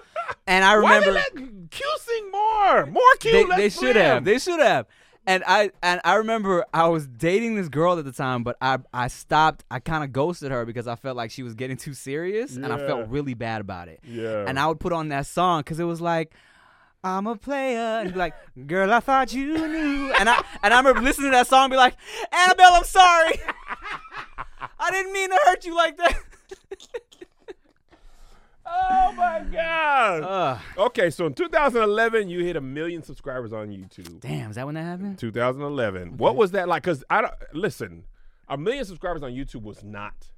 And 0.47 0.65
I 0.65 0.75
Mm. 0.75 0.83
Why 0.83 0.97
remember 0.99 1.05
did 1.05 1.15
let 1.15 1.71
Q 1.71 1.87
sing 2.01 2.31
more? 2.33 2.87
More 2.87 3.03
Q. 3.21 3.33
they, 3.49 3.57
they 3.57 3.69
should 3.69 3.81
Slim. 3.93 3.97
have. 3.97 4.25
They 4.25 4.39
should 4.39 4.61
have. 4.61 4.87
And 5.25 5.45
I 5.47 5.71
and 5.85 6.01
I 6.05 6.15
remember 6.15 6.65
I 6.75 6.89
was 6.89 7.07
dating 7.07 7.55
this 7.55 7.69
girl 7.69 7.97
at 7.97 8.05
the 8.05 8.11
time, 8.11 8.43
but 8.43 8.57
I 8.61 8.79
I 8.93 9.07
stopped. 9.07 9.65
I 9.71 9.79
kind 9.79 10.03
of 10.03 10.13
ghosted 10.13 10.51
her 10.51 10.65
because 10.65 10.89
I 10.89 10.97
felt 10.97 11.17
like 11.17 11.31
she 11.31 11.45
was 11.45 11.55
getting 11.55 11.77
too 11.77 11.95
serious, 11.95 12.57
and 12.57 12.67
I 12.67 12.77
felt 12.79 13.09
really 13.09 13.35
bad 13.35 13.61
about 13.61 13.87
it. 13.87 14.01
Yeah. 14.03 14.45
And 14.49 14.59
I 14.59 14.67
would 14.67 14.81
put 14.81 14.93
on 14.93 15.11
that 15.11 15.27
song 15.27 15.61
because 15.61 15.79
it 15.79 15.85
was 15.85 16.01
like. 16.01 16.33
I'm 17.05 17.27
a 17.27 17.35
player, 17.37 18.01
and 18.01 18.13
be 18.13 18.19
like, 18.19 18.35
"Girl, 18.67 18.93
I 18.93 19.01
thought 19.01 19.33
you 19.33 19.55
knew," 19.69 20.13
and 20.13 20.29
I 20.29 20.45
and 20.63 20.73
I 20.73 20.79
remember 20.79 21.01
listening 21.01 21.33
to 21.33 21.37
that 21.37 21.49
song, 21.49 21.65
and 21.65 21.71
be 21.73 21.77
like, 21.77 21.97
"Annabelle, 22.31 22.75
I'm 22.75 22.85
sorry, 22.85 23.41
I 24.79 24.91
didn't 24.91 25.13
mean 25.13 25.31
to 25.31 25.39
hurt 25.47 25.65
you 25.65 25.75
like 25.75 25.97
that." 25.97 26.17
oh 28.67 29.13
my 29.17 29.45
god. 29.51 30.23
Ugh. 30.23 30.61
Okay, 30.79 31.11
so 31.11 31.27
in 31.27 31.35
2011, 31.35 32.29
you 32.29 32.45
hit 32.45 32.57
a 32.57 32.61
million 32.61 33.03
subscribers 33.03 33.53
on 33.53 33.69
YouTube. 33.69 34.21
damn, 34.21 34.51
is 34.51 34.57
that 34.57 34.67
when 34.67 34.77
that 34.77 34.85
happened? 34.85 35.19
2011. 35.19 36.17
What 36.19 36.37
was 36.37 36.53
that 36.53 36.69
like? 36.69 36.85
Because 36.85 37.03
I 37.11 37.21
don't 37.21 37.35
listen. 37.53 38.05
A 38.49 38.57
million 38.57 38.85
subscribers 38.85 39.23
on 39.23 39.33
YouTube 39.33 39.63
was 39.63 39.83
not 39.83 40.31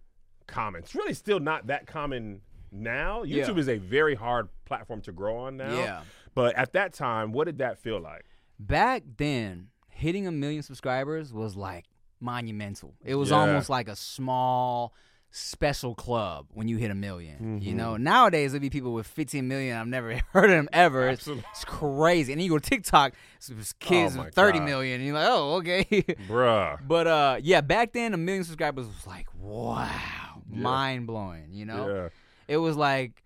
common. 0.46 0.82
It's 0.82 0.94
really 0.94 1.14
still 1.14 1.40
not 1.40 1.66
that 1.66 1.86
common 1.86 2.40
now. 2.70 3.22
Yeah. 3.22 3.46
YouTube 3.46 3.58
is 3.58 3.68
a 3.68 3.78
very 3.78 4.14
hard 4.14 4.48
platform 4.64 5.00
to 5.02 5.12
grow 5.12 5.36
on 5.38 5.56
now. 5.56 5.76
Yeah. 5.76 6.02
But 6.34 6.56
at 6.56 6.72
that 6.72 6.92
time, 6.92 7.32
what 7.32 7.44
did 7.46 7.58
that 7.58 7.78
feel 7.78 8.00
like? 8.00 8.24
back 8.58 9.02
then 9.16 9.68
hitting 9.88 10.28
a 10.28 10.30
million 10.32 10.62
subscribers 10.62 11.32
was 11.32 11.56
like 11.56 11.86
monumental 12.20 12.94
it 13.04 13.16
was 13.16 13.30
Yeah. 13.30 13.38
almost 13.38 13.68
like 13.68 13.88
a 13.88 13.96
small 13.96 14.94
special 15.32 15.96
club 15.96 16.46
when 16.54 16.68
you 16.68 16.76
hit 16.76 16.92
a 16.92 16.94
1000000 16.94 17.40
Mm-hmm. 17.40 17.58
you 17.58 17.74
know 17.74 17.96
nowadays 17.96 18.52
there'd 18.52 18.62
be 18.62 18.70
people 18.70 18.92
with 18.94 19.08
15 19.08 19.48
million 19.48 19.76
i've 19.76 19.88
never 19.88 20.14
heard 20.32 20.44
of 20.44 20.50
them 20.56 20.68
ever 20.72 21.08
it's, 21.08 21.26
it's 21.26 21.64
crazy 21.64 22.32
and 22.32 22.40
then 22.40 22.44
you 22.44 22.50
go 22.52 22.58
to 22.60 22.70
tiktok 22.70 23.14
it's, 23.36 23.48
it's 23.50 23.72
kids 23.72 24.16
Oh 24.16 24.22
with 24.22 24.34
30 24.34 24.60
God. 24.60 24.64
million 24.66 24.94
and 25.00 25.04
you're 25.04 25.14
like 25.16 25.28
oh 25.28 25.54
okay 25.56 25.82
Bruh. 26.28 26.78
but 26.86 27.08
uh 27.08 27.38
yeah 27.42 27.60
back 27.60 27.92
then 27.92 28.14
a 28.14 28.16
million 28.16 28.44
subscribers 28.44 28.86
was 28.86 29.04
like 29.04 29.26
wow 29.36 29.90
mind-blowing 30.48 31.48
you 31.52 31.64
know 31.66 31.88
Yeah. 31.88 32.08
it 32.46 32.58
was 32.58 32.76
like 32.76 33.23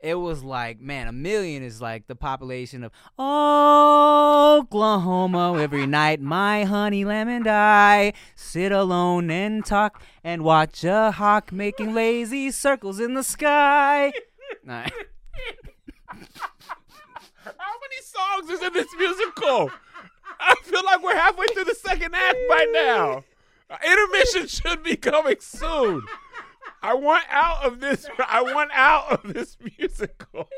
it 0.00 0.14
was 0.14 0.42
like 0.44 0.80
man 0.80 1.08
a 1.08 1.12
million 1.12 1.62
is 1.62 1.80
like 1.80 2.06
the 2.06 2.14
population 2.14 2.84
of 2.84 2.92
oklahoma 4.58 5.58
every 5.60 5.86
night 5.98 6.20
my 6.20 6.64
honey 6.64 7.04
lamb 7.04 7.28
and 7.28 7.46
i 7.48 8.12
sit 8.34 8.70
alone 8.72 9.30
and 9.30 9.64
talk 9.64 10.00
and 10.22 10.42
watch 10.42 10.84
a 10.84 11.10
hawk 11.12 11.50
making 11.52 11.92
lazy 11.94 12.50
circles 12.50 13.00
in 13.00 13.14
the 13.14 13.22
sky 13.22 14.12
Nah. 14.64 14.86
How 16.06 17.74
many 17.80 18.00
songs 18.02 18.50
is 18.50 18.62
in 18.62 18.72
this 18.72 18.88
musical? 18.98 19.70
I 20.40 20.54
feel 20.62 20.82
like 20.84 21.02
we're 21.02 21.16
halfway 21.16 21.46
through 21.48 21.64
the 21.64 21.74
second 21.74 22.14
act 22.14 22.36
by 22.48 22.66
now. 22.72 23.24
Intermission 23.84 24.46
should 24.46 24.82
be 24.82 24.96
coming 24.96 25.36
soon. 25.40 26.02
I 26.82 26.94
want 26.94 27.24
out 27.30 27.64
of 27.64 27.80
this. 27.80 28.06
I 28.18 28.42
want 28.42 28.70
out 28.72 29.12
of 29.12 29.34
this 29.34 29.56
musical. 29.78 30.48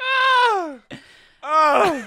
Ah! 0.00 0.78
Ah! 1.42 2.04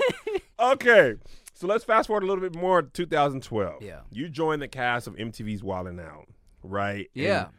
okay. 0.60 1.16
So 1.54 1.68
let's 1.68 1.84
fast 1.84 2.08
forward 2.08 2.24
a 2.24 2.28
little 2.28 2.42
bit 2.42 2.56
more 2.56 2.84
to 2.84 2.90
2012. 2.90 3.82
Yeah. 3.82 4.02
You 4.12 4.30
joined 4.30 4.62
the 4.62 4.68
cast 4.68 5.08
of 5.08 5.16
MTV's 5.16 5.64
Wild 5.64 5.88
'N 5.88 6.00
Out, 6.00 6.28
right? 6.62 7.10
Yeah. 7.14 7.46
And, 7.46 7.50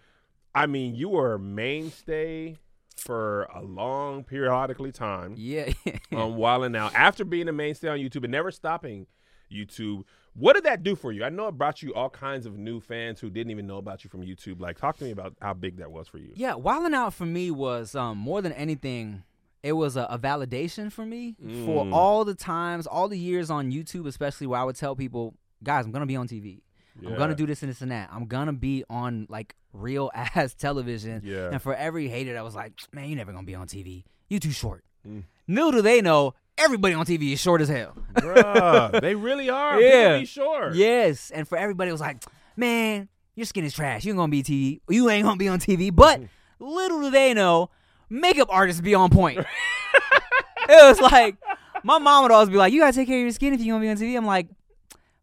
I 0.54 0.66
mean, 0.66 0.94
you 0.94 1.08
were 1.08 1.34
a 1.34 1.38
mainstay 1.38 2.56
for 2.96 3.44
a 3.54 3.62
long 3.62 4.24
periodically 4.24 4.92
time 4.92 5.34
yeah. 5.36 5.72
on 6.12 6.36
Wild 6.36 6.64
'N 6.64 6.76
Out. 6.76 6.94
After 6.94 7.24
being 7.24 7.48
a 7.48 7.52
mainstay 7.52 7.88
on 7.88 7.98
YouTube 7.98 8.24
and 8.24 8.32
never 8.32 8.50
stopping 8.50 9.06
YouTube, 9.50 10.04
what 10.34 10.54
did 10.54 10.64
that 10.64 10.82
do 10.82 10.94
for 10.94 11.10
you? 11.12 11.24
I 11.24 11.28
know 11.30 11.48
it 11.48 11.52
brought 11.58 11.82
you 11.82 11.92
all 11.94 12.10
kinds 12.10 12.46
of 12.46 12.56
new 12.58 12.80
fans 12.80 13.18
who 13.20 13.28
didn't 13.30 13.50
even 13.50 13.66
know 13.66 13.78
about 13.78 14.04
you 14.04 14.10
from 14.10 14.22
YouTube. 14.22 14.60
Like, 14.60 14.78
talk 14.78 14.96
to 14.98 15.04
me 15.04 15.10
about 15.10 15.34
how 15.42 15.54
big 15.54 15.78
that 15.78 15.90
was 15.90 16.06
for 16.08 16.18
you. 16.18 16.32
Yeah, 16.36 16.54
wilding 16.54 16.94
out 16.94 17.14
for 17.14 17.26
me 17.26 17.50
was 17.50 17.94
um, 17.94 18.18
more 18.18 18.40
than 18.42 18.52
anything. 18.52 19.24
It 19.62 19.72
was 19.72 19.96
a, 19.96 20.02
a 20.04 20.18
validation 20.18 20.92
for 20.92 21.04
me 21.04 21.34
for 21.64 21.84
Mm. 21.84 21.92
all 21.92 22.24
the 22.24 22.34
times, 22.36 22.86
all 22.86 23.08
the 23.08 23.18
years 23.18 23.50
on 23.50 23.72
YouTube, 23.72 24.06
especially 24.06 24.46
where 24.46 24.60
I 24.60 24.64
would 24.64 24.76
tell 24.76 24.94
people, 24.94 25.34
guys, 25.64 25.84
I'm 25.84 25.90
gonna 25.90 26.06
be 26.06 26.14
on 26.16 26.28
TV. 26.28 26.60
I'm 27.04 27.16
gonna 27.16 27.34
do 27.34 27.46
this 27.46 27.62
and 27.62 27.70
this 27.70 27.80
and 27.80 27.90
that. 27.90 28.08
I'm 28.12 28.26
gonna 28.26 28.52
be 28.52 28.84
on 28.88 29.26
like 29.28 29.54
real 29.72 30.10
ass 30.14 30.54
television. 30.54 31.22
Yeah. 31.24 31.50
And 31.50 31.60
for 31.60 31.74
every 31.74 32.08
hater 32.08 32.34
that 32.34 32.44
was 32.44 32.54
like, 32.54 32.72
man, 32.92 33.08
you're 33.08 33.16
never 33.16 33.32
gonna 33.32 33.46
be 33.46 33.54
on 33.56 33.66
TV. 33.66 34.04
You 34.28 34.38
too 34.38 34.52
short. 34.52 34.84
Mm. 35.06 35.24
Little 35.48 35.72
do 35.72 35.82
they 35.82 36.00
know, 36.02 36.34
everybody 36.58 36.94
on 36.94 37.06
TV 37.06 37.32
is 37.32 37.40
short 37.40 37.60
as 37.60 37.68
hell. 37.68 37.94
Bruh, 38.14 39.00
they 39.00 39.14
really 39.14 39.48
are. 39.48 39.80
Yeah. 39.80 40.18
People 40.18 40.20
be 40.20 40.26
sure. 40.26 40.74
Yes, 40.74 41.30
and 41.30 41.46
for 41.46 41.56
everybody 41.56 41.88
it 41.88 41.92
was 41.92 42.00
like, 42.00 42.22
man, 42.56 43.08
your 43.34 43.46
skin 43.46 43.64
is 43.64 43.72
trash. 43.72 44.04
You 44.04 44.12
ain't 44.12 44.18
gonna 44.18 44.30
be 44.30 44.42
TV. 44.42 44.80
You 44.88 45.08
ain't 45.10 45.24
gonna 45.24 45.36
be 45.36 45.48
on 45.48 45.60
TV. 45.60 45.94
But 45.94 46.20
little 46.58 47.00
do 47.00 47.10
they 47.10 47.34
know, 47.34 47.70
makeup 48.10 48.48
artists 48.50 48.80
be 48.80 48.94
on 48.94 49.10
point. 49.10 49.38
it 50.68 50.88
was 50.88 51.00
like 51.00 51.36
my 51.84 51.98
mom 51.98 52.24
would 52.24 52.32
always 52.32 52.48
be 52.48 52.56
like, 52.56 52.72
"You 52.72 52.80
gotta 52.80 52.92
take 52.92 53.06
care 53.08 53.18
of 53.18 53.22
your 53.22 53.30
skin 53.30 53.54
if 53.54 53.60
you're 53.60 53.74
gonna 53.74 53.84
be 53.84 53.90
on 53.90 53.96
TV." 53.96 54.16
I'm 54.16 54.26
like, 54.26 54.48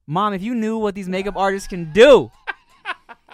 "Mom, 0.08 0.34
if 0.34 0.42
you 0.42 0.56
knew 0.56 0.78
what 0.78 0.96
these 0.96 1.10
makeup 1.10 1.36
artists 1.36 1.68
can 1.68 1.92
do." 1.92 2.32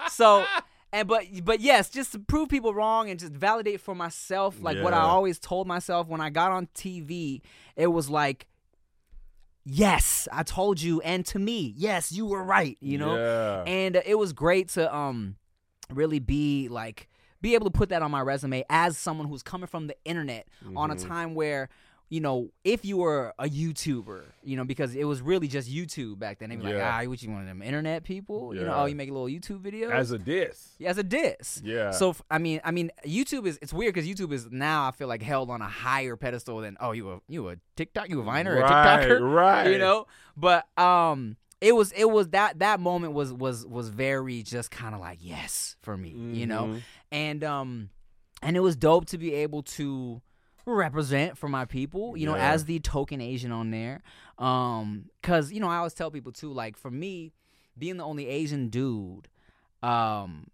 So, 0.09 0.45
and 0.93 1.07
but 1.07 1.25
but 1.43 1.59
yes, 1.61 1.89
just 1.89 2.11
to 2.13 2.19
prove 2.19 2.49
people 2.49 2.73
wrong 2.73 3.09
and 3.09 3.19
just 3.19 3.33
validate 3.33 3.79
for 3.81 3.95
myself, 3.95 4.61
like 4.61 4.77
what 4.81 4.93
I 4.93 4.97
Yeah. 4.97 5.05
always 5.05 5.39
told 5.39 5.67
myself 5.67 6.07
when 6.07 6.21
I 6.21 6.29
got 6.29 6.51
on 6.51 6.67
TV, 6.75 7.41
it 7.75 7.87
was 7.87 8.09
like. 8.09 8.47
Yes, 9.63 10.27
I 10.31 10.41
told 10.41 10.81
you, 10.81 11.01
and 11.01 11.23
to 11.27 11.37
me, 11.37 11.73
yes, 11.77 12.11
you 12.11 12.25
were 12.25 12.43
right. 12.43 12.77
You 12.81 12.97
know, 12.97 13.15
Yeah. 13.17 13.63
and 13.67 13.95
uh, 13.95 14.01
it 14.05 14.15
was 14.15 14.33
great 14.33 14.69
to 14.69 14.93
um 14.93 15.35
really 15.91 16.17
be 16.19 16.67
like 16.67 17.07
be 17.41 17.53
able 17.53 17.65
to 17.65 17.71
put 17.71 17.89
that 17.89 18.01
on 18.01 18.09
my 18.09 18.21
resume 18.21 18.63
as 18.71 18.97
someone 18.97 19.27
who's 19.27 19.43
coming 19.43 19.67
from 19.67 19.85
the 19.87 19.95
internet 20.05 20.47
on 20.75 20.89
a 20.89 20.95
Mhm. 20.95 21.07
time 21.07 21.35
where 21.35 21.69
you 22.11 22.19
know 22.19 22.49
if 22.63 22.85
you 22.85 22.97
were 22.97 23.33
a 23.39 23.45
YouTuber, 23.45 24.21
you 24.43 24.57
know 24.57 24.65
because 24.65 24.93
it 24.95 25.05
was 25.05 25.21
really 25.21 25.47
just 25.47 25.67
YouTube 25.71 26.19
back 26.19 26.37
then. 26.39 26.49
They'd 26.49 26.57
be 26.59 26.65
like, 26.65 26.75
Yeah. 26.75 26.99
ah, 27.03 27.09
what 27.09 27.23
you 27.23 27.31
one 27.31 27.41
of 27.41 27.47
them 27.47 27.61
internet 27.63 28.03
people? 28.03 28.53
You 28.53 28.61
know, 28.61 28.67
Yeah. 28.67 28.81
oh, 28.83 28.85
you 28.85 28.95
make 28.95 29.09
a 29.09 29.13
little 29.13 29.27
YouTube 29.29 29.61
video 29.61 29.89
As 29.89 30.11
a 30.11 30.19
diss. 30.19 30.75
yeah, 30.77 30.89
as 30.89 30.97
a 30.99 31.03
diss. 31.03 31.61
Yeah. 31.63 31.91
So 31.91 32.15
I 32.29 32.37
mean, 32.37 32.59
I 32.63 32.71
mean, 32.71 32.91
YouTube 33.07 33.47
is 33.47 33.57
it's 33.61 33.73
weird 33.73 33.93
because 33.95 34.07
YouTube 34.07 34.31
is 34.33 34.51
now 34.51 34.87
I 34.87 34.91
feel 34.91 35.07
like 35.07 35.21
held 35.23 35.49
on 35.49 35.61
a 35.61 35.67
higher 35.69 36.15
pedestal 36.17 36.59
than 36.59 36.77
oh 36.81 36.91
you 36.91 37.09
a 37.13 37.19
you 37.27 37.47
a 37.49 37.55
TikTok 37.77 38.09
you 38.09 38.19
a 38.19 38.23
Viner 38.23 38.53
or 38.55 38.57
a 38.57 38.61
Right, 38.61 39.07
TikToker 39.07 39.33
right. 39.35 39.71
you 39.71 39.77
know. 39.79 40.05
But 40.37 40.67
um, 40.77 41.37
it 41.61 41.73
was 41.75 41.91
it 41.93 42.09
was 42.11 42.29
that 42.29 42.59
that 42.59 42.79
moment 42.81 43.13
was 43.13 43.31
was 43.31 43.65
was 43.65 43.87
very 43.89 44.43
just 44.43 44.69
kind 44.69 44.93
of 44.93 44.99
like 45.01 45.19
yes 45.21 45.75
for 45.81 45.95
me, 45.95 46.09
you 46.33 46.45
know, 46.45 46.63
Mhm. 46.65 46.81
and 47.11 47.43
um, 47.43 47.89
and 48.41 48.57
it 48.57 48.61
was 48.61 48.75
dope 48.75 49.05
to 49.07 49.17
be 49.17 49.33
able 49.35 49.63
to 49.63 50.21
represent 50.65 51.37
for 51.37 51.47
my 51.49 51.65
people, 51.65 52.15
you 52.17 52.25
know, 52.25 52.35
Yeah. 52.35 52.51
as 52.51 52.65
the 52.65 52.79
token 52.79 53.21
Asian 53.21 53.51
on 53.51 53.71
there, 53.71 54.01
um, 54.37 55.05
because 55.21 55.51
you 55.51 55.59
know 55.59 55.67
I 55.67 55.77
always 55.77 55.93
tell 55.93 56.11
people 56.11 56.31
too, 56.31 56.51
like 56.51 56.77
for 56.77 56.91
me, 56.91 57.33
being 57.77 57.97
the 57.97 58.03
only 58.05 58.27
Asian 58.27 58.69
dude, 58.69 59.27
um. 59.83 60.47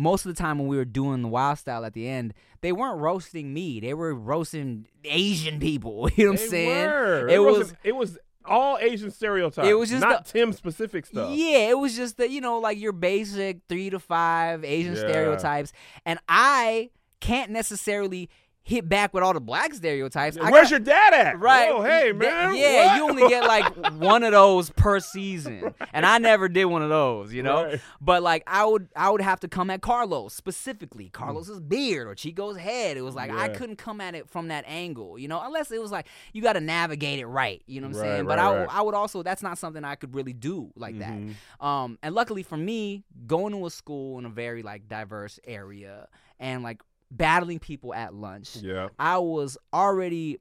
Most 0.00 0.24
of 0.24 0.32
the 0.32 0.40
time 0.40 0.60
when 0.60 0.68
we 0.68 0.76
were 0.76 0.84
doing 0.84 1.22
the 1.22 1.26
wild 1.28 1.58
style 1.58 1.84
at 1.84 1.92
the 1.92 2.06
end, 2.08 2.32
they 2.60 2.70
weren't 2.70 3.00
roasting 3.00 3.52
me. 3.52 3.80
They 3.80 3.92
were 3.94 4.14
roasting 4.14 4.86
Asian 5.04 5.58
people. 5.58 6.08
You 6.16 6.26
know 6.26 6.30
what 6.32 6.40
I'm 6.42 6.48
saying? 6.48 6.86
were. 6.86 7.28
It 7.28 7.42
was 7.42 7.74
it 7.82 7.96
was 7.96 8.16
all 8.44 8.78
Asian 8.80 9.10
stereotypes. 9.10 9.66
It 9.66 9.74
was 9.74 9.90
just 9.90 10.02
not 10.02 10.24
the- 10.24 10.32
Tim 10.32 10.52
specific 10.52 11.04
stuff. 11.06 11.36
Yeah, 11.36 11.70
it 11.70 11.78
was 11.78 11.96
just 11.96 12.18
the 12.18 12.30
you 12.30 12.40
know 12.40 12.60
like 12.60 12.78
your 12.78 12.92
basic 12.92 13.58
three 13.68 13.90
to 13.90 13.98
five 13.98 14.64
Asian 14.64 14.94
Yeah. 14.94 15.00
stereotypes, 15.00 15.72
and 16.06 16.20
I 16.28 16.90
can't 17.18 17.50
necessarily 17.50 18.30
hit 18.68 18.86
back 18.86 19.14
with 19.14 19.22
all 19.24 19.32
the 19.32 19.40
black 19.40 19.72
stereotypes. 19.72 20.36
I 20.36 20.50
Where's 20.50 20.64
got- 20.64 20.70
your 20.72 20.80
dad 20.80 21.14
at? 21.14 21.40
Right. 21.40 21.70
Oh, 21.72 21.82
hey 21.82 22.02
Th- 22.04 22.14
man. 22.16 22.54
yeah, 22.54 22.86
What? 22.86 22.96
you 22.96 23.08
only 23.08 23.28
get 23.28 23.44
like 23.44 23.92
one 23.94 24.22
of 24.22 24.32
those 24.32 24.68
per 24.70 25.00
season. 25.00 25.74
And 25.94 26.04
I 26.04 26.18
never 26.18 26.50
did 26.50 26.66
one 26.66 26.82
of 26.82 26.90
those, 26.90 27.32
you 27.32 27.42
know? 27.42 27.64
Right. 27.64 27.80
But 28.00 28.22
like 28.22 28.42
I 28.46 28.66
would 28.66 28.88
I 28.94 29.08
would 29.08 29.22
have 29.22 29.40
to 29.40 29.48
come 29.48 29.70
at 29.70 29.80
Karlous 29.80 30.32
specifically. 30.32 31.08
Karlous's 31.08 31.60
beard 31.60 32.06
or 32.08 32.14
Chico's 32.14 32.58
head. 32.58 32.98
It 32.98 33.02
was 33.02 33.14
like 33.14 33.30
I 33.30 33.48
couldn't 33.48 33.76
come 33.76 34.02
at 34.02 34.14
it 34.14 34.28
from 34.28 34.48
that 34.48 34.64
angle, 34.68 35.18
you 35.18 35.28
know, 35.28 35.40
unless 35.42 35.70
it 35.70 35.80
was 35.80 35.90
like 35.90 36.06
you 36.34 36.42
gotta 36.42 36.60
navigate 36.60 37.20
it 37.20 37.26
right. 37.26 37.62
You 37.66 37.80
know 37.80 37.88
what 37.88 37.96
I'm 37.96 38.02
Right, 38.02 38.08
saying? 38.16 38.26
But 38.26 38.38
right, 38.38 38.46
I, 38.46 38.58
right. 38.60 38.68
I 38.70 38.82
would 38.82 38.94
also 38.94 39.22
that's 39.22 39.42
not 39.42 39.56
something 39.56 39.82
I 39.82 39.94
could 39.94 40.14
really 40.14 40.34
do 40.34 40.70
like 40.76 40.94
Mhm. 40.94 41.34
that. 41.58 41.66
Um 41.66 41.98
and 42.02 42.14
luckily 42.14 42.42
for 42.42 42.58
me, 42.58 43.04
going 43.26 43.54
to 43.54 43.64
a 43.64 43.70
school 43.70 44.18
in 44.18 44.26
a 44.26 44.28
very 44.30 44.62
like 44.62 44.88
diverse 44.88 45.40
area 45.46 46.06
and 46.38 46.62
like 46.62 46.82
battling 47.10 47.58
people 47.58 47.94
at 47.94 48.14
lunch. 48.14 48.56
Yeah. 48.56 48.88
I 48.98 49.18
was 49.18 49.58
already 49.72 50.40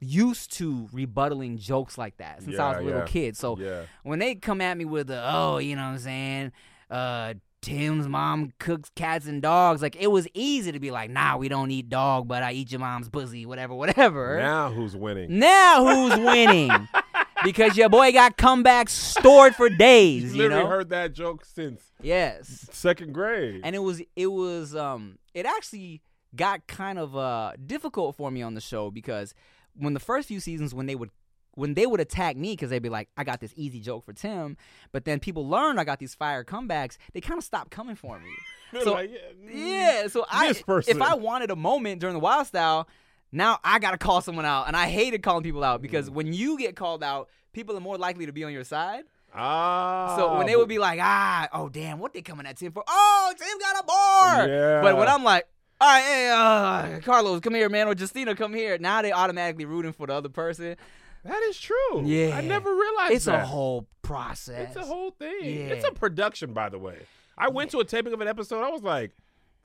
used 0.00 0.52
to 0.52 0.88
rebuttaling 0.92 1.58
jokes 1.58 1.96
like 1.96 2.18
that 2.18 2.42
since 2.42 2.58
I 2.58 2.70
was 2.70 2.78
a 2.78 2.82
little 2.82 3.00
yeah. 3.00 3.06
kid. 3.06 3.36
So 3.36 3.56
yeah. 3.58 3.82
when 4.02 4.18
they 4.18 4.34
come 4.34 4.60
at 4.60 4.76
me 4.76 4.84
with 4.84 5.06
the 5.06 5.22
oh, 5.24 5.58
you 5.58 5.76
know 5.76 5.82
what 5.82 5.88
I'm 5.88 5.98
saying, 5.98 6.52
uh 6.90 7.34
Tim's 7.62 8.06
mom 8.06 8.52
cooks 8.58 8.90
cats 8.94 9.26
and 9.26 9.40
dogs, 9.40 9.80
like 9.80 9.96
it 9.96 10.08
was 10.08 10.28
easy 10.34 10.70
to 10.72 10.78
be 10.78 10.90
like, 10.90 11.08
nah, 11.08 11.38
we 11.38 11.48
don't 11.48 11.70
eat 11.70 11.88
dog, 11.88 12.28
but 12.28 12.42
I 12.42 12.52
eat 12.52 12.70
your 12.70 12.80
mom's 12.80 13.08
pussy, 13.08 13.46
whatever, 13.46 13.74
whatever. 13.74 14.36
Now 14.38 14.70
who's 14.70 14.94
winning? 14.94 15.38
Now 15.38 15.86
who's 15.86 16.18
winning? 16.18 16.70
because 17.44 17.76
your 17.76 17.88
boy 17.88 18.12
got 18.12 18.36
comebacks 18.36 18.88
stored 18.90 19.54
for 19.54 19.68
days, 19.68 20.34
You 20.34 20.42
literally 20.42 20.64
know? 20.64 20.68
heard 20.70 20.88
that 20.90 21.12
joke 21.12 21.44
since 21.44 21.82
yes. 22.02 22.68
second 22.72 23.12
grade. 23.12 23.60
and 23.64 23.76
it 23.76 23.80
was 23.80 24.02
it 24.16 24.26
was 24.26 24.74
um 24.74 25.18
it 25.34 25.46
actually 25.46 26.02
got 26.34 26.66
kind 26.66 26.98
of 26.98 27.16
uh 27.16 27.52
difficult 27.64 28.16
for 28.16 28.30
me 28.30 28.42
on 28.42 28.54
the 28.54 28.60
show 28.60 28.90
because 28.90 29.34
when 29.76 29.94
the 29.94 30.00
first 30.00 30.26
few 30.28 30.40
seasons 30.40 30.74
when 30.74 30.86
they 30.86 30.94
would 30.94 31.10
when 31.56 31.74
they 31.74 31.86
would 31.86 32.00
attack 32.00 32.36
me 32.36 32.52
because 32.52 32.70
they'd 32.70 32.82
be 32.82 32.88
like 32.88 33.08
i 33.16 33.22
got 33.22 33.38
this 33.40 33.52
easy 33.56 33.78
joke 33.78 34.04
for 34.04 34.12
tim 34.12 34.56
but 34.90 35.04
then 35.04 35.20
people 35.20 35.48
learned 35.48 35.78
i 35.78 35.84
got 35.84 36.00
these 36.00 36.12
fire 36.14 36.42
comebacks 36.42 36.96
they 37.12 37.20
kind 37.20 37.38
of 37.38 37.44
stopped 37.44 37.70
coming 37.70 37.94
for 37.94 38.18
me 38.18 38.30
so- 38.82 38.94
like, 38.94 39.12
yeah, 39.12 39.18
mm, 39.52 39.68
yeah 40.02 40.06
so 40.08 40.24
i 40.28 40.52
person. 40.66 40.96
if 40.96 41.02
i 41.02 41.14
wanted 41.14 41.52
a 41.52 41.56
moment 41.56 42.00
during 42.00 42.14
the 42.14 42.18
wild 42.20 42.46
style 42.48 42.88
now 43.34 43.58
i 43.64 43.78
gotta 43.78 43.98
call 43.98 44.20
someone 44.20 44.44
out 44.46 44.66
and 44.68 44.76
i 44.76 44.86
hated 44.86 45.22
calling 45.22 45.42
people 45.42 45.62
out 45.64 45.82
because 45.82 46.08
Mm. 46.08 46.14
when 46.14 46.32
you 46.32 46.56
get 46.58 46.76
called 46.76 47.02
out 47.02 47.28
people 47.52 47.76
are 47.76 47.80
more 47.80 47.98
likely 47.98 48.26
to 48.26 48.32
be 48.32 48.44
on 48.44 48.52
your 48.52 48.64
side 48.64 49.04
Ah. 49.36 50.14
so 50.16 50.36
when 50.38 50.46
they 50.46 50.54
would 50.54 50.68
be 50.68 50.78
like, 50.78 51.00
ah, 51.02 51.48
oh 51.52 51.68
damn, 51.68 51.98
what 51.98 52.12
they 52.14 52.22
coming 52.22 52.46
at 52.46 52.56
Tim 52.56 52.70
for? 52.70 52.84
Oh, 52.86 53.32
Tim 53.36 53.58
got 53.58 53.82
a 53.82 53.84
bar. 53.84 54.48
Yeah. 54.48 54.80
But 54.80 54.96
when 54.96 55.08
I'm 55.08 55.24
like, 55.24 55.44
all 55.80 55.88
right, 55.88 56.04
hey, 56.04 56.30
uh, 56.30 57.00
Karlous, 57.00 57.42
come 57.42 57.52
here, 57.54 57.68
man, 57.68 57.88
or 57.88 57.94
Justina, 57.98 58.36
come 58.36 58.54
here. 58.54 58.78
Now 58.78 59.02
they 59.02 59.10
automatically 59.10 59.64
rooting 59.64 59.92
for 59.92 60.06
the 60.06 60.12
other 60.14 60.28
person. 60.28 60.76
that 61.24 61.42
is 61.48 61.58
true. 61.58 62.02
Yeah. 62.04 62.36
I 62.38 62.42
never 62.42 62.72
realized 62.72 63.12
It's 63.14 63.24
that. 63.24 63.42
a 63.42 63.46
whole 63.46 63.88
process. 64.02 64.68
It's 64.68 64.76
a 64.76 64.84
whole 64.88 65.10
thing. 65.10 65.40
Yeah. 65.42 65.74
It's 65.74 65.84
a 65.84 65.90
production, 65.90 66.52
by 66.52 66.68
the 66.68 66.78
way. 66.78 66.98
I 67.36 67.48
went 67.48 67.72
to 67.72 67.80
a 67.80 67.84
taping 67.84 68.12
of 68.12 68.20
an 68.20 68.28
episode. 68.28 68.62
I 68.62 68.70
was 68.70 68.82
like, 68.84 69.10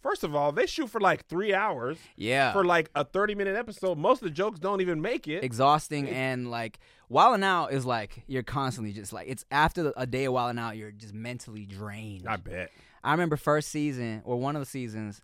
first 0.01 0.23
of 0.23 0.35
all, 0.35 0.51
they 0.51 0.65
shoot 0.65 0.89
for 0.89 0.99
like 0.99 1.27
three 1.27 1.53
hours 1.53 1.97
yeah. 2.15 2.53
for 2.53 2.63
like 2.63 2.89
a 2.95 3.03
thirty-minute 3.03 3.55
episode. 3.55 3.97
Most 3.97 4.21
of 4.21 4.27
the 4.27 4.33
jokes 4.33 4.59
don't 4.59 4.81
even 4.81 5.01
make 5.01 5.27
it. 5.27 5.43
Exhausting 5.43 6.07
and 6.09 6.49
like 6.49 6.79
wilding 7.09 7.43
out 7.43 7.73
is 7.73 7.85
like 7.85 8.23
you're 8.27 8.43
constantly 8.43 8.93
just 8.93 9.11
like 9.13 9.27
it's 9.27 9.45
after 9.51 9.93
a 9.97 10.05
day 10.05 10.25
of 10.25 10.33
wilding 10.33 10.59
out 10.59 10.77
you're 10.77 10.91
just 10.91 11.13
mentally 11.13 11.65
drained. 11.65 12.27
I 12.27 12.37
bet. 12.37 12.71
I 13.03 13.11
remember 13.11 13.37
first 13.37 13.69
season 13.69 14.21
or 14.25 14.37
one 14.37 14.55
of 14.55 14.61
the 14.61 14.65
seasons, 14.65 15.21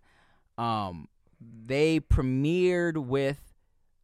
um, 0.56 1.08
they 1.40 2.00
premiered 2.00 2.96
with 2.96 3.52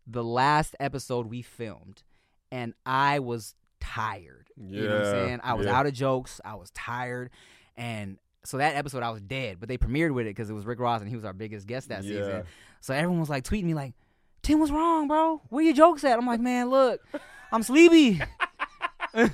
the 0.07 0.23
last 0.23 0.77
episode 0.81 1.27
we 1.27 1.43
filmed, 1.43 2.03
and 2.51 2.75
I 2.85 3.19
was 3.21 3.55
tired. 3.81 4.49
You 4.57 4.83
know 4.83 4.89
what 4.89 4.97
I'm 4.97 5.05
Yeah, 5.05 5.11
saying? 5.11 5.41
I 5.43 5.55
was 5.55 5.67
yeah. 5.67 5.79
out 5.79 5.87
of 5.87 5.95
jokes. 5.95 6.41
I 6.45 6.55
was 6.55 6.71
tired, 6.73 7.31
and 7.77 8.19
so 8.45 8.59
that 8.59 8.75
episode 8.77 9.03
I 9.03 9.11
was 9.11 9.21
dead. 9.21 9.59
But 9.61 9.69
they 9.69 9.79
premiered 9.79 10.13
with 10.15 10.27
it 10.27 10.31
because 10.31 10.51
it 10.51 10.55
was 10.55 10.65
Rick 10.67 10.81
Ross 10.81 11.01
and 11.01 11.09
he 11.09 11.17
was 11.17 11.25
our 11.25 11.33
biggest 11.33 11.67
guest 11.67 11.89
that 11.91 12.03
Yeah. 12.05 12.11
season. 12.19 12.45
So 12.81 12.95
everyone 12.95 13.21
was 13.21 13.31
like 13.31 13.45
tweeting 13.45 13.65
me 13.65 13.75
like, 13.75 13.95
"Tim, 14.43 14.59
what's 14.59 14.73
wrong, 14.73 15.07
bro? 15.09 15.41
Where 15.49 15.65
your 15.65 15.75
jokes 15.75 16.03
at?" 16.05 16.19
I'm 16.19 16.27
like, 16.27 16.41
"Man, 16.41 16.69
look, 16.71 17.01
I'm 17.53 17.63
sleepy." 17.63 18.21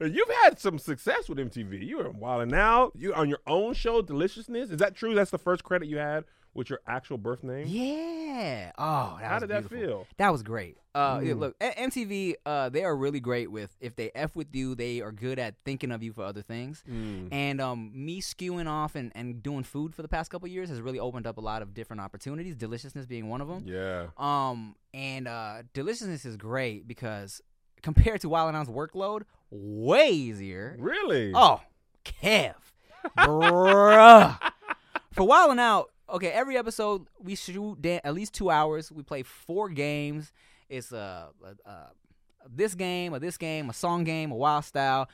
You've 0.00 0.30
had 0.42 0.58
some 0.58 0.78
success 0.78 1.28
with 1.28 1.38
MTV. 1.38 1.86
You 1.86 1.98
were 1.98 2.10
wilding 2.10 2.54
out. 2.54 2.92
You 2.96 3.14
on 3.14 3.28
your 3.28 3.38
own 3.46 3.74
show, 3.74 4.02
Deliciousness. 4.02 4.70
Is 4.70 4.78
that 4.78 4.96
true? 4.96 5.14
That's 5.14 5.30
the 5.30 5.38
first 5.38 5.62
credit 5.62 5.86
you 5.88 5.98
had 5.98 6.24
with 6.54 6.68
your 6.70 6.80
actual 6.86 7.16
birth 7.18 7.42
name. 7.42 7.66
Yeah. 7.68 8.72
Oh, 8.78 9.16
that 9.20 9.26
How 9.26 9.34
was 9.34 9.40
did 9.42 9.50
that 9.50 9.68
feel? 9.70 10.06
That 10.18 10.30
was 10.32 10.42
great. 10.42 10.76
Uh, 10.94 11.20
yeah, 11.22 11.32
Mm. 11.32 11.38
look, 11.38 11.58
MTV, 11.60 12.34
uh, 12.44 12.68
they 12.68 12.84
are 12.84 12.94
really 12.94 13.20
great 13.20 13.50
with 13.50 13.74
if 13.80 13.96
they 13.96 14.10
f 14.14 14.36
with 14.36 14.54
you, 14.54 14.74
they 14.74 15.00
are 15.00 15.12
good 15.12 15.38
at 15.38 15.54
thinking 15.64 15.90
of 15.90 16.02
you 16.02 16.12
for 16.12 16.22
other 16.24 16.42
things. 16.42 16.84
Mm. 16.90 17.28
And 17.32 17.60
um, 17.62 17.90
me 17.94 18.20
skewing 18.20 18.68
off 18.68 18.94
and, 18.94 19.10
and 19.14 19.42
doing 19.42 19.62
food 19.64 19.94
for 19.94 20.02
the 20.02 20.08
past 20.08 20.30
couple 20.30 20.46
years 20.48 20.68
has 20.68 20.80
really 20.82 20.98
opened 20.98 21.26
up 21.26 21.38
a 21.38 21.40
lot 21.40 21.62
of 21.62 21.72
different 21.72 22.00
opportunities. 22.02 22.54
Deliciousness 22.56 23.06
being 23.06 23.28
one 23.30 23.40
of 23.40 23.48
them. 23.48 23.64
Yeah. 23.66 24.08
Um, 24.18 24.76
and 24.92 25.26
uh, 25.26 25.62
deliciousness 25.72 26.26
is 26.26 26.36
great 26.36 26.86
because 26.86 27.40
compared 27.82 28.20
to 28.20 28.28
Wild 28.28 28.50
'N 28.50 28.56
Out's 28.56 28.68
workload, 28.70 29.22
way 29.50 30.10
easier. 30.10 30.76
Really? 30.78 31.32
Oh, 31.34 31.60
Kev, 32.04 32.54
bruh. 33.18 34.38
For 35.12 35.24
Wild 35.26 35.52
'N 35.52 35.58
Out, 35.58 35.90
okay, 36.08 36.28
every 36.28 36.56
episode 36.56 37.06
we 37.18 37.34
shoot 37.34 37.84
at 37.86 38.14
least 38.14 38.34
two 38.34 38.50
hours. 38.50 38.90
We 38.92 39.02
play 39.02 39.22
four 39.22 39.68
games. 39.68 40.32
It's 40.68 40.92
a, 40.92 41.28
a, 41.44 41.68
a 41.70 41.92
this 42.48 42.74
game, 42.74 43.14
or 43.14 43.18
this 43.18 43.36
game, 43.36 43.70
a 43.70 43.72
song 43.72 44.04
game, 44.04 44.30
a 44.30 44.36
wild 44.36 44.64
style. 44.64 45.08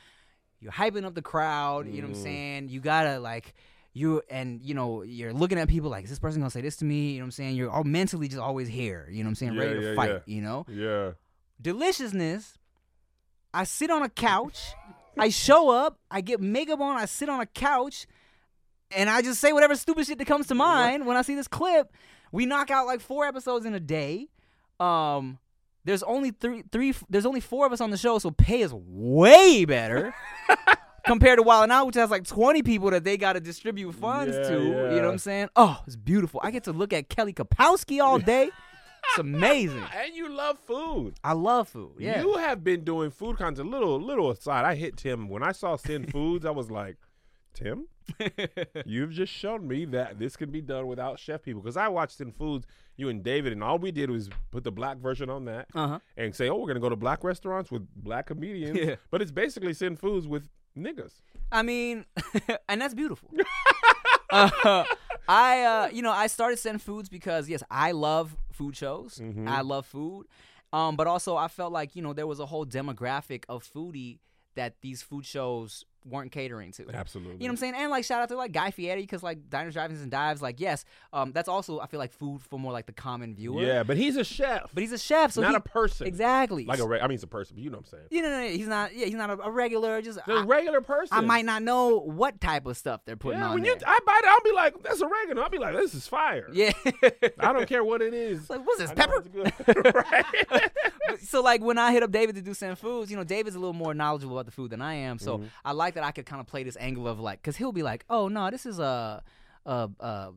You're 0.61 0.71
hyping 0.71 1.05
up 1.05 1.15
the 1.15 1.21
crowd. 1.21 1.87
You 1.87 2.01
know 2.01 2.07
what 2.09 2.15
I'm 2.15 2.19
Mm. 2.21 2.23
saying? 2.23 2.69
You 2.69 2.79
gotta 2.81 3.19
like. 3.19 3.53
You 3.91 4.21
and 4.29 4.61
you 4.61 4.75
know 4.75 5.01
you're 5.01 5.33
looking 5.33 5.57
at 5.57 5.67
people 5.67 5.89
like 5.89 6.03
is 6.03 6.11
this 6.11 6.19
person 6.19 6.39
gonna 6.41 6.51
say 6.51 6.61
this 6.61 6.77
to 6.77 6.85
me? 6.85 7.13
You 7.13 7.17
know 7.17 7.23
what 7.23 7.27
I'm 7.27 7.31
saying? 7.31 7.55
You're 7.55 7.71
all 7.71 7.83
mentally 7.83 8.27
just 8.27 8.39
always 8.39 8.67
here. 8.67 9.07
You 9.09 9.23
know 9.23 9.27
what 9.27 9.29
I'm 9.31 9.35
saying? 9.35 9.53
Yeah, 9.55 9.59
Ready 9.61 9.73
to 9.79 9.81
yeah, 9.89 9.95
fight. 9.95 10.09
yeah. 10.11 10.19
You 10.27 10.41
know 10.43 10.65
Yeah. 10.69 11.11
deliciousness. 11.59 12.57
I 13.53 13.63
sit 13.63 13.89
on 13.89 14.03
a 14.03 14.09
couch. 14.09 14.73
I 15.17 15.29
show 15.29 15.69
up. 15.71 15.97
I 16.11 16.21
get 16.21 16.39
makeup 16.39 16.79
on. 16.79 16.97
I 16.97 17.05
sit 17.05 17.29
on 17.29 17.39
a 17.41 17.45
couch, 17.47 18.05
and 18.95 19.09
I 19.09 19.21
just 19.21 19.39
say 19.39 19.53
whatever 19.53 19.75
stupid 19.75 20.05
shit 20.07 20.17
that 20.17 20.25
comes 20.25 20.47
to 20.47 20.55
mind 20.55 21.05
when 21.05 21.17
I 21.17 21.21
see 21.21 21.35
this 21.35 21.47
clip. 21.47 21.91
We 22.31 22.45
knock 22.45 22.69
out 22.71 22.85
like 22.85 23.01
four 23.01 23.25
episodes 23.25 23.65
in 23.65 23.73
a 23.73 23.79
day. 23.79 24.27
Um, 24.79 25.39
there's 25.85 26.03
only 26.03 26.31
three, 26.31 26.63
three. 26.71 26.93
There's 27.09 27.25
only 27.25 27.39
four 27.39 27.65
of 27.65 27.73
us 27.73 27.81
on 27.81 27.89
the 27.89 27.97
show, 27.97 28.19
so 28.19 28.31
pay 28.31 28.61
is 28.61 28.73
way 28.73 29.65
better 29.65 30.13
compared 31.05 31.37
to 31.39 31.43
Wild 31.43 31.63
'N 31.63 31.71
Out, 31.71 31.87
which 31.87 31.95
has 31.95 32.11
like 32.11 32.25
20 32.25 32.61
people 32.63 32.91
that 32.91 33.03
they 33.03 33.17
got 33.17 33.33
to 33.33 33.39
distribute 33.39 33.93
funds 33.93 34.35
Yeah, 34.35 34.49
to. 34.49 34.55
You 34.59 34.69
know 34.97 35.05
what 35.05 35.05
I'm 35.05 35.17
saying? 35.17 35.49
Oh, 35.55 35.81
it's 35.87 35.95
beautiful. 35.95 36.39
I 36.43 36.51
get 36.51 36.65
to 36.65 36.71
look 36.73 36.93
at 36.93 37.09
Kelly 37.09 37.33
Kapowski 37.33 38.01
all 38.03 38.19
day. 38.33 38.49
It's 39.11 39.17
amazing. 39.19 39.83
And 39.97 40.13
you 40.13 40.29
love 40.29 40.59
food. 40.59 41.15
I 41.23 41.33
love 41.33 41.69
food. 41.69 41.93
Yeah. 41.97 42.21
You 42.21 42.35
have 42.37 42.63
been 42.63 42.83
doing 42.83 43.09
food 43.09 43.37
content. 43.37 43.67
A 43.67 43.71
little 43.71 43.99
little 43.99 44.29
aside, 44.29 44.65
I 44.65 44.75
hit 44.75 44.97
Tim 44.97 45.29
when 45.29 45.41
I 45.41 45.51
saw 45.53 45.77
Send 45.77 46.11
Foods. 46.11 46.45
I 46.45 46.51
was 46.51 46.69
like, 46.69 46.97
Tim, 47.53 47.87
you've 48.85 49.11
just 49.11 49.31
shown 49.33 49.67
me 49.67 49.85
that 49.85 50.19
this 50.19 50.35
can 50.35 50.49
be 50.51 50.61
done 50.61 50.87
without 50.87 51.19
chef 51.19 51.41
people. 51.43 51.61
Because 51.61 51.77
I 51.77 51.87
watched 51.87 52.17
Send 52.17 52.35
Foods, 52.35 52.65
you 52.97 53.09
and 53.09 53.23
David, 53.23 53.53
and 53.53 53.63
all 53.63 53.77
we 53.79 53.91
did 53.91 54.09
was 54.09 54.29
put 54.51 54.63
the 54.63 54.71
black 54.71 54.97
version 54.97 55.29
on 55.29 55.45
that 55.45 55.67
Uh 55.73 55.87
huh. 55.87 55.99
and 56.17 56.35
say, 56.35 56.49
oh, 56.49 56.57
we're 56.57 56.67
gonna 56.67 56.79
go 56.79 56.89
to 56.89 56.95
black 56.95 57.23
restaurants 57.23 57.71
with 57.71 57.87
black 57.95 58.27
comedians. 58.27 58.77
Yeah. 58.77 58.95
But 59.11 59.21
it's 59.21 59.31
basically 59.31 59.73
Send 59.73 59.99
Foods 59.99 60.27
with 60.27 60.49
niggas. 60.77 61.21
I 61.51 61.63
mean, 61.63 62.05
and 62.69 62.81
that's 62.81 62.93
beautiful. 62.93 63.29
uh, 64.29 64.83
I, 65.27 65.63
uh, 65.63 65.89
you 65.91 66.01
know, 66.01 66.11
I 66.11 66.27
started 66.27 66.57
Send 66.59 66.81
foods 66.81 67.09
because 67.09 67.49
yes, 67.49 67.63
I 67.69 67.91
love 67.91 68.35
food 68.51 68.75
shows. 68.75 69.19
Mhm. 69.21 69.47
I 69.47 69.61
love 69.61 69.85
food, 69.85 70.27
um, 70.73 70.95
but 70.95 71.07
also 71.07 71.35
I 71.35 71.47
felt 71.47 71.71
like 71.71 71.95
you 71.95 72.01
know 72.01 72.13
there 72.13 72.27
was 72.27 72.39
a 72.39 72.45
whole 72.45 72.65
demographic 72.65 73.43
of 73.49 73.63
foodie 73.63 74.19
that 74.55 74.75
these 74.81 75.01
food 75.01 75.25
shows 75.25 75.85
weren't 76.05 76.31
catering 76.31 76.71
to. 76.73 76.85
Absolutely. 76.93 77.33
You 77.33 77.39
know 77.39 77.45
what 77.45 77.49
I'm 77.51 77.57
saying? 77.57 77.73
And 77.77 77.91
like 77.91 78.05
shout 78.05 78.21
out 78.21 78.29
to 78.29 78.35
like 78.37 78.51
Guy 78.51 78.71
Fieri 78.71 79.01
because 79.01 79.21
like 79.23 79.49
diners, 79.49 79.73
drive-ins, 79.73 80.01
and 80.01 80.09
dives. 80.11 80.41
Like 80.41 80.59
yes, 80.59 80.85
um, 81.13 81.31
that's 81.31 81.49
also 81.49 81.79
I 81.79 81.87
feel 81.87 81.99
like 81.99 82.11
food 82.13 82.41
for 82.41 82.57
more 82.59 82.71
like 82.71 82.85
the 82.85 82.93
common 82.93 83.35
viewer. 83.35 83.61
Yeah, 83.61 83.83
but 83.83 83.97
he's 83.97 84.15
a 84.17 84.23
chef, 84.23 84.69
But 84.73 84.81
he's 84.81 84.91
a 84.93 84.97
chef, 84.97 85.31
so 85.33 85.41
not 85.41 85.51
he, 85.51 85.55
a 85.57 85.59
person. 85.59 86.07
exactly. 86.07 86.65
Like 86.65 86.79
a, 86.79 86.87
re- 86.87 86.99
I 86.99 87.03
mean, 87.03 87.11
he's 87.11 87.23
a 87.23 87.27
person, 87.27 87.55
but 87.55 87.63
you 87.63 87.69
know 87.69 87.77
what 87.77 87.85
I'm 87.87 87.91
saying. 87.91 88.03
you 88.11 88.21
know, 88.21 88.47
he's 88.47 88.67
not. 88.67 88.95
Yeah, 88.95 89.05
he's 89.05 89.15
not 89.15 89.29
a, 89.29 89.39
a 89.43 89.51
regular. 89.51 90.01
Just 90.01 90.19
The 90.25 90.33
I, 90.33 90.43
regular 90.43 90.81
person. 90.81 91.17
I 91.17 91.21
might 91.21 91.45
not 91.45 91.63
know 91.63 91.97
what 91.99 92.39
type 92.41 92.65
of 92.65 92.77
stuff 92.77 93.01
they're 93.05 93.15
putting 93.17 93.39
Yeah, 93.39 93.47
on 93.47 93.53
when 93.55 93.63
there. 93.63 93.73
you, 93.73 93.79
I 93.85 93.99
bite 94.05 94.21
it, 94.23 94.29
I'll 94.29 94.43
be 94.43 94.51
like, 94.53 94.81
"That's 94.83 95.01
oregano." 95.01 95.41
I'll 95.41 95.49
be 95.49 95.57
like, 95.59 95.75
"This 95.75 95.93
is 95.93 96.07
fire." 96.07 96.47
yeah. 96.53 96.71
I 97.39 97.53
don't 97.53 97.67
care 97.67 97.83
what 97.83 98.01
it 98.01 98.13
is. 98.13 98.49
Like, 98.49 98.65
what's 98.65 98.79
this 98.79 98.91
I 98.91 98.93
pepper? 98.95 99.23
right? 100.11 100.71
so 101.21 101.41
like 101.41 101.61
when 101.61 101.77
I 101.77 101.91
hit 101.91 102.03
up 102.03 102.11
David 102.11 102.35
to 102.35 102.41
do 102.41 102.53
Send 102.53 102.77
Foods, 102.77 103.09
you 103.11 103.17
know, 103.17 103.23
David's 103.23 103.55
a 103.55 103.59
little 103.59 103.73
more 103.73 103.93
knowledgeable 103.93 104.35
about 104.37 104.45
the 104.45 104.51
food 104.51 104.71
than 104.71 104.81
I 104.81 104.93
am. 104.95 105.17
So 105.19 105.29
Mm-hmm. 105.39 105.45
I 105.63 105.71
like 105.73 105.88
that 105.95 106.03
I 106.03 106.11
could 106.11 106.25
kind 106.25 106.39
of 106.41 106.47
play 106.47 106.63
this 106.63 106.77
angle 106.79 107.07
of 107.07 107.19
like, 107.19 107.41
because 107.41 107.55
he'll 107.57 107.71
be 107.71 107.83
like, 107.83 108.05
"Oh 108.09 108.27
no, 108.27 108.49
this 108.49 108.65
is 108.65 108.79
a 108.79 109.23
a, 109.65 109.89
a 109.99 110.31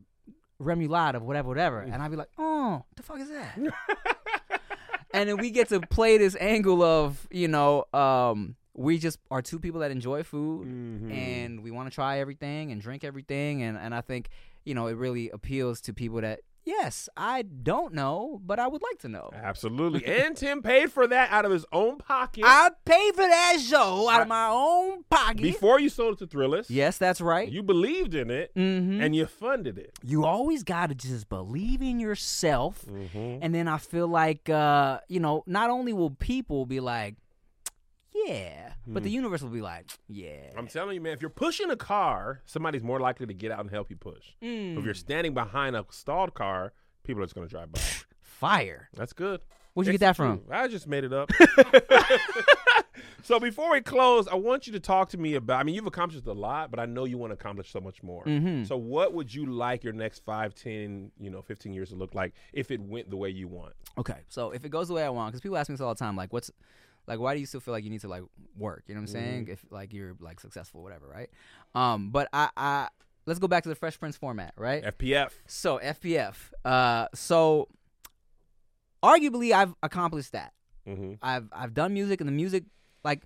remoulade 0.61 1.14
of 1.14 1.22
whatever, 1.22 1.48
whatever," 1.48 1.82
Mm. 1.84 1.92
and 1.94 2.03
I'd 2.03 2.11
be 2.11 2.16
like, 2.16 2.30
"Oh, 2.38 2.84
the 2.96 3.03
fuck 3.03 3.20
is 3.20 3.28
that?" 3.30 3.57
and 5.14 5.28
then 5.28 5.36
we 5.36 5.50
get 5.50 5.68
to 5.68 5.80
play 5.80 6.18
this 6.18 6.36
angle 6.40 6.82
of 6.82 7.26
you 7.30 7.48
know, 7.48 7.84
um, 7.92 8.57
we 8.74 8.98
just 8.98 9.18
are 9.30 9.42
two 9.42 9.59
people 9.59 9.80
that 9.80 9.90
enjoy 9.90 10.22
food 10.22 10.66
Mhm. 10.66 11.12
and 11.12 11.62
we 11.62 11.70
want 11.70 11.90
to 11.90 11.94
try 11.94 12.18
everything 12.18 12.72
and 12.72 12.80
drink 12.80 13.05
everything, 13.05 13.62
and 13.62 13.76
and 13.76 13.94
I 13.94 14.00
think 14.00 14.28
you 14.64 14.74
know 14.74 14.86
it 14.86 14.94
really 14.96 15.30
appeals 15.30 15.80
to 15.82 15.92
people 15.92 16.20
that. 16.22 16.40
Yes, 16.65 17.09
I 17.17 17.43
don't 17.43 17.93
know, 17.93 18.41
but 18.45 18.59
I 18.59 18.69
would 18.69 18.83
like 18.83 18.99
to 19.01 19.09
know. 19.09 19.31
Absolutely. 19.35 20.05
And 20.05 20.37
Tim 20.37 20.63
paid 20.63 20.93
for 20.93 21.07
that 21.07 21.31
out 21.31 21.45
of 21.45 21.51
his 21.51 21.67
own 21.73 21.99
pocket 21.99 22.45
I 22.47 22.71
paid 22.85 23.15
for 23.15 23.23
that 23.23 23.59
show 23.61 24.09
out 24.09 24.23
of 24.23 24.29
my 24.29 24.49
own 24.49 25.05
pocket. 25.11 25.43
before 25.43 25.81
you 25.81 25.89
sold 25.89 26.15
it 26.15 26.19
to 26.31 26.37
Thrillist. 26.37 26.67
yes, 26.69 26.99
that's 26.99 27.21
right. 27.21 27.51
You 27.51 27.63
believed 27.63 28.15
in 28.15 28.31
it 28.31 28.55
mm-hmm. 28.55 29.01
and 29.01 29.15
you 29.15 29.27
funded 29.27 29.79
it. 29.79 29.99
you 30.03 30.25
always 30.25 30.63
got 30.63 30.89
to 30.89 30.95
just 30.95 31.29
believe 31.29 31.83
in 31.83 31.99
yourself. 31.99 32.85
Mm-hmm. 32.87 33.39
And 33.43 33.55
then 33.55 33.69
I 33.69 33.79
feel 33.79 34.09
like, 34.09 34.49
uh, 34.49 35.01
you 35.09 35.21
know, 35.21 35.43
not 35.47 35.71
only 35.71 35.93
will 35.93 36.11
people 36.11 36.67
be 36.67 36.81
like, 36.81 37.17
yeah, 38.15 38.73
but 38.87 39.03
the 39.03 39.11
universe 39.11 39.43
will 39.43 39.49
be 39.51 39.63
like, 39.63 39.91
yeah. 40.09 40.51
I'm 40.57 40.67
telling 40.69 40.95
you, 40.95 41.01
man, 41.01 41.13
if 41.13 41.21
you're 41.23 41.31
pushing 41.31 41.71
a 41.71 41.77
car, 41.77 42.43
somebody's 42.45 42.83
more 42.83 43.01
likely 43.01 43.27
to 43.27 43.35
get 43.35 43.51
out 43.51 43.61
and 43.61 43.71
help 43.71 43.91
you 43.91 43.97
push. 43.97 44.33
Mm, 44.43 44.79
If 44.79 44.85
you're 44.85 44.95
standing 44.95 45.35
behind 45.35 45.77
a 45.77 45.85
stalled 45.91 46.35
car, 46.35 46.73
people 47.05 47.23
are 47.23 47.27
just 47.27 47.35
going 47.35 47.47
to 47.47 47.51
drive 47.51 47.73
by. 47.73 47.81
fire. 48.21 48.89
That's 48.95 49.13
good. 49.13 49.41
Where'd 49.75 49.87
you 49.87 49.93
get 49.93 50.01
that 50.01 50.17
from? 50.17 50.43
I 50.51 50.69
just 50.69 50.87
made 50.87 51.05
it 51.05 51.13
up. 51.15 51.31
so 53.23 53.39
before 53.41 53.71
we 53.73 53.81
close, 53.81 54.29
I 54.29 54.35
want 54.35 54.67
you 54.67 54.73
to 54.75 54.81
talk 54.81 55.09
to 55.11 55.19
me 55.19 55.35
about. 55.35 55.61
I 55.61 55.63
mean, 55.63 55.75
you've 55.75 55.87
accomplished 55.87 56.27
a 56.27 56.33
lot, 56.33 56.71
but 56.71 56.79
I 56.81 56.87
know 56.87 57.05
you 57.05 57.17
want 57.19 57.31
to 57.31 57.35
accomplish 57.35 57.71
so 57.71 57.81
much 57.81 58.03
more. 58.03 58.25
Mhm. 58.25 58.67
So, 58.67 58.77
what 58.77 59.15
would 59.15 59.33
you 59.33 59.47
like 59.47 59.83
your 59.85 59.93
next 59.93 60.25
five, 60.25 60.55
ten, 60.55 61.11
you 61.19 61.31
know, 61.31 61.41
fifteen 61.43 61.73
years 61.73 61.91
to 61.91 61.95
look 61.95 62.15
like 62.15 62.35
if 62.53 62.71
it 62.71 62.81
went 62.81 63.09
the 63.11 63.17
way 63.17 63.31
you 63.31 63.49
want? 63.49 63.73
Okay, 63.99 64.19
so 64.29 64.51
if 64.51 64.65
it 64.65 64.71
goes 64.71 64.89
the 64.89 64.95
way 64.95 65.05
I 65.05 65.11
want, 65.11 65.33
because 65.33 65.41
people 65.41 65.57
ask 65.57 65.69
me 65.71 65.75
this 65.75 65.81
all 65.81 65.95
the 65.95 65.99
time, 65.99 66.17
like, 66.17 66.33
what's, 66.33 66.51
like, 67.07 67.18
why 67.18 67.34
do 67.34 67.40
you 67.40 67.46
still 67.46 67.61
feel 67.61 67.72
like 67.72 67.84
you 67.84 67.90
need 67.90 68.00
to 68.03 68.09
like 68.09 68.22
work? 68.57 68.84
You 68.86 68.94
know 68.94 69.00
what 69.00 69.09
I'm 69.11 69.12
saying? 69.14 69.48
If 69.48 69.64
like 69.70 69.92
you're 69.92 70.14
like 70.20 70.40
successful, 70.40 70.82
whatever, 70.82 71.09
right? 71.09 71.30
Um, 71.74 72.11
but 72.11 72.28
I, 72.32 72.50
I, 72.57 72.88
let's 73.26 73.38
go 73.40 73.48
back 73.48 73.64
to 73.64 73.68
the 73.68 73.74
Fresh 73.74 73.98
Prince 73.98 74.16
format, 74.16 74.55
right? 74.57 74.84
FPF. 74.84 75.30
So 75.46 75.78
FPF. 75.78 76.34
Uh, 76.64 77.09
so 77.14 77.68
arguably, 79.03 79.53
I've 79.53 79.74
accomplished 79.82 80.32
that. 80.32 80.53
Mm-hmm. 80.86 81.14
I've 81.22 81.48
I've 81.53 81.74
done 81.74 81.94
music, 81.94 82.20
and 82.20 82.28
the 82.28 82.32
music 82.32 82.64
like 83.05 83.22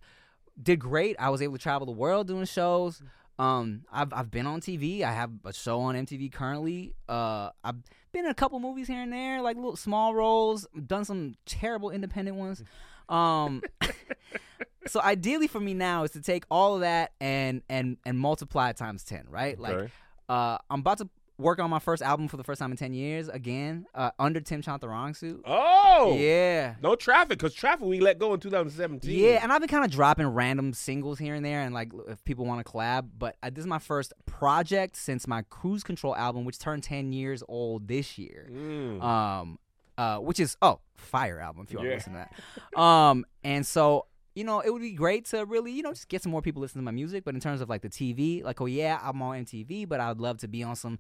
did 0.60 0.78
great. 0.78 1.16
I 1.18 1.30
was 1.30 1.42
able 1.42 1.54
to 1.54 1.62
travel 1.62 1.86
the 1.86 1.92
world 1.92 2.26
doing 2.28 2.44
shows. 2.44 3.02
Um, 3.38 3.82
I've 3.92 4.12
I've 4.12 4.30
been 4.30 4.46
on 4.46 4.60
TV. 4.60 5.02
I 5.02 5.12
have 5.12 5.30
a 5.44 5.52
show 5.52 5.80
on 5.80 5.94
MTV 5.94 6.32
currently. 6.32 6.94
Uh, 7.08 7.50
I've 7.62 7.76
been 8.12 8.24
in 8.24 8.30
a 8.30 8.34
couple 8.34 8.58
movies 8.60 8.88
here 8.88 9.02
and 9.02 9.12
there, 9.12 9.42
like 9.42 9.56
little 9.56 9.76
small 9.76 10.14
roles. 10.14 10.66
Done 10.86 11.04
some 11.04 11.34
terrible 11.44 11.90
independent 11.90 12.36
ones. 12.36 12.62
Um, 13.08 13.62
so 14.86 15.00
ideally 15.00 15.46
for 15.48 15.60
me 15.60 15.74
now 15.74 16.04
is 16.04 16.12
to 16.12 16.20
take 16.20 16.44
all 16.50 16.74
of 16.74 16.80
that 16.80 17.12
and 17.20 17.62
and 17.68 17.96
and 18.04 18.18
multiply 18.18 18.70
it 18.70 18.76
times 18.76 19.04
ten, 19.04 19.24
right? 19.28 19.58
Like 19.58 19.74
Okay. 19.74 19.92
uh, 20.28 20.58
I'm 20.70 20.80
about 20.80 20.98
to 20.98 21.08
work 21.38 21.58
on 21.58 21.68
my 21.68 21.78
first 21.78 22.02
album 22.02 22.28
for 22.28 22.38
the 22.38 22.44
first 22.44 22.60
time 22.60 22.70
in 22.70 22.78
ten 22.78 22.94
years 22.94 23.28
again, 23.28 23.84
uh, 23.94 24.10
under 24.18 24.40
Tim 24.40 24.62
Chantarangsu. 24.62 25.40
Oh, 25.44 26.16
Yeah. 26.18 26.76
No 26.80 26.94
traffic, 26.96 27.38
because 27.38 27.52
traffic 27.52 27.84
we 27.84 28.00
let 28.00 28.18
go 28.18 28.32
in 28.32 28.40
2017. 28.40 29.10
Yeah, 29.18 29.40
and 29.42 29.52
I've 29.52 29.60
been 29.60 29.68
kind 29.68 29.84
of 29.84 29.90
dropping 29.90 30.28
random 30.28 30.72
singles 30.72 31.18
here 31.18 31.34
and 31.34 31.44
there, 31.44 31.60
and 31.60 31.74
like 31.74 31.92
if 32.08 32.24
people 32.24 32.46
want 32.46 32.64
to 32.64 32.72
collab. 32.72 33.10
But 33.18 33.36
uh, 33.42 33.50
this 33.50 33.60
is 33.60 33.66
my 33.66 33.78
first 33.78 34.14
project 34.24 34.96
since 34.96 35.26
my 35.26 35.42
Cruise 35.50 35.82
Control 35.84 36.16
album, 36.16 36.44
which 36.46 36.58
turned 36.58 36.82
ten 36.84 37.12
years 37.12 37.42
old 37.48 37.86
this 37.86 38.16
year. 38.16 38.48
Mm. 38.50 39.02
Um, 39.02 39.58
uh, 39.98 40.18
which 40.18 40.40
is 40.40 40.56
oh, 40.62 40.80
fire 40.96 41.38
album 41.40 41.62
if 41.66 41.72
you 41.72 41.78
want 41.78 41.86
Yeah. 41.88 41.92
to 41.92 41.96
listen 41.96 42.12
to 42.14 42.28
that. 42.74 42.78
Um, 42.80 43.24
and 43.44 43.66
so 43.66 44.06
you 44.34 44.44
know 44.44 44.60
it 44.60 44.70
would 44.70 44.82
be 44.82 44.92
great 44.92 45.24
to 45.26 45.44
really 45.44 45.72
you 45.72 45.82
know 45.82 45.92
just 45.92 46.08
get 46.08 46.22
some 46.22 46.30
more 46.32 46.42
people 46.42 46.60
listening 46.62 46.82
to 46.82 46.84
my 46.84 46.90
music. 46.92 47.24
But 47.24 47.34
in 47.34 47.40
terms 47.40 47.60
of 47.60 47.68
like 47.68 47.82
the 47.82 47.88
TV, 47.88 48.42
like 48.44 48.60
oh 48.60 48.66
yeah, 48.66 48.98
I'm 49.02 49.20
on 49.22 49.44
MTV, 49.44 49.88
but 49.88 50.00
I'd 50.00 50.18
love 50.18 50.38
to 50.38 50.48
be 50.48 50.62
on 50.62 50.76
some 50.76 50.98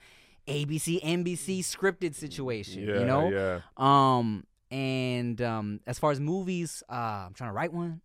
ABC, 0.48 1.02
NBC 1.02 1.58
scripted 1.60 2.14
situation. 2.14 2.86
yeah, 2.88 3.00
you 3.00 3.04
know. 3.04 3.28
yeah. 3.30 3.60
Um, 3.76 4.44
and 4.70 5.40
um, 5.42 5.80
as 5.86 5.98
far 5.98 6.10
as 6.12 6.20
movies, 6.20 6.82
uh, 6.88 6.92
I'm 7.26 7.34
trying 7.34 7.50
to 7.50 7.54
write 7.54 7.72
one. 7.72 8.00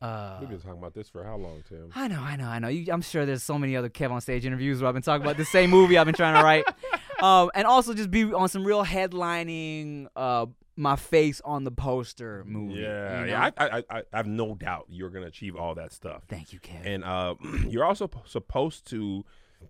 Uh, 0.00 0.38
We've 0.40 0.48
been 0.48 0.58
talking 0.60 0.78
about 0.78 0.94
this 0.94 1.08
for 1.08 1.22
how 1.22 1.36
long, 1.36 1.62
Tim? 1.68 1.90
I 1.94 2.08
know, 2.08 2.20
I 2.20 2.34
know, 2.36 2.46
I 2.48 2.58
know. 2.58 2.68
You, 2.68 2.92
I'm 2.92 3.02
sure 3.02 3.24
there's 3.24 3.42
so 3.44 3.56
many 3.56 3.76
other 3.76 3.88
Kev 3.88 4.10
on 4.10 4.20
stage 4.20 4.44
interviews 4.44 4.80
where 4.80 4.88
I've 4.88 4.94
been 4.94 5.02
talking 5.02 5.22
about 5.24 5.36
the 5.36 5.44
same 5.44 5.70
movie 5.70 5.96
I've 5.96 6.06
been 6.06 6.14
trying 6.14 6.34
to 6.36 6.42
write, 6.42 6.64
um, 7.22 7.50
and 7.54 7.66
also 7.66 7.94
just 7.94 8.10
be 8.10 8.24
on 8.32 8.48
some 8.48 8.64
real 8.64 8.84
headlining, 8.84 10.06
uh, 10.16 10.46
my 10.76 10.96
face 10.96 11.40
on 11.44 11.64
the 11.64 11.70
poster 11.70 12.44
movie. 12.46 12.80
Yeah, 12.80 13.20
you 13.20 13.26
know? 13.26 13.32
yeah. 13.32 13.50
I, 13.56 13.64
I, 13.78 13.84
I, 13.90 14.02
I 14.12 14.16
have 14.16 14.26
no 14.26 14.54
doubt 14.54 14.86
you're 14.88 15.10
gonna 15.10 15.26
achieve 15.26 15.54
all 15.56 15.74
that 15.76 15.92
stuff. 15.92 16.22
Thank 16.28 16.52
you, 16.52 16.60
Kev. 16.60 16.84
And 16.84 17.04
uh, 17.04 17.34
you're 17.68 17.84
also 17.84 18.08
p- 18.08 18.20
supposed 18.24 18.86
to 18.90 19.24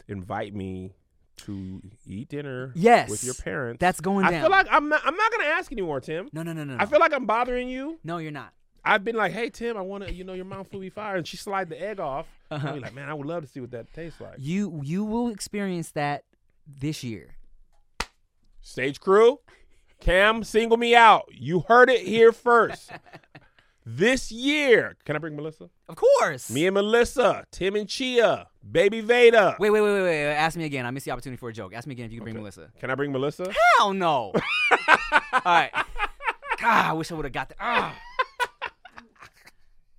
invite 0.09 0.55
me 0.55 0.93
to 1.39 1.83
eat 2.07 2.29
dinner 2.29 2.73
Yes, 2.75 3.11
with 3.11 3.25
your 3.25 3.35
parents. 3.35 3.81
That's 3.81 4.01
going 4.01 4.25
I 4.27 4.31
down. 4.31 4.43
feel 4.43 4.51
like 4.51 4.67
I'm 4.71 4.89
not. 4.89 5.03
I'm 5.05 5.17
not 5.17 5.33
gonna 5.33 5.45
ask 5.51 5.73
anymore, 5.73 6.01
Tim. 6.01 6.29
no, 6.33 6.43
no, 6.43 6.53
no, 6.53 6.65
no. 6.65 6.75
I 6.75 6.85
no. 6.85 6.87
feel 6.87 7.01
like 7.01 7.13
I'm 7.13 7.27
bothering 7.27 7.69
you. 7.69 7.99
no, 8.05 8.19
you're 8.19 8.31
not. 8.33 8.53
I've 8.85 9.05
been 9.05 9.15
like, 9.17 9.33
hey 9.33 9.49
Tim, 9.51 9.77
I 9.77 9.81
want 9.81 10.07
to, 10.07 10.13
you 10.13 10.25
know, 10.25 10.33
your 10.33 10.45
mom 10.45 10.67
will 10.73 10.81
be 10.81 10.91
fire, 10.91 11.17
and 11.17 11.27
she 11.27 11.37
slide 11.37 11.69
the 11.69 11.81
egg 11.81 12.01
off. 12.01 12.27
Uh-huh. 12.51 12.69
I'm 12.69 12.81
like, 12.81 12.95
man, 12.95 13.09
I 13.09 13.15
would 13.15 13.27
love 13.27 13.43
to 13.45 13.49
see 13.49 13.61
what 13.61 13.71
that 13.73 13.93
tastes 13.93 14.21
like. 14.21 14.35
You 14.39 14.81
you 14.85 15.05
will 15.05 15.29
experience 15.29 15.91
that 15.93 16.25
this 16.67 17.03
year. 17.05 17.37
Stage 18.63 19.01
crew, 19.01 19.41
Cam, 20.01 20.45
single 20.45 20.77
me 20.77 20.95
out. 20.95 21.25
You 21.33 21.61
heard 21.69 21.91
it 21.91 22.03
here 22.03 22.33
first. 22.33 22.91
this 23.85 24.31
year, 24.33 24.97
can 25.05 25.17
I 25.17 25.19
bring 25.19 25.35
Melissa? 25.37 25.69
Of 25.89 25.97
course. 25.97 26.49
Me 26.51 26.67
and 26.67 26.75
Melissa, 26.75 27.45
Tim 27.51 27.75
and 27.77 27.89
Chia, 27.89 28.47
Baby 28.69 29.01
Veda. 29.01 29.57
Wait, 29.59 29.71
wait, 29.71 29.81
wait, 29.81 29.93
wait, 29.93 30.03
wait. 30.03 30.25
Ask 30.33 30.57
me 30.57 30.65
again. 30.65 30.87
I 30.87 30.91
missed 30.93 31.07
the 31.07 31.11
opportunity 31.11 31.39
for 31.39 31.49
a 31.49 31.53
joke. 31.53 31.75
Ask 31.75 31.87
me 31.87 31.93
again 31.93 32.07
if 32.07 32.13
you 32.13 32.19
can 32.19 32.25
bring 32.25 32.37
Melissa. 32.37 32.71
Can 32.79 32.91
I 32.91 32.95
bring 32.95 33.11
Melissa? 33.13 33.53
Hell 33.79 33.93
no. 33.93 34.33
All 35.33 35.41
right. 35.45 35.71
God, 36.59 36.87
I 36.87 36.93
wish 36.93 37.11
I 37.11 37.15
would 37.17 37.25
have 37.25 37.33
got 37.33 37.49
that. 37.49 37.59
Ah. 37.61 37.97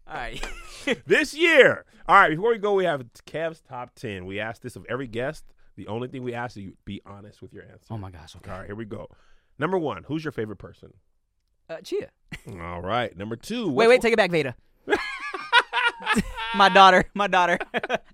All 0.07 0.16
right. 0.16 0.45
this 1.05 1.34
year. 1.34 1.86
All 2.07 2.16
right, 2.16 2.30
before 2.30 2.51
we 2.51 2.57
go, 2.57 2.74
we 2.74 2.86
have 2.86 3.05
Kev's 3.26 3.61
top 3.61 3.95
10. 3.95 4.26
We 4.26 4.39
asked 4.39 4.61
this 4.61 4.76
of 4.76 4.86
every 4.89 5.07
guest. 5.07 5.45
The 5.76 5.88
only 5.88 6.07
thing 6.07 6.24
we 6.24 6.34
ask 6.34 6.55
is 6.57 6.63
you 6.63 6.74
be 6.86 7.01
honest 7.05 7.41
with 7.41 7.53
your 7.53 7.63
answer. 7.63 7.86
oh 7.91 7.97
my 7.97 8.11
gosh. 8.11 8.36
Okay. 8.36 8.51
All 8.51 8.59
right, 8.59 8.65
here 8.67 8.76
we 8.76 8.86
go. 8.86 9.07
Number 9.59 9.78
one, 9.78 10.03
who's 10.03 10.24
your 10.24 10.32
favorite 10.32 10.57
person? 10.57 10.93
Uh, 11.69 11.78
Chia. 11.78 12.09
All 12.61 12.82
right. 12.82 13.15
Number 13.17 13.36
two. 13.36 13.69
Wait, 13.71 13.88
wait. 13.88 14.01
Take 14.01 14.13
it 14.13 14.17
back, 14.17 14.32
Veda. 14.32 14.55
my 16.55 16.69
daughter. 16.69 17.05
My 17.13 17.28
daughter. 17.28 17.57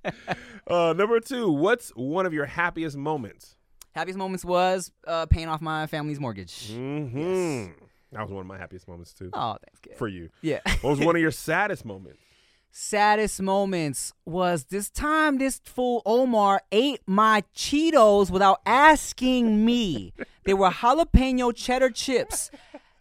uh, 0.67 0.93
number 0.95 1.19
two, 1.19 1.49
what's 1.51 1.89
one 1.95 2.25
of 2.25 2.33
your 2.33 2.45
happiest 2.45 2.95
moments? 2.95 3.55
Happiest 3.93 4.17
moments 4.17 4.45
was 4.45 4.91
uh, 5.07 5.25
paying 5.25 5.47
off 5.47 5.61
my 5.61 5.87
family's 5.87 6.19
mortgage. 6.19 6.71
Mm-hmm. 6.71 7.71
That 8.11 8.21
was 8.21 8.31
one 8.31 8.41
of 8.41 8.47
my 8.47 8.57
happiest 8.57 8.87
moments 8.87 9.13
too. 9.13 9.29
Oh, 9.33 9.57
thanks, 9.65 9.79
kid. 9.81 9.97
For 9.97 10.07
you. 10.07 10.29
Yeah. 10.41 10.59
What 10.81 10.91
was 10.91 10.99
one 10.99 11.15
of 11.15 11.21
your 11.23 11.31
saddest 11.31 11.85
moments? 11.85 12.19
Saddest 12.71 13.41
moments 13.41 14.13
was 14.25 14.65
this 14.65 14.89
time 14.89 15.37
this 15.37 15.59
fool 15.63 16.01
Omar 16.05 16.61
ate 16.71 17.01
my 17.07 17.43
Cheetos 17.55 18.29
without 18.29 18.61
asking 18.65 19.65
me. 19.65 20.13
they 20.45 20.53
were 20.53 20.69
jalapeno 20.69 21.53
cheddar 21.55 21.89
chips. 21.89 22.51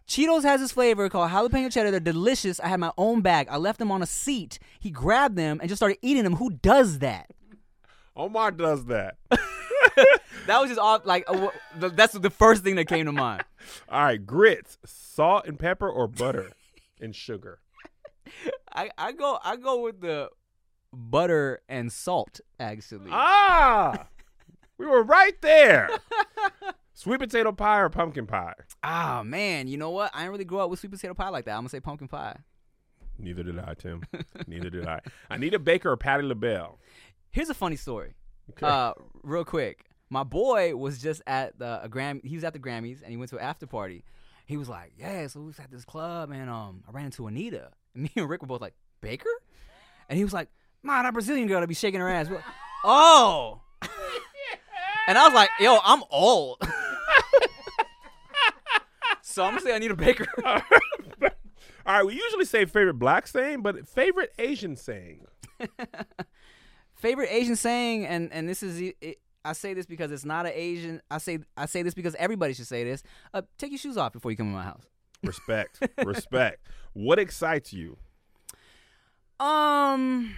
Cheetos 0.07 0.43
has 0.43 0.59
this 0.59 0.71
flavor 0.71 1.07
called 1.07 1.29
jalapeno 1.31 1.71
cheddar. 1.71 1.91
They're 1.91 1.99
delicious. 1.99 2.59
I 2.59 2.67
had 2.67 2.79
my 2.79 2.91
own 2.97 3.21
bag. 3.21 3.47
I 3.49 3.57
left 3.57 3.79
them 3.79 3.91
on 3.91 4.01
a 4.01 4.07
seat. 4.07 4.57
He 4.79 4.89
grabbed 4.89 5.35
them 5.35 5.59
and 5.61 5.69
just 5.69 5.79
started 5.79 5.99
eating 6.01 6.23
them. 6.23 6.37
Who 6.37 6.49
does 6.49 6.99
that? 6.99 7.29
Omar 8.15 8.51
does 8.51 8.85
that. 8.85 9.17
That 10.49 10.61
was 10.61 10.69
just 10.69 10.79
off. 10.79 11.05
Like 11.05 11.25
uh, 11.27 11.49
that's 11.75 12.13
the 12.13 12.31
first 12.31 12.63
thing 12.63 12.75
that 12.77 12.85
came 12.87 13.05
to 13.05 13.11
mind. 13.11 13.43
All 13.89 14.03
right, 14.03 14.25
grits, 14.25 14.79
salt 14.83 15.45
and 15.45 15.59
pepper 15.59 15.87
or 15.87 16.07
butter 16.07 16.53
and 16.99 17.15
sugar. 17.15 17.59
I, 18.73 18.89
I 18.97 19.11
go 19.11 19.39
I 19.43 19.55
go 19.55 19.81
with 19.81 20.01
the 20.01 20.29
butter 20.93 21.61
and 21.69 21.91
salt 21.91 22.39
actually. 22.59 23.09
Ah, 23.11 24.07
we 24.77 24.85
were 24.85 25.03
right 25.03 25.39
there. 25.41 25.89
Sweet 26.93 27.19
potato 27.19 27.53
pie 27.53 27.79
or 27.79 27.89
pumpkin 27.89 28.27
pie? 28.27 28.53
Ah 28.83 29.21
man, 29.23 29.67
you 29.67 29.77
know 29.77 29.91
what? 29.91 30.11
I 30.13 30.19
didn't 30.19 30.31
really 30.31 30.43
grow 30.45 30.59
up 30.65 30.69
with 30.69 30.79
sweet 30.79 30.91
potato 30.91 31.13
pie 31.13 31.29
like 31.29 31.45
that. 31.45 31.51
I'm 31.51 31.59
gonna 31.59 31.69
say 31.69 31.79
pumpkin 31.79 32.09
pie. 32.09 32.37
Neither 33.17 33.43
did 33.43 33.59
I, 33.59 33.73
Tim. 33.73 34.03
Neither 34.47 34.69
did 34.69 34.85
I. 34.85 34.99
Anita 35.29 35.59
Baker 35.59 35.91
or 35.91 35.97
Patti 35.97 36.23
LaBelle? 36.23 36.77
Here's 37.31 37.49
a 37.49 37.53
funny 37.53 37.75
story. 37.75 38.15
Okay. 38.51 38.65
Uh, 38.65 38.93
real 39.23 39.45
quick. 39.45 39.85
My 40.09 40.23
boy 40.23 40.75
was 40.75 40.99
just 40.99 41.21
at 41.27 41.57
the 41.59 41.81
a 41.83 41.87
Gram. 41.87 42.19
He 42.23 42.35
was 42.35 42.43
at 42.43 42.53
the 42.53 42.59
Grammys 42.59 43.01
and 43.01 43.11
he 43.11 43.17
went 43.17 43.29
to 43.29 43.37
an 43.37 43.43
after 43.43 43.67
party. 43.67 44.03
He 44.45 44.57
was 44.57 44.67
like, 44.67 44.93
"Yeah, 44.97 45.27
so 45.27 45.39
we 45.41 45.45
was 45.47 45.59
at 45.59 45.69
this 45.71 45.85
club 45.85 46.31
and 46.31 46.49
um, 46.49 46.83
I 46.87 46.91
ran 46.91 47.05
into 47.05 47.27
Anita. 47.27 47.71
Me 48.03 48.11
and 48.15 48.29
Rick 48.29 48.41
were 48.41 48.47
both 48.47 48.61
like, 48.61 48.75
Baker? 49.01 49.29
And 50.07 50.17
he 50.17 50.23
was 50.23 50.33
like, 50.33 50.47
"Man, 50.83 51.03
that 51.03 51.13
Brazilian 51.13 51.47
girl 51.47 51.61
to 51.61 51.67
be 51.67 51.73
shaking 51.73 51.99
her 51.99 52.09
ass." 52.09 52.29
We're 52.29 52.35
like, 52.35 52.45
oh. 52.83 53.61
and 55.07 55.17
I 55.17 55.25
was 55.25 55.33
like, 55.33 55.49
"Yo, 55.59 55.77
I'm 55.83 56.03
old." 56.09 56.57
so 59.21 59.43
I'm 59.43 59.51
gonna 59.51 59.61
say 59.61 59.75
Anita 59.75 59.95
Baker. 59.95 60.27
All 61.85 61.95
right, 61.95 62.05
we 62.05 62.13
usually 62.13 62.45
say 62.45 62.65
favorite 62.65 62.95
black 62.95 63.27
saying, 63.27 63.61
but 63.61 63.87
favorite 63.87 64.31
Asian 64.39 64.75
saying. 64.75 65.25
favorite 66.95 67.29
Asian 67.31 67.55
saying, 67.55 68.05
and 68.05 68.31
and 68.31 68.47
this 68.47 68.63
is 68.63 68.93
it, 69.01 69.19
I 69.43 69.53
say 69.53 69.73
this 69.73 69.85
because 69.85 70.11
it's 70.11 70.25
not 70.25 70.45
an 70.45 70.53
Asian. 70.55 71.01
I 71.11 71.17
say 71.17 71.39
I 71.57 71.65
say 71.65 71.83
this 71.83 71.93
because 71.93 72.15
everybody 72.15 72.53
should 72.53 72.67
say 72.67 72.83
this. 72.83 73.03
Uh, 73.33 73.41
take 73.57 73.71
your 73.71 73.79
shoes 73.79 73.97
off 73.97 74.13
before 74.13 74.31
you 74.31 74.37
come 74.37 74.47
in 74.47 74.53
my 74.53 74.63
house. 74.63 74.83
Respect, 75.23 75.79
respect. 76.05 76.65
What 76.93 77.19
excites 77.19 77.73
you? 77.73 77.97
Um, 79.39 80.35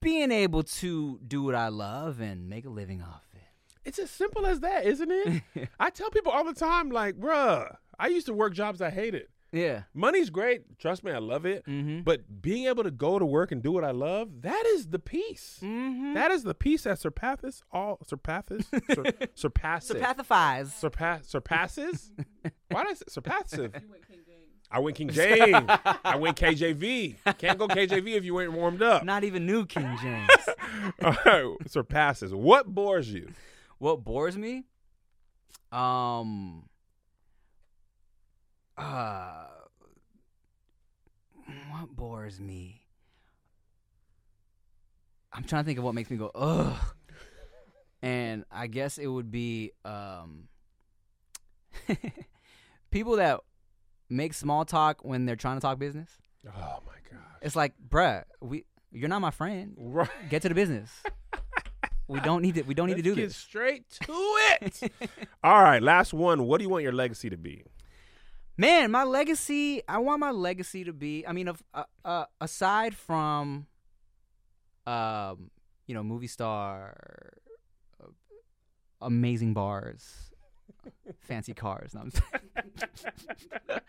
being 0.00 0.30
able 0.30 0.62
to 0.62 1.18
do 1.26 1.42
what 1.42 1.54
I 1.54 1.68
love 1.68 2.20
and 2.20 2.48
make 2.48 2.64
a 2.66 2.70
living 2.70 3.02
off 3.02 3.22
it. 3.34 3.40
It's 3.84 3.98
as 3.98 4.10
simple 4.10 4.46
as 4.46 4.60
that, 4.60 4.86
isn't 4.86 5.10
it? 5.10 5.42
I 5.80 5.90
tell 5.90 6.10
people 6.10 6.32
all 6.32 6.44
the 6.44 6.54
time, 6.54 6.90
like, 6.90 7.16
bruh, 7.16 7.76
I 7.98 8.08
used 8.08 8.26
to 8.26 8.32
work 8.34 8.54
jobs 8.54 8.80
I 8.80 8.90
hated. 8.90 9.26
Yeah. 9.52 9.82
Money's 9.94 10.30
great. 10.30 10.78
Trust 10.80 11.04
me, 11.04 11.12
I 11.12 11.18
love 11.18 11.46
it. 11.46 11.64
Mm-hmm. 11.66 12.00
But 12.00 12.42
being 12.42 12.66
able 12.66 12.82
to 12.82 12.90
go 12.90 13.20
to 13.20 13.24
work 13.26 13.52
and 13.52 13.62
do 13.62 13.70
what 13.70 13.84
I 13.84 13.92
love, 13.92 14.42
that 14.42 14.64
is 14.66 14.88
the 14.88 14.98
peace. 14.98 15.60
Mm-hmm. 15.62 16.14
That 16.14 16.32
is 16.32 16.42
the 16.42 16.54
peace 16.54 16.82
that 16.82 16.98
surpasses 16.98 17.62
all 17.70 17.98
surpasses 18.04 18.66
sur, 18.92 19.04
surpasses 19.34 19.96
Surpathifies. 19.96 20.72
surpass 20.72 21.28
surpasses. 21.28 22.10
Why 22.70 22.82
did 22.82 22.90
I 22.90 22.94
say 22.94 23.04
surpassive? 23.08 23.72
I 24.74 24.80
went 24.80 24.96
King 24.96 25.08
James. 25.12 25.54
I 26.04 26.16
went 26.16 26.36
KJV. 26.36 27.38
Can't 27.38 27.58
go 27.58 27.68
KJV 27.68 28.16
if 28.16 28.24
you 28.24 28.40
ain't 28.40 28.52
warmed 28.52 28.82
up. 28.82 29.04
Not 29.04 29.22
even 29.22 29.46
new 29.46 29.64
King 29.66 29.96
James. 30.02 30.28
All 31.02 31.16
right, 31.24 31.56
surpasses. 31.68 32.34
What 32.34 32.66
bores 32.66 33.08
you? 33.08 33.28
what 33.78 34.02
bores 34.02 34.36
me? 34.36 34.64
Um. 35.70 36.64
Uh. 38.76 39.46
What 41.70 41.90
bores 41.94 42.40
me? 42.40 42.82
I'm 45.32 45.44
trying 45.44 45.62
to 45.62 45.66
think 45.66 45.78
of 45.78 45.84
what 45.84 45.94
makes 45.94 46.10
me 46.10 46.16
go 46.16 46.32
ugh. 46.34 46.76
And 48.02 48.44
I 48.50 48.66
guess 48.66 48.98
it 48.98 49.06
would 49.06 49.30
be 49.30 49.70
um 49.84 50.48
people 52.90 53.16
that 53.16 53.40
make 54.08 54.34
small 54.34 54.64
talk 54.64 55.04
when 55.04 55.26
they're 55.26 55.36
trying 55.36 55.56
to 55.56 55.60
talk 55.60 55.78
business. 55.78 56.10
Oh 56.46 56.80
my 56.86 56.94
god. 57.10 57.20
It's 57.42 57.56
like, 57.56 57.74
bruh, 57.88 58.24
we 58.40 58.64
you're 58.92 59.08
not 59.08 59.20
my 59.20 59.30
friend. 59.30 59.74
Right. 59.76 60.08
Get 60.30 60.42
to 60.42 60.48
the 60.48 60.54
business. 60.54 60.90
we 62.08 62.20
don't 62.20 62.42
need 62.42 62.54
to. 62.56 62.62
We 62.62 62.74
don't 62.74 62.88
need 62.88 62.96
to 62.96 63.02
do 63.02 63.10
Let's 63.10 63.20
get 63.20 63.26
this. 63.28 63.36
straight 63.36 63.90
to 63.90 64.12
it. 64.60 64.92
All 65.44 65.62
right, 65.62 65.82
last 65.82 66.12
one. 66.12 66.46
What 66.46 66.58
do 66.58 66.64
you 66.64 66.70
want 66.70 66.82
your 66.84 66.92
legacy 66.92 67.30
to 67.30 67.36
be? 67.36 67.64
Man, 68.56 68.90
my 68.90 69.02
legacy. 69.04 69.82
I 69.88 69.98
want 69.98 70.20
my 70.20 70.30
legacy 70.30 70.84
to 70.84 70.92
be. 70.92 71.26
I 71.26 71.32
mean, 71.32 71.48
of, 71.48 71.62
uh, 71.74 71.84
uh, 72.04 72.26
aside 72.40 72.94
from, 72.94 73.66
um, 74.86 75.50
you 75.86 75.94
know, 75.94 76.04
movie 76.04 76.28
star, 76.28 77.32
uh, 78.00 78.06
amazing 79.00 79.54
bars, 79.54 80.30
fancy 81.20 81.54
cars. 81.54 81.94
No, 81.94 82.02
I'm 82.02 82.12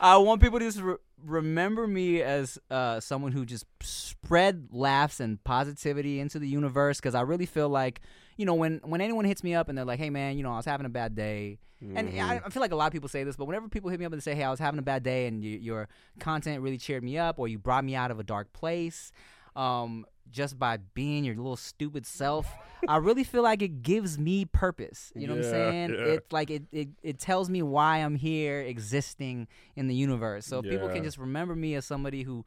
I 0.00 0.16
want 0.16 0.40
people 0.40 0.58
to 0.58 0.64
just 0.64 0.80
re- 0.80 0.96
remember 1.24 1.86
me 1.86 2.22
as 2.22 2.58
uh, 2.70 3.00
someone 3.00 3.32
who 3.32 3.44
just 3.44 3.66
spread 3.82 4.68
laughs 4.72 5.20
and 5.20 5.42
positivity 5.44 6.20
into 6.20 6.38
the 6.38 6.48
universe. 6.48 6.98
Because 6.98 7.14
I 7.14 7.22
really 7.22 7.46
feel 7.46 7.68
like, 7.68 8.00
you 8.36 8.46
know, 8.46 8.54
when 8.54 8.80
when 8.84 9.00
anyone 9.00 9.24
hits 9.24 9.44
me 9.44 9.54
up 9.54 9.68
and 9.68 9.76
they're 9.76 9.84
like, 9.84 9.98
"Hey, 9.98 10.10
man, 10.10 10.36
you 10.36 10.42
know, 10.42 10.52
I 10.52 10.56
was 10.56 10.64
having 10.66 10.86
a 10.86 10.90
bad 10.90 11.14
day," 11.14 11.58
and 11.96 12.08
I, 12.30 12.40
I 12.44 12.48
feel 12.50 12.60
like 12.60 12.72
a 12.72 12.76
lot 12.76 12.86
of 12.86 12.92
people 12.92 13.08
say 13.08 13.24
this, 13.24 13.36
but 13.36 13.46
whenever 13.46 13.68
people 13.68 13.90
hit 13.90 14.00
me 14.00 14.06
up 14.06 14.12
and 14.12 14.22
say, 14.22 14.34
"Hey, 14.34 14.44
I 14.44 14.50
was 14.50 14.60
having 14.60 14.78
a 14.78 14.82
bad 14.82 15.02
day," 15.02 15.26
and 15.26 15.44
you, 15.44 15.58
your 15.58 15.88
content 16.18 16.62
really 16.62 16.78
cheered 16.78 17.02
me 17.02 17.18
up, 17.18 17.38
or 17.38 17.48
you 17.48 17.58
brought 17.58 17.84
me 17.84 17.94
out 17.94 18.10
of 18.10 18.18
a 18.18 18.22
dark 18.24 18.52
place, 18.52 19.12
um, 19.56 20.06
just 20.30 20.58
by 20.58 20.78
being 20.94 21.24
your 21.24 21.34
little 21.36 21.56
stupid 21.56 22.06
self, 22.06 22.46
I 22.88 22.96
really 22.96 23.24
feel 23.24 23.42
like 23.42 23.62
it 23.62 23.82
gives 23.82 24.18
me 24.18 24.44
purpose. 24.44 25.12
You 25.14 25.26
know 25.26 25.34
what 25.34 25.44
I'm 25.44 25.50
saying? 25.50 25.90
yeah. 25.90 26.12
It's 26.14 26.32
like 26.32 26.50
it, 26.50 26.62
it 26.72 26.88
it 27.02 27.18
tells 27.18 27.50
me 27.50 27.62
why 27.62 27.98
I'm 27.98 28.16
here, 28.16 28.60
existing 28.60 29.48
in 29.76 29.86
the 29.88 29.94
universe. 29.94 30.46
So 30.46 30.58
if 30.60 30.64
people 30.64 30.88
can 30.88 31.04
just 31.04 31.18
remember 31.18 31.54
me 31.54 31.74
as 31.74 31.84
somebody 31.84 32.22
who 32.22 32.44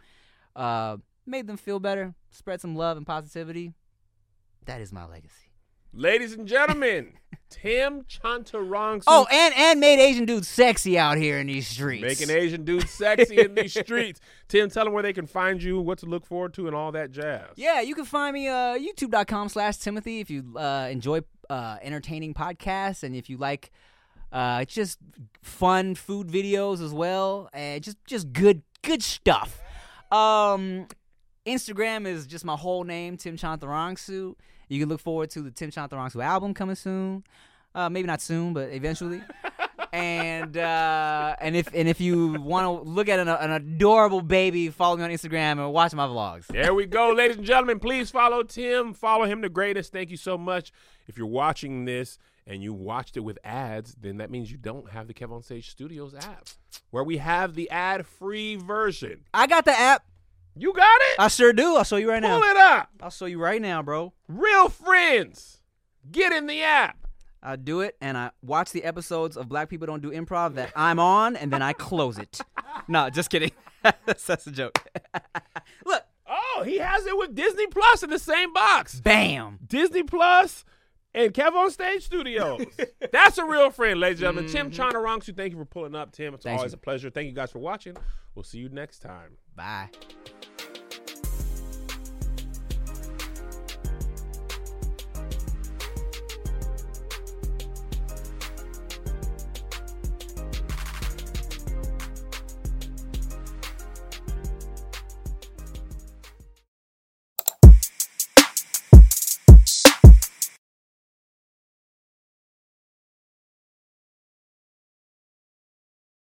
uh, 0.55 0.97
made 1.25 1.47
them 1.47 1.57
feel 1.57 1.79
better, 1.79 2.13
spread 2.31 2.61
some 2.61 2.75
love 2.75 2.97
and 2.97 3.05
positivity. 3.05 3.73
That 4.65 4.81
is 4.81 4.91
my 4.91 5.05
legacy. 5.05 5.52
Ladies 5.95 6.33
and 6.33 6.47
gentlemen, 6.47 7.13
Tim 7.51 8.03
Chantarangsu. 8.03 9.03
Oh, 9.05 9.27
and 9.31 9.53
and 9.55 9.79
made 9.79 9.99
Asian 9.99 10.25
dudes 10.25 10.47
sexy 10.47 10.97
out 10.97 11.17
here 11.17 11.37
in 11.37 11.45
these 11.45 11.67
streets. 11.67 12.01
Making 12.01 12.31
Asian 12.35 12.65
dudes 12.65 12.89
sexy 12.89 13.37
in 13.39 13.53
these 13.53 13.73
streets. 13.79 14.19
Tim, 14.47 14.71
tell 14.71 14.85
them 14.85 14.93
where 14.93 15.03
they 15.03 15.13
can 15.13 15.27
find 15.27 15.61
you, 15.61 15.79
what 15.79 15.99
to 15.99 16.07
look 16.07 16.25
forward 16.25 16.55
to, 16.55 16.65
and 16.65 16.75
all 16.75 16.91
that 16.93 17.11
jazz. 17.11 17.49
Yeah, 17.55 17.81
you 17.81 17.93
can 17.93 18.05
find 18.05 18.33
me 18.33 18.47
uh 18.47 18.75
youtube.com 18.77 19.49
slash 19.49 19.77
Timothy 19.77 20.19
if 20.19 20.31
you 20.31 20.55
uh 20.57 20.87
enjoy 20.89 21.21
uh 21.49 21.77
entertaining 21.83 22.33
podcasts 22.33 23.03
and 23.03 23.15
if 23.15 23.29
you 23.29 23.37
like 23.37 23.69
uh 24.31 24.65
just 24.65 24.97
fun 25.43 25.93
food 25.93 26.27
videos 26.27 26.81
as 26.83 26.91
well 26.91 27.49
and 27.53 27.83
just 27.83 27.97
just 28.07 28.33
good 28.33 28.63
good 28.81 29.03
stuff. 29.03 29.61
Um 30.11 30.87
Instagram 31.45 32.07
is 32.07 32.25
just 32.25 32.45
my 32.45 32.55
whole 32.55 32.83
name, 32.83 33.17
Tim 33.17 33.37
Chantarangsu. 33.37 34.33
You 34.67 34.79
can 34.79 34.89
look 34.89 35.01
forward 35.01 35.29
to 35.31 35.41
the 35.41 35.51
Tim 35.51 35.71
Chantarangsu 35.71 36.23
album 36.23 36.53
coming 36.53 36.75
soon. 36.75 37.23
Uh, 37.75 37.89
maybe 37.89 38.07
not 38.07 38.21
soon, 38.21 38.53
but 38.53 38.69
eventually. 38.71 39.21
and 39.93 40.57
uh, 40.57 41.35
and 41.39 41.55
if 41.55 41.69
and 41.73 41.87
if 41.87 42.01
you 42.01 42.33
want 42.41 42.65
to 42.65 42.89
look 42.89 43.07
at 43.09 43.19
an, 43.19 43.27
an 43.27 43.51
adorable 43.51 44.21
baby, 44.21 44.69
follow 44.69 44.97
me 44.97 45.03
on 45.03 45.11
Instagram 45.11 45.53
and 45.53 45.71
watch 45.71 45.93
my 45.93 46.07
vlogs. 46.07 46.47
There 46.47 46.73
we 46.73 46.87
go, 46.87 47.11
ladies 47.11 47.37
and 47.37 47.45
gentlemen. 47.45 47.79
Please 47.79 48.09
follow 48.09 48.43
Tim. 48.43 48.93
Follow 48.93 49.25
him, 49.25 49.41
the 49.41 49.49
greatest. 49.49 49.93
Thank 49.93 50.09
you 50.09 50.17
so 50.17 50.37
much. 50.37 50.71
If 51.07 51.17
you're 51.17 51.27
watching 51.27 51.85
this 51.85 52.17
and 52.47 52.63
you 52.63 52.73
watched 52.73 53.17
it 53.17 53.21
with 53.21 53.37
ads, 53.43 53.95
then 53.99 54.17
that 54.17 54.31
means 54.31 54.51
you 54.51 54.57
don't 54.57 54.89
have 54.89 55.07
the 55.07 55.13
Kev 55.13 55.31
on 55.31 55.43
Stage 55.43 55.69
Studios 55.69 56.15
app, 56.15 56.47
where 56.89 57.03
we 57.03 57.17
have 57.17 57.53
the 57.53 57.69
ad-free 57.69 58.55
version. 58.55 59.21
I 59.33 59.47
got 59.47 59.65
the 59.65 59.79
app. 59.79 60.05
You 60.55 60.73
got 60.73 61.01
it? 61.11 61.19
I 61.19 61.27
sure 61.27 61.53
do. 61.53 61.75
I'll 61.75 61.83
show 61.83 61.95
you 61.95 62.09
right 62.09 62.21
now. 62.21 62.39
Pull 62.39 62.49
it 62.49 62.57
up. 62.57 62.89
I'll 63.01 63.09
show 63.09 63.25
you 63.25 63.39
right 63.39 63.61
now, 63.61 63.81
bro. 63.81 64.13
Real 64.27 64.69
friends. 64.69 65.59
Get 66.11 66.31
in 66.31 66.47
the 66.47 66.61
app. 66.61 66.97
I 67.41 67.55
do 67.55 67.81
it 67.81 67.97
and 67.99 68.17
I 68.17 68.31
watch 68.41 68.71
the 68.71 68.83
episodes 68.83 69.35
of 69.35 69.49
Black 69.49 69.69
People 69.69 69.87
Don't 69.87 70.01
Do 70.01 70.11
Improv 70.11 70.55
that 70.55 70.71
I'm 70.75 70.99
on 70.99 71.35
and 71.35 71.51
then 71.51 71.61
I 71.61 71.73
close 71.73 72.17
it. 72.17 72.39
no, 72.87 73.09
just 73.09 73.29
kidding. 73.29 73.51
that's, 74.05 74.25
that's 74.25 74.47
a 74.47 74.51
joke. 74.51 74.79
Look, 75.85 76.03
Oh, 76.25 76.63
he 76.63 76.77
has 76.77 77.05
it 77.05 77.17
with 77.17 77.35
Disney 77.35 77.67
Plus 77.67 78.03
in 78.03 78.09
the 78.09 78.19
same 78.19 78.53
box. 78.53 78.99
bam. 78.99 79.59
Disney 79.65 80.03
Plus 80.03 80.65
and 81.13 81.33
Kev 81.33 81.53
on 81.53 81.69
Stage 81.69 82.03
Studios. 82.03 82.65
That's 83.11 83.37
a 83.37 83.45
real 83.45 83.69
friend, 83.69 83.99
ladies 83.99 84.21
and 84.21 84.35
gentlemen. 84.35 84.51
Tim 84.51 84.71
mm-hmm. 84.71 84.81
Chantarangsu, 84.81 85.35
thank 85.35 85.51
you 85.51 85.59
for 85.59 85.65
pulling 85.65 85.95
up, 85.95 86.11
Tim. 86.11 86.33
It's 86.33 86.43
Thank 86.43 86.57
always 86.57 86.71
you. 86.71 86.77
a 86.77 86.79
pleasure. 86.79 87.09
Thank 87.09 87.27
you 87.27 87.33
guys 87.33 87.51
for 87.51 87.59
watching. 87.59 87.95
We'll 88.35 88.43
see 88.43 88.59
you 88.59 88.69
next 88.69 88.99
time. 88.99 89.37
Bye. 89.55 89.89